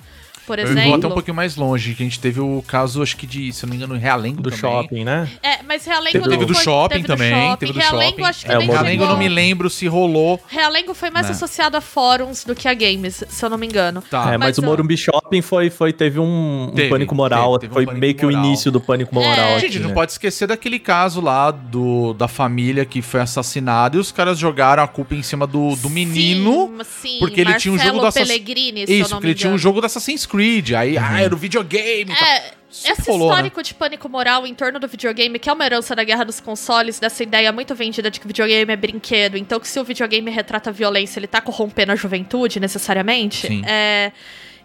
por 0.51 0.59
Eu 0.59 0.65
exemplo. 0.65 0.83
vou 0.89 0.95
até 0.99 1.07
um 1.07 1.11
pouquinho 1.13 1.35
mais 1.37 1.55
longe, 1.55 1.95
que 1.95 2.03
a 2.03 2.07
gente 2.07 2.19
teve 2.19 2.41
o 2.41 2.61
caso, 2.67 3.01
acho 3.03 3.17
que 3.17 3.25
de, 3.25 3.53
se 3.53 3.65
eu 3.65 3.69
não 3.69 3.71
me 3.71 3.77
engano, 3.77 3.97
Realengo 3.97 4.43
Do 4.43 4.51
também. 4.51 4.59
shopping, 4.59 5.05
né? 5.05 5.29
É, 5.41 5.63
mas 5.63 5.85
Realengo 5.85 6.11
Teve 6.13 6.25
não 6.25 6.31
Teve 6.33 6.45
do 6.47 6.55
foi- 6.55 6.65
shopping 6.65 6.89
teve 6.97 7.03
do 7.03 7.07
também, 7.07 7.31
shopping. 7.33 7.57
teve 7.61 7.73
do 7.73 7.79
Realengo 7.79 8.11
shopping. 8.11 8.25
acho 8.25 8.45
que 8.47 8.51
É, 8.53 8.59
nem 8.59 8.67
Realengo 8.69 9.05
eu 9.05 9.09
não 9.11 9.17
me 9.17 9.29
lembro 9.29 9.71
se 9.71 9.87
rolou. 9.87 10.41
Realengo 10.49 10.93
foi 10.93 11.09
mais 11.11 11.27
Né. 11.27 11.33
associado 11.33 11.77
a 11.77 11.81
fóruns 11.81 12.43
do 12.43 12.53
que 12.55 12.67
a 12.67 12.75
games, 12.75 13.23
se 13.29 13.45
eu 13.45 13.49
não 13.49 13.57
me 13.57 13.67
engano. 13.67 14.03
Tá. 14.11 14.23
é, 14.35 14.39
mas, 14.39 14.41
mas 14.41 14.59
o 14.59 14.63
eu- 14.63 14.67
Morumbi 14.67 14.97
Shopping 14.97 15.41
foi, 15.41 15.71
foi, 15.71 15.93
teve 15.93 16.19
um, 16.19 16.65
um 16.71 16.73
Teve, 16.75 16.89
pânico 16.91 17.15
moral. 17.15 17.59
teve, 17.59 17.61
teve 17.61 17.73
um 17.73 17.75
foi 17.75 17.87
pânico 17.87 18.01
meio 18.01 18.15
que 18.17 18.25
moral. 18.25 18.43
o 18.43 18.47
início 18.47 18.73
do 18.73 18.81
pânico 18.81 19.15
moral. 19.15 19.31
É. 19.31 19.53
aqui, 19.59 19.67
Gente, 19.69 19.79
não 19.79 19.91
né? 19.91 19.95
pode 19.95 20.11
esquecer 20.11 20.49
daquele 20.49 20.81
caso 20.81 21.21
lá 21.21 21.53
do, 21.53 22.13
da 22.15 22.27
família 22.27 22.85
que 22.85 23.01
foi 23.03 23.21
assassinada 23.21 23.97
e 23.97 24.01
os 24.01 24.11
caras 24.11 24.37
jogaram 24.39 24.83
a 24.83 24.89
culpa 24.89 25.15
em 25.15 25.23
cima 25.23 25.47
do, 25.47 25.77
do 25.77 25.89
menino. 25.89 26.73
Sim, 26.83 27.11
sim, 27.11 27.19
porque 27.21 27.41
ele 27.41 27.55
tinha 27.55 27.73
um 27.73 27.79
jogo 27.79 28.01
do 28.01 28.11
se 28.11 28.21
eu 28.21 28.25
Isso, 28.25 29.11
não 29.11 29.19
porque 29.19 29.27
ele 29.29 29.35
tinha 29.35 29.53
um 29.53 29.59
jogo 29.59 29.81
do 29.81 29.87
Assassin's 29.87 30.27
Creed. 30.27 30.40
Aí, 30.75 30.97
ah, 30.99 31.21
era 31.21 31.35
o 31.35 31.39
videogame. 31.39 32.15
tal. 32.15 32.29
É, 32.29 32.53
Sempre 32.71 33.03
esse 33.03 33.11
rolou, 33.11 33.29
né? 33.29 33.35
histórico 33.35 33.63
de 33.63 33.75
pânico 33.75 34.09
moral 34.09 34.47
em 34.47 34.55
torno 34.55 34.79
do 34.79 34.87
videogame, 34.87 35.39
que 35.41 35.51
é 35.51 35.53
uma 35.53 35.65
herança 35.67 35.95
da 35.97 36.05
guerra 36.05 36.25
dos 36.25 36.39
consoles, 36.39 37.01
dessa 37.01 37.23
ideia 37.23 37.51
muito 37.51 37.75
vendida 37.75 38.11
de 38.11 38.21
que 38.21 38.27
o 38.27 38.29
videogame 38.29 38.73
é 38.73 38.77
brinquedo, 38.77 39.37
então 39.37 39.59
que 39.59 39.67
se 39.67 39.79
o 39.81 39.85
videogame 39.85 40.31
retrata 40.31 40.71
violência, 40.71 41.19
ele 41.19 41.27
tá 41.27 41.41
corrompendo 41.41 41.91
a 41.91 41.97
juventude, 41.97 42.61
necessariamente, 42.61 43.49
Sim. 43.49 43.63
é... 43.67 44.13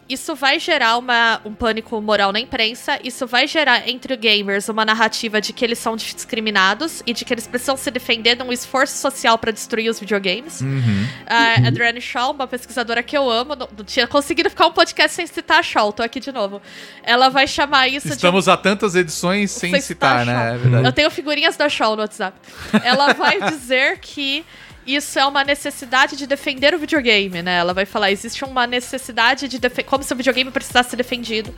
Isso 0.08 0.36
vai 0.36 0.60
gerar 0.60 0.98
uma, 0.98 1.42
um 1.44 1.54
pânico 1.54 2.00
moral 2.00 2.32
na 2.32 2.40
imprensa, 2.40 3.00
isso 3.04 3.26
vai 3.26 3.48
gerar 3.48 3.90
entre 3.90 4.16
gamers 4.16 4.70
uma 4.70 4.86
narrativa 4.86 5.42
de 5.42 5.52
que 5.52 5.66
eles 5.66 5.80
são 5.80 5.96
discriminados 5.96 7.02
e 7.08 7.14
de 7.14 7.26
que 7.26 7.34
eles 7.34 7.48
precisam 7.48 7.76
se 7.76 7.90
defender 7.90 8.36
de 8.36 8.44
um 8.44 8.52
esforço 8.52 8.96
social 8.98 9.36
para 9.38 9.52
destruir 9.52 9.90
os 9.90 10.00
videogames. 10.00 10.62
Uhum. 10.62 11.08
A 11.26 11.68
Adrienne 11.68 12.00
Shaw, 12.00 12.34
uma 12.34 12.46
pesquisadora 12.46 13.02
que 13.02 13.18
eu 13.18 13.30
amo, 13.30 13.56
não, 13.56 13.68
não 13.76 13.84
tinha 13.84 14.06
conseguido 14.06 14.48
ficar 14.50 14.68
um 14.68 14.72
podcast 14.72 15.16
sem 15.16 15.26
citar 15.26 15.60
a 15.60 15.64
Shaw, 15.64 15.92
tô 15.92 16.04
aqui 16.04 16.20
de 16.20 16.32
novo. 16.32 16.62
Ela 17.02 17.30
vai 17.30 17.48
chamar 17.48 17.88
isso 17.88 18.08
de. 18.08 18.14
Estamos 18.14 18.48
há 18.48 18.56
tantas 18.56 18.94
edições 18.94 19.50
sem, 19.50 19.72
Sem 19.72 19.82
citar, 19.82 20.20
citar 20.20 20.60
né? 20.60 20.82
É. 20.84 20.88
Eu 20.88 20.92
tenho 20.92 21.10
figurinhas 21.10 21.58
da 21.58 21.68
Shaw 21.68 21.96
no 21.96 22.04
WhatsApp. 22.04 22.38
Ela 22.84 23.14
vai 23.14 23.42
dizer 23.50 23.98
que 24.00 24.46
isso 24.86 25.18
é 25.18 25.26
uma 25.26 25.44
necessidade 25.44 26.16
de 26.16 26.28
defender 26.28 26.74
o 26.74 26.80
videogame, 26.80 27.42
né? 27.42 27.58
Ela 27.58 27.74
vai 27.74 27.86
falar, 27.86 28.12
existe 28.12 28.44
uma 28.44 28.68
necessidade 28.68 29.48
de 29.48 29.58
defender. 29.58 29.88
Como 29.88 30.04
se 30.04 30.14
o 30.14 30.16
videogame 30.16 30.52
precisasse 30.52 30.92
ser 30.92 30.96
defendido. 30.96 31.54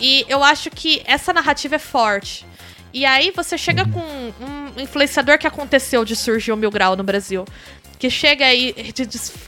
E 0.00 0.24
eu 0.28 0.42
acho 0.44 0.70
que 0.70 1.02
essa 1.04 1.32
narrativa 1.32 1.76
é 1.76 1.78
forte. 1.78 2.46
E 2.92 3.06
aí 3.06 3.32
você 3.34 3.56
chega 3.56 3.84
com 3.86 4.00
um 4.00 4.80
influenciador 4.80 5.38
que 5.38 5.46
aconteceu 5.46 6.04
de 6.04 6.14
surgir 6.14 6.52
o 6.52 6.56
Mil 6.56 6.70
Grau 6.70 6.94
no 6.94 7.02
Brasil. 7.02 7.44
Que 7.98 8.10
chega 8.10 8.44
aí, 8.44 8.74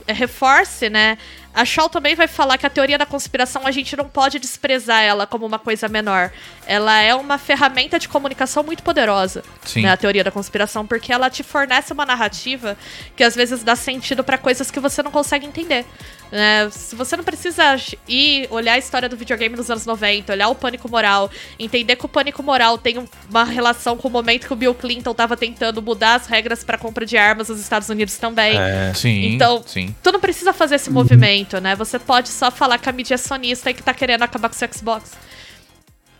reforce, 0.07 0.89
né? 0.89 1.17
A 1.55 1.63
Shaw 1.63 1.87
também 1.89 2.15
vai 2.15 2.27
falar 2.27 2.57
que 2.57 2.65
a 2.65 2.69
teoria 2.69 2.97
da 2.97 3.05
conspiração 3.05 3.65
a 3.65 3.71
gente 3.71 3.95
não 3.95 4.05
pode 4.09 4.37
desprezar 4.39 5.01
ela 5.01 5.25
como 5.25 5.45
uma 5.45 5.57
coisa 5.57 5.87
menor. 5.87 6.31
Ela 6.67 6.99
é 7.01 7.15
uma 7.15 7.37
ferramenta 7.37 7.97
de 7.97 8.09
comunicação 8.09 8.61
muito 8.63 8.83
poderosa, 8.83 9.43
Sim. 9.63 9.83
né, 9.83 9.91
a 9.91 9.97
teoria 9.97 10.23
da 10.23 10.31
conspiração, 10.31 10.85
porque 10.85 11.13
ela 11.13 11.29
te 11.29 11.43
fornece 11.43 11.93
uma 11.93 12.05
narrativa 12.05 12.75
que 13.15 13.23
às 13.23 13.35
vezes 13.35 13.63
dá 13.63 13.75
sentido 13.75 14.23
pra 14.23 14.37
coisas 14.37 14.69
que 14.69 14.79
você 14.79 15.01
não 15.01 15.11
consegue 15.11 15.45
entender. 15.45 15.85
né? 16.31 16.67
se 16.71 16.95
você 16.95 17.15
não 17.15 17.23
precisa 17.23 17.63
ir 18.07 18.47
olhar 18.49 18.73
a 18.73 18.77
história 18.79 19.07
do 19.07 19.15
videogame 19.15 19.55
nos 19.55 19.69
anos 19.69 19.85
90, 19.85 20.33
olhar 20.33 20.49
o 20.49 20.55
pânico 20.55 20.89
moral, 20.89 21.29
entender 21.57 21.95
que 21.95 22.03
o 22.05 22.09
pânico 22.09 22.41
moral 22.41 22.79
tem 22.79 22.97
um- 22.97 23.07
uma 23.29 23.43
relação 23.43 23.95
com 23.95 24.07
o 24.07 24.11
momento 24.11 24.47
que 24.47 24.51
o 24.51 24.55
Bill 24.55 24.73
Clinton 24.73 25.13
tava 25.13 25.37
tentando 25.37 25.81
mudar 25.83 26.15
as 26.15 26.25
regras 26.25 26.63
pra 26.63 26.79
compra 26.79 27.05
de 27.05 27.15
armas 27.15 27.47
nos 27.49 27.59
Estados 27.59 27.89
Unidos 27.89 28.17
também. 28.17 28.57
É. 28.57 28.91
Sim, 28.95 29.35
Então, 29.35 29.63
sim. 29.65 29.95
tu 30.01 30.11
não 30.11 30.19
precisa 30.19 30.51
fazer 30.51 30.75
esse 30.75 30.89
movimento, 30.89 31.44
né? 31.61 31.75
Você 31.75 31.97
pode 31.99 32.29
só 32.29 32.49
falar 32.51 32.77
que 32.77 32.89
a 32.89 32.91
mídia 32.91 33.15
é 33.15 33.17
sonista 33.17 33.69
e 33.69 33.73
que 33.73 33.83
tá 33.83 33.93
querendo 33.93 34.23
acabar 34.23 34.49
com 34.49 34.55
o 34.55 34.57
seu 34.57 34.67
Xbox. 34.73 35.11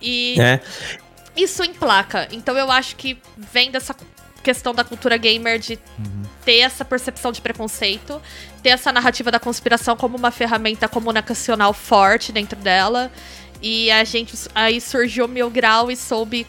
E 0.01 0.39
É. 0.39 0.59
isso 1.35 1.63
emplaca. 1.63 2.27
Então 2.31 2.57
eu 2.57 2.71
acho 2.71 2.95
que 2.95 3.17
vem 3.37 3.71
dessa 3.71 3.95
questão 4.43 4.75
da 4.75 4.83
cultura 4.83 5.17
gamer 5.17 5.57
de 5.57 5.79
ter 6.45 6.59
essa 6.59 6.85
percepção 6.85 7.31
de 7.31 7.41
preconceito, 7.41 8.21
ter 8.61 8.69
essa 8.69 8.91
narrativa 8.91 9.31
da 9.31 9.39
conspiração 9.39 9.97
como 9.97 10.15
uma 10.15 10.29
ferramenta 10.29 10.87
comunicacional 10.87 11.73
forte 11.73 12.31
dentro 12.31 12.59
dela. 12.59 13.11
E 13.61 13.89
a 13.89 14.03
gente 14.03 14.35
aí 14.53 14.79
surgiu 14.79 15.25
o 15.25 15.27
Mil 15.27 15.49
Grau 15.49 15.89
e 15.89 15.95
soube 15.95 16.45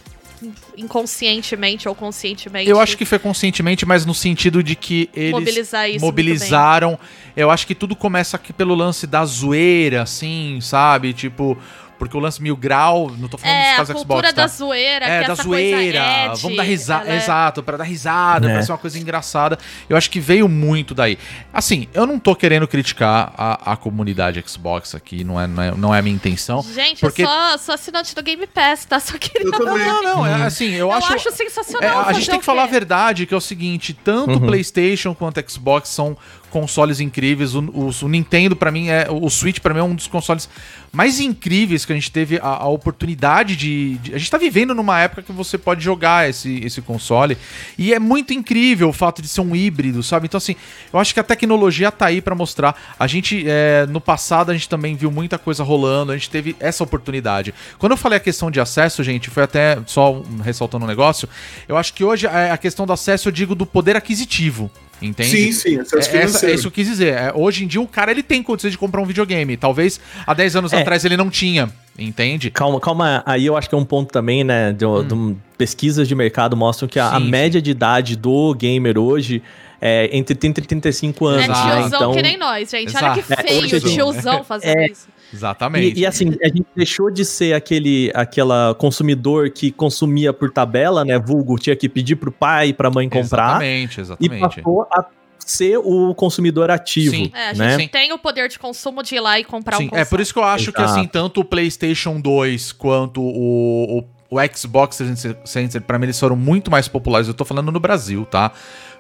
inconscientemente 0.77 1.89
ou 1.89 1.95
conscientemente 1.95 2.69
Eu 2.69 2.81
acho 2.81 2.97
que 2.97 3.05
foi 3.05 3.19
conscientemente, 3.19 3.87
mas 3.87 4.05
no 4.05 4.15
sentido 4.15 4.63
de 4.63 4.75
que 4.75 5.09
eles 5.15 5.33
mobilizar 5.33 5.89
isso. 5.89 6.05
mobilizaram. 6.05 6.99
Eu 7.37 7.51
acho 7.51 7.67
que 7.67 7.75
tudo 7.75 7.95
começa 7.95 8.37
aqui 8.37 8.53
pelo 8.53 8.75
lance 8.75 9.07
da 9.07 9.25
zoeira, 9.25 10.03
assim, 10.03 10.59
sabe? 10.61 11.13
Tipo, 11.13 11.57
porque 11.99 12.17
o 12.17 12.21
lance 12.21 12.43
mil 12.43 12.57
grau, 12.57 13.11
não 13.19 13.29
tô 13.29 13.39
falando 13.39 13.55
É, 13.57 13.63
dos 13.65 13.73
a 13.73 13.77
casos 13.79 13.95
cultura 13.97 14.29
Xbox, 14.29 14.35
tá? 14.35 14.43
da 14.43 14.47
zoeira, 14.49 15.05
É, 15.07 15.21
que 15.23 15.27
da 15.27 15.33
essa 15.33 15.43
zoeira, 15.43 15.77
coisa 15.77 16.33
edgy, 16.33 16.43
vamos 16.43 16.57
dar 16.57 16.63
risada, 16.63 17.09
é- 17.11 17.17
exato, 17.17 17.63
pra 17.63 17.77
dar 17.77 17.85
risada, 17.85 18.51
É. 18.51 18.53
pra 18.55 18.63
ser 18.63 18.73
uma 18.73 18.79
coisa 18.79 18.99
engraçada. 18.99 19.59
Eu 19.89 19.97
acho 19.97 20.11
que 20.11 20.21
veio 20.21 20.49
muito 20.49 20.95
daí. 20.95 21.19
Assim, 21.53 21.89
eu 21.95 22.07
não 22.07 22.19
tô 22.19 22.35
querendo 22.35 22.67
criticar 22.69 23.33
a, 23.37 23.73
a 23.73 23.77
comunidade 23.77 24.43
Xbox 24.47 24.95
aqui, 24.95 25.25
não 25.25 25.41
é, 25.41 25.47
não 25.47 25.63
é, 25.63 25.71
não 25.73 25.95
é 25.95 25.99
a 25.99 26.03
minha 26.03 26.15
intenção. 26.15 26.63
Gente, 26.63 27.01
Porque- 27.01 27.23
eu 27.23 27.27
sou, 27.29 27.59
sou 27.59 27.75
assinante 27.75 28.15
do 28.15 28.23
Game 28.23 28.47
Pass, 28.47 28.85
tá? 28.85 29.01
Só 29.01 29.17
queria... 29.19 29.47
Eu 29.47 29.53
também. 29.53 29.87
Não, 29.87 30.03
não, 30.03 30.27
é 30.27 30.43
assim, 30.45 30.71
eu, 30.73 30.89
Eu 30.89 30.93
acho... 30.93 31.13
acho, 31.15 31.29
É, 31.29 31.33
sensacional. 31.33 32.01
a 32.01 32.05
fazer 32.05 32.15
gente 32.21 32.31
tem 32.31 32.39
que 32.39 32.45
falar 32.45 32.65
a 32.65 32.67
verdade, 32.67 33.27
que 33.27 33.33
é 33.35 33.37
o 33.37 33.41
seguinte, 33.41 33.93
tanto 33.95 34.33
o 34.39 34.41
PlayStation 34.41 35.15
quanto 35.15 35.41
o 35.41 35.51
Xbox 35.51 35.89
são 35.89 36.17
consoles 36.51 37.01
incríveis. 37.01 37.55
O, 37.55 37.61
o- 37.61 37.91
o 38.03 38.09
Nintendo, 38.09 38.55
pra 38.57 38.71
mim, 38.71 38.89
é. 38.89 39.07
O 39.11 39.29
Switch, 39.31 39.59
pra 39.61 39.73
mim, 39.75 39.81
é 39.81 39.83
um 39.83 39.95
dos 39.95 40.07
consoles 40.07 40.49
mais 40.93 41.21
incríveis 41.21 41.85
que 41.85 41.93
a 41.93 41.95
gente 41.95 42.11
teve 42.11 42.39
a, 42.39 42.47
a 42.49 42.69
oportunidade 42.69 43.55
de, 43.57 43.99
de- 43.99 44.15
A 44.15 44.19
gente 44.19 44.31
tá 44.31 44.39
vivendo 44.39 44.75
numa 44.75 44.99
época 45.01 45.23
que 45.23 45.33
você 45.33 45.59
pode 45.59 45.85
jogar 45.85 46.29
esse, 46.31 46.61
esse 46.65 46.81
console. 46.81 47.37
E 47.77 47.93
é 47.93 47.99
muito 47.99 48.33
incrível 48.33 48.89
o 48.89 48.93
fato 48.93 49.21
de 49.21 49.29
ser 49.29 49.41
um 49.43 49.55
híbrido, 49.55 50.03
sabe? 50.03 50.27
Então, 50.27 50.39
assim, 50.39 50.57
eu 50.93 50.99
acho 50.99 51.13
que 51.13 51.21
a 51.21 51.25
tecnologia 51.25 51.91
tá 51.93 52.07
aí 52.07 52.21
pra 52.23 52.35
mostrar. 52.35 52.75
A 52.99 53.07
gente, 53.07 53.45
é, 53.47 53.85
no 53.87 54.01
passado, 54.01 54.51
a 54.51 54.55
gente 54.55 54.69
também 54.69 54.95
viu 54.97 55.11
muita 55.11 55.37
coisa 55.39 55.63
rolando, 55.63 56.13
a 56.13 56.17
gente 56.17 56.31
teve 56.31 56.57
essa 56.61 56.83
oportunidade. 56.83 57.53
Quando 57.79 57.93
eu 57.93 57.99
falei 57.99 58.17
a 58.17 58.21
questão 58.21 58.51
de 58.51 58.61
acesso, 58.61 59.03
gente, 59.05 59.29
foi 59.29 59.43
até 59.43 59.79
só 59.87 60.23
ressaltando 60.43 60.85
um 60.85 60.89
negócio. 60.89 61.29
Eu 61.69 61.77
acho 61.77 61.93
que 61.93 62.03
hoje 62.05 62.27
é, 62.27 62.51
a 62.51 62.57
questão 62.57 62.87
do 62.87 62.93
acesso, 62.93 63.29
eu 63.29 63.33
digo, 63.33 63.55
do 63.55 63.67
poder 63.67 63.97
aquisitivo. 63.97 64.71
Entende? 65.03 65.29
Sim, 65.31 65.53
sim, 65.53 65.79
acesso 65.79 65.95
É, 65.97 65.99
essa, 65.99 66.11
financeiro. 66.11 66.53
é 66.53 66.55
isso 66.55 66.63
que 66.63 66.69
eu 66.69 66.73
quis 66.73 66.87
dizer. 66.87 67.13
É, 67.15 67.33
hoje 67.35 67.65
em 67.65 67.67
dia 67.67 67.81
o 67.81 67.87
cara 67.87 68.11
ele 68.11 68.23
tem 68.23 68.43
condições 68.43 68.71
de 68.71 68.79
comprar 68.79 69.01
um 69.01 69.05
videogame. 69.05 69.57
Talvez 69.57 70.01
há 70.27 70.33
10 70.33 70.57
anos 70.57 70.73
É. 70.73 70.81
atrás 70.81 71.05
ele 71.05 71.17
não 71.17 71.29
tinha. 71.31 71.69
Entende? 71.99 72.51
Calma, 72.51 72.79
calma. 72.81 73.23
Aí 73.27 73.45
eu 73.47 73.57
acho 73.57 73.69
que 73.69 73.75
é 73.75 73.79
um 73.79 73.85
ponto 73.85 74.11
também, 74.13 74.43
né? 74.45 74.73
De, 74.73 74.85
de- 75.05 75.37
pesquisas 75.59 76.07
de 76.07 76.15
mercado 76.15 76.55
mostram 76.57 76.87
que 76.89 76.99
a, 76.99 77.09
a 77.11 77.17
Hum. 77.19 77.25
Sim, 77.25 77.31
média 77.31 77.63
de 77.63 77.71
idade 77.71 78.17
do 78.17 78.55
gamer 78.55 78.99
hoje 78.99 79.43
é 79.81 80.09
entre 80.17 80.35
30 80.35 80.61
e 80.61 80.65
35 80.65 81.29
É 81.29 81.33
anos. 81.35 81.49
Né? 81.49 81.55
tiozão 81.55 81.87
Então, 81.87 82.15
que 82.15 82.23
nem 82.23 82.37
nós, 82.39 82.71
gente. 82.71 82.89
Exato. 82.89 83.05
Olha 83.07 83.23
que 83.23 83.33
É, 83.33 83.37
feio, 83.37 83.63
hoje, 83.65 83.81
tiozão 83.81 84.45
fazendo 84.45 84.79
É. 84.79 84.87
isso. 84.87 85.09
Exatamente. 85.33 85.99
E, 85.99 86.03
e, 86.03 86.07
assim, 86.07 86.37
a 86.43 86.49
gente 86.49 86.67
deixou 86.75 87.11
de 87.11 87.25
ser 87.25 87.55
aquele 87.55 88.11
aquela 88.15 88.75
consumidor 88.79 89.51
que 89.51 89.71
consumia 89.71 90.33
por 90.33 90.51
tabela, 90.51 91.05
né? 91.05 91.19
Vulgo, 91.19 91.59
tinha 91.59 91.75
que 91.77 91.89
pedir 91.89 92.17
pro 92.17 92.31
pai 92.33 92.69
e 92.69 92.73
pra 92.73 92.91
mãe 92.91 93.09
comprar. 93.09 93.63
Exatamente, 93.63 93.99
E 93.99 94.01
exatamente. 94.01 94.41
passou 94.41 94.83
a 94.91 95.05
ser 95.39 95.79
o 95.79 96.13
consumidor 96.15 96.71
ativo, 96.71 97.15
Sim. 97.15 97.31
É, 97.33 97.51
a 97.51 97.55
gente 97.55 97.79
né? 97.79 97.89
Tem 97.89 98.13
o 98.13 98.19
poder 98.19 98.49
de 98.49 98.59
consumo 98.59 99.03
de 99.03 99.15
ir 99.15 99.21
lá 99.21 99.39
e 99.39 99.45
comprar 99.45 99.77
um 99.77 99.81
Sim, 99.81 99.89
console. 99.89 100.03
é 100.03 100.05
por 100.05 100.21
isso 100.21 100.33
que 100.33 100.39
eu 100.41 100.45
acho 100.45 100.73
que 100.73 100.81
Exato. 100.81 100.99
assim, 100.99 101.07
tanto 101.09 101.41
o 101.41 101.45
PlayStation 101.45 102.21
2 102.21 102.73
quanto 102.73 103.21
o, 103.23 103.99
o, 104.31 104.37
o 104.39 104.57
Xbox 104.57 104.97
360, 104.97 105.81
pra 105.83 105.99
mim 105.99 106.07
eles 106.07 106.19
foram 106.19 106.35
muito 106.35 106.69
mais 106.71 106.89
populares. 106.89 107.29
Eu 107.29 107.35
tô 107.35 107.45
falando 107.45 107.71
no 107.71 107.79
Brasil, 107.79 108.25
tá? 108.25 108.51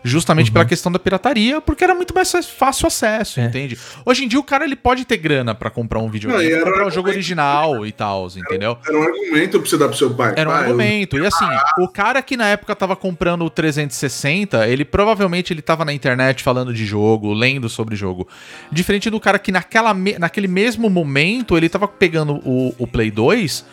Justamente 0.04 0.50
pela 0.52 0.64
questão 0.64 0.90
da 0.92 0.98
pirataria, 0.98 1.60
porque 1.60 1.82
era 1.82 1.94
muito 1.94 2.14
mais 2.14 2.30
fácil 2.46 2.86
acesso, 2.86 3.40
É. 3.40 3.44
entende? 3.46 3.78
Hoje 4.04 4.24
em 4.24 4.28
dia 4.28 4.38
o 4.38 4.42
cara 4.44 4.64
ele 4.64 4.76
pode 4.76 5.04
ter 5.04 5.16
grana 5.16 5.54
pra 5.54 5.68
comprar 5.70 5.98
um 6.00 6.08
videogame, 6.08 6.44
Não, 6.44 6.56
era 6.56 6.64
comprar 6.64 6.84
um 6.84 6.88
um 6.88 6.90
jogo 6.90 7.08
original 7.08 7.84
e 7.86 7.92
tal, 7.92 8.28
entendeu? 8.36 8.78
Era 8.86 8.98
um 8.98 9.02
argumento 9.02 9.58
pra 9.60 9.68
você 9.68 9.76
dar 9.78 9.88
pro 9.88 9.96
seu 9.96 10.14
pai. 10.14 10.34
Era 10.36 10.48
um 10.48 10.52
Pai, 10.52 10.60
eu- 10.62 10.64
argumento. 10.66 11.18
E 11.18 11.26
assim, 11.26 11.44
o 11.80 11.88
cara 11.88 12.22
que 12.22 12.36
na 12.36 12.46
época 12.48 12.74
tava 12.76 12.94
comprando 12.94 13.44
o 13.44 13.50
360, 13.50 14.66
ele 14.68 14.84
provavelmente 14.84 15.52
ele 15.52 15.62
tava 15.62 15.84
na 15.84 15.92
internet 15.92 16.42
falando 16.42 16.72
de 16.72 16.84
jogo, 16.86 17.32
lendo 17.32 17.68
sobre 17.68 17.96
jogo. 17.96 18.28
Diferente 18.70 19.10
do 19.10 19.18
cara 19.20 19.38
que 19.38 19.50
naquela 19.50 19.92
me- 19.94 20.18
naquele 20.18 20.48
mesmo 20.48 20.88
momento 20.88 21.56
ele 21.56 21.68
tava 21.68 21.88
pegando 21.88 22.34
o, 22.44 22.74
o 22.78 22.86
Play 22.86 23.10
2, 23.10 23.64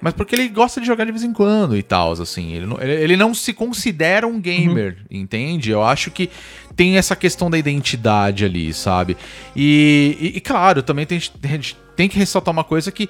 mas 0.00 0.14
porque 0.14 0.34
ele 0.34 0.48
gosta 0.48 0.80
de 0.80 0.86
jogar 0.86 1.04
de 1.04 1.12
vez 1.12 1.22
em 1.24 1.32
quando 1.32 1.76
e 1.76 1.82
tal, 1.82 2.12
assim. 2.12 2.52
Ele 2.52 2.66
não, 2.66 2.80
ele, 2.80 2.92
ele 2.92 3.16
não 3.16 3.32
se 3.34 3.52
considera 3.52 4.26
um 4.26 4.40
gamer, 4.40 4.98
entende? 5.10 5.70
Eu 5.70 5.82
acho 5.82 6.10
que 6.10 6.30
tem 6.76 6.96
essa 6.96 7.16
questão 7.16 7.50
da 7.50 7.58
identidade 7.58 8.44
ali, 8.44 8.72
sabe? 8.72 9.16
E, 9.56 10.16
e- 10.20 10.36
e, 10.36 10.40
claro, 10.40 10.82
também 10.82 11.04
tem, 11.06 11.18
a 11.18 11.46
gente 11.48 11.76
tem 11.96 12.08
que 12.08 12.18
ressaltar 12.18 12.52
uma 12.52 12.64
coisa 12.64 12.90
que 12.92 13.08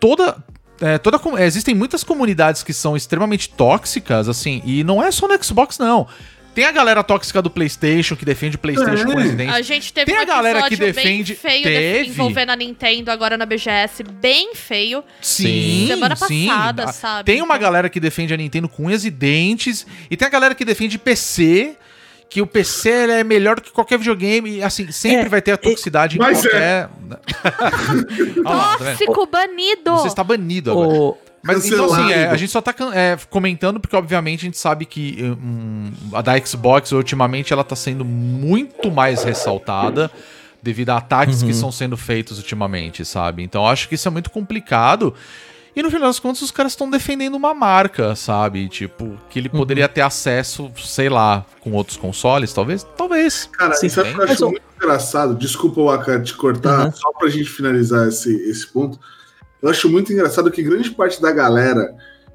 toda. 0.00 0.36
é, 0.80 0.98
toda 0.98 1.18
existem 1.44 1.74
muitas 1.74 2.02
comunidades 2.04 2.62
que 2.62 2.72
são 2.72 2.96
extremamente 2.96 3.48
tóxicas, 3.50 4.28
assim, 4.28 4.60
e 4.64 4.82
não 4.84 5.02
é 5.02 5.10
só 5.10 5.26
no 5.28 5.42
Xbox, 5.44 5.78
não. 5.78 6.06
Tem 6.56 6.64
a 6.64 6.72
galera 6.72 7.04
tóxica 7.04 7.42
do 7.42 7.50
PlayStation 7.50 8.16
que 8.16 8.24
defende 8.24 8.56
o 8.56 8.58
PlayStation 8.58 9.02
É. 9.02 9.04
com 9.04 9.14
Resident 9.18 9.50
A 9.50 9.60
gente 9.60 9.92
teve 9.92 10.06
Tem 10.10 10.18
um 10.18 10.22
a 10.22 10.24
galera 10.24 10.68
que 10.70 10.74
defende- 10.74 11.34
bem 11.34 11.36
feio 11.52 11.62
teve. 11.64 12.08
envolvendo 12.08 12.50
a 12.50 12.56
Nintendo 12.56 13.10
agora 13.10 13.36
na 13.36 13.44
BGS, 13.44 14.02
bem 14.02 14.54
feio. 14.54 15.04
Sim, 15.20 15.84
Semana 15.86 16.16
sim. 16.16 16.46
passada, 16.48 16.84
Ah, 16.84 16.92
sabe? 16.92 17.24
Tem 17.26 17.42
uma 17.42 17.56
Então- 17.56 17.58
galera 17.62 17.90
que 17.90 18.00
defende 18.00 18.32
a 18.32 18.38
Nintendo 18.38 18.70
com 18.70 18.86
unhas 18.86 19.04
e 19.04 19.10
dentes, 19.10 19.86
e 20.10 20.16
tem 20.16 20.26
a 20.26 20.30
galera 20.30 20.54
que 20.54 20.64
defende 20.64 20.98
PC, 20.98 21.76
que 22.30 22.40
o 22.40 22.46
PC 22.46 22.88
ele 22.88 23.12
é 23.12 23.22
melhor 23.22 23.56
do 23.56 23.62
que 23.62 23.70
qualquer 23.70 23.98
videogame, 23.98 24.56
e 24.56 24.62
assim, 24.62 24.90
sempre 24.90 25.26
É, 25.26 25.28
vai 25.28 25.42
ter 25.42 25.52
a 25.52 25.56
toxicidade 25.58 26.16
em 26.16 26.18
Mas 26.18 26.40
qualquer... 26.40 26.88
Vendo? 27.78 28.42
Tóxico 28.42 29.26
banido! 29.26 29.92
Você 29.92 30.08
está 30.08 30.24
banido 30.24 30.70
agora. 30.72 30.88
O, 30.88 31.18
Mas 31.46 31.66
então, 31.66 31.86
assim, 31.92 32.10
é, 32.12 32.26
a 32.28 32.36
gente 32.36 32.50
só 32.50 32.60
tá 32.60 32.74
é, 32.94 33.16
comentando 33.30 33.78
porque, 33.80 33.94
obviamente, 33.96 34.40
a 34.40 34.44
gente 34.44 34.58
sabe 34.58 34.84
que 34.84 35.16
hum, 35.22 35.92
a 36.12 36.20
da 36.22 36.38
Xbox, 36.44 36.92
ultimamente, 36.92 37.52
ela 37.52 37.64
tá 37.64 37.76
sendo 37.76 38.04
muito 38.04 38.90
mais 38.90 39.22
ressaltada 39.22 40.10
devido 40.62 40.90
a 40.90 40.96
ataques 40.96 41.42
que 41.42 41.50
estão 41.50 41.70
sendo 41.70 41.96
feitos 41.96 42.38
ultimamente, 42.38 43.04
sabe? 43.04 43.42
Então, 43.42 43.62
eu 43.62 43.68
acho 43.68 43.88
que 43.88 43.94
isso 43.94 44.08
é 44.08 44.10
muito 44.10 44.30
complicado. 44.30 45.14
E 45.76 45.82
no 45.82 45.90
final 45.90 46.08
das 46.08 46.18
contas, 46.18 46.40
os 46.40 46.50
caras 46.50 46.72
estão 46.72 46.88
defendendo 46.90 47.34
uma 47.34 47.52
marca, 47.52 48.16
sabe? 48.16 48.66
Tipo, 48.66 49.20
que 49.28 49.38
ele 49.38 49.48
poderia 49.50 49.86
ter 49.86 50.00
acesso, 50.00 50.72
sei 50.76 51.10
lá, 51.10 51.44
com 51.60 51.72
outros 51.72 51.98
consoles, 51.98 52.50
talvez? 52.52 52.82
Talvez. 52.96 53.48
Cara, 53.52 53.74
Sim, 53.74 53.90
sabe 53.90 54.08
o 54.08 54.12
que 54.14 54.18
eu 54.18 54.22
mas 54.22 54.30
acho 54.32 54.44
eu- 54.44 54.50
muito 54.52 54.62
engraçado? 54.74 55.34
Desculpa, 55.34 55.82
Waka, 55.82 56.18
te 56.20 56.32
cortar, 56.32 56.86
Uhum. 56.86 56.92
só 56.92 57.12
pra 57.12 57.28
gente 57.28 57.50
finalizar 57.50 58.08
esse, 58.08 58.34
esse 58.48 58.66
ponto. 58.68 58.98
Eu 59.62 59.68
acho 59.68 59.88
muito 59.88 60.12
engraçado 60.12 60.50
que 60.50 60.62
grande 60.62 60.90
parte 60.90 61.20
da 61.20 61.32
galera 61.32 61.94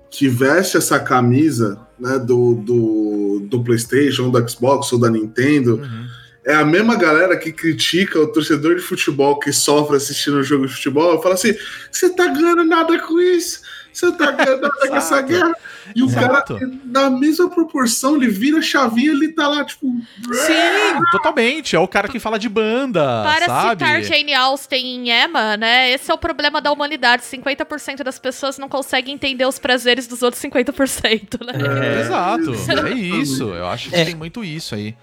que 0.10 0.28
veste 0.28 0.76
essa 0.76 1.00
camisa 1.00 1.80
né, 1.98 2.20
do, 2.20 2.56
do, 2.56 3.48
do 3.48 3.64
PlayStation, 3.64 4.30
do 4.30 4.50
Xbox 4.50 4.92
ou 4.92 5.00
da 5.00 5.10
Nintendo 5.10 5.76
Uhum. 5.78 6.08
é 6.46 6.54
a 6.54 6.66
mesma 6.66 6.96
galera 6.96 7.38
que 7.38 7.52
critica 7.52 8.20
o 8.20 8.28
torcedor 8.28 8.76
de 8.76 8.82
futebol 8.82 9.40
que 9.40 9.54
sofre 9.54 9.96
assistindo 9.96 10.38
um 10.38 10.44
jogo 10.44 10.68
de 10.68 10.74
futebol 10.74 11.18
e 11.18 11.24
fala 11.24 11.36
assim: 11.36 11.56
você 11.90 12.10
tá 12.10 12.28
ganhando 12.28 12.66
nada 12.66 13.00
com 13.00 13.20
isso, 13.22 13.62
você 13.94 14.12
tá 14.14 14.32
ganhando 14.32 14.70
com 14.72 14.96
essa 14.96 15.22
guerra. 15.22 15.54
E 15.96 16.02
o 16.04 16.06
Exato. 16.06 16.54
cara, 16.60 16.72
na 16.86 17.10
mesma 17.10 17.50
proporção, 17.50 18.16
ele 18.16 18.28
vira 18.30 18.60
a 18.60 18.62
chavinha 18.62 19.12
ele 19.12 19.30
tá 19.30 19.48
lá, 19.48 19.64
tipo. 19.66 19.88
Sim, 20.32 21.02
totalmente. 21.12 21.76
É 21.76 21.80
o 21.80 21.88
cara 21.88 22.08
que 22.08 22.20
fala 22.20 22.38
de 22.40 22.48
banda, 22.48 23.02
Para 23.24 23.46
sabe? 23.46 23.70
citar 23.72 24.02
Jane 24.04 24.34
Austen 24.34 24.86
em 24.86 25.10
Emma, 25.12 25.58
né? 25.58 25.92
Esse 25.92 26.10
é 26.10 26.14
o 26.14 26.18
problema 26.18 26.62
da 26.62 26.72
humanidade. 26.72 27.24
50% 27.24 28.04
das 28.04 28.18
pessoas 28.20 28.58
não 28.58 28.70
conseguem 28.70 29.14
entender 29.16 29.46
os 29.46 29.60
prazeres 29.60 30.08
dos 30.08 30.22
outros 30.22 30.42
50%, 30.42 31.46
né? 31.46 31.54
É. 31.98 32.02
Exato, 32.02 32.52
é 32.88 32.92
isso. 32.94 33.44
Eu 33.44 33.68
acho 33.68 33.90
que 33.90 33.96
É. 33.96 34.06
tem 34.06 34.16
muito 34.16 34.44
isso 34.44 34.76
aí. 34.76 34.96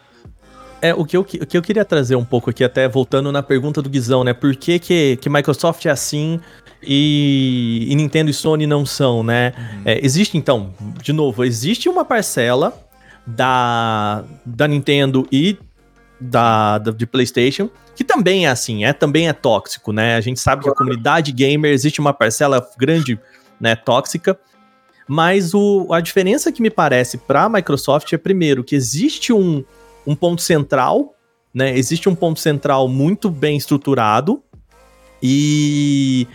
É, 0.80 0.94
o 0.94 1.04
que, 1.04 1.16
eu, 1.16 1.22
o 1.22 1.24
que 1.24 1.56
eu 1.56 1.62
queria 1.62 1.84
trazer 1.84 2.14
um 2.14 2.24
pouco 2.24 2.50
aqui, 2.50 2.62
até 2.62 2.86
voltando 2.88 3.32
na 3.32 3.42
pergunta 3.42 3.82
do 3.82 3.90
Guizão, 3.90 4.22
né? 4.22 4.32
Por 4.32 4.54
que, 4.54 4.78
que, 4.78 5.16
que 5.20 5.28
Microsoft 5.28 5.84
é 5.86 5.90
assim 5.90 6.40
e, 6.82 7.86
e 7.88 7.94
Nintendo 7.94 8.30
e 8.30 8.34
Sony 8.34 8.66
não 8.66 8.86
são, 8.86 9.22
né? 9.22 9.52
É, 9.84 10.04
existe, 10.04 10.36
então, 10.36 10.72
de 11.02 11.12
novo, 11.12 11.44
existe 11.44 11.88
uma 11.88 12.04
parcela 12.04 12.78
da, 13.26 14.24
da 14.44 14.66
Nintendo 14.68 15.26
e 15.30 15.58
da, 16.20 16.78
da- 16.78 16.90
de 16.92 17.06
PlayStation 17.06 17.68
que 17.94 18.04
também 18.04 18.46
é 18.46 18.48
assim, 18.48 18.84
é 18.84 18.92
também 18.92 19.28
é 19.28 19.32
tóxico, 19.32 19.92
né? 19.92 20.14
A 20.14 20.20
gente 20.20 20.38
sabe 20.38 20.62
que 20.62 20.68
a 20.68 20.74
comunidade 20.74 21.32
gamer 21.32 21.72
existe 21.72 22.00
uma 22.00 22.14
parcela 22.14 22.64
grande, 22.78 23.18
né, 23.60 23.74
tóxica. 23.74 24.38
Mas 25.08 25.52
o, 25.52 25.92
a 25.92 26.00
diferença 26.00 26.52
que 26.52 26.62
me 26.62 26.70
parece 26.70 27.18
para 27.18 27.42
a 27.44 27.48
Microsoft 27.48 28.12
é 28.12 28.16
primeiro 28.16 28.62
que 28.62 28.76
existe 28.76 29.32
um, 29.32 29.64
um 30.06 30.14
ponto 30.14 30.42
central, 30.42 31.14
né? 31.52 31.76
Existe 31.76 32.08
um 32.08 32.14
ponto 32.14 32.38
central 32.38 32.86
muito 32.86 33.28
bem 33.30 33.56
estruturado 33.56 34.40
e, 35.20 36.28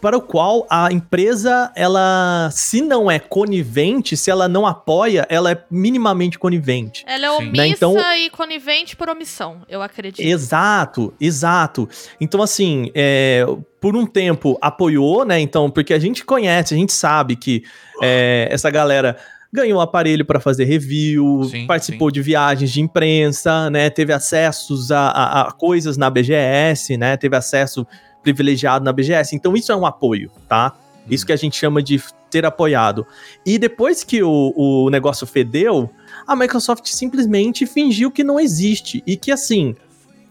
para 0.00 0.18
o 0.18 0.20
qual 0.20 0.66
a 0.68 0.92
empresa, 0.92 1.72
ela, 1.74 2.50
se 2.52 2.82
não 2.82 3.10
é 3.10 3.18
conivente, 3.18 4.18
se 4.18 4.30
ela 4.30 4.46
não 4.46 4.66
apoia, 4.66 5.26
ela 5.30 5.50
é 5.52 5.64
minimamente 5.70 6.38
conivente. 6.38 7.02
Ela 7.06 7.24
é 7.26 7.30
Sim. 7.30 7.36
omissa 7.48 7.62
Né, 7.62 7.68
então- 7.68 7.96
e 8.16 8.28
conivente 8.28 8.94
por 8.96 9.08
omissão, 9.08 9.62
eu 9.66 9.80
acredito. 9.80 10.20
Exato, 10.20 11.14
exato. 11.18 11.88
Então, 12.20 12.42
assim, 12.42 12.90
é, 12.94 13.46
por 13.80 13.96
um 13.96 14.04
tempo 14.04 14.58
apoiou, 14.60 15.24
né? 15.24 15.40
Então, 15.40 15.70
porque 15.70 15.94
a 15.94 15.98
gente 15.98 16.22
conhece, 16.22 16.74
a 16.74 16.76
gente 16.76 16.92
sabe 16.92 17.34
que 17.34 17.62
é, 18.02 18.46
essa 18.50 18.68
galera 18.70 19.16
ganhou 19.50 19.80
aparelho 19.80 20.24
para 20.26 20.38
fazer 20.40 20.64
review, 20.64 21.44
Sim, 21.50 21.66
participou 21.66 22.10
de 22.10 22.20
viagens 22.20 22.70
de 22.72 22.82
imprensa, 22.82 23.70
né? 23.70 23.88
Teve 23.88 24.12
acessos 24.12 24.90
a, 24.92 25.06
a- 25.08 25.40
a 25.48 25.52
coisas 25.52 25.96
na 25.96 26.10
BGS, 26.10 26.96
né? 26.98 27.16
Teve 27.16 27.36
acesso 27.36 27.86
privilegiado 28.24 28.84
na 28.84 28.92
BGS. 28.92 29.36
Então, 29.36 29.54
isso 29.54 29.70
é 29.70 29.76
um 29.76 29.86
apoio, 29.86 30.30
tá? 30.48 30.72
Isso 31.08 31.24
que 31.24 31.32
a 31.32 31.36
gente 31.36 31.56
chama 31.56 31.80
de 31.82 32.02
ter 32.30 32.44
apoiado. 32.44 33.06
E 33.46 33.58
depois 33.58 34.02
que 34.02 34.22
o, 34.22 34.52
o 34.56 34.90
negócio 34.90 35.24
fedeu, 35.26 35.88
a 36.26 36.34
Microsoft 36.34 36.86
simplesmente 36.88 37.66
fingiu 37.66 38.10
que 38.10 38.24
não 38.24 38.40
existe. 38.40 39.02
E 39.06 39.16
que 39.16 39.30
assim. 39.30 39.76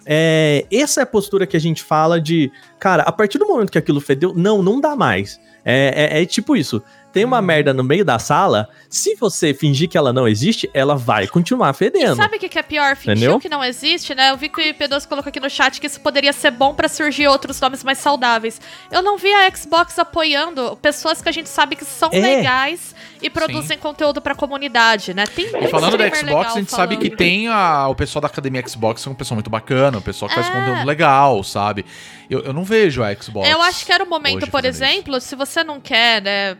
é, 0.05 0.65
essa 0.71 0.99
é 0.99 1.03
a 1.03 1.05
postura 1.05 1.47
que 1.47 1.55
a 1.55 1.59
gente 1.59 1.81
fala 1.83 2.19
de. 2.19 2.51
Cara, 2.79 3.03
a 3.03 3.11
partir 3.11 3.37
do 3.37 3.47
momento 3.47 3.71
que 3.71 3.77
aquilo 3.77 4.01
fedeu, 4.01 4.33
não, 4.35 4.61
não 4.61 4.81
dá 4.81 4.95
mais. 4.95 5.39
É, 5.63 6.17
é- 6.17 6.21
é 6.23 6.25
tipo 6.25 6.57
isso. 6.57 6.81
Tem 7.13 7.23
uma 7.23 7.41
merda 7.43 7.73
no 7.73 7.83
meio 7.83 8.03
da 8.03 8.17
sala, 8.17 8.67
se 8.89 9.15
você 9.15 9.53
fingir 9.53 9.87
que 9.87 9.95
ela 9.97 10.11
não 10.11 10.27
existe, 10.27 10.67
ela 10.73 10.95
vai 10.95 11.27
continuar 11.27 11.69
E 11.69 11.73
fedendo. 11.77 12.15
sabe 12.15 12.37
o 12.37 12.39
que 12.39 12.49
que 12.49 12.57
é 12.57 12.63
pior? 12.63 12.95
Fingiu 12.95 13.13
Entendeu? 13.13 13.39
que 13.39 13.47
não 13.47 13.63
existe, 13.63 14.15
né? 14.15 14.31
Eu 14.31 14.37
vi 14.37 14.49
que 14.49 14.59
o 14.59 14.63
IP2 14.63 15.07
colocou 15.07 15.29
aqui 15.29 15.39
no 15.39 15.49
chat 15.49 15.79
que 15.79 15.85
isso 15.85 16.01
poderia 16.01 16.33
ser 16.33 16.49
bom 16.49 16.73
pra 16.73 16.87
surgir 16.89 17.27
outros 17.27 17.61
nomes 17.61 17.83
mais 17.83 17.99
saudáveis. 17.99 18.59
Eu 18.91 19.03
não 19.03 19.17
vi 19.17 19.31
a 19.31 19.49
Xbox 19.55 19.99
apoiando 19.99 20.75
pessoas 20.81 21.21
que 21.21 21.29
a 21.29 21.31
gente 21.31 21.47
sabe 21.49 21.75
que 21.75 21.85
são 21.85 22.09
É. 22.11 22.19
legais 22.19 22.95
e 23.21 23.29
produzem 23.29 23.77
conteúdo 23.77 24.19
pra 24.19 24.33
comunidade, 24.33 25.13
né? 25.13 25.25
Tem 25.27 25.45
E 25.45 25.67
falando 25.67 25.95
da 25.97 26.09
Xbox, 26.13 26.51
a 26.55 26.59
gente 26.59 26.71
sabe 26.71 26.97
que 26.97 27.11
tem 27.11 27.47
a- 27.47 27.87
o 27.89 27.95
pessoal 27.95 28.21
da 28.21 28.27
Academia 28.27 28.67
Xbox, 28.67 29.03
que 29.03 29.07
é 29.07 29.11
um 29.11 29.15
pessoal 29.15 29.35
muito 29.35 29.51
bacana, 29.51 29.99
o 29.99 30.01
pessoal 30.01 30.29
que 30.29 30.35
faz 30.35 30.47
É. 30.47 30.51
conteúdo 30.51 30.83
legal, 30.87 31.43
sabe? 31.43 31.85
Eu, 32.27 32.39
eu 32.39 32.53
não 32.53 32.63
vejo 32.63 33.03
a 33.03 33.13
Xbox. 33.13 33.47
Eu 33.47 33.61
acho 33.61 33.85
que 33.85 33.91
era 33.91 34.03
o 34.03 34.09
momento, 34.09 34.39
por 34.47 34.49
fazendo 34.49 34.73
isso. 34.73 34.83
exemplo, 34.83 35.21
se 35.21 35.35
você 35.35 35.63
não 35.63 35.79
quer, 35.79 36.21
né, 36.21 36.57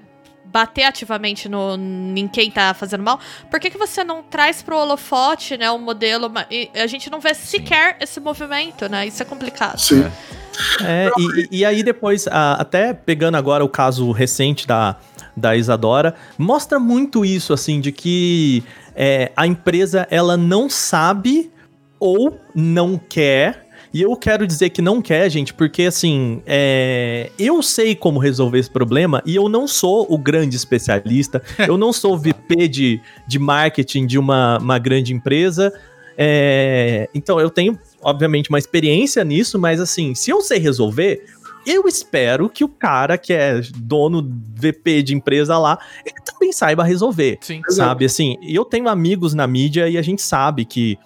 bater 0.53 0.83
ativamente 0.83 1.49
no, 1.49 1.75
em 2.15 2.27
quem 2.27 2.51
tá 2.51 2.75
fazendo 2.75 3.01
mal, 3.03 3.19
por 3.49 3.59
que, 3.59 3.71
que 3.71 3.77
você 3.77 4.03
não 4.03 4.21
traz 4.21 4.61
pro 4.61 4.77
holofote, 4.77 5.57
né, 5.57 5.71
um 5.71 5.79
modelo... 5.79 6.31
e 6.51 6.69
a 6.75 6.85
gente 6.85 7.09
não 7.09 7.19
vê 7.19 7.33
sequer 7.33 7.97
esse 7.99 8.19
movimento, 8.19 8.87
né? 8.87 9.07
Isso 9.07 9.23
é 9.23 9.25
complicado. 9.25 9.79
Sim. 9.79 10.05
É, 10.85 11.09
e, 11.17 11.59
e 11.59 11.65
aí 11.65 11.81
depois, 11.81 12.27
a- 12.27 12.53
até 12.53 12.93
pegando 12.93 13.35
agora 13.35 13.65
o 13.65 13.69
caso 13.69 14.11
recente 14.11 14.67
da, 14.67 14.95
da 15.35 15.55
Isadora, 15.55 16.13
mostra 16.37 16.79
muito 16.79 17.25
isso, 17.25 17.51
assim, 17.51 17.81
de 17.81 17.91
que 17.91 18.63
é, 18.95 19.31
a 19.35 19.47
empresa, 19.47 20.07
ela 20.11 20.37
não 20.37 20.69
sabe 20.69 21.51
ou 21.99 22.39
não 22.53 22.99
quer, 22.99 23.62
e 23.93 24.01
eu 24.01 24.15
quero 24.15 24.47
dizer 24.47 24.71
que 24.71 24.81
não 24.81 25.01
quer, 25.01 25.29
gente, 25.29 25.53
porque, 25.53 25.83
assim, 25.83 26.41
é, 26.47 27.29
eu 27.37 27.61
sei 27.61 27.95
como 27.95 28.19
resolver 28.19 28.57
esse 28.57 28.69
problema 28.69 29.21
e 29.23 29.35
eu 29.35 29.47
não 29.47 29.67
sou 29.67 30.07
o 30.09 30.17
grande 30.17 30.55
especialista, 30.55 31.43
eu 31.67 31.77
não 31.77 31.93
sou 31.93 32.15
o 32.15 32.17
VP 32.17 32.67
de, 32.67 33.01
de 33.27 33.37
marketing 33.37 34.07
de 34.07 34.17
uma, 34.17 34.57
uma 34.57 34.79
grande 34.79 35.13
empresa, 35.13 35.71
é, 36.17 37.07
então 37.13 37.39
eu 37.39 37.49
tenho, 37.49 37.77
obviamente, 38.01 38.49
uma 38.49 38.59
experiência 38.59 39.23
nisso, 39.23 39.59
mas 39.59 39.79
assim, 39.79 40.15
se 40.15 40.31
eu 40.31 40.41
sei 40.41 40.57
resolver, 40.57 41.23
eu 41.65 41.87
espero 41.87 42.49
que 42.49 42.63
o 42.63 42.69
cara 42.69 43.17
que 43.17 43.31
é 43.31 43.61
dono 43.77 44.27
VP 44.55 45.03
de 45.03 45.15
empresa 45.15 45.57
lá, 45.57 45.77
ele 46.05 46.15
também 46.25 46.51
saiba 46.51 46.83
resolver. 46.83 47.37
Sim. 47.41 47.61
Sabe, 47.69 48.05
assim, 48.05 48.37
eu 48.41 48.65
tenho 48.65 48.89
amigos 48.89 49.33
na 49.33 49.47
mídia 49.47 49.87
e 49.87 49.97
a 49.97 50.01
gente 50.01 50.21
sabe 50.21 50.65
que 50.65 50.97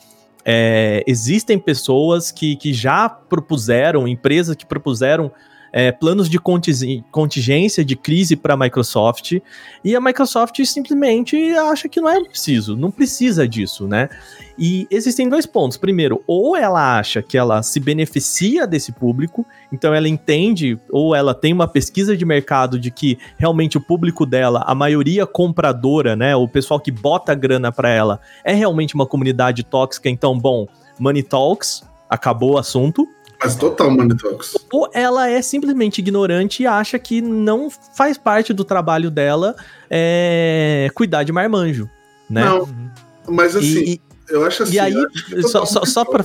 é, 0.49 1.03
existem 1.05 1.59
pessoas 1.59 2.31
que, 2.31 2.55
que 2.55 2.73
já 2.73 3.09
propuseram, 3.09 4.07
empresas 4.07 4.55
que 4.55 4.65
propuseram 4.65 5.29
é, 5.73 5.91
planos 5.91 6.29
de 6.29 6.39
conti- 6.39 7.03
contingência 7.11 7.83
de 7.83 7.97
crise 7.97 8.37
para 8.37 8.53
a 8.53 8.57
Microsoft 8.57 9.41
e 9.83 9.93
a 9.93 9.99
Microsoft 9.99 10.63
simplesmente 10.63 11.35
acha 11.53 11.89
que 11.89 11.99
não 11.99 12.07
é 12.07 12.23
preciso, 12.23 12.77
não 12.77 12.89
precisa 12.89 13.45
disso, 13.45 13.89
né? 13.89 14.07
E 14.57 14.87
existem 14.89 15.29
dois 15.29 15.45
pontos. 15.45 15.77
Primeiro, 15.77 16.23
ou 16.25 16.55
ela 16.55 16.97
acha 16.97 17.21
que 17.21 17.37
ela 17.37 17.61
se 17.61 17.79
beneficia 17.79 18.65
desse 18.65 18.91
público, 18.91 19.45
então 19.71 19.93
ela 19.93 20.07
entende, 20.07 20.79
ou 20.89 21.15
ela 21.15 21.33
tem 21.33 21.53
uma 21.53 21.67
pesquisa 21.67 22.17
de 22.17 22.25
mercado 22.25 22.79
de 22.79 22.89
que 22.89 23.19
realmente 23.37 23.77
o 23.77 23.81
público 23.81 24.25
dela, 24.25 24.63
a 24.65 24.73
maioria 24.73 25.25
compradora, 25.27 26.15
né, 26.15 26.35
o 26.35 26.47
pessoal 26.47 26.79
que 26.79 26.91
bota 26.91 27.35
grana 27.35 27.71
para 27.71 27.89
ela, 27.89 28.19
é 28.43 28.53
realmente 28.53 28.95
uma 28.95 29.05
comunidade 29.05 29.63
tóxica, 29.63 30.09
então, 30.09 30.37
bom, 30.37 30.67
money 30.99 31.21
talks, 31.23 31.83
acabou 32.09 32.53
o 32.53 32.57
assunto. 32.57 33.07
Mas 33.39 33.55
total 33.55 33.91
Money 33.91 34.17
Talks. 34.17 34.55
Ou 34.73 34.89
ela 34.93 35.29
é 35.29 35.41
simplesmente 35.43 35.99
ignorante 35.99 36.63
e 36.63 36.65
acha 36.65 36.97
que 36.97 37.21
não 37.21 37.69
faz 37.69 38.17
parte 38.17 38.51
do 38.51 38.63
trabalho 38.63 39.11
dela 39.11 39.55
é, 39.91 40.89
cuidar 40.95 41.21
de 41.21 41.31
marmanjo, 41.31 41.87
né? 42.27 42.43
Não, 42.43 42.67
mas 43.27 43.55
assim, 43.55 43.83
E- 43.83 44.01
eu 44.29 44.45
acho 44.45 44.63
assim. 44.63 44.73
e 44.75 44.79
aí, 44.79 44.93
só, 45.43 45.65
só, 45.65 45.85
só 45.85 46.05
pra, 46.05 46.23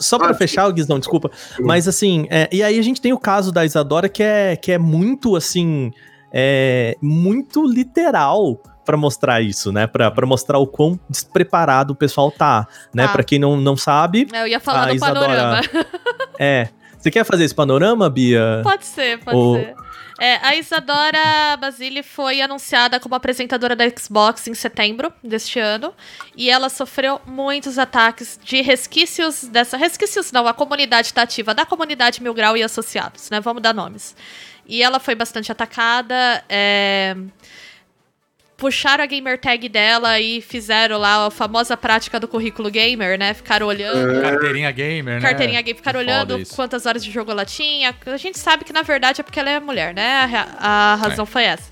só 0.00 0.18
pra 0.18 0.30
Ah, 0.30 0.34
fechar, 0.34 0.70
Guizão, 0.70 0.98
desculpa. 0.98 1.30
Mas 1.60 1.86
assim, 1.88 2.26
é, 2.30 2.48
e 2.52 2.62
aí 2.62 2.78
a 2.78 2.82
gente 2.82 3.00
tem 3.00 3.12
o 3.12 3.18
caso 3.18 3.50
da 3.52 3.64
Isadora 3.64 4.08
que 4.08 4.22
é, 4.22 4.56
que 4.56 4.72
é 4.72 4.78
muito 4.78 5.34
assim, 5.36 5.90
é, 6.32 6.96
muito 7.02 7.66
literal 7.66 8.60
pra 8.84 8.96
mostrar 8.96 9.40
isso, 9.42 9.70
né? 9.70 9.86
Pra, 9.86 10.10
pra 10.10 10.26
mostrar 10.26 10.58
o 10.58 10.66
quão 10.66 10.98
despreparado 11.10 11.92
o 11.92 11.96
pessoal 11.96 12.30
tá, 12.30 12.66
né? 12.94 13.06
Tá. 13.06 13.12
Pra 13.12 13.22
quem 13.22 13.38
não, 13.38 13.56
não 13.56 13.76
sabe, 13.76 14.26
Eu 14.32 14.46
ia 14.46 14.58
falar 14.60 14.84
A 14.84 14.86
do 14.88 14.94
Isadora- 14.94 15.26
panorama. 15.26 15.60
é... 16.38 16.68
Você 16.98 17.12
quer 17.12 17.22
fazer 17.24 17.44
esse 17.44 17.54
panorama, 17.54 18.10
Bia? 18.10 18.60
Pode 18.64 18.84
ser, 18.84 19.18
pode 19.20 19.36
O- 19.36 19.54
ser. 19.54 19.72
É, 20.18 20.36
a 20.42 20.56
Isadora 20.56 21.56
Basile 21.60 22.02
foi 22.02 22.40
anunciada 22.40 22.98
como 22.98 23.14
apresentadora 23.14 23.76
da 23.76 23.88
Xbox 23.88 24.48
em 24.48 24.54
setembro 24.54 25.12
deste 25.22 25.60
ano. 25.60 25.94
E 26.36 26.50
ela 26.50 26.68
sofreu 26.68 27.20
muitos 27.24 27.78
ataques 27.78 28.38
de 28.42 28.60
resquícios 28.60 29.44
dessa. 29.44 29.76
Resquícios 29.76 30.32
não, 30.32 30.46
a 30.48 30.52
comunidade 30.52 31.14
tá 31.14 31.22
ativa, 31.22 31.54
da 31.54 31.64
comunidade 31.64 32.22
Mil 32.22 32.34
Grau 32.34 32.56
e 32.56 32.62
associados, 32.62 33.30
né? 33.30 33.40
Vamos 33.40 33.62
dar 33.62 33.72
nomes. 33.72 34.16
E 34.66 34.82
ela 34.82 34.98
foi 34.98 35.14
bastante 35.14 35.50
atacada. 35.50 36.44
é, 36.48 37.16
Puxaram 38.58 39.04
a 39.04 39.06
gamer 39.06 39.38
tag 39.38 39.68
dela 39.68 40.18
e 40.18 40.40
fizeram 40.40 40.98
lá 40.98 41.26
a 41.26 41.30
famosa 41.30 41.76
prática 41.76 42.18
do 42.18 42.26
currículo 42.26 42.68
gamer, 42.68 43.16
né? 43.16 43.32
Ficaram 43.32 43.68
olhando. 43.68 44.20
Carteirinha 44.20 44.70
gamer, 44.72 45.14
né? 45.14 45.20
Carteirinha 45.20 45.62
gay, 45.62 45.74
ficar 45.74 45.94
É 45.94 45.98
olhando 45.98 46.40
isso. 46.40 46.56
quantas 46.56 46.84
horas 46.84 47.04
de 47.04 47.10
jogo 47.12 47.30
ela 47.30 47.44
tinha. 47.44 47.94
A 48.04 48.16
gente 48.16 48.36
sabe 48.36 48.64
que 48.64 48.72
na 48.72 48.82
verdade 48.82 49.20
é 49.20 49.24
porque 49.24 49.38
ela 49.38 49.48
é 49.48 49.60
mulher, 49.60 49.94
né? 49.94 50.28
A, 50.58 50.92
a 50.92 50.94
razão 50.96 51.24
foi 51.24 51.44
essa. 51.44 51.70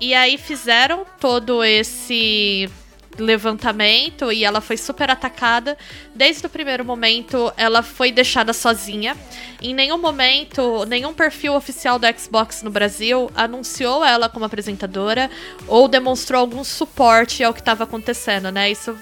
E 0.00 0.14
aí 0.14 0.38
fizeram 0.38 1.04
todo 1.20 1.64
esse 1.64 2.70
levantamento 3.18 4.32
e 4.32 4.44
ela 4.44 4.60
foi 4.60 4.76
super 4.76 5.10
atacada. 5.10 5.76
Desde 6.14 6.46
o 6.46 6.50
primeiro 6.50 6.84
momento, 6.84 7.52
ela 7.56 7.82
foi 7.82 8.10
deixada 8.12 8.52
sozinha. 8.52 9.16
Em 9.60 9.74
nenhum 9.74 9.98
momento, 9.98 10.84
nenhum 10.86 11.12
perfil 11.12 11.54
oficial 11.54 11.98
do 11.98 12.06
Xbox 12.18 12.62
no 12.62 12.70
Brasil 12.70 13.30
anunciou 13.34 14.04
ela 14.04 14.28
como 14.28 14.44
apresentadora 14.44 15.30
ou 15.66 15.88
demonstrou 15.88 16.40
algum 16.40 16.62
suporte 16.64 17.42
ao 17.42 17.52
que 17.52 17.60
estava 17.60 17.84
acontecendo, 17.84 18.50
né? 18.50 18.70
Isso 18.70 18.96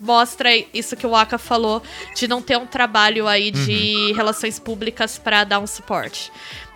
mostra 0.00 0.50
isso 0.72 0.96
que 0.96 1.06
o 1.06 1.14
Aka 1.16 1.38
falou 1.38 1.82
de 2.14 2.28
não 2.28 2.40
ter 2.40 2.56
um 2.56 2.66
trabalho 2.66 3.26
aí 3.26 3.50
de 3.50 4.12
relações 4.12 4.58
públicas 4.58 5.18
pra 5.18 5.44
dar 5.44 5.58
um 5.58 5.66
suporte. 5.66 6.30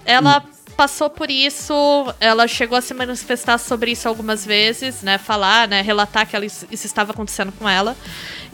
Ela 0.04 0.44
passou 0.82 1.08
por 1.08 1.30
isso, 1.30 1.72
ela 2.18 2.48
chegou 2.48 2.76
a 2.76 2.80
se 2.80 2.92
manifestar 2.92 3.56
sobre 3.56 3.92
isso 3.92 4.08
algumas 4.08 4.44
vezes, 4.44 5.00
né? 5.00 5.16
Falar, 5.16 5.68
né? 5.68 5.80
Relatar 5.80 6.26
que 6.26 6.34
ela, 6.34 6.44
isso 6.44 6.66
estava 6.72 7.12
acontecendo 7.12 7.52
com 7.52 7.68
ela. 7.68 7.96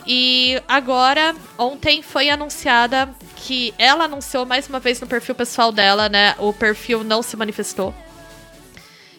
E 0.07 0.63
agora, 0.69 1.35
ontem 1.57 2.03
foi 2.03 2.29
anunciada 2.29 3.09
que 3.35 3.73
ela 3.79 4.05
anunciou 4.05 4.45
mais 4.45 4.69
uma 4.69 4.79
vez 4.79 5.01
no 5.01 5.07
perfil 5.07 5.35
pessoal 5.35 5.73
dela, 5.73 6.11
né? 6.11 6.35
O 6.39 6.53
perfil 6.53 7.03
não 7.03 7.23
se 7.23 7.35
manifestou 7.35 7.95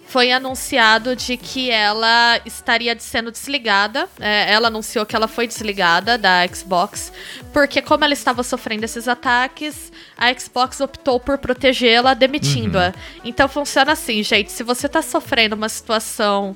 foi 0.09 0.31
anunciado 0.31 1.15
de 1.15 1.37
que 1.37 1.69
ela 1.69 2.41
estaria 2.43 2.97
sendo 2.99 3.31
desligada. 3.31 4.09
É, 4.19 4.51
ela 4.51 4.67
anunciou 4.67 5.05
que 5.05 5.15
ela 5.15 5.27
foi 5.27 5.45
desligada 5.45 6.17
da 6.17 6.47
Xbox, 6.47 7.13
porque 7.53 7.79
como 7.79 8.03
ela 8.03 8.13
estava 8.13 8.41
sofrendo 8.41 8.83
esses 8.83 9.07
ataques, 9.07 9.91
a 10.17 10.33
Xbox 10.33 10.81
optou 10.81 11.19
por 11.19 11.37
protegê-la, 11.37 12.15
demitindo-a. 12.15 12.87
Uhum. 12.87 13.21
Então 13.23 13.47
funciona 13.47 13.91
assim, 13.91 14.23
gente. 14.23 14.51
Se 14.51 14.63
você 14.63 14.87
está 14.87 15.03
sofrendo 15.03 15.55
uma 15.55 15.69
situação 15.69 16.55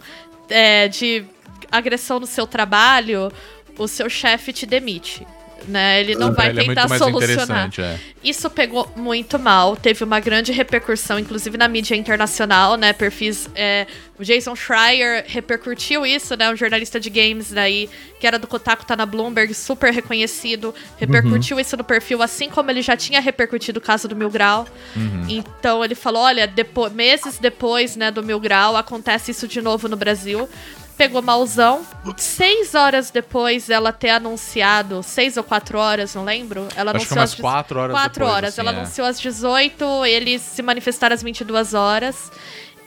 é, 0.49 0.87
de 0.87 1.23
agressão 1.71 2.19
no 2.19 2.25
seu 2.25 2.47
trabalho, 2.47 3.31
o 3.77 3.87
seu 3.87 4.09
chefe 4.09 4.51
te 4.51 4.65
demite 4.65 5.27
né? 5.67 6.01
Ele 6.01 6.15
não 6.15 6.33
vai 6.33 6.49
ele 6.49 6.65
tentar 6.65 6.93
é 6.93 6.97
solucionar. 6.97 7.69
É. 7.79 7.97
Isso 8.23 8.49
pegou 8.49 8.91
muito 8.95 9.37
mal, 9.37 9.75
teve 9.75 10.03
uma 10.03 10.19
grande 10.19 10.51
repercussão, 10.51 11.19
inclusive 11.19 11.57
na 11.57 11.67
mídia 11.67 11.95
internacional, 11.95 12.75
né? 12.77 12.93
Perfis. 12.93 13.49
É, 13.55 13.85
o 14.17 14.23
Jason 14.23 14.55
Schreier 14.55 15.25
repercutiu 15.27 16.05
isso, 16.05 16.35
né? 16.35 16.49
Um 16.51 16.55
jornalista 16.55 16.99
de 16.99 17.09
games 17.09 17.51
daí, 17.51 17.89
que 18.19 18.27
era 18.27 18.37
do 18.37 18.47
Kotaku, 18.47 18.85
tá 18.85 18.95
na 18.95 19.05
Bloomberg, 19.05 19.53
super 19.53 19.91
reconhecido, 19.91 20.73
repercutiu 20.97 21.57
uhum. 21.57 21.61
isso 21.61 21.75
no 21.75 21.83
perfil, 21.83 22.21
assim 22.21 22.49
como 22.49 22.69
ele 22.69 22.81
já 22.81 22.95
tinha 22.95 23.19
repercutido 23.19 23.79
o 23.79 23.81
caso 23.81 24.07
do 24.07 24.15
Mil 24.15 24.29
Grau. 24.29 24.67
Uhum. 24.95 25.25
Então 25.27 25.83
ele 25.83 25.95
falou: 25.95 26.23
olha, 26.23 26.47
depois, 26.47 26.93
meses 26.93 27.37
depois, 27.39 27.95
né, 27.95 28.11
do 28.11 28.23
Mil 28.23 28.39
Grau, 28.39 28.77
acontece 28.77 29.31
isso 29.31 29.47
de 29.47 29.61
novo 29.61 29.87
no 29.87 29.95
Brasil 29.95 30.47
pegou 30.97 31.21
malzão. 31.21 31.85
Seis 32.17 32.75
horas 32.75 33.11
depois 33.11 33.69
ela 33.69 33.91
ter 33.91 34.09
anunciado, 34.09 35.01
seis 35.03 35.37
ou 35.37 35.43
quatro 35.43 35.77
horas, 35.77 36.15
não 36.15 36.23
lembro. 36.23 36.67
Ela 36.75 36.91
Acho 36.91 36.97
anunciou 36.97 37.19
umas 37.19 37.35
quatro 37.35 37.79
horas 37.79 37.93
Quatro 37.95 38.19
depois, 38.19 38.31
horas. 38.31 38.49
Assim, 38.53 38.61
ela 38.61 38.71
é. 38.71 38.75
anunciou 38.75 39.07
às 39.07 39.19
18, 39.19 40.05
eles 40.05 40.41
se 40.41 40.61
manifestaram 40.61 41.13
às 41.13 41.23
22 41.23 41.73
horas. 41.73 42.31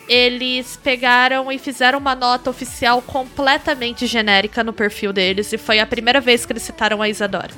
Eles 0.09 0.79
pegaram 0.83 1.51
e 1.51 1.59
fizeram 1.59 1.99
uma 1.99 2.15
nota 2.15 2.49
oficial 2.49 3.03
completamente 3.03 4.07
genérica 4.07 4.63
no 4.63 4.73
perfil 4.73 5.13
deles. 5.13 5.53
E 5.53 5.59
foi 5.59 5.81
a 5.81 5.87
primeira 5.87 6.21
vez 6.21 6.47
que 6.47 6.53
eles 6.53 6.63
citaram 6.63 7.03
a 7.03 7.09
Isadora. 7.09 7.51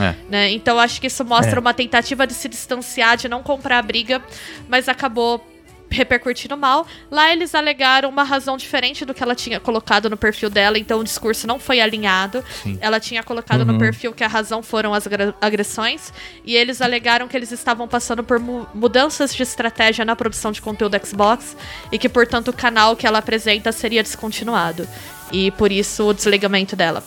É. 0.00 0.14
Né? 0.30 0.50
Então 0.52 0.78
acho 0.78 1.00
que 1.00 1.08
isso 1.08 1.24
mostra 1.24 1.56
é. 1.56 1.60
uma 1.60 1.74
tentativa 1.74 2.26
de 2.26 2.32
se 2.32 2.48
distanciar, 2.48 3.18
de 3.18 3.28
não 3.28 3.42
comprar 3.42 3.78
a 3.78 3.82
briga, 3.82 4.22
mas 4.66 4.88
acabou 4.88 5.44
repercutindo 5.90 6.56
mal. 6.56 6.86
Lá 7.10 7.32
eles 7.32 7.54
alegaram 7.54 8.08
uma 8.08 8.22
razão 8.22 8.56
diferente 8.56 9.04
do 9.04 9.12
que 9.12 9.22
ela 9.22 9.34
tinha 9.34 9.58
colocado 9.58 10.08
no 10.08 10.16
perfil 10.16 10.48
dela, 10.48 10.78
então 10.78 11.00
o 11.00 11.04
discurso 11.04 11.46
não 11.46 11.58
foi 11.58 11.80
alinhado. 11.80 12.44
Sim. 12.62 12.78
Ela 12.80 13.00
tinha 13.00 13.22
colocado 13.22 13.60
uhum. 13.60 13.72
no 13.72 13.78
perfil 13.78 14.12
que 14.12 14.24
a 14.24 14.28
razão 14.28 14.62
foram 14.62 14.94
as 14.94 15.04
agressões, 15.40 16.12
e 16.44 16.56
eles 16.56 16.80
alegaram 16.80 17.28
que 17.28 17.36
eles 17.36 17.52
estavam 17.52 17.88
passando 17.88 18.22
por 18.22 18.38
mu 18.38 18.66
mudanças 18.74 19.34
de 19.34 19.42
estratégia 19.42 20.04
na 20.04 20.14
produção 20.14 20.52
de 20.52 20.60
conteúdo 20.60 20.96
Xbox 21.04 21.56
e 21.90 21.98
que, 21.98 22.08
portanto, 22.08 22.48
o 22.48 22.52
canal 22.52 22.94
que 22.94 23.06
ela 23.06 23.18
apresenta 23.18 23.72
seria 23.72 24.02
descontinuado. 24.02 24.86
E 25.32 25.50
por 25.52 25.70
isso 25.72 26.08
o 26.08 26.14
desligamento 26.14 26.76
dela. 26.76 27.02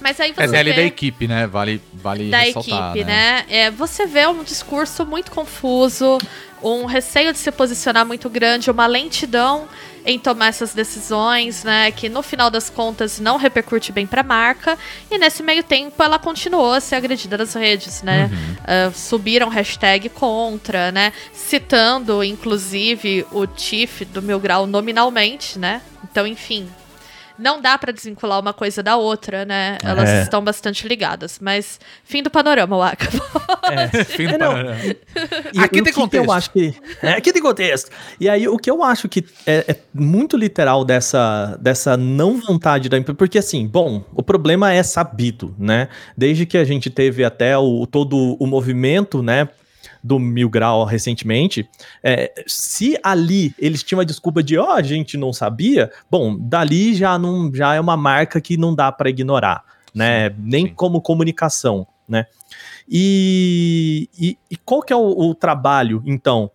Mas 0.00 0.20
aí 0.20 0.32
você 0.32 0.56
é 0.56 0.64
vê... 0.64 0.72
da 0.72 0.82
equipe, 0.82 1.26
né? 1.26 1.46
Vale, 1.46 1.80
vale 1.92 2.30
da 2.30 2.38
ressaltar, 2.38 2.90
equipe, 2.90 3.04
né? 3.04 3.44
né? 3.48 3.66
É, 3.66 3.70
você 3.70 4.06
vê 4.06 4.26
um 4.26 4.42
discurso 4.42 5.04
muito 5.04 5.30
confuso, 5.30 6.18
um 6.62 6.86
receio 6.86 7.32
de 7.32 7.38
se 7.38 7.50
posicionar 7.50 8.06
muito 8.06 8.28
grande, 8.28 8.70
uma 8.70 8.86
lentidão 8.86 9.68
em 10.04 10.18
tomar 10.18 10.48
essas 10.48 10.72
decisões, 10.72 11.64
né? 11.64 11.90
Que 11.90 12.08
no 12.08 12.22
final 12.22 12.50
das 12.50 12.70
contas 12.70 13.20
não 13.20 13.36
repercute 13.36 13.92
bem 13.92 14.06
para 14.06 14.22
a 14.22 14.24
marca. 14.24 14.78
E 15.10 15.18
nesse 15.18 15.42
meio 15.42 15.62
tempo 15.62 16.02
ela 16.02 16.18
continuou 16.18 16.72
a 16.72 16.80
ser 16.80 16.94
agredida 16.94 17.36
nas 17.36 17.54
redes, 17.54 18.02
né? 18.02 18.30
Uhum. 18.32 18.88
Uh, 18.88 18.94
subiram 18.94 19.48
hashtag 19.48 20.08
contra, 20.08 20.90
né? 20.90 21.12
Citando, 21.32 22.24
inclusive, 22.24 23.26
o 23.30 23.46
Tiff 23.46 24.04
do 24.06 24.22
Mil 24.22 24.40
Grau 24.40 24.66
nominalmente, 24.66 25.58
né? 25.58 25.82
Então, 26.10 26.26
enfim, 26.26 26.68
não 27.38 27.60
dá 27.60 27.78
para 27.78 27.92
desvincular 27.92 28.40
uma 28.40 28.52
coisa 28.52 28.82
da 28.82 28.96
outra, 28.96 29.44
né? 29.44 29.78
Elas 29.82 30.08
é. 30.08 30.22
estão 30.22 30.42
bastante 30.42 30.86
ligadas. 30.86 31.38
Mas 31.40 31.78
fim 32.04 32.22
do 32.22 32.30
panorama, 32.30 32.76
Waka. 32.76 33.06
É, 33.70 34.04
fim 34.04 34.26
do 34.26 34.34
é, 34.34 34.38
panorama. 34.38 34.76
E, 35.52 35.60
aqui 35.60 35.82
tem 35.82 35.92
contexto. 35.92 36.24
eu 36.24 36.32
acho 36.32 36.50
que, 36.50 36.74
é, 37.02 37.12
aqui 37.12 37.32
tem 37.32 37.42
contexto. 37.42 37.90
E 38.18 38.28
aí, 38.28 38.48
o 38.48 38.56
que 38.56 38.70
eu 38.70 38.82
acho 38.82 39.08
que 39.08 39.24
é, 39.46 39.64
é, 39.68 39.76
muito 39.94 40.36
literal 40.36 40.84
dessa, 40.84 41.56
dessa 41.60 41.96
não 41.96 42.40
vontade 42.40 42.88
da 42.88 42.98
empresa, 42.98 43.16
porque 43.16 43.38
assim, 43.38 43.66
bom, 43.66 44.04
o 44.14 44.22
problema 44.22 44.72
é 44.72 44.82
sabido, 44.82 45.54
né? 45.58 45.88
Desde 46.16 46.46
que 46.46 46.58
a 46.58 46.64
gente 46.64 46.90
teve 46.90 47.24
até 47.24 47.56
o, 47.56 47.86
todo 47.86 48.36
o 48.38 48.46
movimento, 48.46 49.22
né? 49.22 49.48
Do 50.02 50.18
Mil 50.18 50.48
Grau 50.48 50.84
recentemente, 50.84 51.68
é, 52.02 52.32
se 52.46 52.98
ali 53.02 53.54
eles 53.58 53.82
tinham 53.82 54.00
a 54.00 54.04
desculpa 54.04 54.42
de, 54.42 54.58
ó, 54.58 54.66
oh, 54.66 54.72
a 54.72 54.82
gente 54.82 55.16
não 55.16 55.32
sabia, 55.32 55.90
bom, 56.10 56.36
dali 56.38 56.94
já, 56.94 57.18
não, 57.18 57.52
já 57.54 57.74
é 57.74 57.80
uma 57.80 57.96
marca 57.96 58.40
que 58.40 58.56
não 58.56 58.74
dá 58.74 58.90
para 58.90 59.10
ignorar, 59.10 59.64
né? 59.94 60.30
Sim, 60.30 60.36
Nem 60.38 60.66
sim. 60.66 60.74
como 60.74 61.00
comunicação, 61.00 61.86
né? 62.08 62.26
E, 62.88 64.08
e, 64.18 64.38
e, 64.50 64.56
qual 64.56 64.82
que 64.82 64.92
é 64.92 64.96
o, 64.96 65.28
o 65.30 65.34
trabalho, 65.34 66.02
então? 66.06 66.50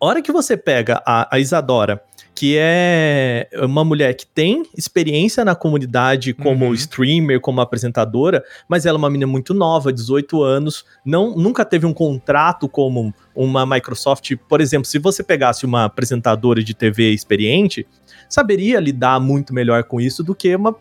A 0.00 0.06
hora 0.06 0.20
que 0.20 0.30
você 0.30 0.56
pega 0.56 1.02
a, 1.06 1.34
a 1.34 1.38
Isadora 1.38 2.02
que 2.34 2.56
é 2.58 3.48
uma 3.62 3.84
mulher 3.84 4.14
que 4.14 4.26
tem 4.26 4.64
experiência 4.76 5.44
na 5.44 5.54
comunidade 5.54 6.34
como 6.34 6.66
uhum. 6.66 6.74
streamer, 6.74 7.40
como 7.40 7.60
apresentadora, 7.60 8.42
mas 8.68 8.84
ela 8.84 8.96
é 8.96 8.98
uma 8.98 9.08
menina 9.08 9.30
muito 9.30 9.54
nova, 9.54 9.92
18 9.92 10.42
anos, 10.42 10.84
não 11.04 11.36
nunca 11.36 11.64
teve 11.64 11.86
um 11.86 11.92
contrato 11.92 12.68
como 12.68 13.14
uma 13.34 13.64
Microsoft. 13.64 14.34
Por 14.48 14.60
exemplo, 14.60 14.86
se 14.86 14.98
você 14.98 15.22
pegasse 15.22 15.64
uma 15.64 15.84
apresentadora 15.84 16.62
de 16.62 16.74
TV 16.74 17.10
experiente, 17.10 17.86
saberia 18.28 18.80
lidar 18.80 19.20
muito 19.20 19.54
melhor 19.54 19.84
com 19.84 20.00
isso 20.00 20.24
do 20.24 20.34
que 20.34 20.54
uma 20.56 20.76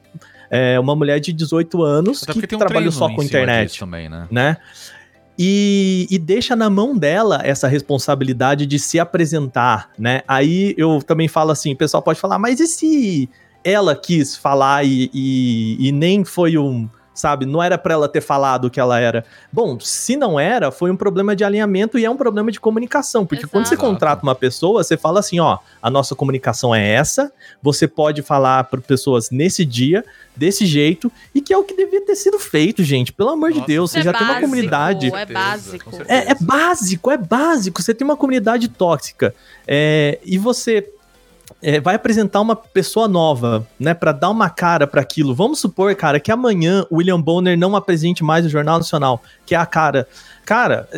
é, 0.49 0.79
uma 0.79 0.95
mulher 0.95 1.19
de 1.19 1.33
18 1.33 1.81
anos 1.81 2.21
Até 2.21 2.45
que 2.45 2.55
um 2.55 2.59
trabalha 2.59 2.91
só 2.91 3.09
com 3.09 3.23
internet, 3.23 3.79
também, 3.79 4.07
né? 4.07 4.27
né? 4.29 4.57
E, 5.37 6.07
e, 6.11 6.19
deixa 6.19 6.55
na 6.55 6.69
mão 6.69 6.95
dela 6.95 7.41
essa 7.43 7.67
responsabilidade 7.67 8.65
de 8.65 8.77
se 8.77 8.99
apresentar, 8.99 9.89
né? 9.97 10.21
Aí 10.27 10.75
eu 10.77 11.01
também 11.01 11.27
falo 11.27 11.51
assim, 11.51 11.73
o 11.73 11.77
pessoal 11.77 12.03
pode 12.03 12.19
falar, 12.19 12.37
mas 12.37 12.59
e 12.59 12.67
se 12.67 13.29
ela 13.63 13.95
quis 13.95 14.35
falar 14.35 14.85
e, 14.85 15.09
e, 15.13 15.87
e 15.87 15.91
nem 15.91 16.23
foi 16.23 16.57
um 16.57 16.87
sabe? 17.13 17.45
Não 17.45 17.61
era 17.61 17.77
para 17.77 17.93
ela 17.93 18.09
ter 18.09 18.21
falado 18.21 18.69
que 18.69 18.79
ela 18.79 18.99
era. 18.99 19.25
Bom, 19.51 19.79
se 19.79 20.15
não 20.15 20.39
era, 20.39 20.71
foi 20.71 20.91
um 20.91 20.95
problema 20.95 21.35
de 21.35 21.43
alinhamento 21.43 21.99
e 21.99 22.05
é 22.05 22.09
um 22.09 22.17
problema 22.17 22.51
de 22.51 22.59
comunicação, 22.59 23.25
porque 23.25 23.43
Exato. 23.43 23.51
quando 23.51 23.65
você 23.65 23.77
contrata 23.77 24.23
uma 24.23 24.35
pessoa, 24.35 24.83
você 24.83 24.97
fala 24.97 25.19
assim, 25.19 25.39
ó, 25.39 25.59
a 25.81 25.89
nossa 25.89 26.15
comunicação 26.15 26.73
é 26.73 26.87
essa, 26.93 27.31
você 27.61 27.87
pode 27.87 28.21
falar 28.21 28.63
para 28.65 28.81
pessoas 28.81 29.29
nesse 29.29 29.63
dia, 29.63 30.03
desse 30.35 30.65
jeito, 30.65 31.11
e 31.33 31.41
que 31.41 31.53
é 31.53 31.57
o 31.57 31.63
que 31.63 31.75
devia 31.75 32.03
ter 32.05 32.15
sido 32.15 32.39
feito, 32.39 32.83
gente. 32.83 33.13
Pelo 33.13 33.29
amor 33.29 33.49
nossa, 33.49 33.61
de 33.61 33.67
Deus, 33.67 33.91
você 33.91 33.99
é 33.99 34.03
já 34.03 34.11
básico, 34.11 34.27
tem 34.27 34.35
uma 34.35 34.41
comunidade. 34.41 35.13
É 35.13 35.25
básico. 35.25 35.91
É, 36.07 36.31
é 36.31 36.35
básico, 36.39 37.11
é 37.11 37.17
básico. 37.17 37.81
Você 37.81 37.93
tem 37.93 38.05
uma 38.05 38.17
comunidade 38.17 38.67
tóxica. 38.67 39.35
É, 39.67 40.19
e 40.25 40.37
você 40.37 40.89
é, 41.63 41.79
vai 41.79 41.95
apresentar 41.95 42.41
uma 42.41 42.57
pessoa 42.57 43.07
nova, 43.07 43.65
né, 43.79 43.93
para 43.93 44.11
dar 44.11 44.29
uma 44.29 44.49
cara 44.49 44.85
para 44.85 44.99
aquilo. 44.99 45.33
Vamos 45.33 45.59
supor, 45.59 45.95
cara, 45.95 46.19
que 46.19 46.29
amanhã 46.29 46.85
o 46.89 46.97
William 46.97 47.19
Bonner 47.19 47.57
não 47.57 47.73
apresente 47.73 48.21
mais 48.21 48.45
o 48.45 48.49
Jornal 48.49 48.77
Nacional, 48.77 49.23
que 49.45 49.55
é 49.55 49.57
a 49.57 49.65
cara. 49.65 50.05
Cara, 50.45 50.89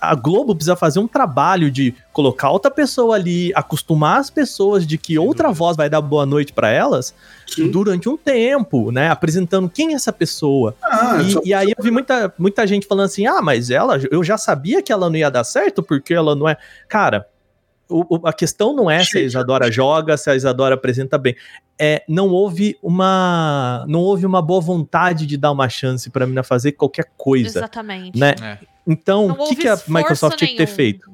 a 0.00 0.14
Globo 0.14 0.54
precisa 0.54 0.74
fazer 0.74 1.00
um 1.00 1.06
trabalho 1.06 1.70
de 1.70 1.94
colocar 2.14 2.48
outra 2.48 2.70
pessoa 2.70 3.14
ali, 3.14 3.52
acostumar 3.54 4.18
as 4.20 4.30
pessoas 4.30 4.86
de 4.86 4.96
que 4.96 5.18
outra 5.18 5.52
voz 5.52 5.76
vai 5.76 5.90
dar 5.90 6.00
boa 6.00 6.24
noite 6.24 6.50
para 6.50 6.70
elas 6.70 7.14
Sim. 7.46 7.70
durante 7.70 8.08
um 8.08 8.16
tempo, 8.16 8.90
né? 8.90 9.10
Apresentando 9.10 9.68
quem 9.68 9.92
é 9.92 9.96
essa 9.96 10.14
pessoa. 10.14 10.74
Ah, 10.82 11.18
e, 11.20 11.50
e, 11.50 11.52
aí 11.52 11.74
eu 11.76 11.84
vi 11.84 11.90
muita, 11.90 12.32
muita 12.38 12.66
gente 12.66 12.86
falando 12.86 13.04
assim: 13.04 13.26
ah, 13.26 13.42
mas 13.42 13.68
ela, 13.68 14.00
eu 14.10 14.24
já 14.24 14.38
sabia 14.38 14.80
que 14.80 14.90
ela 14.90 15.10
não 15.10 15.16
ia 15.16 15.30
dar 15.30 15.44
certo 15.44 15.82
porque 15.82 16.14
ela 16.14 16.34
não 16.34 16.48
é. 16.48 16.56
Cara, 16.88 17.26
o, 17.88 18.26
a 18.26 18.32
questão 18.32 18.74
não 18.74 18.90
é 18.90 19.02
se 19.04 19.18
a 19.18 19.20
Isadora 19.20 19.70
joga, 19.70 20.16
se 20.16 20.28
a 20.28 20.34
Isadora 20.34 20.74
apresenta 20.74 21.16
bem. 21.16 21.36
É, 21.78 22.02
não 22.08 22.28
houve 22.28 22.76
uma 22.82 23.84
não 23.86 24.00
houve 24.00 24.24
uma 24.24 24.40
boa 24.40 24.60
vontade 24.60 25.26
de 25.26 25.36
dar 25.36 25.52
uma 25.52 25.68
chance 25.68 26.10
para 26.10 26.24
a 26.24 26.26
menina 26.26 26.42
fazer 26.42 26.72
qualquer 26.72 27.06
coisa. 27.16 27.58
Exatamente. 27.58 28.18
Né? 28.18 28.34
É. 28.42 28.58
Então, 28.86 29.28
o 29.30 29.48
que, 29.48 29.56
que 29.56 29.68
a 29.68 29.78
Microsoft 29.88 30.36
tinha 30.36 30.50
que 30.50 30.56
ter 30.56 30.66
feito? 30.66 31.10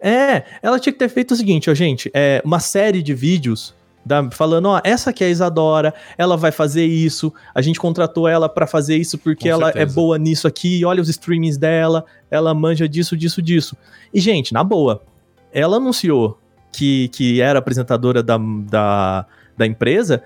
É, 0.00 0.44
ela 0.62 0.78
tinha 0.78 0.92
que 0.92 0.98
ter 0.98 1.08
feito 1.08 1.32
o 1.32 1.36
seguinte, 1.36 1.70
ó, 1.70 1.74
gente, 1.74 2.10
é, 2.12 2.42
uma 2.44 2.60
série 2.60 3.02
de 3.02 3.14
vídeos 3.14 3.74
da, 4.04 4.30
falando, 4.30 4.66
ó, 4.66 4.80
essa 4.84 5.10
aqui 5.10 5.24
é 5.24 5.26
a 5.26 5.30
Isadora, 5.30 5.92
ela 6.16 6.36
vai 6.36 6.52
fazer 6.52 6.84
isso, 6.84 7.32
a 7.54 7.60
gente 7.60 7.80
contratou 7.80 8.28
ela 8.28 8.48
para 8.48 8.66
fazer 8.66 8.96
isso 8.96 9.18
porque 9.18 9.48
Com 9.48 9.54
ela 9.54 9.70
é 9.70 9.72
certeza. 9.72 9.92
é 9.92 9.94
boa 9.94 10.18
nisso 10.18 10.46
aqui, 10.46 10.84
olha 10.84 11.02
os 11.02 11.08
streamings 11.08 11.56
dela, 11.56 12.04
ela 12.30 12.54
manja 12.54 12.88
disso, 12.88 13.16
disso, 13.16 13.42
disso. 13.42 13.76
E, 14.14 14.20
gente, 14.20 14.52
na 14.52 14.62
boa, 14.62 15.02
ela 15.52 15.76
anunciou 15.76 16.38
que, 16.72 17.08
que 17.08 17.40
era 17.40 17.58
apresentadora 17.58 18.22
da, 18.22 18.38
da, 18.38 19.26
da 19.56 19.66
empresa 19.66 20.22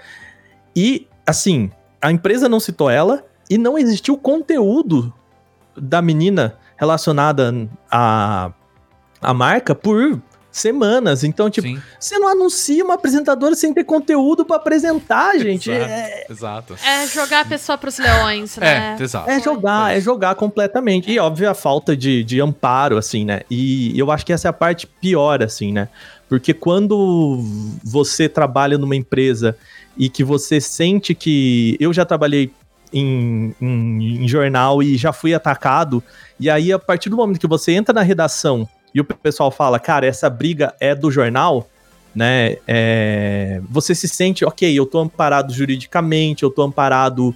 e, 0.74 1.06
assim, 1.26 1.70
a 2.00 2.10
empresa 2.10 2.48
não 2.48 2.60
citou 2.60 2.90
ela 2.90 3.24
e 3.48 3.58
não 3.58 3.78
existiu 3.78 4.16
conteúdo 4.16 5.12
da 5.76 6.00
menina 6.00 6.56
relacionada 6.76 7.68
à, 7.90 8.52
à 9.20 9.34
marca 9.34 9.74
por 9.74 10.20
semanas. 10.50 11.22
Então, 11.24 11.48
tipo, 11.48 11.68
Sim. 11.68 11.80
você 11.98 12.18
não 12.18 12.28
anuncia 12.28 12.84
uma 12.84 12.94
apresentadora 12.94 13.54
sem 13.54 13.72
ter 13.72 13.84
conteúdo 13.84 14.44
pra 14.44 14.56
apresentar, 14.56 15.38
gente. 15.38 15.70
Exato. 15.70 15.92
É, 15.92 16.26
Exato. 16.30 16.76
É 16.84 17.06
jogar 17.06 17.40
a 17.40 17.44
pessoa 17.44 17.78
pros 17.78 17.98
leões, 17.98 18.56
né? 18.56 18.96
É, 18.98 19.02
exato. 19.02 19.30
é 19.30 19.40
jogar, 19.40 19.96
é 19.96 20.00
jogar 20.00 20.34
completamente. 20.34 21.10
E 21.10 21.18
óbvio 21.18 21.48
a 21.50 21.54
falta 21.54 21.96
de, 21.96 22.24
de 22.24 22.40
amparo, 22.40 22.96
assim, 22.96 23.24
né? 23.24 23.42
E 23.50 23.98
eu 23.98 24.10
acho 24.10 24.26
que 24.26 24.32
essa 24.32 24.48
é 24.48 24.50
a 24.50 24.52
parte 24.52 24.86
pior, 24.86 25.42
assim, 25.42 25.72
né? 25.72 25.88
Porque 26.28 26.54
quando 26.54 27.42
você 27.82 28.28
trabalha 28.28 28.78
numa 28.78 28.94
empresa 28.96 29.56
e 29.96 30.08
que 30.08 30.22
você 30.24 30.60
sente 30.60 31.14
que. 31.14 31.76
Eu 31.80 31.92
já 31.92 32.04
trabalhei 32.04 32.52
em, 32.92 33.54
em- 33.60 34.24
em 34.24 34.28
jornal 34.28 34.82
e 34.82 34.96
já 34.96 35.12
fui 35.12 35.34
atacado. 35.34 36.02
E 36.38 36.48
aí, 36.48 36.72
a 36.72 36.78
partir 36.78 37.08
do 37.10 37.16
momento 37.16 37.38
que 37.40 37.46
você 37.46 37.72
entra 37.72 37.92
na 37.92 38.02
redação 38.02 38.68
e 38.94 39.00
o 39.00 39.04
pessoal 39.04 39.50
fala, 39.50 39.78
cara, 39.78 40.06
essa 40.06 40.28
briga 40.28 40.74
é 40.80 40.94
do 40.94 41.10
jornal, 41.10 41.68
né? 42.14 42.56
é, 42.66 43.60
você 43.68 43.94
se 43.94 44.08
sente, 44.08 44.44
ok, 44.44 44.76
eu 44.76 44.84
tô 44.84 44.98
amparado 44.98 45.52
juridicamente, 45.52 46.42
eu 46.42 46.50
tô 46.50 46.62
amparado 46.62 47.34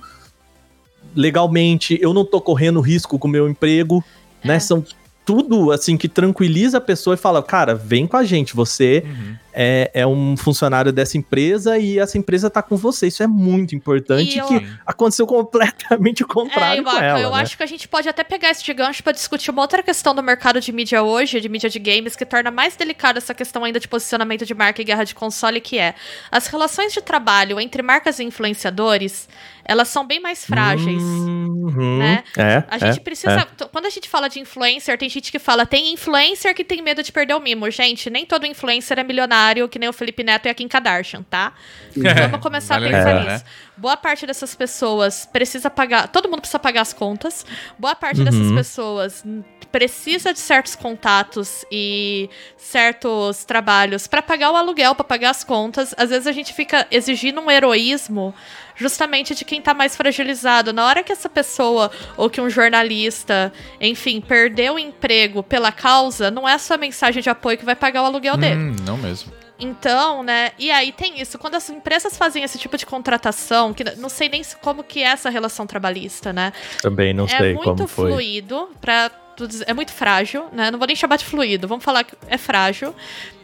legalmente, 1.15 1.99
eu 2.01 2.13
não 2.13 2.25
tô 2.25 2.41
correndo 2.41 2.81
risco 2.81 3.19
com 3.19 3.29
o 3.29 3.31
meu 3.31 3.49
emprego, 3.49 4.05
né? 4.43 4.59
São 4.59 4.85
tudo 5.25 5.71
assim 5.71 5.97
que 5.97 6.09
tranquiliza 6.09 6.79
a 6.79 6.81
pessoa 6.81 7.15
e 7.15 7.17
fala, 7.17 7.43
cara, 7.43 7.75
vem 7.75 8.07
com 8.07 8.17
a 8.17 8.25
gente, 8.25 8.55
você 8.55 9.05
Uhum. 9.07 9.44
É, 9.55 9.91
é 9.95 10.07
um 10.07 10.37
funcionário 10.37 10.93
dessa 10.93 11.17
empresa 11.17 11.79
e 11.79 11.99
essa 11.99 12.19
empresa 12.19 12.51
tá 12.51 12.61
com 12.63 12.77
você. 12.77 13.07
Isso 13.07 13.23
é 13.23 13.27
muito 13.27 13.75
importante 13.75 14.39
eu- 14.39 14.47
que 14.47 14.67
aconteceu 14.85 15.27
completamente 15.27 16.23
o 16.23 16.27
É, 16.29 16.29
contrário 16.29 16.83
com 16.83 16.91
Iwaka, 16.91 17.05
ela, 17.07 17.21
eu 17.21 17.31
né? 17.31 17.41
acho 17.43 17.57
que 17.57 17.63
a 17.63 17.67
gente 17.67 17.87
pode 17.89 18.09
até 18.09 18.25
pegar 18.25 18.51
esse 18.51 18.65
de 18.65 18.75
gancho 18.75 19.03
pra 19.03 19.13
discutir 19.13 19.51
uma 19.51 19.63
outra 19.63 19.83
questão 19.83 20.15
do 20.15 20.23
mercado 20.23 20.61
de 20.61 20.73
mídia 20.73 21.03
hoje, 21.03 21.41
de 21.41 21.49
mídia 21.49 21.71
de 21.71 21.79
games, 21.79 22.17
que 22.17 22.25
torna 22.27 22.51
mais 22.51 22.77
delicada 22.77 23.19
essa 23.19 23.33
questão 23.35 23.63
ainda 23.65 23.79
de 23.79 23.87
posicionamento 23.87 24.45
de 24.45 24.55
marca 24.55 24.83
e 24.83 24.85
guerra 24.85 25.05
de 25.05 25.15
console, 25.15 25.61
que 25.61 25.79
é 25.79 25.95
as 26.31 26.47
relações 26.49 26.93
de 26.93 27.01
trabalho 27.01 27.61
entre 27.61 27.83
marcas 27.83 28.19
e 28.19 28.25
influenciadores, 28.25 29.29
elas 29.65 29.89
são 29.89 30.07
bem 30.07 30.21
mais 30.21 30.45
frágeis. 30.45 31.03
Uhum, 31.03 31.99
né? 31.99 32.23
É, 32.37 32.65
A 32.69 32.79
gente 32.79 32.99
é, 32.99 33.03
precisa. 33.03 33.33
é. 33.33 33.65
Quando 33.73 33.87
a 33.87 33.91
gente 33.91 34.09
fala 34.09 34.29
de 34.29 34.39
influencer, 34.41 34.97
tem 34.99 35.09
gente 35.09 35.31
que 35.33 35.39
fala, 35.39 35.65
tem 35.65 35.93
influencer 35.93 36.55
que 36.55 36.65
tem 36.65 36.83
medo 36.83 37.03
de 37.03 37.11
perder 37.11 37.35
o 37.35 37.41
mimo. 37.41 37.71
Gente, 37.71 38.11
nem 38.11 38.27
todo 38.27 38.45
influencer 38.47 38.99
é 38.99 39.05
milionário, 39.05 39.35
que 39.69 39.79
nem 39.79 39.89
o 39.89 39.93
Felipe 39.93 40.23
Neto 40.23 40.47
e 40.47 40.49
a 40.49 40.55
Kim 40.55 40.67
Kardashian, 40.69 41.23
tá? 41.23 41.53
Vamos 41.97 42.41
começar 42.41 42.79
Vale 42.81 42.95
a 42.95 42.99
pensar 42.99 43.33
nisso. 43.33 43.45
Boa 43.77 43.97
parte 43.97 44.27
dessas 44.27 44.55
pessoas 44.55 45.27
precisa 45.33 45.69
pagar. 45.69 46.09
Todo 46.09 46.29
mundo 46.29 46.41
precisa 46.41 46.59
pagar 46.59 46.83
as 46.83 46.93
contas. 46.93 47.45
Boa 47.79 47.95
parte 47.95 48.23
dessas 48.23 48.41
Uhum. 48.41 48.55
pessoas 48.57 49.23
hum, 49.27 49.43
precisa 49.73 50.33
de 50.33 50.39
certos 50.39 50.75
contatos 50.77 51.65
e 51.71 52.31
certos 52.57 53.45
trabalhos 53.45 54.07
pra 54.07 54.23
pagar 54.23 54.51
o 54.51 54.57
aluguel, 54.57 54.95
pra 54.95 55.05
pagar 55.05 55.31
as 55.31 55.45
contas. 55.45 55.95
Às 55.97 56.11
vezes 56.11 56.27
a 56.27 56.33
gente 56.33 56.53
fica 56.53 56.87
exigindo 56.91 57.41
um 57.41 57.51
heroísmo 57.51 58.35
justamente 58.77 59.35
de 59.35 59.45
quem 59.45 59.61
tá 59.63 59.73
mais 59.75 59.97
fragilizado. 59.97 60.73
Na 60.73 60.87
hora 60.87 61.03
que 61.03 61.13
essa 61.13 61.29
pessoa 61.29 61.91
ou 62.17 62.29
que 62.29 62.41
um 62.41 62.49
jornalista, 62.51 63.53
enfim, 63.81 64.21
perdeu 64.21 64.75
o 64.75 64.79
emprego 64.79 65.43
pela 65.43 65.71
causa, 65.73 66.31
não 66.31 66.49
é 66.49 66.57
só 66.59 66.75
a 66.75 66.79
mensagem 66.79 67.23
de 67.23 67.31
apoio 67.31 67.57
que 67.59 67.65
vai 67.65 67.77
pagar 67.77 68.03
o 68.03 68.07
aluguel 68.07 68.37
dele. 68.37 68.57
Hum, 68.57 68.77
não 68.85 68.97
mesmo. 68.97 69.33
Então, 69.59 70.23
né? 70.25 70.51
E 70.59 70.71
aí 70.71 70.91
tem 70.91 71.21
isso. 71.21 71.39
Quando 71.39 71.55
as 71.55 71.71
empresas 71.71 72.17
fazem 72.17 72.43
esse 72.43 72.59
tipo 72.59 72.77
de 72.77 72.85
contratação, 72.85 73.73
que 73.73 73.85
não 73.97 74.09
sei 74.09 74.29
nem 74.29 74.43
como 74.61 74.83
que 74.83 75.01
é 75.01 75.07
essa 75.07 75.31
relação 75.31 75.65
trabalhista, 75.67 76.33
né? 76.33 76.53
Também 76.83 77.15
não 77.15 77.25
é 77.25 77.29
sei 77.29 77.55
muito 77.55 77.65
como 77.77 77.87
foi. 77.87 78.11
fluido, 78.11 78.69
pra, 78.81 79.09
tu 79.37 79.47
dizer- 79.47 79.65
é 79.69 79.73
muito 79.73 79.93
frágil, 79.93 80.47
né? 80.53 80.73
Não 80.73 80.79
vou 80.79 80.87
nem 80.89 80.97
chamar 80.97 81.17
de 81.17 81.25
fluido, 81.25 81.69
vamos 81.69 81.85
falar 81.85 82.03
que 82.03 82.15
é 82.27 82.37
frágil. 82.37 82.93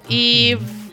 E 0.08 0.56
Uhum. 0.60 0.89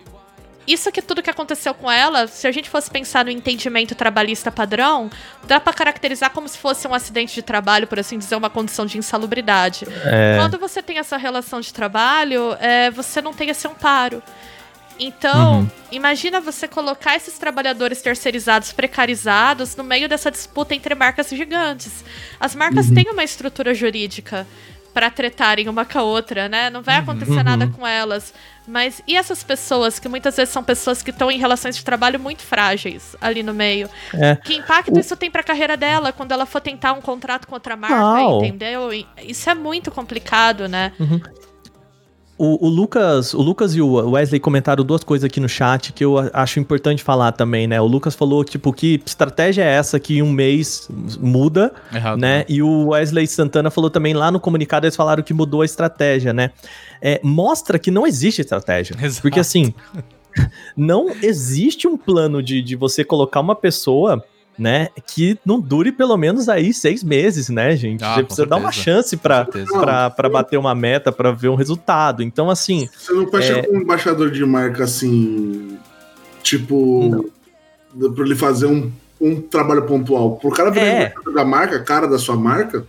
Isso 0.68 0.91
que 0.91 1.02
tudo 1.02 1.23
que 1.23 1.30
aconteceu 1.30 1.73
com 1.73 1.89
ela, 1.89 2.27
se 2.27 2.45
a 2.48 2.52
gente 2.52 2.69
fosse 2.69 2.91
pensar 2.91 3.23
no 3.26 3.31
entendimento 3.31 3.95
trabalhista 3.95 4.52
padrão, 4.52 5.10
dá 5.45 5.60
pra 5.60 5.72
caracterizar 5.73 6.30
como 6.31 6.48
se 6.48 6.57
fosse 6.57 6.88
um 6.88 6.94
acidente 6.94 7.34
de 7.34 7.41
trabalho, 7.41 7.88
por 7.88 7.99
assim 7.99 8.18
dizer, 8.18 8.35
uma 8.35 8.49
condição 8.49 8.85
de 8.85 8.98
insalubridade. 8.98 9.88
É, 10.06 10.38
Quando 10.38 10.57
você 10.60 10.81
tem 10.84 10.98
essa 10.98 11.15
relação 11.18 11.61
de 11.61 11.73
trabalho, 11.73 12.56
é, 12.60 12.91
você 12.91 13.22
não 13.22 13.34
tem 13.34 13.49
esse 13.49 13.68
amparo. 13.68 14.22
Então, 14.99 15.60
Uhum. 15.60 15.69
imagina 15.91 16.41
você 16.41 16.68
colocar 16.68 17.15
esses 17.15 17.38
trabalhadores 17.38 18.02
terceirizados, 18.02 18.72
precarizados, 18.72 19.76
no 19.76 19.84
meio 19.84 20.10
dessa 20.10 20.31
disputa 20.31 20.73
entre 20.73 20.95
marcas 20.95 21.30
gigantes. 21.30 22.03
As 22.39 22.56
marcas 22.56 22.89
têm 22.89 23.06
uma 23.11 23.23
estrutura 23.23 23.76
jurídica 23.76 24.48
para 24.97 25.11
tretarem 25.11 25.69
uma 25.69 25.85
com 25.85 25.99
a 25.99 26.01
outra, 26.01 26.49
né? 26.49 26.71
Não 26.71 26.81
vai 26.81 26.95
acontecer 26.97 27.43
nada 27.43 27.67
com 27.67 27.85
elas. 27.85 28.33
Mas 28.67 28.99
e 29.05 29.15
essas 29.15 29.43
pessoas, 29.43 29.99
que 29.99 30.09
muitas 30.09 30.35
vezes 30.35 30.51
são 30.51 30.63
pessoas 30.63 31.03
que 31.03 31.11
estão 31.11 31.29
em 31.29 31.37
relações 31.37 31.77
de 31.77 31.85
trabalho 31.85 32.19
muito 32.19 32.41
frágeis 32.41 33.15
ali 33.21 33.43
no 33.43 33.53
meio? 33.53 33.87
é. 34.11 34.35
Que 34.37 34.55
impacto 34.55 34.99
isso 34.99 35.15
tem 35.15 35.29
pra 35.29 35.43
carreira 35.43 35.77
dela 35.77 36.11
quando 36.11 36.31
ela 36.31 36.47
for 36.47 36.59
tentar 36.61 36.93
um 36.93 37.01
contrato 37.01 37.47
com 37.47 37.53
outra 37.53 37.75
marca, 37.75 37.95
Não. 37.95 38.43
entendeu? 38.43 38.91
E 38.91 39.05
Isso 39.21 39.47
é 39.47 39.53
muito 39.53 39.91
complicado, 39.91 40.67
né? 40.67 40.91
O, 42.38 42.68
o 42.68 42.69
Lucas, 42.69 43.34
o 43.34 43.41
Lucas 43.41 43.76
e 43.76 43.81
o 43.81 44.11
Wesley 44.11 44.39
comentaram 44.39 44.84
duas 44.84 45.03
coisas 45.03 45.26
aqui 45.26 45.39
no 45.39 45.49
chat 45.49 45.91
que 45.91 46.05
eu 46.05 46.15
acho 46.31 46.59
importante 46.59 47.03
falar 47.03 47.31
também, 47.31 47.65
né? 47.65 47.81
O 47.81 47.88
Lucas 47.88 48.14
falou, 48.14 48.43
tipo, 48.43 48.72
que 48.72 49.01
estratégia 49.03 49.64
é 49.64 49.73
essa 49.73 49.99
que 49.99 50.19
em 50.19 50.22
um 50.22 50.31
mês 50.31 50.88
muda, 51.19 51.73
Errado. 51.91 52.19
né? 52.19 52.45
E 52.47 52.61
o 52.61 52.89
Wesley 52.89 53.26
Santana 53.26 53.72
falou 53.72 53.89
também 53.89 54.14
lá 54.14 54.30
no 54.30 54.39
comunicado, 54.39 54.85
eles 54.85 54.95
falaram 54.95 55.23
que 55.23 55.34
mudou 55.34 55.64
a 55.64 55.65
estratégia, 55.65 56.31
né? 56.31 56.51
É, 57.01 57.19
mostra 57.23 57.80
que 57.80 57.89
não 57.89 58.05
existe 58.05 58.41
estratégia. 58.41 58.95
Exato. 59.01 59.23
Porque 59.23 59.39
assim, 59.39 59.73
não 60.77 61.09
existe 61.23 61.88
um 61.88 61.97
plano 61.97 62.43
de, 62.43 62.61
de 62.61 62.76
você 62.76 63.03
colocar 63.03 63.39
uma 63.39 63.55
pessoa, 63.55 64.23
né, 64.57 64.89
que 65.05 65.38
não 65.45 65.59
dure 65.59 65.91
pelo 65.91 66.17
menos 66.17 66.49
aí 66.49 66.73
seis 66.73 67.03
meses, 67.03 67.47
né, 67.49 67.75
gente? 67.75 68.03
Ah, 68.03 68.15
você 68.15 68.23
precisa 68.23 68.45
dar 68.47 68.55
uma 68.57 68.71
certeza. 68.71 68.97
chance 69.03 69.09
certeza. 69.09 70.09
pra 70.15 70.29
bater 70.29 70.57
uma 70.57 70.73
meta, 70.73 71.11
pra 71.11 71.31
ver 71.31 71.49
um 71.49 71.55
resultado. 71.55 72.23
Então, 72.23 72.49
assim, 72.49 72.89
Você 72.97 73.13
não 73.13 73.29
fecha 73.29 73.53
É. 73.59 73.61
com 73.63 73.77
um 73.77 73.81
embaixador 73.81 74.31
de 74.31 74.43
marca 74.45 74.84
assim, 74.85 75.77
tipo, 76.41 77.29
pra 78.15 78.25
ele 78.25 78.35
fazer 78.35 78.65
um, 78.65 78.91
um 79.21 79.41
trabalho 79.41 79.84
pontual. 79.84 80.38
Por 80.38 80.55
cara 80.55 80.71
virar 80.71 80.85
É. 80.85 80.99
embaixador 81.05 81.34
da 81.34 81.45
marca, 81.45 81.79
cara 81.84 82.07
da 82.07 82.17
sua 82.17 82.35
marca, 82.35 82.85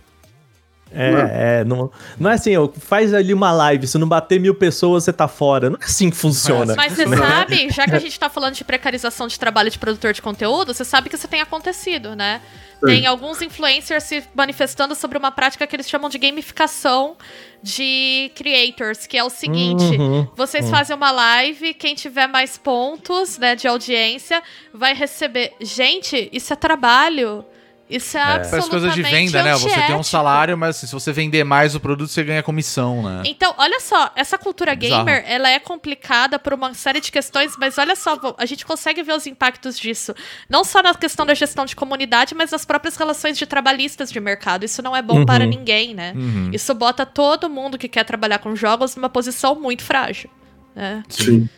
É, 0.91 1.11
Não 1.11 1.19
é, 1.19 1.63
não, 1.63 1.91
não 2.19 2.29
é 2.31 2.33
assim, 2.33 2.55
ó, 2.57 2.67
faz 2.67 3.13
ali 3.13 3.33
uma 3.33 3.51
live, 3.51 3.85
se 3.87 3.97
não 3.97 4.07
bater 4.07 4.39
mil 4.39 4.55
pessoas, 4.55 5.03
você 5.03 5.13
tá 5.13 5.27
fora. 5.27 5.69
Não 5.69 5.77
é 5.79 5.85
assim 5.85 6.09
que 6.09 6.17
funciona. 6.17 6.75
Mas 6.75 6.93
você 6.93 7.05
né? 7.05 7.17
sabe, 7.17 7.69
já 7.69 7.85
que 7.85 7.95
a 7.95 7.99
gente 7.99 8.19
tá 8.19 8.29
falando 8.29 8.55
de 8.55 8.63
precarização 8.63 9.27
de 9.27 9.37
trabalho 9.37 9.69
de 9.69 9.77
produtor 9.77 10.13
de 10.13 10.21
conteúdo, 10.21 10.73
você 10.73 10.83
sabe 10.83 11.09
que 11.09 11.15
isso 11.15 11.27
tem 11.27 11.41
acontecido, 11.41 12.15
né? 12.15 12.41
Tem 12.85 13.05
alguns 13.05 13.41
influencers 13.41 14.03
se 14.03 14.23
manifestando 14.33 14.95
sobre 14.95 15.17
uma 15.17 15.31
prática 15.31 15.67
que 15.67 15.75
eles 15.75 15.89
chamam 15.89 16.09
de 16.09 16.17
gamificação 16.17 17.17
de 17.61 18.31
creators, 18.35 19.05
que 19.05 19.17
é 19.17 19.23
o 19.23 19.29
seguinte: 19.29 19.97
Uhum, 19.97 20.27
vocês 20.35 20.69
fazem 20.69 20.95
uma 20.95 21.11
live, 21.11 21.73
quem 21.73 21.93
tiver 21.93 22.27
mais 22.27 22.57
pontos, 22.57 23.37
né, 23.37 23.55
de 23.55 23.67
audiência, 23.67 24.41
vai 24.73 24.93
receber. 24.93 25.53
Gente, 25.59 26.29
isso 26.31 26.53
é 26.53 26.55
trabalho. 26.55 27.43
Isso 27.89 28.15
é, 28.17 28.23
Parece 28.23 28.55
absolutamente 28.55 28.91
coisa 28.91 28.95
de 28.95 29.01
venda, 29.01 29.41
né? 29.41 29.53
Você 29.55 29.81
tem 29.81 29.95
um 29.95 30.03
salário, 30.03 30.55
mas 30.55 30.77
assim, 30.77 30.85
se 30.85 30.93
você 30.93 31.11
vender 31.11 31.43
mais 31.43 31.73
o 31.73 31.79
produto, 31.79 32.09
você 32.09 32.23
ganha 32.23 32.43
comissão, 32.43 33.01
né? 33.01 33.23
Então, 33.25 33.55
olha 33.57 33.79
só, 33.79 34.11
essa 34.15 34.37
cultura 34.37 34.75
Bizarro. 34.75 35.05
gamer, 35.05 35.23
ela 35.27 35.49
é 35.49 35.57
complicada 35.59 36.37
por 36.37 36.53
uma 36.53 36.73
série 36.75 37.01
de 37.01 37.11
questões, 37.11 37.53
mas 37.57 37.79
olha 37.79 37.95
só, 37.95 38.35
a 38.37 38.45
gente 38.45 38.63
consegue 38.63 39.01
ver 39.01 39.13
os 39.13 39.25
impactos 39.25 39.79
disso. 39.79 40.13
Não 40.47 40.63
só 40.63 40.83
na 40.83 40.93
questão 40.93 41.25
da 41.25 41.33
gestão 41.33 41.65
de 41.65 41.75
comunidade, 41.75 42.35
mas 42.35 42.51
nas 42.51 42.63
próprias 42.63 42.95
relações 42.95 43.37
de 43.37 43.47
trabalhistas 43.47 44.11
de 44.11 44.19
mercado. 44.19 44.63
Isso 44.63 44.83
não 44.83 44.95
é 44.95 45.01
bom 45.01 45.19
Uhum. 45.19 45.25
para 45.25 45.45
ninguém, 45.47 45.95
né? 45.95 46.13
Uhum. 46.15 46.51
Isso 46.53 46.73
bota 46.75 47.07
todo 47.07 47.49
mundo 47.49 47.75
que 47.77 47.87
quer 47.87 48.03
trabalhar 48.03 48.37
com 48.37 48.55
jogos 48.55 48.95
numa 48.95 49.09
posição 49.09 49.59
muito 49.59 49.81
frágil. 49.83 50.29
né? 50.75 51.01
sim. 51.09 51.49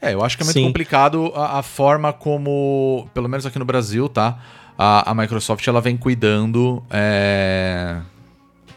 É, 0.00 0.14
eu 0.14 0.22
acho 0.24 0.36
que 0.36 0.42
é 0.42 0.46
muito 0.46 0.54
Sim. 0.58 0.64
complicado 0.64 1.32
a, 1.34 1.58
a 1.58 1.62
forma 1.62 2.12
como, 2.12 3.08
pelo 3.12 3.28
menos 3.28 3.44
aqui 3.44 3.58
no 3.58 3.64
Brasil, 3.64 4.08
tá? 4.08 4.38
A, 4.80 5.10
a 5.10 5.14
Microsoft 5.14 5.66
ela 5.66 5.80
vem 5.80 5.96
cuidando. 5.96 6.82
É... 6.88 7.96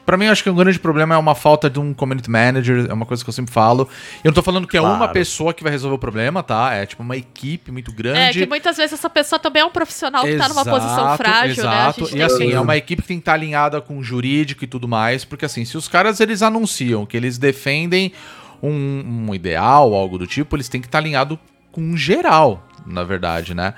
Pra 0.03 0.17
mim, 0.17 0.25
eu 0.25 0.31
acho 0.31 0.41
que 0.43 0.49
o 0.49 0.53
grande 0.55 0.79
problema 0.79 1.13
é 1.13 1.17
uma 1.17 1.35
falta 1.35 1.69
de 1.69 1.79
um 1.79 1.93
community 1.93 2.29
manager, 2.29 2.87
é 2.89 2.93
uma 2.93 3.05
coisa 3.05 3.23
que 3.23 3.29
eu 3.29 3.33
sempre 3.33 3.53
falo. 3.53 3.87
Eu 4.23 4.29
não 4.29 4.33
tô 4.33 4.41
falando 4.41 4.67
que 4.67 4.75
é 4.75 4.81
uma 4.81 4.97
Claro. 4.97 5.13
pessoa 5.13 5.53
que 5.53 5.61
vai 5.63 5.71
resolver 5.71 5.95
o 5.95 5.99
problema, 5.99 6.41
tá? 6.41 6.73
É 6.73 6.87
tipo 6.87 7.03
uma 7.03 7.15
equipe 7.15 7.71
muito 7.71 7.91
É, 7.91 7.93
grande. 7.93 8.39
que 8.39 8.45
muitas 8.47 8.75
vezes 8.77 8.93
essa 8.93 9.09
pessoa 9.09 9.37
também 9.39 9.61
é 9.61 9.65
um 9.65 9.69
profissional 9.69 10.23
que 10.23 10.35
tá 10.35 10.49
numa 10.49 10.65
posição 10.65 11.15
frágil, 11.17 11.63
né? 11.63 11.69
Exato. 11.71 12.05
gente 12.07 12.17
E 12.17 12.23
assim, 12.23 12.47
que- 12.47 12.53
é 12.53 12.59
uma 12.59 12.75
equipe 12.75 13.03
que 13.03 13.07
tem 13.07 13.17
que 13.17 13.21
estar 13.21 13.33
alinhada 13.33 13.79
com 13.79 13.99
o 13.99 14.03
jurídico 14.03 14.63
e 14.63 14.67
tudo 14.67 14.87
mais, 14.87 15.23
porque 15.23 15.45
assim, 15.45 15.63
se 15.63 15.77
os 15.77 15.87
caras 15.87 16.19
eles 16.19 16.41
anunciam 16.41 17.05
que 17.05 17.15
eles 17.15 17.37
defendem 17.37 18.11
um, 18.61 19.27
um 19.29 19.35
ideal, 19.35 19.93
algo 19.93 20.17
do 20.17 20.25
tipo, 20.27 20.55
eles 20.55 20.67
têm 20.67 20.81
que 20.81 20.87
estar 20.87 20.97
tá 20.97 21.03
alinhado 21.03 21.39
com 21.71 21.95
geral, 21.95 22.67
na 22.85 23.03
verdade, 23.03 23.53
né? 23.53 23.75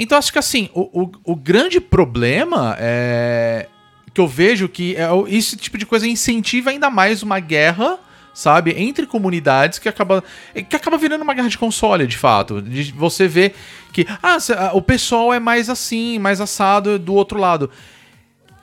Então 0.00 0.16
acho 0.16 0.32
que 0.32 0.38
assim, 0.38 0.70
o, 0.74 1.02
o, 1.02 1.12
o 1.24 1.36
grande 1.36 1.78
problema 1.78 2.74
é 2.80 3.68
que 4.14 4.20
eu 4.20 4.26
vejo 4.26 4.68
que 4.68 4.96
é, 4.96 5.06
esse 5.28 5.56
tipo 5.56 5.76
de 5.76 5.84
coisa 5.86 6.08
incentiva 6.08 6.70
ainda 6.70 6.90
mais 6.90 7.22
uma 7.22 7.38
guerra 7.38 8.00
sabe? 8.32 8.72
Entre 8.76 9.06
comunidades 9.06 9.78
que 9.78 9.88
acaba, 9.88 10.24
que 10.68 10.74
acaba 10.74 10.96
virando 10.96 11.22
uma 11.22 11.34
guerra 11.34 11.48
de 11.48 11.58
console, 11.58 12.06
de 12.06 12.16
fato. 12.16 12.62
De 12.62 12.92
você 12.92 13.28
vê 13.28 13.52
que 13.92 14.06
ah, 14.22 14.38
o 14.72 14.80
pessoal 14.80 15.34
é 15.34 15.38
mais 15.38 15.68
assim, 15.68 16.18
mais 16.18 16.40
assado 16.40 16.98
do 16.98 17.12
outro 17.12 17.38
lado. 17.38 17.70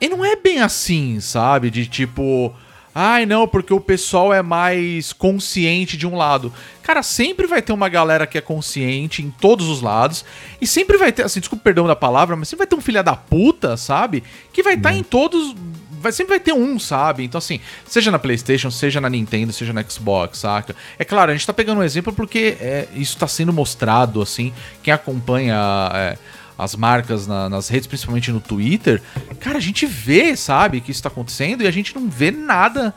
E 0.00 0.08
não 0.08 0.24
é 0.24 0.34
bem 0.34 0.60
assim, 0.60 1.20
sabe? 1.20 1.70
De 1.70 1.86
tipo, 1.86 2.52
ai 3.00 3.24
não, 3.26 3.46
porque 3.46 3.72
o 3.72 3.80
pessoal 3.80 4.34
é 4.34 4.42
mais 4.42 5.12
consciente 5.12 5.96
de 5.96 6.06
um 6.06 6.16
lado. 6.16 6.52
Cara, 6.82 7.02
sempre 7.02 7.46
vai 7.46 7.62
ter 7.62 7.72
uma 7.72 7.88
galera 7.88 8.26
que 8.26 8.36
é 8.36 8.40
consciente 8.40 9.22
em 9.22 9.30
todos 9.30 9.68
os 9.68 9.80
lados. 9.80 10.24
E 10.60 10.66
sempre 10.66 10.96
vai 10.96 11.12
ter, 11.12 11.24
assim, 11.24 11.38
desculpa 11.38 11.62
perdão 11.62 11.86
da 11.86 11.94
palavra, 11.94 12.34
mas 12.34 12.48
sempre 12.48 12.64
vai 12.64 12.66
ter 12.66 12.76
um 12.76 12.80
filho 12.80 13.04
da 13.04 13.14
puta, 13.14 13.76
sabe? 13.76 14.24
Que 14.52 14.62
vai 14.62 14.74
estar 14.74 14.90
tá 14.90 14.96
em 14.96 15.04
todos 15.04 15.54
vai, 16.00 16.12
sempre 16.12 16.30
vai 16.30 16.40
ter 16.40 16.52
um, 16.52 16.78
sabe? 16.78 17.24
Então, 17.24 17.38
assim, 17.38 17.60
seja 17.86 18.10
na 18.10 18.18
PlayStation, 18.18 18.70
seja 18.70 19.00
na 19.00 19.10
Nintendo, 19.10 19.52
seja 19.52 19.72
na 19.72 19.82
Xbox, 19.82 20.38
saca? 20.38 20.74
É 20.98 21.04
claro, 21.04 21.30
a 21.30 21.34
gente 21.34 21.46
tá 21.46 21.52
pegando 21.52 21.80
um 21.80 21.84
exemplo 21.84 22.12
porque 22.12 22.56
é, 22.60 22.88
isso 22.94 23.16
tá 23.16 23.28
sendo 23.28 23.52
mostrado, 23.52 24.22
assim. 24.22 24.52
Quem 24.82 24.92
acompanha 24.92 25.56
é, 25.94 26.18
as 26.58 26.74
marcas 26.74 27.26
na, 27.26 27.48
nas 27.48 27.68
redes, 27.68 27.86
principalmente 27.86 28.32
no 28.32 28.40
Twitter, 28.40 29.00
cara, 29.38 29.58
a 29.58 29.60
gente 29.60 29.86
vê, 29.86 30.36
sabe, 30.36 30.80
que 30.80 30.90
isso 30.90 31.02
tá 31.02 31.08
acontecendo 31.08 31.62
e 31.62 31.66
a 31.66 31.70
gente 31.70 31.94
não 31.94 32.08
vê 32.08 32.30
nada 32.30 32.94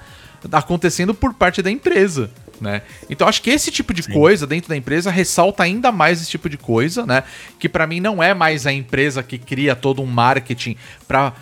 acontecendo 0.51 1.13
por 1.13 1.33
parte 1.33 1.61
da 1.61 1.69
empresa. 1.71 2.29
Né? 2.59 2.83
Então 3.09 3.27
acho 3.27 3.41
que 3.41 3.49
esse 3.49 3.71
tipo 3.71 3.91
de 3.91 4.03
Sim. 4.03 4.13
coisa 4.13 4.45
dentro 4.45 4.69
da 4.69 4.77
empresa 4.77 5.09
ressalta 5.09 5.63
ainda 5.63 5.91
mais 5.91 6.21
esse 6.21 6.29
tipo 6.29 6.47
de 6.47 6.57
coisa, 6.57 7.07
né? 7.07 7.23
Que 7.57 7.67
para 7.67 7.87
mim 7.87 7.99
não 7.99 8.21
é 8.21 8.35
mais 8.35 8.67
a 8.67 8.71
empresa 8.71 9.23
que 9.23 9.39
cria 9.39 9.75
todo 9.75 9.99
um 9.99 10.05
marketing 10.05 10.75
para 11.07 11.33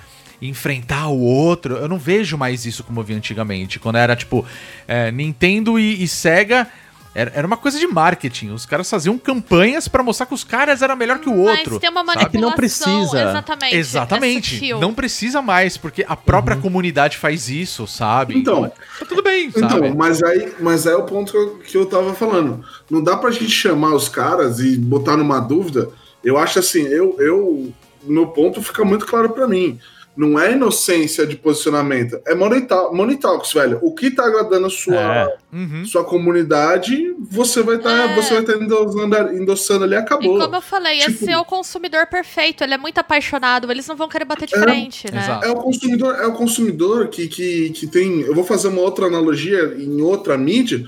enfrentar 0.42 1.08
o 1.10 1.20
outro. 1.20 1.76
Eu 1.76 1.90
não 1.90 2.00
vejo 2.00 2.38
mais 2.38 2.66
isso 2.66 2.86
como 2.86 3.02
eu 3.02 3.04
vi 3.04 3.14
antigamente. 3.14 3.80
Quando 3.80 3.98
era 3.98 4.16
tipo 4.16 4.46
é, 4.88 5.12
Nintendo 5.12 5.78
e, 5.78 6.02
e 6.02 6.08
Sega. 6.08 6.68
Era, 7.14 7.31
era 7.34 7.48
uma 7.48 7.57
coisa 7.57 7.80
de 7.80 7.88
marketing. 7.88 8.52
Os 8.52 8.65
caras 8.65 8.90
faziam 8.90 9.18
campanhas 9.18 9.88
para 9.88 10.03
mostrar 10.03 10.26
que 10.26 10.34
os 10.34 10.44
caras 10.44 10.81
eram 10.81 10.95
melhor 10.95 11.19
que 11.19 11.30
o 11.30 11.38
outro. 11.38 11.72
Mas 11.72 11.80
tem 11.80 11.90
uma 11.90 12.03
manipulação. 12.03 12.27
É 12.27 12.31
que 12.31 12.38
não 12.38 12.52
precisa. 12.52 13.22
Exatamente. 13.22 13.76
Exatamente. 13.76 14.72
É 14.72 14.77
não 14.77 14.94
precisa 14.94 15.41
mais, 15.41 15.76
porque 15.76 16.06
a 16.07 16.15
própria 16.15 16.56
uhum. 16.56 16.61
comunidade 16.61 17.18
faz 17.18 17.49
isso, 17.49 17.88
sabe? 17.88 18.38
Então, 18.38 18.65
então 18.65 18.72
tá 18.99 19.06
tudo 19.06 19.23
bem, 19.23 19.48
então, 19.48 19.69
sabe? 19.69 19.94
Mas 19.95 20.22
aí, 20.22 20.53
mas 20.60 20.86
aí 20.86 20.94
é 20.94 20.98
o 20.98 21.03
ponto 21.03 21.31
que 21.31 21.38
eu, 21.38 21.57
que 21.57 21.77
eu 21.77 21.86
tava 21.86 22.14
falando. 22.14 22.64
Não 22.90 23.03
dá 23.03 23.18
pra 23.18 23.31
gente 23.31 23.49
chamar 23.49 23.94
os 23.95 24.07
caras 24.07 24.60
e 24.60 24.77
botar 24.77 25.18
numa 25.18 25.40
dúvida. 25.40 25.90
Eu 26.23 26.38
acho 26.38 26.60
assim, 26.60 26.84
eu, 26.84 27.15
eu 27.19 27.73
meu 28.03 28.27
ponto 28.27 28.61
fica 28.61 28.86
muito 28.86 29.06
claro 29.06 29.30
para 29.30 29.48
mim 29.48 29.80
não 30.15 30.38
é 30.38 30.52
inocência 30.52 31.26
de 31.26 31.38
posicionamento, 31.38 32.19
é 32.27 32.36
money, 32.36 32.68
money 32.91 33.18
talks, 33.18 33.53
velho. 33.53 33.80
O 33.81 33.94
que 33.94 34.11
tá 34.11 34.26
agradando 34.26 34.68
a 34.68 34.69
sua, 34.69 34.95
é. 34.95 35.38
uhum. 35.53 35.86
sua 35.86 36.03
comunidade, 36.03 37.15
você 37.30 37.61
vai 37.61 37.77
estar 37.77 37.90
tá, 37.90 38.11
é. 38.11 38.15
você 38.15 38.34
vai 38.34 38.41
estar 38.41 38.57
tá 38.57 38.60
endossando, 38.60 39.34
endossando 39.34 39.84
ali 39.86 39.95
acabou. 39.95 40.36
E 40.38 40.41
como 40.41 40.56
eu 40.56 40.61
falei, 40.61 40.99
tipo, 40.99 41.11
esse 41.11 41.31
é 41.31 41.38
o 41.38 41.45
consumidor 41.45 42.07
perfeito, 42.07 42.64
ele 42.64 42.73
é 42.73 42.77
muito 42.77 42.98
apaixonado, 42.98 43.72
eles 43.72 43.88
não 43.88 43.95
vão 43.95 44.10
querer 44.10 44.26
bater 44.26 44.48
de 44.48 44.56
é, 44.56 44.60
frente, 44.60 45.11
né? 45.11 45.22
Exato. 45.23 45.45
É 45.45 45.52
o 45.52 45.56
consumidor, 45.56 46.15
é 46.15 46.27
o 46.27 46.34
consumidor 46.34 47.07
que, 47.07 47.27
que, 47.27 47.69
que 47.69 47.88
tem. 47.88 48.22
Eu 48.22 48.36
vou 48.36 48.44
fazer 48.44 48.68
uma 48.68 48.81
outra 48.81 49.06
analogia 49.06 49.76
em 49.77 50.02
outra 50.02 50.38
mídia. 50.38 50.84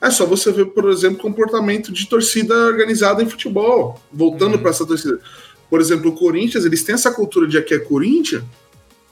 É 0.00 0.10
só 0.10 0.24
você 0.24 0.50
ver, 0.50 0.66
por 0.66 0.88
exemplo, 0.88 1.18
comportamento 1.18 1.92
de 1.92 2.08
torcida 2.08 2.54
organizada 2.54 3.22
em 3.22 3.28
futebol. 3.28 4.00
Voltando 4.10 4.54
uhum. 4.54 4.60
para 4.62 4.70
essa 4.70 4.86
torcida. 4.86 5.20
Por 5.68 5.80
exemplo, 5.80 6.10
o 6.10 6.14
Corinthians, 6.14 6.64
eles 6.64 6.82
têm 6.82 6.94
essa 6.94 7.12
cultura 7.12 7.46
de 7.46 7.56
aqui 7.56 7.74
é 7.74 7.78
Corinthians, 7.78 8.42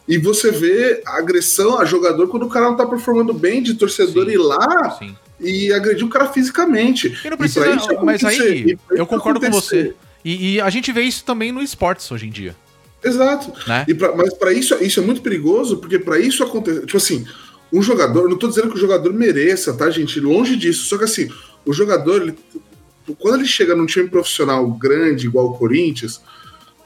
e 0.08 0.16
você 0.16 0.50
vê 0.50 1.02
a 1.06 1.18
agressão 1.18 1.78
a 1.78 1.84
jogador 1.84 2.28
quando 2.28 2.44
o 2.44 2.48
cara 2.48 2.70
não 2.70 2.76
tá 2.76 2.86
performando 2.86 3.34
bem, 3.34 3.62
de 3.62 3.74
torcedor 3.74 4.24
sim, 4.24 4.32
ir 4.32 4.38
lá 4.38 4.96
sim. 4.98 5.14
e 5.38 5.70
agredir 5.70 6.06
o 6.06 6.08
cara 6.08 6.28
fisicamente. 6.28 7.14
E 7.22 7.28
não 7.28 7.36
precisa, 7.36 7.70
isso 7.70 7.88
mas 8.02 8.24
aí 8.24 8.78
eu 8.90 9.06
concordo 9.06 9.38
com 9.38 9.50
você. 9.50 9.94
E, 10.24 10.54
e, 10.54 10.60
a 10.60 10.70
gente 10.70 10.90
vê 10.90 11.02
isso 11.02 11.22
também 11.24 11.52
no 11.52 11.62
esportes 11.62 12.10
hoje 12.10 12.26
em 12.26 12.30
dia. 12.30 12.56
Exato. 13.04 13.52
Né? 13.68 13.84
E 13.86 13.94
pra, 13.94 14.16
mas 14.16 14.32
para 14.34 14.52
isso, 14.52 14.74
isso 14.82 14.98
é 14.98 15.02
muito 15.02 15.20
perigoso, 15.20 15.76
porque 15.76 15.98
para 15.98 16.18
isso 16.18 16.42
acontecer. 16.42 16.80
Tipo 16.80 16.96
assim, 16.96 17.26
um 17.72 17.82
jogador, 17.82 18.28
não 18.28 18.36
tô 18.36 18.48
dizendo 18.48 18.68
que 18.68 18.76
o 18.76 18.80
jogador 18.80 19.12
mereça, 19.12 19.74
tá, 19.74 19.90
gente? 19.90 20.18
Longe 20.18 20.56
disso. 20.56 20.86
Só 20.86 20.96
que 20.96 21.04
assim, 21.04 21.28
o 21.64 21.72
jogador, 21.72 22.22
ele, 22.22 22.34
quando 23.18 23.36
ele 23.36 23.46
chega 23.46 23.74
num 23.74 23.86
time 23.86 24.08
profissional 24.08 24.66
grande, 24.72 25.26
igual 25.26 25.48
o 25.48 25.58
Corinthians, 25.58 26.20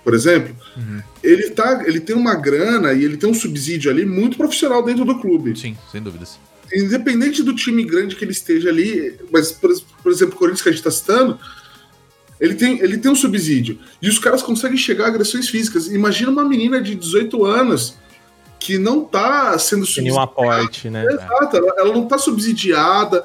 por 0.04 0.14
exemplo, 0.14 0.54
uhum. 0.76 1.00
ele, 1.22 1.50
tá, 1.50 1.84
ele 1.86 2.00
tem 2.00 2.16
uma 2.16 2.34
grana 2.34 2.92
e 2.92 3.04
ele 3.04 3.16
tem 3.16 3.30
um 3.30 3.34
subsídio 3.34 3.90
ali 3.90 4.04
muito 4.04 4.36
profissional 4.36 4.82
dentro 4.82 5.04
do 5.04 5.18
clube. 5.20 5.56
Sim, 5.58 5.76
sem 5.90 6.02
dúvidas. 6.02 6.38
Independente 6.74 7.42
do 7.42 7.54
time 7.54 7.84
grande 7.84 8.16
que 8.16 8.24
ele 8.24 8.32
esteja 8.32 8.68
ali, 8.68 9.14
mas, 9.30 9.52
por, 9.52 9.70
por 10.02 10.10
exemplo, 10.10 10.34
o 10.34 10.38
Corinthians 10.38 10.62
que 10.62 10.68
a 10.68 10.72
gente 10.72 10.80
está 10.80 10.90
citando, 10.90 11.38
ele 12.40 12.54
tem, 12.54 12.80
ele 12.80 12.98
tem 12.98 13.10
um 13.10 13.16
subsídio. 13.16 13.78
E 14.00 14.08
os 14.08 14.18
caras 14.18 14.42
conseguem 14.42 14.76
chegar 14.76 15.04
a 15.04 15.08
agressões 15.08 15.48
físicas. 15.48 15.86
Imagina 15.86 16.30
uma 16.30 16.44
menina 16.44 16.80
de 16.80 16.94
18 16.96 17.44
anos 17.44 17.96
que 18.58 18.78
não 18.78 19.04
está 19.04 19.56
sendo 19.58 19.86
subsidiada. 19.86 20.10
Tem 20.10 20.18
um 20.18 20.20
aporte, 20.20 20.90
né? 20.90 21.04
Exato, 21.04 21.56
ela, 21.56 21.74
ela 21.78 21.92
não 21.92 22.04
está 22.04 22.18
subsidiada, 22.18 23.24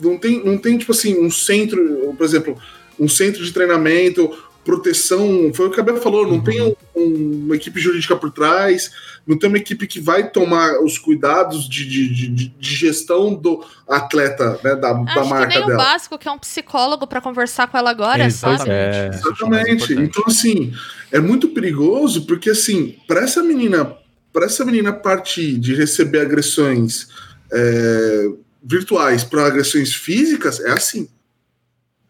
não 0.00 0.18
tem, 0.18 0.44
não 0.44 0.58
tem, 0.58 0.78
tipo 0.78 0.92
assim, 0.92 1.18
um 1.18 1.30
centro, 1.30 2.14
por 2.16 2.24
exemplo, 2.24 2.56
um 2.98 3.08
centro 3.08 3.44
de 3.44 3.52
treinamento 3.52 4.30
proteção, 4.66 5.52
foi 5.54 5.68
o 5.68 5.70
que 5.70 5.78
a 5.78 5.82
Bel 5.82 5.98
falou, 5.98 6.26
não 6.26 6.34
uhum. 6.34 6.42
tem 6.42 6.60
um, 6.60 6.74
um, 6.96 7.44
uma 7.44 7.54
equipe 7.54 7.78
jurídica 7.78 8.16
por 8.16 8.32
trás, 8.32 8.90
não 9.24 9.38
tem 9.38 9.48
uma 9.48 9.58
equipe 9.58 9.86
que 9.86 10.00
vai 10.00 10.28
tomar 10.28 10.82
os 10.82 10.98
cuidados 10.98 11.68
de, 11.68 11.86
de, 11.86 12.08
de, 12.08 12.48
de 12.48 12.74
gestão 12.74 13.32
do 13.32 13.64
atleta, 13.88 14.58
né, 14.64 14.74
da, 14.74 14.90
Acho 14.90 15.14
da 15.14 15.24
marca 15.24 15.46
que 15.46 15.58
nem 15.58 15.68
dela. 15.68 15.74
o 15.74 15.76
básico, 15.76 16.18
que 16.18 16.26
é 16.26 16.32
um 16.32 16.38
psicólogo 16.38 17.06
para 17.06 17.20
conversar 17.20 17.68
com 17.68 17.78
ela 17.78 17.90
agora, 17.90 18.26
Exatamente. 18.26 18.64
sabe? 18.64 18.72
É, 18.72 19.10
Exatamente. 19.14 19.94
Então, 19.94 20.24
assim, 20.26 20.74
é 21.12 21.20
muito 21.20 21.48
perigoso, 21.50 22.26
porque, 22.26 22.50
assim, 22.50 22.96
para 23.06 23.20
essa 23.20 23.44
menina, 23.44 23.96
para 24.32 24.46
essa 24.46 24.64
menina 24.64 24.92
partir 24.92 25.58
de 25.58 25.76
receber 25.76 26.22
agressões 26.22 27.06
é, 27.52 28.30
virtuais 28.60 29.22
para 29.22 29.46
agressões 29.46 29.94
físicas, 29.94 30.58
é 30.58 30.72
assim. 30.72 31.08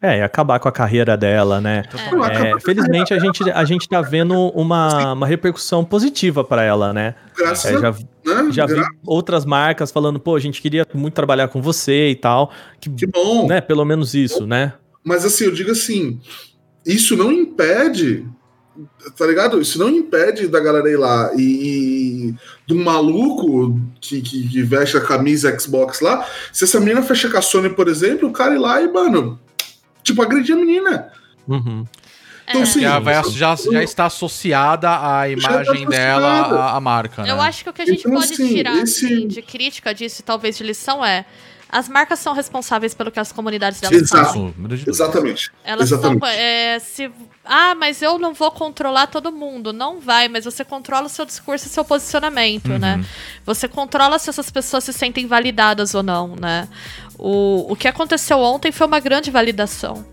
É, 0.01 0.19
e 0.19 0.23
acabar 0.23 0.61
com 0.61 0.69
a 0.69 0.73
carreira 0.73 1.17
dela, 1.17 1.61
né? 1.61 1.83
É. 2.31 2.51
É, 2.51 2.61
felizmente 2.61 3.15
a 3.15 3.19
gente, 3.19 3.51
a 3.51 3.65
gente 3.65 3.89
tá 3.89 4.03
vendo 4.03 4.35
uma, 4.51 5.15
uma 5.15 5.27
repercussão 5.27 5.85
positiva 5.85 6.45
para 6.45 6.63
ela, 6.63 6.93
né? 6.93 7.15
Graças 7.37 7.71
é, 7.71 7.81
já 7.81 7.91
né? 7.91 8.49
já 8.51 8.67
vi 8.67 8.83
outras 9.07 9.47
marcas 9.47 9.91
falando, 9.91 10.21
pô, 10.21 10.37
a 10.37 10.41
gente 10.41 10.61
queria 10.61 10.87
muito 10.93 11.15
trabalhar 11.15 11.49
com 11.49 11.63
você 11.63 12.11
e 12.11 12.15
tal. 12.15 12.51
Que, 12.79 12.91
que 12.91 13.07
bom. 13.07 13.47
Né? 13.49 13.61
Pelo 13.61 13.85
menos 13.87 14.15
isso, 14.15 14.47
né? 14.47 14.75
Mas 15.03 15.25
assim, 15.25 15.45
eu 15.45 15.53
digo 15.53 15.71
assim, 15.71 16.21
isso 16.85 17.17
não 17.17 17.33
impede, 17.33 18.27
tá 19.17 19.27
ligado? 19.27 19.61
Isso 19.61 19.79
não 19.79 19.89
impede 19.89 20.47
da 20.47 20.61
galera 20.61 20.91
ir 20.91 20.97
lá 20.97 21.33
e, 21.35 21.41
e 21.43 22.35
do 22.67 22.77
maluco 22.77 23.81
que, 24.01 24.21
que, 24.21 24.49
que, 24.49 24.63
veste 24.63 24.97
a 24.97 25.01
camisa 25.01 25.59
Xbox 25.59 26.01
lá. 26.01 26.27
Se 26.53 26.65
essa 26.65 26.79
menina 26.81 27.03
fecha 27.03 27.31
com 27.31 27.39
a 27.39 27.43
Sony, 27.43 27.71
por 27.71 27.89
exemplo, 27.89 28.29
o 28.29 28.33
cara 28.33 28.55
ir 28.55 28.59
lá 28.59 28.83
e, 28.83 28.93
mano, 28.93 29.41
tipo, 30.07 30.23
agredir 30.23 30.57
a 30.57 30.59
menina. 30.59 31.13
Uhum. 31.47 31.85
Então, 32.49 32.63
é. 32.63 32.67
já, 32.67 32.99
vai, 32.99 33.25
já, 33.31 33.57
já 33.57 33.83
está 33.83 34.07
associada 34.07 34.89
à 34.89 34.99
tá 34.99 35.29
imagem 35.29 35.85
tá 35.85 35.91
dela, 35.91 36.71
à, 36.71 36.81
marca. 36.81 37.23
Né? 37.23 37.31
Eu 37.31 37.41
acho 37.41 37.65
que 37.65 37.71
o 37.71 37.73
que 37.73 37.83
a 37.83 37.87
gente 37.87 38.01
então, 38.01 38.13
pode 38.13 38.33
assim, 38.33 38.55
tirar 38.55 38.77
esse... 38.77 39.05
assim, 39.05 39.27
de 39.27 39.43
crítica 39.43 39.93
disso, 39.93 40.23
talvez 40.23 40.57
de 40.57 40.63
lição, 40.63 41.05
é. 41.05 41.27
As 41.69 41.89
marcas 41.89 42.21
são 42.21 42.33
responsáveis 42.33 42.95
pelo 42.95 43.11
que 43.11 43.19
as 43.19 43.33
comunidades 43.33 43.81
delas 43.81 44.01
Exato. 44.01 44.25
fazem. 44.25 44.55
Exatamente. 44.87 45.51
Elas 45.65 45.91
Exatamente. 45.91 46.21
São, 46.21 46.29
é, 46.29 46.79
se, 46.79 47.11
ah, 47.45 47.75
mas 47.75 48.03
eu 48.03 48.21
não 48.21 48.33
vou 48.33 48.53
controlar 48.53 49.09
todo 49.09 49.33
mundo. 49.33 49.73
Não 49.73 49.99
vai, 49.99 50.29
mas 50.29 50.45
você 50.45 50.65
controla 50.65 51.07
o 51.07 51.09
seu 51.09 51.25
discurso 51.25 51.67
e 51.67 51.69
seu 51.69 51.85
posicionamento, 51.85 52.71
uhum. 52.71 52.79
né? 52.79 53.05
Você 53.45 53.67
controla 53.67 54.17
se 54.21 54.31
essas 54.31 54.49
pessoas 54.49 54.85
se 54.85 54.93
sentem 54.93 55.27
validadas 55.27 55.93
ou 55.93 56.05
não, 56.05 56.37
né? 56.37 56.69
O, 57.19 57.73
o 57.73 57.77
que 57.77 57.89
aconteceu 57.89 58.39
ontem 58.39 58.71
foi 58.71 58.87
uma 58.87 59.01
grande 59.01 59.31
validação. 59.31 60.05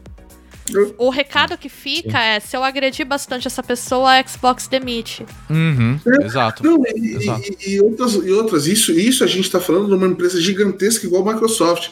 O 0.97 1.09
recado 1.09 1.57
que 1.57 1.67
fica 1.67 2.11
Sim. 2.11 2.17
é: 2.17 2.39
se 2.39 2.55
eu 2.55 2.63
agredir 2.63 3.05
bastante 3.05 3.47
essa 3.47 3.61
pessoa, 3.61 4.17
a 4.17 4.25
Xbox 4.25 4.67
demite. 4.67 5.25
Uhum, 5.49 5.99
é, 6.05 6.25
exato. 6.25 6.63
Não, 6.63 6.81
e, 6.85 7.15
exato. 7.15 7.41
E, 7.41 7.73
e, 7.73 7.81
outras, 7.81 8.13
e 8.13 8.31
outras. 8.31 8.67
Isso, 8.67 8.91
isso 8.93 9.23
a 9.23 9.27
gente 9.27 9.45
está 9.45 9.59
falando 9.59 9.87
de 9.87 9.93
uma 9.93 10.07
empresa 10.07 10.39
gigantesca 10.39 11.05
igual 11.05 11.27
a 11.27 11.33
Microsoft. 11.33 11.89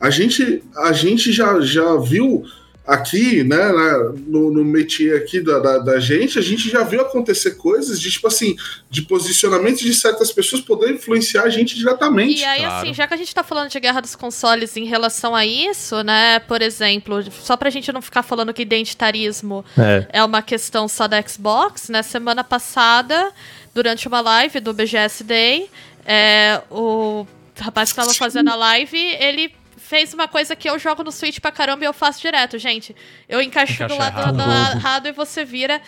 A 0.00 0.10
gente, 0.10 0.62
a 0.76 0.92
gente 0.92 1.32
já, 1.32 1.60
já 1.60 1.96
viu 1.96 2.44
aqui, 2.88 3.44
né, 3.44 3.70
né, 3.70 4.12
no, 4.26 4.50
no 4.50 4.64
métier 4.64 5.14
aqui 5.18 5.40
da, 5.40 5.58
da, 5.58 5.78
da 5.78 6.00
gente, 6.00 6.38
a 6.38 6.42
gente 6.42 6.70
já 6.70 6.82
viu 6.82 7.02
acontecer 7.02 7.52
coisas 7.56 8.00
de, 8.00 8.10
tipo 8.10 8.26
assim, 8.26 8.56
de 8.90 9.02
posicionamento 9.02 9.80
de 9.80 9.92
certas 9.92 10.32
pessoas 10.32 10.62
poder 10.62 10.92
influenciar 10.94 11.42
a 11.42 11.50
gente 11.50 11.76
diretamente. 11.76 12.40
E 12.40 12.44
aí, 12.44 12.60
Claro. 12.62 12.74
assim, 12.86 12.94
já 12.94 13.06
que 13.06 13.12
a 13.12 13.16
gente 13.18 13.34
tá 13.34 13.44
falando 13.44 13.68
de 13.68 13.78
guerra 13.78 14.00
dos 14.00 14.16
consoles 14.16 14.74
em 14.76 14.84
relação 14.86 15.36
a 15.36 15.44
isso, 15.44 16.02
né? 16.02 16.38
Por 16.40 16.62
exemplo, 16.62 17.22
só 17.30 17.56
pra 17.58 17.68
gente 17.68 17.92
não 17.92 18.00
ficar 18.00 18.22
falando 18.22 18.54
que 18.54 18.62
identitarismo 18.62 19.64
É. 19.76 20.06
é 20.20 20.24
uma 20.24 20.40
questão 20.40 20.88
só 20.88 21.06
da 21.06 21.20
Xbox, 21.20 21.90
né? 21.90 22.02
Semana 22.02 22.42
passada, 22.42 23.32
durante 23.74 24.08
uma 24.08 24.20
live 24.22 24.60
do 24.60 24.72
BGS 24.72 25.22
Day, 25.24 25.68
é, 26.06 26.62
o 26.70 27.26
rapaz 27.60 27.90
que 27.90 27.96
tava 27.96 28.14
fazendo 28.14 28.48
a 28.48 28.54
live, 28.54 28.96
ele 29.20 29.52
fez 29.88 30.12
uma 30.12 30.28
coisa 30.28 30.54
que 30.54 30.68
eu 30.68 30.78
jogo 30.78 31.02
no 31.02 31.10
Switch 31.10 31.40
pra 31.40 31.50
caramba 31.50 31.82
e 31.84 31.86
eu 31.86 31.92
faço 31.94 32.20
direto, 32.20 32.58
gente. 32.58 32.94
Eu 33.28 33.40
encaixo 33.40 33.86
do 33.88 33.96
lado 33.96 34.32
do 34.36 34.42
errado. 34.42 34.76
errado 34.76 35.08
e 35.08 35.12
você 35.12 35.44
vira. 35.44 35.80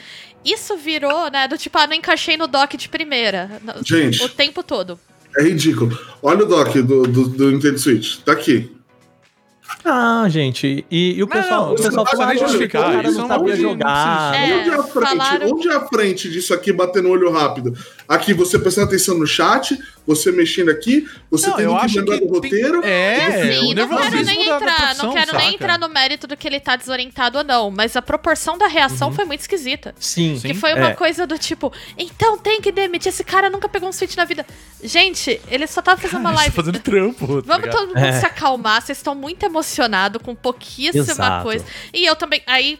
Isso 0.44 0.76
virou, 0.76 1.30
né? 1.30 1.46
Do 1.46 1.58
tipo, 1.58 1.76
ah, 1.78 1.86
não 1.86 1.94
encaixei 1.94 2.36
no 2.36 2.46
dock 2.46 2.76
de 2.76 2.88
primeira. 2.88 3.60
Gente. 3.84 4.24
O 4.24 4.28
tempo 4.28 4.62
todo. 4.62 4.98
É 5.36 5.42
ridículo. 5.42 5.96
Olha 6.22 6.44
o 6.44 6.46
dock 6.46 6.80
do, 6.82 7.02
do, 7.02 7.28
do 7.28 7.50
Nintendo 7.52 7.78
Switch. 7.78 8.18
Tá 8.24 8.32
aqui. 8.32 8.74
Ah, 9.84 10.26
gente, 10.28 10.84
e, 10.90 11.14
e 11.16 11.22
o 11.22 11.28
pessoal, 11.28 11.66
não, 11.66 11.72
o 11.72 11.76
pessoal 11.76 12.04
não 12.04 12.06
fala, 12.06 12.26
nem 12.26 12.38
justificar, 12.38 12.82
"Olha, 12.82 12.90
o 12.90 12.96
cara 12.96 13.08
isso 13.08 13.18
não 13.18 13.24
é 13.24 13.28
sabia 13.28 13.54
não 13.56 13.62
jogar. 13.62 14.30
precisa. 14.32 14.52
É, 14.52 14.58
onde, 14.60 14.70
é 14.70 14.74
a 14.74 14.82
frente, 14.82 15.08
falaram- 15.08 15.50
onde 15.52 15.68
é 15.68 15.74
a 15.74 15.80
frente 15.88 16.30
disso 16.30 16.52
aqui 16.52 16.72
batendo 16.72 17.08
o 17.08 17.12
olho 17.12 17.30
rápido? 17.30 17.72
Aqui, 18.08 18.34
você 18.34 18.58
prestando 18.58 18.88
atenção 18.88 19.16
no 19.16 19.26
chat, 19.26 19.78
você 20.14 20.32
mexendo 20.32 20.70
aqui, 20.70 21.06
você 21.30 21.48
Não, 21.48 21.76
acho 21.76 21.94
que 21.94 22.00
lembrar 22.00 22.18
que 22.18 22.26
do 22.26 22.32
roteiro. 22.32 22.80
tem- 22.82 22.90
é, 22.90 23.52
Sim, 23.52 23.74
não 23.74 23.88
quero 23.88 24.24
nem 24.24 24.42
entrar, 24.48 24.94
não 24.96 25.12
quero 25.12 25.32
nem 25.36 25.40
saca? 25.52 25.54
entrar 25.54 25.78
no 25.78 25.88
mérito 25.88 26.26
do 26.26 26.36
que 26.36 26.48
ele 26.48 26.58
tá 26.60 26.74
desorientado 26.76 27.38
ou 27.38 27.44
não, 27.44 27.70
mas 27.70 27.94
a 27.96 28.02
proporção 28.02 28.58
da 28.58 28.66
reação 28.66 29.12
foi 29.12 29.24
muito 29.24 29.40
esquisita. 29.40 29.94
Sim, 29.98 30.36
Sim. 30.38 30.48
Que 30.48 30.54
foi 30.54 30.74
uma 30.74 30.90
É. 30.90 30.94
coisa 30.94 31.26
do 31.26 31.38
tipo, 31.38 31.72
então 31.96 32.36
tem 32.38 32.60
que 32.60 32.72
demitir, 32.72 33.08
esse 33.10 33.22
cara 33.24 33.48
nunca 33.48 33.68
pegou 33.68 33.88
um 33.88 33.92
Switch 33.92 34.16
na 34.16 34.24
vida. 34.24 34.44
Gente, 34.82 35.40
ele 35.48 35.66
só 35.66 35.80
tava 35.82 36.00
fazendo 36.00 36.20
uma 36.20 36.30
Cara, 36.30 36.40
live. 36.42 36.54
tá 36.56 36.62
fazendo 36.62 36.78
trampo. 36.80 37.26
tá 37.26 37.26
Vamos 37.46 37.46
ligado? 37.64 37.70
todo 37.70 37.88
mundo 37.88 37.98
É. 37.98 38.12
se 38.18 38.26
acalmar, 38.26 38.82
vocês 38.82 38.98
estão 38.98 39.14
muito 39.14 39.42
emocionados 39.44 40.20
com 40.22 40.34
pouquíssima 40.34 41.02
Exato. 41.02 41.44
coisa. 41.44 41.64
E 41.94 42.04
eu 42.04 42.16
também. 42.16 42.42
Aí 42.46 42.78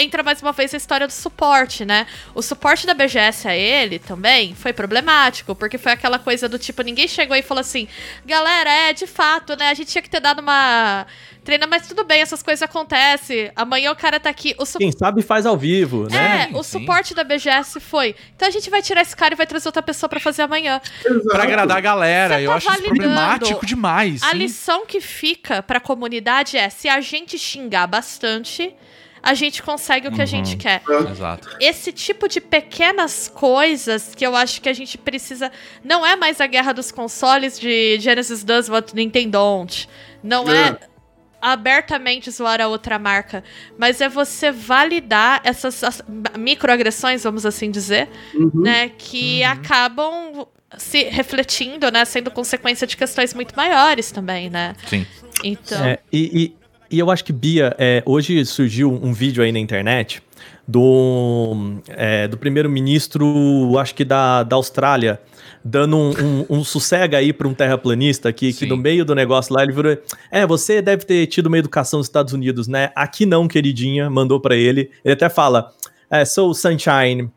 entra 0.00 0.22
mais 0.22 0.40
uma 0.42 0.52
vez 0.52 0.72
a 0.74 0.76
história 0.76 1.06
do 1.06 1.12
suporte, 1.12 1.84
né? 1.84 2.06
O 2.34 2.42
suporte 2.42 2.86
da 2.86 2.94
BGS 2.94 3.46
a 3.48 3.54
ele 3.56 3.98
também 3.98 4.54
foi 4.54 4.72
problemático, 4.72 5.54
porque 5.54 5.78
foi 5.78 5.92
aquela 5.92 6.18
coisa 6.18 6.48
do 6.48 6.58
tipo, 6.58 6.82
ninguém 6.82 7.06
chegou 7.08 7.36
e 7.36 7.42
falou 7.42 7.60
assim: 7.60 7.86
galera, 8.24 8.70
é 8.70 8.92
de 8.92 9.06
fato, 9.06 9.56
né? 9.56 9.68
A 9.70 9.74
gente 9.74 9.90
tinha 9.90 10.02
que 10.02 10.10
ter 10.10 10.20
dado 10.20 10.40
uma. 10.40 11.06
Treina, 11.42 11.66
mas 11.66 11.88
tudo 11.88 12.04
bem, 12.04 12.20
essas 12.20 12.42
coisas 12.42 12.62
acontecem. 12.62 13.50
Amanhã 13.56 13.90
o 13.92 13.96
cara 13.96 14.20
tá 14.20 14.28
aqui. 14.28 14.54
O 14.58 14.66
su- 14.66 14.76
Quem 14.76 14.92
sabe 14.92 15.22
faz 15.22 15.46
ao 15.46 15.56
vivo, 15.56 16.06
né? 16.10 16.42
É, 16.42 16.46
Sim, 16.48 16.54
o 16.54 16.62
sim. 16.62 16.78
suporte 16.80 17.14
da 17.14 17.24
BGS 17.24 17.80
foi. 17.80 18.14
Então 18.36 18.46
a 18.46 18.50
gente 18.50 18.68
vai 18.68 18.82
tirar 18.82 19.00
esse 19.00 19.16
cara 19.16 19.32
e 19.32 19.36
vai 19.36 19.46
trazer 19.46 19.66
outra 19.66 19.82
pessoa 19.82 20.06
pra 20.08 20.20
fazer 20.20 20.42
amanhã. 20.42 20.80
Exato. 21.04 21.28
Pra 21.28 21.42
agradar 21.44 21.78
a 21.78 21.80
galera. 21.80 22.36
Você 22.36 22.42
eu 22.46 22.50
tá 22.50 22.56
acho 22.56 22.70
isso 22.72 22.82
problemático 22.82 23.64
demais. 23.66 24.22
A 24.22 24.30
sim. 24.32 24.36
lição 24.36 24.84
que 24.84 25.00
fica 25.00 25.62
pra 25.62 25.80
comunidade 25.80 26.58
é: 26.58 26.68
se 26.68 26.90
a 26.90 27.00
gente 27.00 27.38
xingar 27.38 27.86
bastante, 27.86 28.74
a 29.22 29.34
gente 29.34 29.62
consegue 29.62 30.08
o 30.08 30.12
que 30.12 30.22
a 30.22 30.26
gente 30.26 30.56
quer. 30.56 30.82
Exato. 31.10 31.48
Esse 31.60 31.92
tipo 31.92 32.28
de 32.28 32.40
pequenas 32.40 33.28
coisas 33.28 34.14
que 34.14 34.26
eu 34.26 34.34
acho 34.34 34.60
que 34.60 34.68
a 34.68 34.72
gente 34.72 34.96
precisa. 34.98 35.50
Não 35.84 36.04
é 36.06 36.16
mais 36.16 36.40
a 36.40 36.46
guerra 36.46 36.72
dos 36.72 36.90
consoles 36.90 37.58
de 37.58 37.98
Genesis 38.00 38.42
does 38.44 38.68
what 38.68 38.94
Nintendo 38.94 39.30
don't. 39.30 39.88
Não 40.22 40.50
é. 40.50 40.78
abertamente 41.42 42.30
zoar 42.30 42.60
a 42.60 42.68
outra 42.68 42.98
marca, 42.98 43.42
mas 43.78 44.00
é 44.00 44.08
você 44.08 44.50
validar 44.52 45.40
essas 45.44 45.82
as- 45.82 46.02
microagressões, 46.38 47.22
vamos 47.24 47.46
assim 47.46 47.70
dizer, 47.70 48.08
né, 48.54 48.90
que 48.98 49.42
acabam 49.42 50.46
se 50.76 51.04
refletindo, 51.04 51.90
né, 51.90 52.04
sendo 52.04 52.30
consequência 52.30 52.86
de 52.86 52.96
questões 52.96 53.32
muito 53.34 53.56
maiores 53.56 54.12
também, 54.12 54.50
né? 54.50 54.74
Sim. 54.86 55.06
Então, 55.42 55.82
É, 55.84 55.98
e, 56.12 56.54
e- 56.90 56.98
eu 56.98 57.10
acho 57.10 57.24
que, 57.24 57.32
Bia, 57.32 57.74
é, 57.78 58.02
hoje 58.06 58.44
surgiu 58.44 58.92
um 58.92 59.12
vídeo 59.12 59.42
aí 59.42 59.52
na 59.52 59.58
internet 59.58 60.22
do, 60.66 61.80
é, 61.88 62.28
do 62.28 62.36
primeiro-ministro, 62.36 63.78
acho 63.78 63.94
que 63.94 64.04
da, 64.04 64.42
da 64.42 64.56
Austrália, 64.56 65.20
dando 65.64 65.96
um, 65.96 66.10
um, 66.10 66.46
um 66.58 66.64
sossega 66.64 67.18
aí 67.18 67.32
para 67.32 67.46
um 67.46 67.54
terraplanista 67.54 68.32
que, 68.32 68.52
que 68.52 68.66
no 68.66 68.76
meio 68.76 69.04
do 69.04 69.14
negócio 69.14 69.54
lá 69.54 69.62
ele 69.62 69.72
virou. 69.72 69.96
É, 70.30 70.46
você 70.46 70.80
deve 70.80 71.04
ter 71.04 71.26
tido 71.26 71.46
uma 71.46 71.58
educação 71.58 71.98
nos 71.98 72.06
Estados 72.06 72.32
Unidos, 72.32 72.66
né? 72.66 72.90
Aqui 72.94 73.26
não, 73.26 73.46
queridinha, 73.46 74.08
mandou 74.08 74.40
para 74.40 74.56
ele. 74.56 74.90
Ele 75.04 75.14
até 75.14 75.28
fala: 75.28 75.72
é, 76.10 76.24
So, 76.24 76.54
Sunshine, 76.54 77.30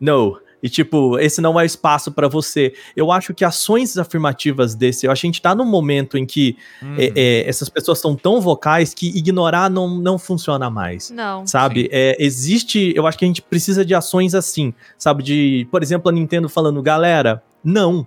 no. 0.00 0.38
E 0.64 0.68
tipo, 0.70 1.18
esse 1.18 1.42
não 1.42 1.60
é 1.60 1.66
espaço 1.66 2.10
para 2.10 2.26
você. 2.26 2.72
Eu 2.96 3.12
acho 3.12 3.34
que 3.34 3.44
ações 3.44 3.98
afirmativas 3.98 4.74
desse, 4.74 5.04
eu 5.04 5.12
acho 5.12 5.20
que 5.20 5.26
a 5.26 5.30
gente 5.30 5.42
tá 5.42 5.54
num 5.54 5.66
momento 5.66 6.16
em 6.16 6.24
que 6.24 6.56
Hum. 6.82 6.94
é, 6.96 7.12
é, 7.14 7.48
essas 7.48 7.68
pessoas 7.68 7.98
são 7.98 8.16
tão 8.16 8.40
vocais 8.40 8.94
que 8.94 9.08
ignorar 9.08 9.68
não, 9.68 9.98
não 9.98 10.18
funciona 10.18 10.70
mais. 10.70 11.10
não. 11.10 11.46
Sabe? 11.46 11.90
É, 11.92 12.16
existe. 12.18 12.94
Eu 12.96 13.06
acho 13.06 13.18
que 13.18 13.26
a 13.26 13.28
gente 13.28 13.42
precisa 13.42 13.84
de 13.84 13.94
ações 13.94 14.34
assim. 14.34 14.72
Sabe? 14.96 15.22
De, 15.22 15.68
por 15.70 15.82
exemplo, 15.82 16.08
a 16.08 16.12
Nintendo 16.12 16.48
falando, 16.48 16.80
galera, 16.80 17.42
não. 17.62 18.06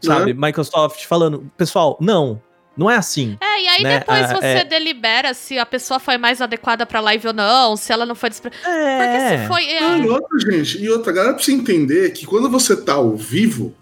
Sabe? 0.00 0.34
Microsoft 0.34 1.04
falando, 1.06 1.50
pessoal, 1.56 1.98
não. 2.00 2.40
Não 2.76 2.90
é 2.90 2.96
assim. 2.96 3.36
É, 3.40 3.62
e 3.62 3.68
aí 3.68 3.82
né, 3.82 3.98
depois 3.98 4.30
ah, 4.30 4.34
você 4.34 4.46
é. 4.46 4.64
delibera 4.64 5.34
se 5.34 5.58
a 5.58 5.66
pessoa 5.66 6.00
foi 6.00 6.16
mais 6.16 6.40
adequada 6.40 6.86
pra 6.86 7.00
live 7.00 7.28
ou 7.28 7.34
não, 7.34 7.76
se 7.76 7.92
ela 7.92 8.06
não 8.06 8.14
foi 8.14 8.30
despre... 8.30 8.50
Porque 8.50 8.68
É. 8.68 9.38
se 9.42 9.46
foi. 9.46 9.64
é, 9.68 9.80
Não, 9.80 10.04
e 10.04 10.08
outra, 10.08 10.38
gente, 10.38 10.82
e 10.82 10.88
outra, 10.88 11.12
a 11.12 11.14
galera 11.14 11.34
precisa 11.34 11.56
entender 11.56 12.10
que 12.12 12.24
quando 12.24 12.48
você 12.48 12.74
tá 12.74 12.94
ao 12.94 13.14
vivo, 13.14 13.74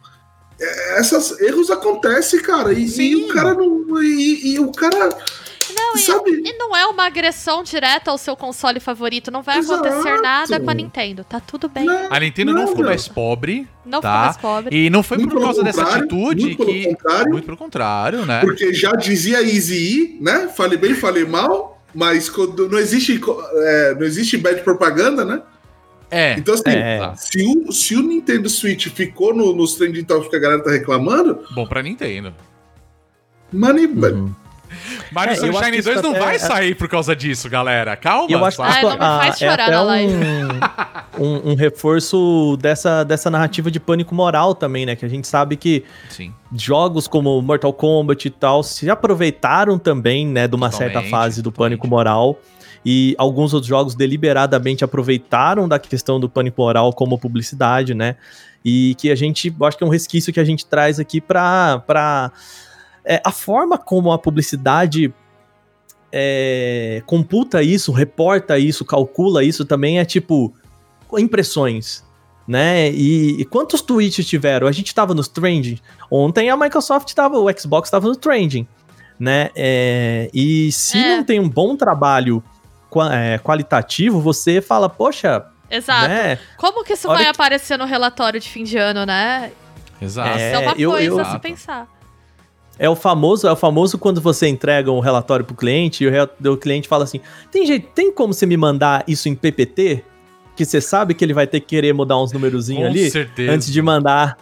é, 0.61 1.01
esses 1.01 1.41
erros 1.41 1.71
acontecem, 1.71 2.41
cara. 2.43 2.73
E, 2.73 2.85
e 2.85 3.17
o 3.17 3.29
cara 3.29 3.55
não. 3.55 4.03
E, 4.03 4.55
e 4.55 4.61
o 4.61 4.71
cara. 4.73 5.09
Não, 5.91 5.97
e- 5.97 5.99
sabe? 5.99 6.31
E 6.45 6.59
não 6.59 6.77
é 6.77 6.87
uma 6.87 7.05
agressão 7.07 7.63
direta 7.63 8.11
ao 8.11 8.19
seu 8.19 8.37
console 8.37 8.79
favorito. 8.81 9.31
Não 9.31 9.43
vai 9.43 9.59
Exato. 9.59 9.87
acontecer 9.87 10.21
nada 10.21 10.61
com 10.61 10.71
a 10.71 10.75
Nintendo. 10.75 11.25
Tá 11.25 11.41
tudo 11.41 11.69
bem. 11.69 11.85
Não, 11.85 12.09
A 12.11 12.21
Nintendo 12.21 12.53
não 12.53 12.67
ficou 12.69 12.85
mais 12.85 13.09
pobre. 13.09 13.69
ficou 13.85 14.01
tá? 14.01 14.21
mais 14.25 14.37
pobre. 14.37 14.77
E 14.87 14.91
não 14.91 15.03
foi 15.03 15.19
Muito 15.19 15.31
por 15.31 15.37
pelo 15.39 15.47
causa 15.47 15.63
dessa 15.65 15.83
atitude 15.83 16.43
muito 16.47 16.57
pelo 16.59 16.69
que. 16.71 16.85
contrário. 16.87 17.31
Muito 17.33 17.45
pelo 17.45 17.57
contrário, 17.57 18.27
né? 18.27 18.41
Porque 18.41 18.73
já 18.73 18.93
dizia 18.93 19.43
Easy 19.43 19.77
E, 20.19 20.19
né? 20.23 20.49
Fale 20.49 20.77
bem, 20.77 20.95
fale 20.95 21.25
mal. 21.25 21.83
Mas 21.95 22.29
quando 22.31 22.69
não 22.69 22.79
existe, 22.79 23.21
é, 23.55 23.95
não 23.95 24.03
existe 24.07 24.37
bad 24.37 24.63
propaganda, 24.63 25.25
né? 25.25 25.43
É. 26.09 26.35
Então, 26.35 26.55
assim, 26.55 26.63
É. 26.67 27.13
se, 27.17 27.45
o, 27.45 27.73
se 27.73 27.97
o 27.97 28.03
Nintendo 28.03 28.49
Switch 28.49 28.89
ficou 28.89 29.35
no, 29.35 29.53
nos 29.53 29.75
trending 29.75 30.05
topics 30.05 30.29
que 30.31 30.37
a 30.37 30.39
galera 30.41 30.63
tá 30.63 30.71
reclamando, 30.71 31.45
Bom 31.53 31.67
pra 31.67 31.83
Nintendo. 31.83 32.33
money, 33.53 33.87
Uhum. 33.87 34.35
Mario 35.13 35.33
É, 35.33 35.37
Sunshine 35.37 35.79
isso 35.79 35.89
2 35.91 36.03
não 36.03 36.11
até- 36.11 36.21
vai 36.21 36.39
sair 36.39 36.75
por 36.75 36.89
causa 36.89 37.15
disso, 37.17 37.49
galera. 37.49 37.97
Calma. 37.97 38.31
Eu 38.31 38.45
acho 38.45 38.57
que 38.57 38.63
sabe? 38.63 38.75
Ah, 38.75 38.79
isso 38.79 38.87
não 38.87 38.93
me 38.93 38.99
faz 38.99 39.23
ah, 39.23 39.29
é 39.29 39.49
chorar 39.51 39.63
até 39.65 39.71
na 39.73 39.83
live. 39.83 40.15
um, 41.19 41.25
um, 41.49 41.51
um 41.53 41.55
reforço 41.55 42.57
dessa, 42.61 43.05
dessa 43.05 43.31
narrativa 43.31 43.71
de 43.71 43.81
pânico 43.81 44.15
moral 44.15 44.55
também, 44.55 44.87
né? 44.87 44.95
Que 44.97 45.05
a 45.05 45.09
gente 45.09 45.27
sabe 45.27 45.57
que 45.57 45.85
Sim. 46.09 46.33
jogos 46.55 47.07
como 47.09 47.41
Mortal 47.43 47.73
Kombat 47.73 48.27
e 48.29 48.31
tal 48.31 48.63
se 48.63 48.89
aproveitaram 48.91 49.79
também, 49.79 50.27
né, 50.27 50.47
de 50.49 50.55
uma 50.55 50.71
certa 50.71 51.03
fase 51.03 51.43
do 51.43 51.51
totalmente. 51.51 51.79
pânico 51.81 51.89
moral. 51.89 52.39
E 52.85 53.15
alguns 53.19 53.53
outros 53.53 53.69
jogos 53.69 53.95
deliberadamente 53.95 54.83
aproveitaram 54.85 55.69
da 55.69 55.79
questão 55.79 56.19
do 56.19 56.31
pânico 56.31 56.63
moral 56.63 56.93
como 56.95 57.19
publicidade, 57.19 57.93
né? 57.95 58.17
E 58.65 58.95
que 58.97 59.11
a 59.11 59.15
gente, 59.15 59.55
eu 59.59 59.67
acho 59.67 59.77
que 59.77 59.85
é 59.85 59.87
um 59.87 59.91
resquício 59.91 60.33
que 60.33 60.41
a 60.41 60.45
gente 60.45 60.65
traz 60.67 60.99
aqui 61.01 61.21
pra. 61.21 61.83
É, 63.11 63.21
a 63.25 63.33
forma 63.33 63.77
como 63.77 64.13
a 64.13 64.19
publicidade 64.19 65.13
é, 66.13 67.03
computa 67.07 67.63
isso, 67.63 67.93
reporta 67.93 68.59
isso, 68.59 68.85
calcula 68.85 69.45
isso 69.45 69.65
também 69.65 69.99
é 69.99 70.05
tipo 70.05 70.53
impressões, 71.19 72.05
né? 72.47 72.91
E, 72.91 73.41
e 73.41 73.45
quantos 73.45 73.81
tweets 73.81 74.27
tiveram? 74.27 74.67
A 74.67 74.73
gente 74.73 74.95
tava 74.95 75.15
nos 75.15 75.29
trending. 75.29 75.79
Ontem 76.11 76.51
a 76.51 76.57
Microsoft 76.57 77.13
tava, 77.15 77.39
o 77.39 77.47
Xbox 77.59 77.91
tava 77.91 78.07
no 78.09 78.17
trending, 78.17 78.67
né? 79.19 79.51
É, 79.57 80.31
e 80.33 80.71
se 80.73 80.99
É. 80.99 81.17
não 81.17 81.25
tem 81.25 81.39
um 81.41 81.49
bom 81.49 81.77
trabalho 81.77 82.43
é, 83.13 83.39
qualitativo, 83.39 84.21
você 84.21 84.61
fala, 84.61 84.89
poxa, 84.89 85.45
Exato. 85.71 86.09
né? 86.09 86.39
Como 86.57 86.83
que 86.85 86.93
isso 86.95 87.07
Olha 87.09 87.17
vai 87.17 87.25
que- 87.25 87.31
aparecer 87.31 87.79
no 87.79 87.85
relatório 87.85 88.41
de 88.41 88.49
fim 88.49 88.65
de 88.65 88.77
ano, 88.77 89.07
né? 89.07 89.53
Exato. 90.03 90.37
É, 90.39 90.53
Isso 90.53 90.57
é 90.57 90.67
uma 90.67 90.75
eu- 90.77 90.91
coisa 90.91 91.07
eu- 91.07 91.21
a 91.21 91.25
se 91.31 91.39
pensar. 91.39 91.89
É 92.83 92.89
o 92.89 92.97
famoso, 92.97 93.47
é 93.47 93.53
o 93.53 93.57
famoso 93.57 93.99
quando 93.99 94.23
você 94.23 94.49
entrega 94.49 94.91
um 94.91 95.01
relatório 95.01 95.45
pro 95.45 95.55
cliente 95.55 96.03
e 96.03 96.09
o, 96.09 96.53
o 96.53 96.57
cliente 96.57 96.89
fala 96.89 97.05
assim: 97.05 97.21
tem 97.53 97.67
jeito, 97.67 97.89
tem 97.95 98.11
como 98.11 98.33
você 98.33 98.47
me 98.47 98.57
mandar 98.57 99.05
isso 99.07 99.29
em 99.29 99.35
PPT? 99.35 100.03
Que 100.57 100.65
você 100.65 100.81
sabe 100.81 101.13
que 101.13 101.23
ele 101.23 101.35
vai 101.35 101.47
ter 101.47 101.61
que 101.61 101.67
querer 101.67 101.93
mudar 101.93 102.19
uns 102.19 102.33
numerozinhos 102.33 102.85
Com 102.85 102.89
ali 102.89 103.11
certeza. 103.11 103.53
antes 103.53 103.71
de 103.71 103.83
mandar 103.83 104.39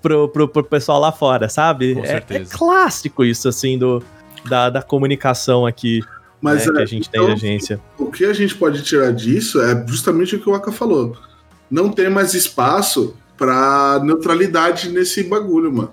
pro, 0.00 0.26
pro, 0.26 0.48
pro 0.48 0.64
pessoal 0.64 0.98
lá 0.98 1.12
fora, 1.12 1.50
sabe? 1.50 1.94
Com 1.94 2.02
É- 2.02 2.06
certeza. 2.06 2.54
É, 2.54 2.56
clássico 2.58 3.24
isso, 3.26 3.46
assim, 3.46 3.76
do, 3.76 4.02
da, 4.48 4.70
da 4.70 4.82
comunicação 4.82 5.66
aqui. 5.66 6.00
Mas 6.40 6.66
né, 6.66 6.72
é, 6.72 6.76
que 6.76 6.82
a 6.82 6.86
gente 6.86 7.10
tem 7.10 7.20
então, 7.22 7.34
de 7.34 7.46
agência. 7.46 7.78
O 7.98 8.10
que 8.10 8.24
a 8.24 8.32
gente 8.32 8.54
pode 8.54 8.82
tirar 8.82 9.12
disso 9.12 9.60
é 9.60 9.86
justamente 9.86 10.34
o 10.34 10.40
que 10.40 10.48
o 10.48 10.54
Aka 10.54 10.72
falou. 10.72 11.14
Não 11.70 11.90
tem 11.90 12.08
mais 12.08 12.32
espaço 12.32 13.14
para 13.36 14.00
neutralidade 14.02 14.88
nesse 14.88 15.22
bagulho, 15.24 15.70
mano. 15.72 15.92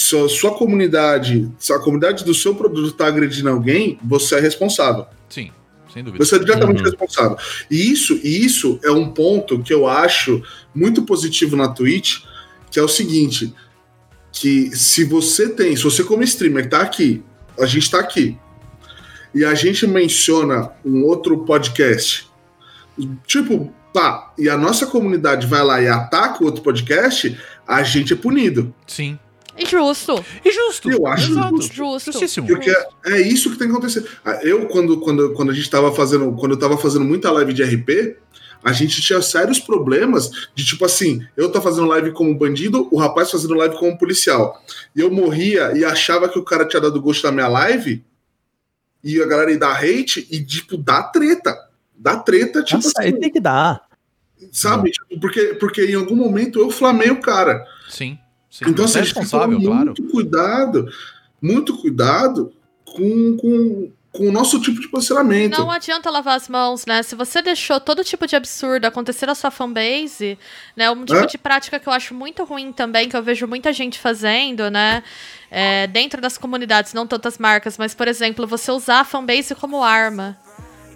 Se 0.00 0.16
a 0.16 0.28
sua 0.28 0.52
comunidade, 0.54 1.50
se 1.58 1.72
a 1.72 1.78
comunidade 1.78 2.24
do 2.24 2.32
seu 2.34 2.54
produto 2.54 2.92
tá 2.92 3.06
agredindo 3.06 3.50
alguém, 3.50 3.98
você 4.02 4.36
é 4.36 4.40
responsável. 4.40 5.04
Sim, 5.28 5.50
sem 5.92 6.02
dúvida. 6.02 6.24
Você 6.24 6.36
é 6.36 6.38
diretamente 6.38 6.78
Uhum. 6.82 6.84
responsável. 6.90 7.36
E 7.70 7.90
isso, 7.92 8.18
e 8.22 8.44
isso 8.44 8.80
é 8.82 8.90
um 8.90 9.10
ponto 9.10 9.62
que 9.62 9.72
eu 9.74 9.86
acho 9.86 10.42
muito 10.74 11.02
positivo 11.02 11.54
na 11.56 11.68
Twitch, 11.68 12.20
que 12.70 12.78
é 12.78 12.82
o 12.82 12.88
seguinte, 12.88 13.52
que 14.32 14.74
se 14.76 15.04
você 15.04 15.48
tem, 15.50 15.76
se 15.76 15.82
você 15.82 16.02
como 16.02 16.22
streamer 16.22 16.68
tá 16.68 16.80
aqui, 16.80 17.22
a 17.58 17.66
gente 17.66 17.90
tá 17.90 17.98
aqui, 18.00 18.38
e 19.34 19.44
a 19.44 19.54
gente 19.54 19.86
menciona 19.86 20.70
um 20.84 21.04
outro 21.04 21.44
podcast, 21.44 22.26
tipo, 23.26 23.72
tá, 23.92 24.32
e 24.38 24.48
a 24.48 24.56
nossa 24.56 24.86
comunidade 24.86 25.46
vai 25.46 25.62
lá 25.62 25.80
e 25.82 25.88
ataca 25.88 26.42
o 26.42 26.46
outro 26.46 26.62
podcast, 26.62 27.36
a 27.66 27.82
gente 27.82 28.12
é 28.12 28.16
punido. 28.16 28.74
Sim. 28.86 29.18
Injusto. 29.60 30.24
E 30.44 30.50
justo. 30.50 30.90
Eu 30.90 31.06
acho 31.06 31.30
Exato. 31.30 31.56
justo. 31.56 31.74
Justo. 31.74 32.12
Justíssimo. 32.12 32.46
Porque 32.46 32.72
é 33.06 33.20
isso 33.20 33.50
que 33.50 33.56
tem 33.58 33.68
que 33.68 33.72
acontecer. 33.74 34.06
Ah, 34.24 34.40
Eu, 34.42 34.66
quando, 34.66 34.98
quando, 35.00 35.32
quando 35.34 35.50
a 35.50 35.54
gente 35.54 35.68
tava 35.70 35.92
fazendo. 35.92 36.32
Quando 36.36 36.52
eu 36.52 36.58
tava 36.58 36.76
fazendo 36.78 37.04
muita 37.04 37.30
live 37.30 37.52
de 37.52 37.62
RP, 37.62 38.16
a 38.62 38.72
gente 38.72 39.00
tinha 39.00 39.20
sérios 39.22 39.58
problemas 39.58 40.30
de 40.54 40.64
tipo 40.64 40.84
assim, 40.84 41.26
eu 41.36 41.50
tô 41.50 41.60
fazendo 41.60 41.86
live 41.86 42.12
como 42.12 42.36
bandido, 42.36 42.88
o 42.90 42.98
rapaz 42.98 43.30
fazendo 43.30 43.54
live 43.54 43.76
como 43.78 43.96
policial. 43.96 44.62
E 44.94 45.00
eu 45.00 45.10
morria 45.10 45.72
e 45.76 45.84
achava 45.84 46.28
que 46.28 46.38
o 46.38 46.44
cara 46.44 46.66
tinha 46.66 46.80
dado 46.80 47.00
gosto 47.00 47.22
da 47.22 47.32
minha 47.32 47.48
live, 47.48 48.04
e 49.02 49.20
a 49.20 49.26
galera 49.26 49.50
ia 49.50 49.58
dar 49.58 49.76
hate, 49.82 50.26
e 50.30 50.44
tipo, 50.44 50.76
dá 50.76 51.02
treta. 51.04 51.56
Dá 51.96 52.16
treta, 52.16 52.62
tipo 52.62 52.76
Nossa, 52.82 52.92
assim, 52.98 53.08
aí 53.08 53.18
tem 53.18 53.30
que 53.30 53.40
dar. 53.40 53.82
sabe? 54.52 54.90
Tipo, 54.90 55.20
porque, 55.20 55.40
porque 55.54 55.84
em 55.84 55.94
algum 55.94 56.16
momento 56.16 56.58
eu 56.60 56.70
flamei 56.70 57.10
o 57.10 57.20
cara. 57.20 57.64
Sim. 57.88 58.18
Sim. 58.50 58.64
Então, 58.68 58.86
Você 58.86 58.98
assim, 58.98 58.98
é 58.98 59.02
a 59.02 59.04
gente 59.04 59.14
tem 59.14 59.24
que 59.24 59.30
tomar 59.30 59.46
responsável, 59.46 59.70
claro. 59.70 59.86
muito 59.86 60.02
cuidado, 60.12 60.92
muito 61.40 61.76
cuidado 61.78 62.52
com, 62.84 63.36
com, 63.36 63.90
com 64.12 64.28
o 64.28 64.32
nosso 64.32 64.60
tipo 64.60 64.80
de 64.80 64.88
posicionamento. 64.88 65.56
Não 65.56 65.70
adianta 65.70 66.10
lavar 66.10 66.36
as 66.36 66.48
mãos, 66.48 66.84
né? 66.84 67.02
Se 67.02 67.14
você 67.14 67.40
deixou 67.40 67.78
todo 67.80 68.02
tipo 68.04 68.26
de 68.26 68.34
absurdo 68.36 68.84
acontecer 68.84 69.26
na 69.26 69.34
sua 69.36 69.50
fanbase, 69.50 70.36
né? 70.76 70.90
Um 70.90 71.04
tipo 71.04 71.18
É. 71.20 71.26
de 71.26 71.38
prática 71.38 71.78
que 71.78 71.88
eu 71.88 71.92
acho 71.92 72.12
muito 72.14 72.42
ruim 72.44 72.72
também, 72.72 73.08
que 73.08 73.16
eu 73.16 73.22
vejo 73.22 73.46
muita 73.46 73.72
gente 73.72 73.98
fazendo, 73.98 74.68
né? 74.70 75.02
É, 75.50 75.86
dentro 75.86 76.20
das 76.20 76.36
comunidades, 76.36 76.92
não 76.92 77.06
tantas 77.06 77.38
marcas, 77.38 77.78
mas, 77.78 77.94
por 77.94 78.06
exemplo, 78.08 78.46
você 78.46 78.70
usar 78.72 79.00
a 79.00 79.04
fanbase 79.04 79.54
como 79.54 79.82
arma, 79.82 80.36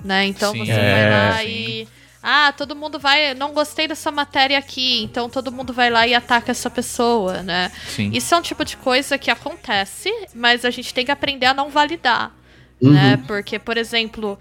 né? 0.05 0.27
Então 0.27 0.53
Sim. 0.53 0.65
você 0.67 0.73
É, 0.73 1.11
vai 1.11 1.11
lá 1.31 1.39
sim. 1.39 1.49
e... 1.49 1.89
Ah, 2.25 2.53
todo 2.57 2.75
mundo 2.75 2.99
vai... 2.99 3.35
Não 3.35 3.53
gostei 3.53 3.87
dessa 3.87 4.11
matéria 4.11 4.59
aqui, 4.59 5.03
então 5.05 5.29
todo 5.29 5.53
mundo 5.53 5.73
vai 5.73 5.91
lá 5.91 6.07
e 6.07 6.15
ataca 6.15 6.51
essa 6.51 6.71
pessoa, 6.71 7.43
né? 7.43 7.71
Sim. 7.87 8.11
Isso 8.15 8.35
é 8.35 8.39
um 8.39 8.43
tipo 8.43 8.65
de 8.65 8.79
coisa 8.79 9.19
que 9.19 9.31
acontece, 9.31 10.11
mas 10.35 10.65
a 10.65 10.71
gente 10.71 10.95
tem 10.95 11.05
que 11.05 11.13
aprender 11.13 11.47
a 11.47 11.55
não 11.55 11.69
validar 11.69 12.33
Uhum. 12.81 12.93
né? 12.93 13.17
Porque, 13.27 13.59
por 13.59 13.77
exemplo, 13.77 14.39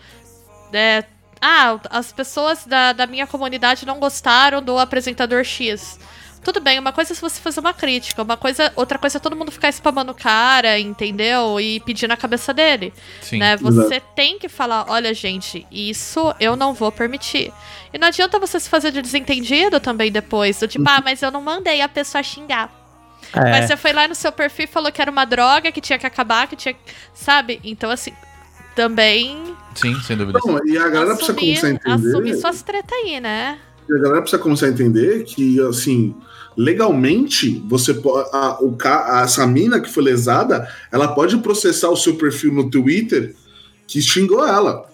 é, 0.72 1.03
ah, 1.41 1.80
as 1.89 2.11
pessoas 2.11 2.65
da, 2.65 2.93
da 2.93 3.07
minha 3.07 3.27
comunidade 3.27 3.85
não 3.85 3.99
gostaram 3.99 4.61
do 4.61 4.77
apresentador 4.77 5.43
X. 5.43 5.99
Tudo 6.44 6.60
bem, 6.60 6.78
uma 6.78 6.91
coisa 6.91 7.14
é 7.14 7.15
se 7.15 7.22
você 7.22 7.40
fazer 7.40 7.60
uma 7.60 7.74
crítica, 7.74 8.22
uma 8.22 8.36
coisa, 8.36 8.72
outra 8.76 8.98
coisa 8.98 9.18
é 9.18 9.20
todo 9.22 9.36
mundo 9.36 9.52
ficar 9.52 9.70
spamando 9.70 10.11
o 10.11 10.15
cara, 10.15 10.78
entendeu? 10.78 11.60
E 11.60 11.80
pedir 11.80 12.07
na 12.07 12.18
cabeça 12.18 12.53
dele. 12.53 12.94
Sim. 13.22 13.40
Né? 13.40 13.56
Você 13.57 14.02
tem 14.15 14.38
que 14.38 14.49
falar, 14.49 14.86
olha, 14.90 15.14
gente, 15.14 15.65
isso 15.72 16.34
eu 16.40 16.56
não 16.56 16.74
vou 16.74 16.91
permitir. 16.91 17.52
E 17.94 17.98
não 17.98 18.07
adianta 18.07 18.40
você 18.40 18.60
se 18.60 18.70
fazer 18.70 18.91
de 18.91 19.02
desentendido 19.02 19.80
também 19.80 20.11
depois, 20.11 20.60
do 20.60 20.68
tipo, 20.68 20.84
ah, 20.88 21.02
mas 21.03 21.22
eu 21.22 21.32
não 21.32 21.41
mandei 21.41 21.82
a 21.82 21.88
pessoa 21.88 22.22
xingar. 22.22 22.84
É, 23.34 23.52
Mas 23.52 23.65
você 23.65 23.78
foi 23.78 23.94
lá 23.94 24.07
no 24.07 24.14
seu 24.14 24.32
perfil 24.32 24.65
e 24.65 24.68
falou 24.68 24.91
que 24.91 25.02
era 25.02 25.10
uma 25.10 25.26
droga, 25.26 25.72
que 25.72 25.80
tinha 25.82 25.98
que 25.98 26.06
acabar, 26.06 26.48
que 26.48 26.56
tinha. 26.56 26.76
Sabe? 27.14 27.60
Então, 27.64 27.90
assim, 27.90 28.11
também 28.76 29.56
Sim, 29.76 29.99
sem 30.02 30.18
dúvida. 30.18 30.40
Não, 30.44 30.65
e 30.65 30.78
a 30.78 30.90
galera 30.90 31.15
precisa 31.15 31.32
assumir, 31.34 31.60
começar 31.60 31.68
a 31.68 31.70
entender. 31.72 32.10
assumir 32.10 32.36
suas 32.36 32.61
treta 32.61 32.94
aí, 32.94 33.20
né? 33.20 33.60
E 33.90 33.94
a 33.94 33.98
galera 33.98 34.22
precisa 34.22 34.41
começar 34.41 34.68
a 34.68 34.70
entender 34.70 35.24
que, 35.24 35.60
assim, 35.61 36.15
legalmente, 36.58 37.64
você 37.68 37.94
pode. 37.94 38.30
A, 38.34 38.58
o, 38.62 38.76
a- 38.84 39.22
essa 39.24 39.46
mina 39.48 39.80
que 39.80 39.90
foi 39.90 40.04
lesada, 40.04 40.68
ela 40.92 41.10
pode 41.10 41.38
processar 41.38 41.90
o 41.90 41.98
seu 41.98 42.16
perfil 42.16 42.54
no 42.54 42.70
Twitter 42.70 43.36
que 43.88 44.02
xingou 44.02 44.46
ela. 44.46 44.86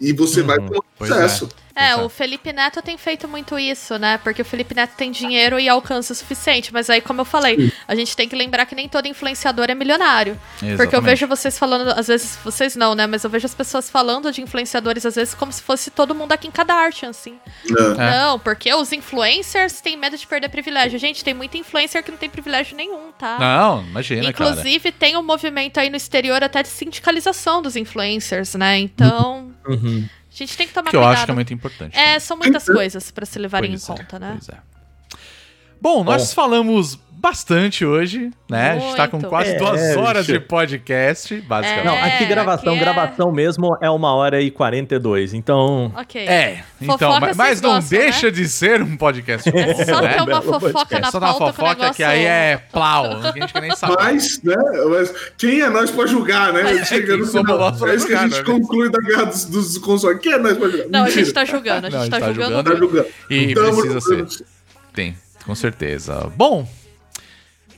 E 0.00 0.12
você 0.12 0.42
vai 0.42 0.58
com 0.58 0.80
processo. 0.98 1.48
É, 1.74 1.90
Pois 1.90 2.00
é. 2.00 2.04
o 2.04 2.08
Felipe 2.08 2.52
Neto 2.52 2.82
tem 2.82 2.98
feito 2.98 3.28
muito 3.28 3.56
isso, 3.56 3.96
né? 3.98 4.18
Porque 4.18 4.42
o 4.42 4.44
Felipe 4.44 4.74
Neto 4.74 4.96
tem 4.96 5.12
dinheiro 5.12 5.60
e 5.60 5.68
alcance 5.68 6.10
o 6.10 6.14
suficiente. 6.14 6.72
Mas 6.72 6.90
aí, 6.90 7.00
como 7.00 7.20
eu 7.20 7.24
falei, 7.24 7.72
a 7.86 7.94
gente 7.94 8.16
tem 8.16 8.28
que 8.28 8.34
lembrar 8.34 8.66
que 8.66 8.74
nem 8.74 8.88
todo 8.88 9.06
influenciador 9.06 9.66
é 9.68 9.74
milionário. 9.76 10.36
Porque 10.58 10.64
eu 10.64 10.72
Exatamente. 10.72 11.04
vejo 11.04 11.26
vocês 11.28 11.56
falando, 11.56 11.88
às 11.90 12.08
vezes, 12.08 12.36
vocês 12.42 12.74
não, 12.74 12.96
né? 12.96 13.06
Mas 13.06 13.22
eu 13.22 13.30
vejo 13.30 13.46
as 13.46 13.54
pessoas 13.54 13.88
falando 13.88 14.32
de 14.32 14.42
influenciadores, 14.42 15.06
às 15.06 15.14
vezes, 15.14 15.34
como 15.34 15.52
se 15.52 15.62
fosse 15.62 15.88
todo 15.90 16.16
mundo 16.16 16.32
aqui 16.32 16.48
em 16.48 16.50
Kardashian, 16.50 17.10
assim. 17.10 17.38
É. 17.70 18.10
Não, 18.18 18.40
porque 18.40 18.74
os 18.74 18.92
influencers 18.92 19.80
têm 19.80 19.96
medo 19.96 20.16
de 20.18 20.26
perder 20.26 20.48
privilégio. 20.48 20.98
Gente, 20.98 21.22
tem 21.22 21.32
muita 21.32 21.56
influencer 21.58 22.02
que 22.02 22.10
não 22.10 22.18
tem 22.18 22.28
privilégio 22.28 22.76
nenhum, 22.76 23.12
tá? 23.16 23.38
Não, 23.38 23.84
imagina, 23.84 24.32
cara. 24.32 24.50
Inclusive, 24.50 24.90
tem 24.90 25.16
um 25.16 25.22
movimento 25.22 25.78
aí 25.78 25.88
no 25.88 25.96
exterior 25.96 26.42
até 26.42 26.60
de 26.60 26.68
sindicalização 26.68 27.62
dos 27.62 27.76
influencers, 27.76 28.56
né? 28.56 28.78
Então, 28.78 29.47
uhum. 29.68 30.08
a 30.32 30.34
gente 30.34 30.56
tem 30.56 30.66
que 30.66 30.74
tomar 30.74 30.90
Que 30.90 30.96
eu 30.96 31.00
cuidado. 31.00 31.14
acho 31.16 31.24
que 31.26 31.30
é 31.30 31.34
muito 31.34 31.54
importante. 31.54 31.96
É, 31.96 32.18
são 32.18 32.36
muitas 32.36 32.64
coisas 32.66 33.10
pra 33.10 33.26
se 33.26 33.38
levarem 33.38 33.70
Pois 33.70 33.88
em 33.88 33.92
é, 33.92 33.96
conta, 33.96 34.18
né? 34.18 34.36
Pois 34.38 34.48
é. 34.48 34.58
Bom, 35.80 36.02
nós 36.02 36.32
falamos 36.32 36.98
bastante 37.20 37.84
hoje, 37.84 38.30
né? 38.48 38.70
A 38.72 38.78
gente 38.78 38.96
tá 38.96 39.08
com 39.08 39.16
Muito. 39.16 39.28
quase 39.28 39.50
É, 39.50 39.58
duas 39.58 39.96
horas 39.96 40.26
bicho. 40.26 40.38
de 40.38 40.46
podcast, 40.46 41.40
basicamente. 41.40 41.84
Não, 41.84 41.94
É, 41.96 42.14
aqui 42.14 42.26
gravação, 42.26 42.72
aqui 42.72 42.80
é- 42.80 42.84
gravação 42.84 43.32
mesmo 43.32 43.76
é 43.80 43.90
uma 43.90 44.14
hora 44.14 44.40
e 44.40 44.50
42. 44.50 45.34
Então, 45.34 45.92
Ok. 45.96 46.26
É, 46.26 46.62
então, 46.80 46.96
Fofoca 46.98 47.20
mas, 47.20 47.36
mas 47.36 47.60
não 47.60 47.74
gostam, 47.74 47.98
deixa 47.98 48.30
de 48.30 48.48
ser 48.48 48.80
um 48.82 48.96
podcast. 48.96 49.48
É 49.48 49.84
só 49.84 50.00
né? 50.00 50.14
ter 50.14 50.22
uma 50.22 50.40
fofoca 50.42 51.00
na 51.00 51.10
Só 51.10 51.18
na 51.20 51.26
pauta 51.26 51.44
que 51.44 51.50
o 51.50 51.52
fofoca 51.54 51.74
negócio... 51.74 51.94
que 51.94 52.04
aí 52.04 52.24
é 52.24 52.56
plau. 52.72 53.16
A 53.20 53.32
gente 53.32 53.52
que 53.52 53.60
nem 53.60 53.74
sabe. 53.74 53.96
Mas, 53.98 54.42
né? 54.42 54.54
Mas 54.88 55.14
quem 55.36 55.60
é 55.60 55.68
nós 55.68 55.90
pra 55.90 56.06
julgar, 56.06 56.52
né? 56.52 56.62
Mas- 56.62 56.88
Chega 56.88 57.16
no 57.16 57.26
final. 57.26 57.74
é 57.88 57.94
isso 57.94 58.06
que 58.06 58.14
a 58.14 58.22
gente 58.28 58.38
né? 58.38 58.44
conclui 58.44 58.90
da 58.90 58.98
guerra 59.00 59.24
dos, 59.26 59.44
dos 59.44 59.76
consoles. 59.78 60.20
Quem 60.20 60.32
é 60.32 60.38
nós 60.38 60.56
pra 60.56 60.68
julgar? 60.68 60.86
Não, 60.88 61.00
a 61.00 61.04
Mentira. 61.04 61.24
gente 61.24 61.34
tá 61.34 61.44
julgando, 61.44 61.86
a 61.86 61.90
gente 61.90 61.92
Não, 61.92 62.00
a 62.00 62.04
gente 62.04 62.10
tá, 62.12 62.20
tá 62.20 62.26
julgando. 62.32 62.54
julgando. 62.54 62.70
Tá 62.70 62.76
julgando. 62.78 63.08
E 63.28 63.50
Então, 63.52 63.74
precisa 63.76 64.00
ser. 64.00 64.44
Tem, 64.94 65.16
com 65.44 65.54
certeza. 65.54 66.30
Bom, 66.36 66.66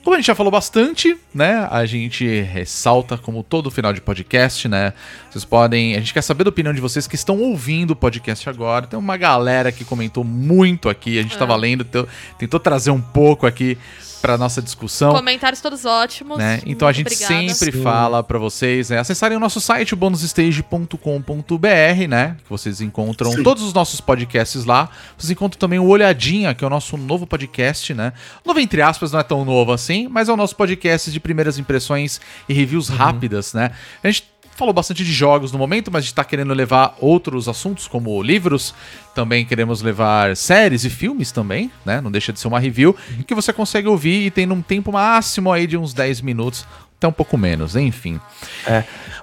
como 0.03 0.15
a 0.15 0.17
gente 0.19 0.27
já 0.27 0.35
falou 0.35 0.51
bastante, 0.51 1.15
né? 1.33 1.67
A 1.69 1.85
gente 1.85 2.25
ressalta 2.41 3.17
como 3.17 3.43
todo 3.43 3.69
final 3.69 3.93
de 3.93 4.01
podcast, 4.01 4.67
né? 4.67 4.93
Vocês 5.29 5.45
podem. 5.45 5.95
A 5.95 5.99
gente 5.99 6.13
quer 6.13 6.21
saber 6.21 6.43
da 6.43 6.49
opinião 6.49 6.73
de 6.73 6.81
vocês 6.81 7.05
que 7.07 7.15
estão 7.15 7.39
ouvindo 7.39 7.91
o 7.91 7.95
podcast 7.95 8.49
agora. 8.49 8.87
Tem 8.87 8.97
uma 8.97 9.15
galera 9.17 9.71
que 9.71 9.85
comentou 9.85 10.23
muito 10.23 10.89
aqui. 10.89 11.19
A 11.19 11.21
gente 11.21 11.35
É. 11.35 11.37
tava 11.39 11.55
lendo, 11.55 11.83
teu- 11.83 12.07
tentou 12.39 12.59
trazer 12.59 12.91
um 12.91 13.01
pouco 13.01 13.45
aqui 13.45 13.77
pra 14.21 14.37
nossa 14.37 14.61
discussão. 14.61 15.13
Comentários 15.13 15.61
todos 15.61 15.85
ótimos. 15.85 16.37
Né? 16.37 16.61
Então 16.65 16.87
a 16.87 16.91
gente 16.91 17.07
obrigada. 17.07 17.53
sempre 17.53 17.77
Sim. 17.77 17.83
fala 17.83 18.23
pra 18.23 18.37
vocês 18.37 18.89
né, 18.89 18.99
acessarem 18.99 19.35
o 19.35 19.39
nosso 19.39 19.59
site, 19.59 19.93
o 19.93 19.97
bonusstage.com.br, 19.97 22.07
né? 22.07 22.37
Que 22.43 22.49
vocês 22.49 22.81
encontram 22.81 23.31
Sim. 23.31 23.43
todos 23.43 23.63
os 23.63 23.73
nossos 23.73 23.99
podcasts 23.99 24.65
lá. 24.65 24.89
Vocês 25.17 25.31
encontram 25.31 25.59
também 25.59 25.79
o 25.79 25.87
Olhadinha, 25.87 26.53
que 26.53 26.63
é 26.63 26.67
o 26.67 26.69
nosso 26.69 26.95
novo 26.95 27.25
podcast, 27.25 27.93
né? 27.93 28.13
Novo 28.45 28.59
entre 28.59 28.81
aspas, 28.81 29.11
não 29.11 29.19
é 29.19 29.23
tão 29.23 29.43
novo 29.43 29.71
assim, 29.71 30.07
mas 30.07 30.29
é 30.29 30.33
o 30.33 30.37
nosso 30.37 30.55
podcast 30.55 31.11
de 31.11 31.19
primeiras 31.19 31.57
impressões 31.57 32.21
e 32.47 32.53
reviews 32.53 32.87
rápidas, 32.87 33.53
né? 33.53 33.71
A 34.03 34.07
gente 34.07 34.30
falou 34.55 34.73
bastante 34.73 35.03
de 35.03 35.11
jogos 35.11 35.51
no 35.51 35.57
momento, 35.57 35.89
mas 35.91 35.99
a 35.99 36.05
gente 36.05 36.13
tá 36.13 36.23
querendo 36.23 36.53
levar 36.53 36.95
outros 36.99 37.47
assuntos, 37.47 37.87
como 37.87 38.21
livros. 38.21 38.73
Também 39.15 39.45
queremos 39.45 39.81
levar 39.81 40.35
séries 40.37 40.85
e 40.85 40.89
filmes 40.89 41.31
também, 41.31 41.71
né? 41.85 41.99
Não 42.01 42.11
deixa 42.11 42.31
de 42.31 42.39
ser 42.39 42.47
uma 42.47 42.59
review, 42.59 42.95
que 43.25 43.33
você 43.33 43.51
consegue 43.51 43.87
ouvir 43.87 44.25
e 44.25 44.31
tem 44.31 44.45
num 44.45 44.61
tempo 44.61 44.91
máximo 44.91 45.51
aí 45.51 45.65
de 45.65 45.77
uns 45.77 45.93
10 45.93 46.21
minutos, 46.21 46.65
até 46.97 47.07
um 47.07 47.11
pouco 47.11 47.37
menos, 47.37 47.75
enfim. 47.75 48.19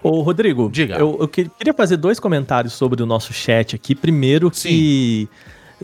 Ô, 0.02 0.20
Rodrigo, 0.22 0.68
Diga. 0.72 0.96
Eu, 0.96 1.16
eu 1.20 1.28
que- 1.28 1.48
queria 1.56 1.72
fazer 1.74 1.96
dois 1.96 2.18
comentários 2.18 2.72
sobre 2.74 3.02
o 3.02 3.06
nosso 3.06 3.32
chat 3.32 3.76
aqui. 3.76 3.94
Primeiro, 3.94 4.50
que 4.50 5.28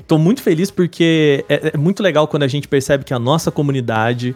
tô 0.09 0.19
muito 0.19 0.43
feliz 0.43 0.71
porque 0.71 1.45
é, 1.49 1.71
é 1.75 1.79
muito 1.79 2.03
legal 2.03 2.27
quando 2.27 2.43
a 2.43 2.49
gente 2.49 2.66
percebe 2.66 3.05
que 3.05 3.15
a 3.15 3.19
nossa 3.19 3.51
comunidade 3.51 4.35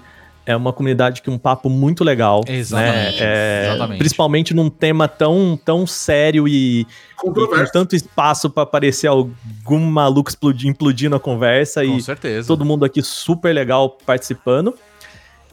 é 0.49 0.57
uma 0.57 0.73
comunidade 0.73 1.21
que 1.21 1.29
um 1.29 1.37
papo 1.37 1.69
muito 1.69 2.03
legal. 2.03 2.43
Exatamente. 2.49 3.21
Né? 3.21 3.27
É, 3.27 3.65
Exatamente. 3.67 3.99
Principalmente 3.99 4.55
num 4.55 4.71
tema 4.71 5.07
tão, 5.07 5.61
tão 5.63 5.87
sério 5.87 6.49
e, 6.49 6.81
e 6.81 6.87
com 7.19 7.35
tanto 7.71 7.95
espaço 7.95 8.49
para 8.49 8.63
aparecer 8.63 9.09
algum 9.09 9.79
maluco 9.79 10.31
explodir, 10.31 10.71
implodindo 10.71 11.15
a 11.15 11.21
conversa 11.21 11.85
Com 11.85 11.99
e 11.99 12.01
certeza. 12.03 12.49
todo 12.49 12.65
mundo 12.65 12.87
aqui 12.87 13.03
super 13.03 13.53
legal 13.53 13.91
participando. 14.07 14.75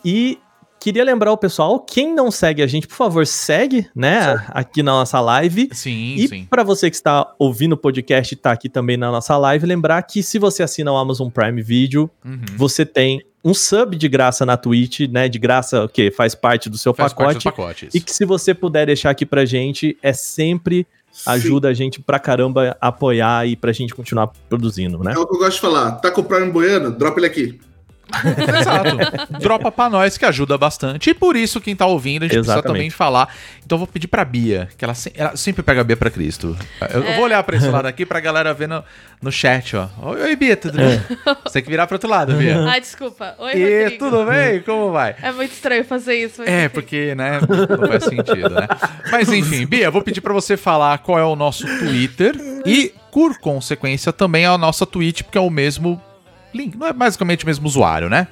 E 0.03 0.39
queria 0.85 1.03
lembrar 1.03 1.31
o 1.31 1.37
pessoal, 1.37 1.79
quem 1.79 2.13
não 2.13 2.29
segue 2.29 2.61
a 2.61 2.67
gente, 2.67 2.87
por 2.87 2.93
favor, 2.95 3.25
segue, 3.25 3.87
né, 3.95 4.45
aqui 4.49 4.83
na 4.83 4.91
nossa 4.91 5.19
live. 5.19 5.67
Sim, 5.71 6.13
E 6.15 6.27
sim. 6.27 6.45
para 6.47 6.63
você 6.63 6.91
que 6.91 6.95
está 6.95 7.33
ouvindo 7.39 7.73
o 7.73 7.77
podcast 7.77 8.31
e 8.33 8.37
tá 8.37 8.51
aqui 8.51 8.69
também 8.69 8.95
na 8.95 9.11
nossa 9.11 9.35
live, 9.35 9.65
lembrar 9.65 10.01
que 10.03 10.21
se 10.21 10.37
você 10.37 10.61
assina 10.61 10.91
o 10.91 10.95
Amazon 10.97 11.29
Prime 11.29 11.59
Video, 11.61 12.07
Uhum. 12.23 12.39
você 12.55 12.85
tem 12.85 13.23
um 13.43 13.51
sub 13.53 13.95
de 13.95 14.07
graça 14.07 14.45
na 14.45 14.57
Twitch, 14.57 15.01
né? 15.09 15.27
De 15.27 15.39
graça, 15.39 15.83
o 15.85 15.89
quê? 15.89 16.11
Faz 16.11 16.33
parte 16.35 16.69
do 16.69 16.77
seu 16.77 16.93
Faz 16.93 17.13
parte 17.13 17.43
pacote. 17.43 17.79
pacotes. 17.79 17.95
E 17.95 17.99
que 17.99 18.11
se 18.13 18.23
você 18.25 18.53
puder 18.53 18.85
deixar 18.85 19.09
aqui 19.09 19.25
pra 19.25 19.43
gente, 19.45 19.97
é 20.03 20.13
sempre 20.13 20.85
ajuda 21.25 21.69
a 21.69 21.73
gente 21.73 21.99
pra 22.01 22.19
caramba 22.19 22.77
a 22.81 22.87
apoiar 22.89 23.47
e 23.47 23.55
pra 23.55 23.71
gente 23.71 23.93
continuar 23.95 24.27
produzindo, 24.49 24.99
né? 24.99 25.13
É 25.13 25.17
o 25.17 25.25
que 25.25 25.33
eu 25.35 25.39
gosto 25.39 25.55
de 25.55 25.61
falar. 25.61 25.93
Tá 25.93 26.11
com 26.11 26.21
o 26.21 26.23
Prime 26.23 26.51
boiando? 26.51 26.91
Dropa 26.91 27.19
ele 27.19 27.25
aqui. 27.27 27.59
Exato. 28.59 29.39
Dropa 29.39 29.71
pra 29.71 29.89
nós 29.89 30.17
que 30.17 30.25
ajuda 30.25 30.57
bastante. 30.57 31.09
E 31.09 31.13
por 31.13 31.35
isso, 31.35 31.59
quem 31.59 31.75
tá 31.75 31.85
ouvindo, 31.85 32.23
a 32.23 32.25
gente 32.27 32.35
precisa 32.37 32.53
Exatamente. 32.53 32.77
também 32.77 32.89
falar. 32.89 33.33
Então 33.65 33.75
eu 33.75 33.79
vou 33.79 33.87
pedir 33.87 34.07
pra 34.07 34.23
Bia, 34.23 34.69
que 34.77 34.85
ela, 34.85 34.93
se- 34.93 35.11
ela 35.15 35.35
sempre 35.35 35.63
pega 35.63 35.81
a 35.81 35.83
Bia 35.83 35.97
pra 35.97 36.09
Cristo. 36.09 36.55
Eu, 36.93 37.03
É. 37.03 37.15
vou 37.15 37.25
olhar 37.25 37.43
pra 37.43 37.57
esse 37.57 37.67
lado 37.67 37.87
aqui 37.87 38.05
pra 38.05 38.19
galera 38.19 38.53
ver 38.53 38.67
no, 38.67 38.83
no 39.21 39.31
chat, 39.31 39.75
ó. 39.75 39.87
Oi, 40.03 40.21
oi, 40.21 40.35
Bia, 40.35 40.55
tudo 40.55 40.77
bem? 40.77 41.01
Você 41.43 41.53
tem 41.53 41.63
que 41.63 41.69
virar 41.69 41.87
pro 41.87 41.95
outro 41.95 42.09
lado, 42.09 42.33
Bia. 42.35 42.63
Ai, 42.67 42.79
desculpa. 42.81 43.35
Oi, 43.39 43.53
E 43.55 43.81
Rodrigo. 43.83 44.05
tudo 44.05 44.25
bem? 44.25 44.61
Como 44.61 44.91
vai? 44.91 45.15
É 45.21 45.31
muito 45.31 45.51
estranho 45.51 45.83
fazer 45.83 46.15
isso. 46.15 46.43
É, 46.43 46.69
porque, 46.69 47.15
né, 47.15 47.39
não 47.41 47.87
faz 47.87 48.03
sentido, 48.03 48.49
né? 48.49 48.67
Mas 49.11 49.29
enfim, 49.31 49.65
Bia, 49.65 49.89
vou 49.91 50.01
pedir 50.01 50.21
pra 50.21 50.33
você 50.33 50.55
falar 50.55 50.97
qual 50.99 51.17
é 51.19 51.23
o 51.25 51.35
nosso 51.35 51.65
Twitter 51.79 52.35
e, 52.65 52.93
por 53.11 53.37
consequência, 53.39 54.13
também 54.13 54.45
a 54.45 54.57
nossa 54.57 54.85
Twitch, 54.85 55.23
porque 55.23 55.37
é 55.37 55.41
o 55.41 55.49
mesmo 55.49 56.01
link, 56.55 56.77
não 56.77 56.87
é 56.87 56.93
basicamente 56.93 57.43
o 57.43 57.47
mesmo 57.47 57.67
usuário, 57.67 58.09
né? 58.09 58.27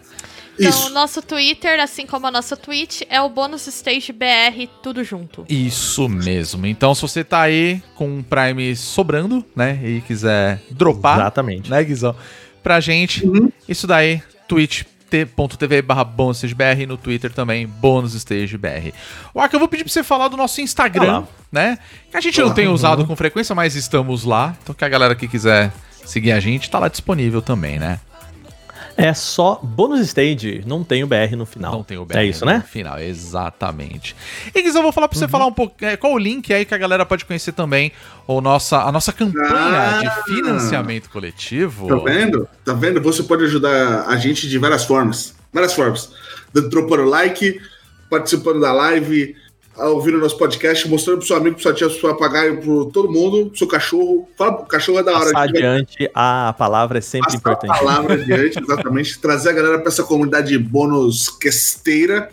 Então, 0.59 0.67
o 0.67 0.69
Isso. 0.69 0.89
nosso 0.91 1.21
Twitter, 1.21 1.79
assim 1.79 2.05
como 2.05 2.27
a 2.27 2.31
nossa 2.31 2.55
Twitch, 2.55 3.01
é 3.09 3.19
o 3.19 3.27
Bônus 3.27 3.65
Stage 3.67 4.13
BR, 4.13 4.67
tudo 4.83 5.03
junto. 5.03 5.45
Isso 5.49 6.07
mesmo. 6.07 6.67
Então, 6.67 6.93
se 6.93 7.01
você 7.01 7.23
tá 7.23 7.41
aí 7.41 7.81
com 7.95 8.07
um 8.07 8.23
Prime 8.23 8.75
sobrando, 8.75 9.43
né, 9.55 9.79
e 9.83 10.01
quiser 10.01 10.61
dropar, 10.69 11.17
Exatamente. 11.19 11.69
né, 11.71 11.83
Guizão, 11.83 12.15
pra 12.61 12.79
gente, 12.79 13.23
isso 13.67 13.87
daí, 13.87 14.21
twitch.tv 14.47 15.81
barra 15.81 16.03
BônusStageBR, 16.03 16.85
no 16.87 16.97
Twitter 16.97 17.33
também, 17.33 17.65
BônusStageBR. 17.65 18.93
O 19.33 19.41
Aka, 19.41 19.55
eu 19.55 19.59
vou 19.59 19.67
pedir 19.67 19.83
pra 19.83 19.91
você 19.91 20.03
falar 20.03 20.27
do 20.27 20.37
nosso 20.37 20.61
Instagram, 20.61 21.17
Olá. 21.17 21.27
né, 21.51 21.79
que 22.11 22.17
a 22.17 22.21
gente 22.21 22.39
não 22.39 22.53
tem 22.53 22.67
usado 22.67 23.05
com 23.07 23.15
frequência, 23.15 23.55
mas 23.55 23.75
estamos 23.75 24.23
lá, 24.23 24.55
então 24.61 24.75
que 24.75 24.85
a 24.85 24.89
galera 24.89 25.15
que 25.15 25.27
quiser 25.27 25.73
seguir 26.05 26.31
a 26.31 26.39
gente, 26.39 26.69
tá 26.69 26.77
lá 26.77 26.89
disponível 26.89 27.41
também, 27.41 27.79
né? 27.79 27.99
É 28.95 29.13
só 29.13 29.59
bônus 29.63 30.01
stage, 30.01 30.63
não 30.67 30.83
tem 30.83 31.03
o 31.03 31.07
BR 31.07 31.35
no 31.35 31.45
final. 31.45 31.71
Não 31.73 31.83
tem 31.83 31.97
o 31.97 32.05
BR 32.05 32.17
É 32.17 32.25
isso, 32.25 32.45
no 32.45 32.51
né? 32.51 32.63
Final, 32.67 32.99
exatamente. 32.99 34.15
E 34.53 34.61
Guizão, 34.61 34.79
eu 34.81 34.83
vou 34.83 34.91
falar 34.91 35.07
pra 35.07 35.17
você 35.17 35.27
falar 35.27 35.45
um 35.47 35.51
pouco. 35.53 35.75
é, 35.83 35.97
qual 35.97 36.13
o 36.13 36.17
link 36.17 36.53
aí 36.53 36.63
que 36.63 36.73
a 36.73 36.77
galera 36.77 37.05
pode 37.05 37.25
conhecer 37.25 37.51
também 37.53 37.91
o 38.27 38.39
nossa, 38.39 38.77
a 38.83 38.91
nossa 38.91 39.11
campanha 39.11 39.47
Ah. 39.49 39.99
de 39.99 40.23
financiamento 40.35 41.09
coletivo. 41.09 41.87
Tá 41.87 41.95
vendo? 42.03 42.47
Tá 42.63 42.73
vendo? 42.73 43.01
Você 43.01 43.23
pode 43.23 43.43
ajudar 43.45 44.05
a 44.07 44.15
gente 44.17 44.47
de 44.47 44.57
várias 44.59 44.85
formas. 44.85 45.35
Várias 45.51 45.73
formas. 45.73 46.11
Dropando 46.53 47.05
like, 47.05 47.59
participando 48.09 48.59
da 48.61 48.71
live, 48.71 49.35
ouvindo 49.77 50.19
nosso 50.19 50.37
podcast, 50.37 50.87
mostrando 50.87 51.17
pro 51.17 51.27
seu 51.27 51.35
amigo, 51.35 51.55
pro 51.55 51.63
sua 51.63 51.73
tia, 51.73 51.87
pro 51.87 51.99
seu 51.99 52.09
papagaio, 52.09 52.61
pro 52.61 52.85
todo 52.85 53.11
mundo, 53.11 53.47
pro 53.47 53.57
seu 53.57 53.67
cachorro. 53.67 54.29
Fala, 54.37 54.61
o 54.61 54.65
cachorro 54.65 54.99
é 54.99 55.03
da 55.03 55.11
hora. 55.11 55.31
Passar 55.31 55.39
a 55.39 55.47
gente 55.47 55.59
vai 55.59 55.71
adiante 55.71 56.11
a 56.13 56.55
palavra 56.57 56.97
é 56.99 57.01
sempre 57.01 57.25
passar 57.25 57.37
importante. 57.37 57.71
a 57.71 57.77
palavra 57.79 58.13
adiante, 58.21 58.59
exatamente. 58.59 59.19
Trazer 59.19 59.49
a 59.49 59.53
galera 59.53 59.79
pra 59.79 59.87
essa 59.87 60.03
comunidade 60.03 60.57
bônus 60.57 61.29
questeira. 61.29 62.29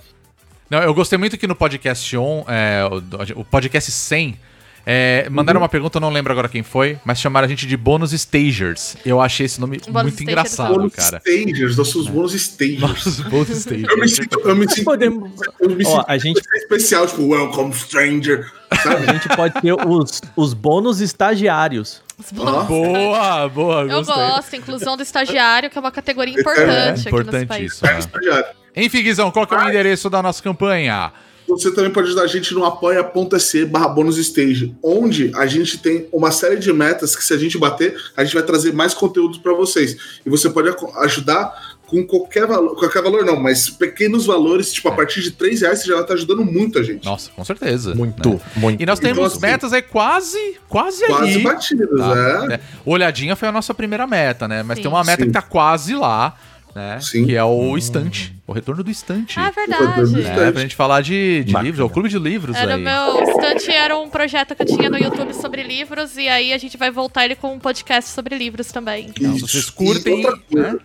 Não, 0.68 0.82
eu 0.82 0.94
gostei 0.94 1.18
muito 1.18 1.36
que 1.36 1.46
no 1.46 1.56
podcast 1.56 2.16
on, 2.16 2.44
é, 2.46 2.88
o, 3.36 3.40
o 3.40 3.44
podcast 3.44 3.90
100, 3.90 4.38
é, 4.86 5.28
mandaram 5.30 5.58
Uhum. 5.58 5.62
uma 5.64 5.68
pergunta, 5.68 5.98
eu 5.98 6.00
não 6.00 6.10
lembro 6.10 6.32
agora 6.32 6.48
quem 6.48 6.62
foi, 6.62 6.98
mas 7.04 7.18
chamaram 7.20 7.44
a 7.46 7.48
gente 7.48 7.66
de 7.66 7.76
bônus 7.76 8.12
stagers. 8.12 8.96
Eu 9.04 9.20
achei 9.20 9.46
esse 9.46 9.60
nome 9.60 9.78
Bônus 9.78 9.92
muito 10.02 10.08
Stagers. 10.08 10.20
engraçado, 10.30 10.74
bônus 10.74 10.94
cara. 10.94 11.20
stagers, 11.24 11.76
nossos 11.76 12.06
bônus 12.08 12.34
stagers. 12.34 12.80
Nossos 12.80 13.20
bônus 13.20 13.48
Eu 13.66 13.76
me 13.76 13.80
stagers. 13.80 14.14
sinto, 14.16 14.40
eu 14.40 14.56
me 14.56 14.68
sinto, 14.70 14.84
Podemos- 14.84 15.30
eu 15.60 15.70
me 15.70 15.84
Ó, 15.86 15.90
sinto 15.96 16.04
a 16.08 16.18
gente- 16.18 16.40
especial, 16.54 17.06
tipo, 17.06 17.28
welcome 17.28 17.72
stranger, 17.74 18.50
sabe? 18.82 19.08
A 19.08 19.12
gente 19.12 19.28
pode 19.36 19.60
ter 19.60 19.72
os, 19.74 20.20
os 20.36 20.54
bônus 20.54 21.00
estagiários. 21.00 22.02
Os 22.18 22.32
bônus. 22.32 22.54
Ó. 22.54 22.64
Boa, 22.64 23.48
boa, 23.48 23.80
Eu 23.82 23.88
gostei. 24.04 24.14
gosto, 24.14 24.56
inclusão 24.56 24.96
do 24.96 25.02
estagiário, 25.02 25.70
que 25.70 25.78
é 25.78 25.80
uma 25.80 25.90
categoria 25.92 26.34
É, 26.36 26.40
importante 26.40 27.08
aqui 27.08 27.24
nesse 27.30 27.46
país. 27.46 27.72
importantíssimo. 27.74 27.88
né? 27.88 27.98
Estagiário. 27.98 28.46
Enfim, 28.76 29.02
Guizão, 29.02 29.30
qual 29.30 29.46
que 29.46 29.54
é 29.54 29.58
o 29.58 29.68
endereço 29.68 30.08
da 30.08 30.22
nossa 30.22 30.42
campanha? 30.42 31.12
Você 31.50 31.70
também 31.72 31.90
pode 31.90 32.08
ajudar 32.08 32.22
a 32.22 32.26
gente 32.26 32.52
no 32.54 32.64
apoia.se 32.64 33.64
barra 33.64 33.88
bônus 33.88 34.16
stage, 34.18 34.74
onde 34.82 35.30
a 35.34 35.46
gente 35.46 35.78
tem 35.78 36.06
uma 36.12 36.30
série 36.30 36.56
de 36.56 36.72
metas 36.72 37.14
que 37.16 37.24
se 37.24 37.32
a 37.32 37.36
gente 37.38 37.58
bater, 37.58 37.94
a 38.16 38.24
gente 38.24 38.34
vai 38.34 38.42
trazer 38.42 38.72
mais 38.72 38.94
conteúdo 38.94 39.40
para 39.40 39.52
vocês. 39.54 39.96
E 40.24 40.30
você 40.30 40.48
pode 40.50 40.74
ajudar 40.98 41.78
com 41.86 42.06
qualquer 42.06 42.46
valor, 42.46 42.76
qualquer 42.76 43.02
valor 43.02 43.24
não, 43.24 43.34
mas 43.40 43.68
pequenos 43.68 44.24
valores, 44.24 44.72
tipo, 44.72 44.88
a 44.88 44.92
partir 44.92 45.22
de 45.22 45.32
3 45.32 45.60
reais 45.62 45.80
você 45.82 45.88
já 45.88 46.00
tá 46.04 46.14
ajudando 46.14 46.44
muito 46.44 46.78
a 46.78 46.84
gente. 46.84 47.04
Nossa, 47.04 47.30
com 47.34 47.44
certeza. 47.44 47.96
Muito, 47.96 48.28
né? 48.28 48.40
muito. 48.56 48.80
E 48.80 48.86
nós 48.86 49.00
Então, 49.00 49.12
temos 49.12 49.32
assim, 49.32 49.40
metas 49.40 49.72
aí 49.72 49.82
quase, 49.82 50.56
quase, 50.68 51.04
Quase 51.06 51.34
ali. 51.34 51.42
batidas, 51.42 51.88
tá? 51.98 52.46
é. 52.48 52.54
É. 52.54 52.60
Olhadinha 52.86 53.34
foi 53.34 53.48
a 53.48 53.52
nossa 53.52 53.74
primeira 53.74 54.06
meta, 54.06 54.46
né? 54.46 54.62
Mas 54.62 54.76
Sim. 54.76 54.82
tem 54.82 54.90
uma 54.90 55.02
meta 55.02 55.22
Sim. 55.22 55.28
que 55.28 55.32
tá 55.32 55.42
quase 55.42 55.92
lá, 55.94 56.36
né? 56.74 57.00
Sim. 57.00 57.26
Que 57.26 57.36
é 57.36 57.44
o 57.44 57.76
estante, 57.76 58.34
o 58.46 58.52
retorno 58.52 58.82
do 58.84 58.90
estante. 58.90 59.38
Ah, 59.38 59.48
é 59.48 59.50
verdade. 59.50 60.12
né? 60.12 60.52
Pra 60.52 60.60
gente 60.62 60.76
falar 60.76 61.00
de, 61.00 61.44
de 61.44 61.56
livros, 61.58 61.80
é 61.80 61.84
o 61.84 61.90
clube 61.90 62.08
de 62.08 62.18
livros 62.18 62.56
Era 62.56 62.72
o 62.72 62.74
aí. 62.74 62.82
meu 62.82 63.22
estante 63.28 63.70
era 63.70 63.96
um 63.96 64.08
projeto 64.08 64.54
que 64.54 64.62
eu 64.62 64.66
tinha 64.66 64.88
no 64.88 64.98
YouTube 64.98 65.34
sobre 65.34 65.62
livros 65.62 66.16
e 66.16 66.28
aí 66.28 66.52
a 66.52 66.58
gente 66.58 66.76
vai 66.76 66.90
voltar 66.90 67.24
ele 67.24 67.34
com 67.34 67.54
um 67.54 67.58
podcast 67.58 68.10
sobre 68.10 68.36
livros 68.36 68.68
também. 68.72 69.06
Então, 69.08 69.34
Isso. 69.34 69.48
vocês 69.48 69.70
curtem, 69.70 70.20
E 70.22 70.26
outra 70.26 70.38
coisa, 70.38 70.72
né? 70.72 70.78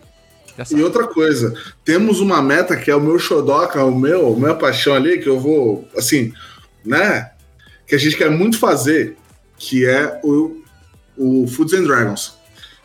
E 0.71 0.81
outra 0.81 1.07
coisa, 1.07 1.53
temos 1.83 2.21
uma 2.21 2.41
meta 2.41 2.77
que 2.77 2.89
é 2.89 2.95
o 2.95 3.01
meu 3.01 3.19
xodoca, 3.19 3.83
o 3.83 3.93
meu, 3.93 4.33
a 4.33 4.37
minha 4.37 4.55
paixão 4.55 4.93
ali, 4.95 5.19
que 5.19 5.27
eu 5.27 5.39
vou, 5.39 5.87
assim, 5.97 6.31
né? 6.85 7.31
Que 7.85 7.93
a 7.95 7.97
gente 7.97 8.15
quer 8.15 8.31
muito 8.31 8.57
fazer, 8.57 9.17
que 9.57 9.85
é 9.85 10.19
o, 10.23 10.63
o 11.17 11.45
Foods 11.47 11.73
and 11.73 11.83
Dragons. 11.83 12.35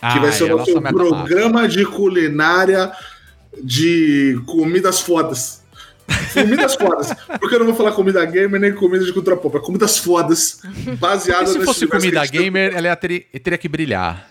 Que 0.00 0.18
vai 0.18 0.28
Ah, 0.28 0.32
ser 0.32 0.44
o 0.52 0.56
nosso 0.56 0.80
programa 0.80 1.68
de 1.68 1.84
culinária 1.84 2.90
de 3.62 4.40
comidas 4.46 5.00
fodas. 5.00 5.60
Comidas 6.32 6.74
fodas. 6.74 7.12
Porque 7.38 7.54
eu 7.54 7.58
não 7.60 7.66
vou 7.66 7.74
falar 7.74 7.92
comida 7.92 8.24
gamer 8.24 8.60
nem 8.60 8.72
comida 8.74 9.04
de 9.04 9.12
cultura 9.12 9.36
pop. 9.36 9.56
É 9.56 9.60
comidas 9.60 9.98
fodas. 9.98 10.60
Porque 10.62 10.92
Baseadas 10.96 11.50
se 11.50 11.60
fosse 11.60 11.86
comida 11.86 12.20
tá- 12.20 12.26
gamer, 12.26 12.72
ela 12.74 12.88
ia 12.88 12.96
ter- 12.96 13.26
teria 13.42 13.58
que 13.58 13.68
brilhar. 13.68 14.29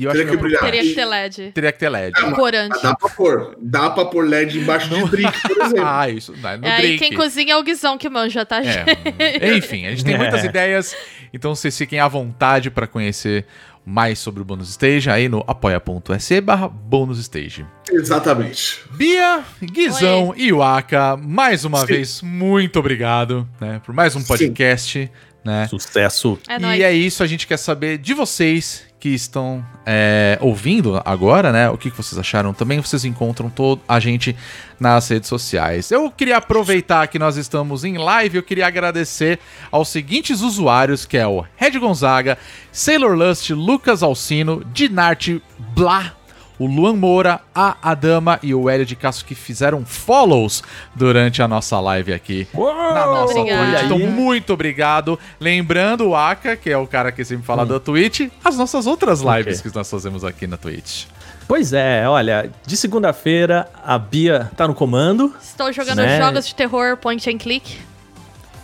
E 0.00 0.04
eu 0.04 0.10
acho 0.10 0.18
Teria 0.18 0.30
que, 0.32 0.36
que 0.36 0.42
brilhar. 0.42 0.62
Teria 0.62 0.82
que 0.82 0.94
ter 0.94 1.04
LED. 1.04 1.52
teria 1.52 1.72
que 1.72 1.78
ter 1.78 1.88
LED. 1.90 2.20
Mas- 2.22 2.34
Corante. 2.34 2.82
Dá 2.82 2.94
pra 2.96 3.08
pôr. 3.10 3.56
Dá 3.60 3.90
pra 3.90 4.04
pôr 4.06 4.26
LED 4.26 4.58
embaixo 4.58 4.88
de 4.88 5.04
drink, 5.10 5.32
por 5.46 5.62
exemplo. 5.66 5.84
Ah, 5.86 6.08
isso. 6.08 6.32
né, 6.38 6.56
No 6.56 6.66
É, 6.66 6.78
e 6.78 6.82
drink. 6.82 6.98
quem 6.98 7.12
cozinha 7.14 7.52
é 7.52 7.56
o 7.56 7.62
Guizão 7.62 7.98
que 7.98 8.08
manja, 8.08 8.44
tá, 8.46 8.62
gente? 8.62 8.90
É. 9.18 9.54
Enfim, 9.58 9.86
a 9.86 9.90
gente 9.90 10.04
tem 10.04 10.16
muitas 10.16 10.42
É. 10.42 10.46
ideias, 10.46 10.96
então 11.34 11.54
vocês 11.54 11.76
fiquem 11.76 12.00
à 12.00 12.08
vontade 12.08 12.70
para 12.70 12.86
conhecer 12.86 13.44
mais 13.84 14.18
sobre 14.18 14.42
o 14.42 14.44
Bônus 14.44 14.68
Stage 14.70 15.08
aí 15.10 15.28
no 15.28 15.42
apoia.se 15.46 16.40
barra 16.40 16.68
Bônus 16.68 17.18
Stage. 17.18 17.66
Exatamente. 17.90 18.80
Bia, 18.92 19.42
Guizão 19.62 20.34
e 20.36 20.52
Waka, 20.52 21.16
mais 21.16 21.64
uma 21.64 21.80
Sim. 21.80 21.86
vez, 21.86 22.22
muito 22.22 22.78
obrigado 22.78 23.48
né, 23.60 23.80
por 23.84 23.94
mais 23.94 24.14
um 24.16 24.20
Sim. 24.20 24.26
podcast. 24.26 25.10
Né? 25.42 25.66
Sucesso. 25.68 26.38
É 26.46 26.56
e 26.56 26.58
nóis. 26.58 26.80
é 26.82 26.92
isso, 26.92 27.22
a 27.22 27.26
gente 27.26 27.46
quer 27.46 27.56
saber 27.56 27.96
de 27.96 28.12
vocês 28.12 28.84
que 29.00 29.08
estão 29.08 29.64
é, 29.86 30.38
ouvindo 30.42 31.00
agora, 31.04 31.50
né? 31.50 31.70
O 31.70 31.78
que, 31.78 31.88
vocês 31.88 32.18
acharam 32.18 32.52
também. 32.52 32.78
Vocês 32.80 33.04
encontram 33.06 33.48
todo 33.48 33.80
a 33.88 33.98
gente 33.98 34.36
nas 34.78 35.08
redes 35.08 35.28
sociais. 35.28 35.90
Eu 35.90 36.10
queria 36.10 36.36
aproveitar 36.36 37.08
que 37.08 37.18
nós 37.18 37.38
estamos 37.38 37.82
em 37.82 37.96
live, 37.96 38.36
eu 38.36 38.42
queria 38.42 38.66
agradecer 38.66 39.38
aos 39.70 39.88
seguintes 39.88 40.42
usuários, 40.42 41.06
que 41.06 41.16
é 41.16 41.26
o 41.26 41.44
Red 41.56 41.78
Gonzaga, 41.78 42.36
Sailor 42.70 43.16
Lust, 43.16 43.50
Lucas 43.50 44.02
Alcino, 44.02 44.62
Dinarte 44.72 45.42
Blá, 45.74 46.14
o 46.60 46.66
Luan 46.66 46.94
Moura, 46.94 47.40
a 47.54 47.76
Adama 47.82 48.38
e 48.42 48.54
o 48.54 48.68
Hélio 48.68 48.84
de 48.84 48.94
Castro 48.94 49.24
que 49.24 49.34
fizeram 49.34 49.84
follows 49.84 50.62
durante 50.94 51.42
a 51.42 51.48
nossa 51.48 51.80
live 51.80 52.12
aqui 52.12 52.46
na 52.54 53.06
nossa. 53.06 53.34
Twitch. 53.34 53.82
Então, 53.84 53.98
muito 53.98 54.52
obrigado. 54.52 55.18
Lembrando 55.40 56.08
o 56.10 56.14
Aka, 56.14 56.56
que 56.56 56.68
é 56.70 56.76
o 56.76 56.86
cara 56.86 57.10
que 57.10 57.24
sempre 57.24 57.46
fala 57.46 57.64
da 57.64 57.80
Twitch, 57.80 58.28
as 58.44 58.58
nossas 58.58 58.86
outras 58.86 59.20
lives 59.20 59.60
Ok. 59.60 59.70
que 59.70 59.76
nós 59.76 59.90
fazemos 59.90 60.22
aqui 60.22 60.46
na 60.46 60.58
Twitch. 60.58 61.06
Pois 61.48 61.72
é, 61.72 62.06
olha, 62.06 62.50
de 62.66 62.76
segunda-feira 62.76 63.66
a 63.82 63.98
Bia 63.98 64.50
tá 64.56 64.68
no 64.68 64.74
comando. 64.74 65.34
Estou 65.42 65.72
jogando 65.72 65.96
Né? 65.98 66.18
jogos 66.20 66.46
de 66.46 66.54
terror 66.54 66.96
point 66.98 67.28
and 67.28 67.38
click. 67.38 67.78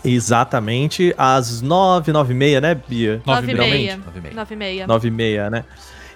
Exatamente, 0.05 1.13
às 1.19 1.61
nove, 1.61 2.13
nove 2.13 2.33
e 2.33 2.37
meia, 2.37 2.61
né, 2.61 2.75
Bia? 2.77 3.21
Nove 3.27 3.51
e 3.51 3.55
meia. 3.57 3.97
Nove 3.97 4.19
e 4.55 4.57
meia. 4.57 4.87
Nove 4.87 5.09
e 5.09 5.11
meia, 5.11 5.51
né? 5.51 5.65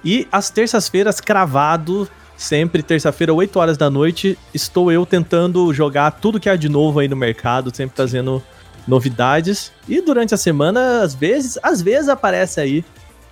E 0.05 0.27
às 0.31 0.51
terças-feiras, 0.51 1.20
cravado, 1.20 2.09
Sempre 2.40 2.82
terça-feira, 2.82 3.35
8 3.35 3.59
horas 3.59 3.77
da 3.77 3.90
noite, 3.90 4.39
estou 4.55 4.90
eu 4.90 5.05
tentando 5.05 5.74
jogar 5.74 6.10
tudo 6.10 6.40
que 6.40 6.48
há 6.48 6.56
de 6.56 6.70
novo 6.70 6.98
aí 6.98 7.06
no 7.06 7.14
mercado, 7.14 7.70
sempre 7.77 7.94
trazendo 7.94 8.43
novidades. 8.89 9.70
E 9.86 10.01
durante 10.01 10.32
a 10.32 10.39
semana, 10.39 11.02
às 11.02 11.14
vezes, 11.14 11.59
às 11.62 11.82
vezes 11.82 12.09
aparece 12.09 12.59
aí 12.59 12.82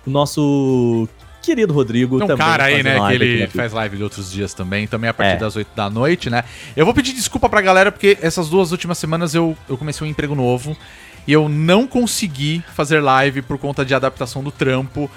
o 0.05 0.11
nosso 0.11 1.09
querido 1.41 1.73
Rodrigo 1.73 2.17
um 2.17 2.19
também. 2.19 2.37
cara 2.37 2.65
aí, 2.65 2.83
né, 2.83 2.99
que 3.07 3.13
ele 3.15 3.47
faz 3.47 3.73
live 3.73 3.97
de 3.97 4.03
outros 4.03 4.31
dias 4.31 4.53
também, 4.53 4.85
também 4.85 5.09
a 5.09 5.13
partir 5.13 5.37
É. 5.37 5.37
das 5.37 5.55
8 5.55 5.69
da 5.75 5.89
noite, 5.89 6.29
né? 6.29 6.43
Eu 6.75 6.85
vou 6.85 6.93
pedir 6.93 7.13
desculpa 7.13 7.49
pra 7.49 7.61
galera, 7.61 7.91
porque 7.91 8.15
essas 8.21 8.47
duas 8.47 8.71
últimas 8.71 8.99
semanas 8.99 9.33
eu, 9.33 9.57
eu 9.67 9.75
comecei 9.75 10.05
um 10.05 10.09
emprego 10.09 10.35
novo 10.35 10.77
e 11.25 11.33
eu 11.33 11.49
não 11.49 11.87
consegui 11.87 12.63
fazer 12.75 12.99
live 12.99 13.41
por 13.41 13.57
conta 13.57 13.83
de 13.83 13.95
adaptação 13.95 14.43
do 14.43 14.51
trampo. 14.51 15.09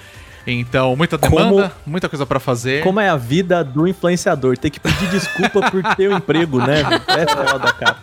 Então, 0.45 0.95
muita 0.95 1.17
Como- 1.17 1.35
demanda, 1.37 1.71
muita 1.85 2.09
coisa 2.09 2.25
pra 2.25 2.39
fazer. 2.39 2.83
Como 2.83 2.99
é 2.99 3.07
a 3.09 3.15
vida 3.15 3.63
do 3.63 3.87
influenciador? 3.87 4.57
Ter 4.57 4.69
que 4.69 4.79
pedir 4.79 5.07
desculpa 5.09 5.71
por 5.71 5.81
ter 5.95 6.09
um 6.09 6.17
emprego, 6.17 6.59
né? 6.59 6.81
É 7.07 7.25
foda, 7.27 7.71
cara. 7.73 7.95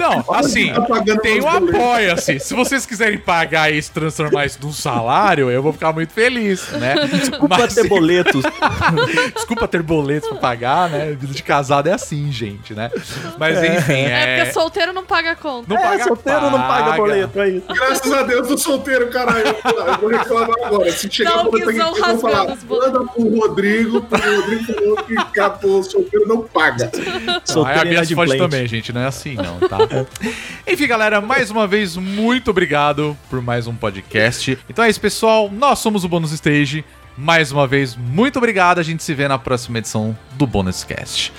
Não, 0.00 0.34
assim, 0.34 0.72
tá 0.72 0.82
tem 1.22 1.40
um 1.40 1.44
meus 1.44 1.44
boletos. 1.44 1.74
apoia-se. 1.80 2.40
Se 2.40 2.54
vocês 2.54 2.84
quiserem 2.84 3.18
pagar 3.18 3.72
e 3.72 3.80
se 3.80 3.90
transformar 3.90 4.44
isso 4.46 4.58
num 4.62 4.72
salário, 4.72 5.50
eu 5.50 5.62
vou 5.62 5.72
ficar 5.72 5.92
muito 5.92 6.12
feliz, 6.12 6.68
né? 6.72 6.94
Desculpa 7.06 7.56
Mas- 7.58 7.74
ter 7.74 7.88
boletos. 7.88 8.42
Desculpa 9.34 9.66
ter 9.66 9.82
boletos 9.82 10.28
pra 10.28 10.38
pagar, 10.38 10.90
né? 10.90 11.16
Vida 11.18 11.32
de 11.32 11.42
casado 11.42 11.88
é 11.88 11.92
assim, 11.92 12.30
gente, 12.30 12.74
né? 12.74 12.90
Mas 13.38 13.56
enfim, 13.62 13.92
É, 13.92 14.10
é. 14.10 14.36
porque 14.44 14.52
solteiro 14.52 14.92
não 14.92 15.04
paga 15.04 15.34
conta. 15.36 15.66
Não 15.68 15.78
é, 15.78 15.82
paga, 15.82 16.04
solteiro 16.04 16.50
não 16.50 16.60
paga 16.60 16.92
boleto, 16.96 17.40
é 17.40 17.48
isso. 17.48 17.66
Graças 17.68 18.12
a 18.12 18.22
Deus, 18.24 18.46
tô 18.48 18.58
solteiro, 18.58 19.08
caralho. 19.08 19.44
Eu 19.64 19.98
vou 20.00 20.10
reclamar 20.10 20.56
agora. 20.64 20.90
Se 20.92 21.10
chegar 21.10 21.29
Não, 21.30 21.42
uma 21.42 21.50
coisa 21.50 21.72
Guizão 21.72 21.90
aqui, 21.90 22.00
eu 22.00 22.06
vou 22.06 22.18
falar. 22.18 22.36
rasgando 22.38 22.58
os 22.58 22.64
boletos. 22.64 22.92
Manda 22.92 23.12
pro 23.12 23.38
Rodrigo, 23.38 24.02
porque 24.02 24.28
o 24.28 24.40
Rodrigo 24.40 24.74
falou 24.74 24.96
que 24.96 25.14
capô 25.32 25.82
solteiro 25.82 26.28
não 26.28 26.42
paga. 26.42 26.90
Não, 26.94 27.02
aí 27.04 27.28
a 27.28 27.42
Solteiro 27.44 27.82
Bia 27.82 27.92
inadimplente. 27.92 28.38
também, 28.38 28.66
gente. 28.66 28.92
Não 28.92 29.00
é 29.00 29.06
assim, 29.06 29.34
não, 29.34 29.58
tá? 29.68 29.78
Enfim, 30.66 30.86
galera, 30.86 31.20
mais 31.20 31.50
uma 31.50 31.66
vez, 31.66 31.96
muito 31.96 32.50
obrigado 32.50 33.16
por 33.28 33.40
mais 33.40 33.66
um 33.66 33.74
podcast. 33.74 34.58
Então 34.68 34.84
é 34.84 34.90
isso, 34.90 35.00
pessoal. 35.00 35.50
Nós 35.50 35.78
somos 35.78 36.04
o 36.04 36.08
Bônus 36.08 36.32
Stage. 36.32 36.84
Mais 37.16 37.52
uma 37.52 37.66
vez, 37.66 37.96
muito 37.96 38.38
obrigado. 38.38 38.78
A 38.78 38.82
gente 38.82 39.02
se 39.02 39.12
vê 39.12 39.28
na 39.28 39.38
próxima 39.38 39.78
edição 39.78 40.16
do 40.32 40.46
Bônus 40.46 40.84
Cast. 40.84 41.32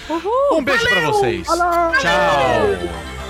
Um 0.51 0.63
beijo 0.63 0.87
pra 0.87 1.01
vocês. 1.07 1.47
Tchau. 1.47 3.20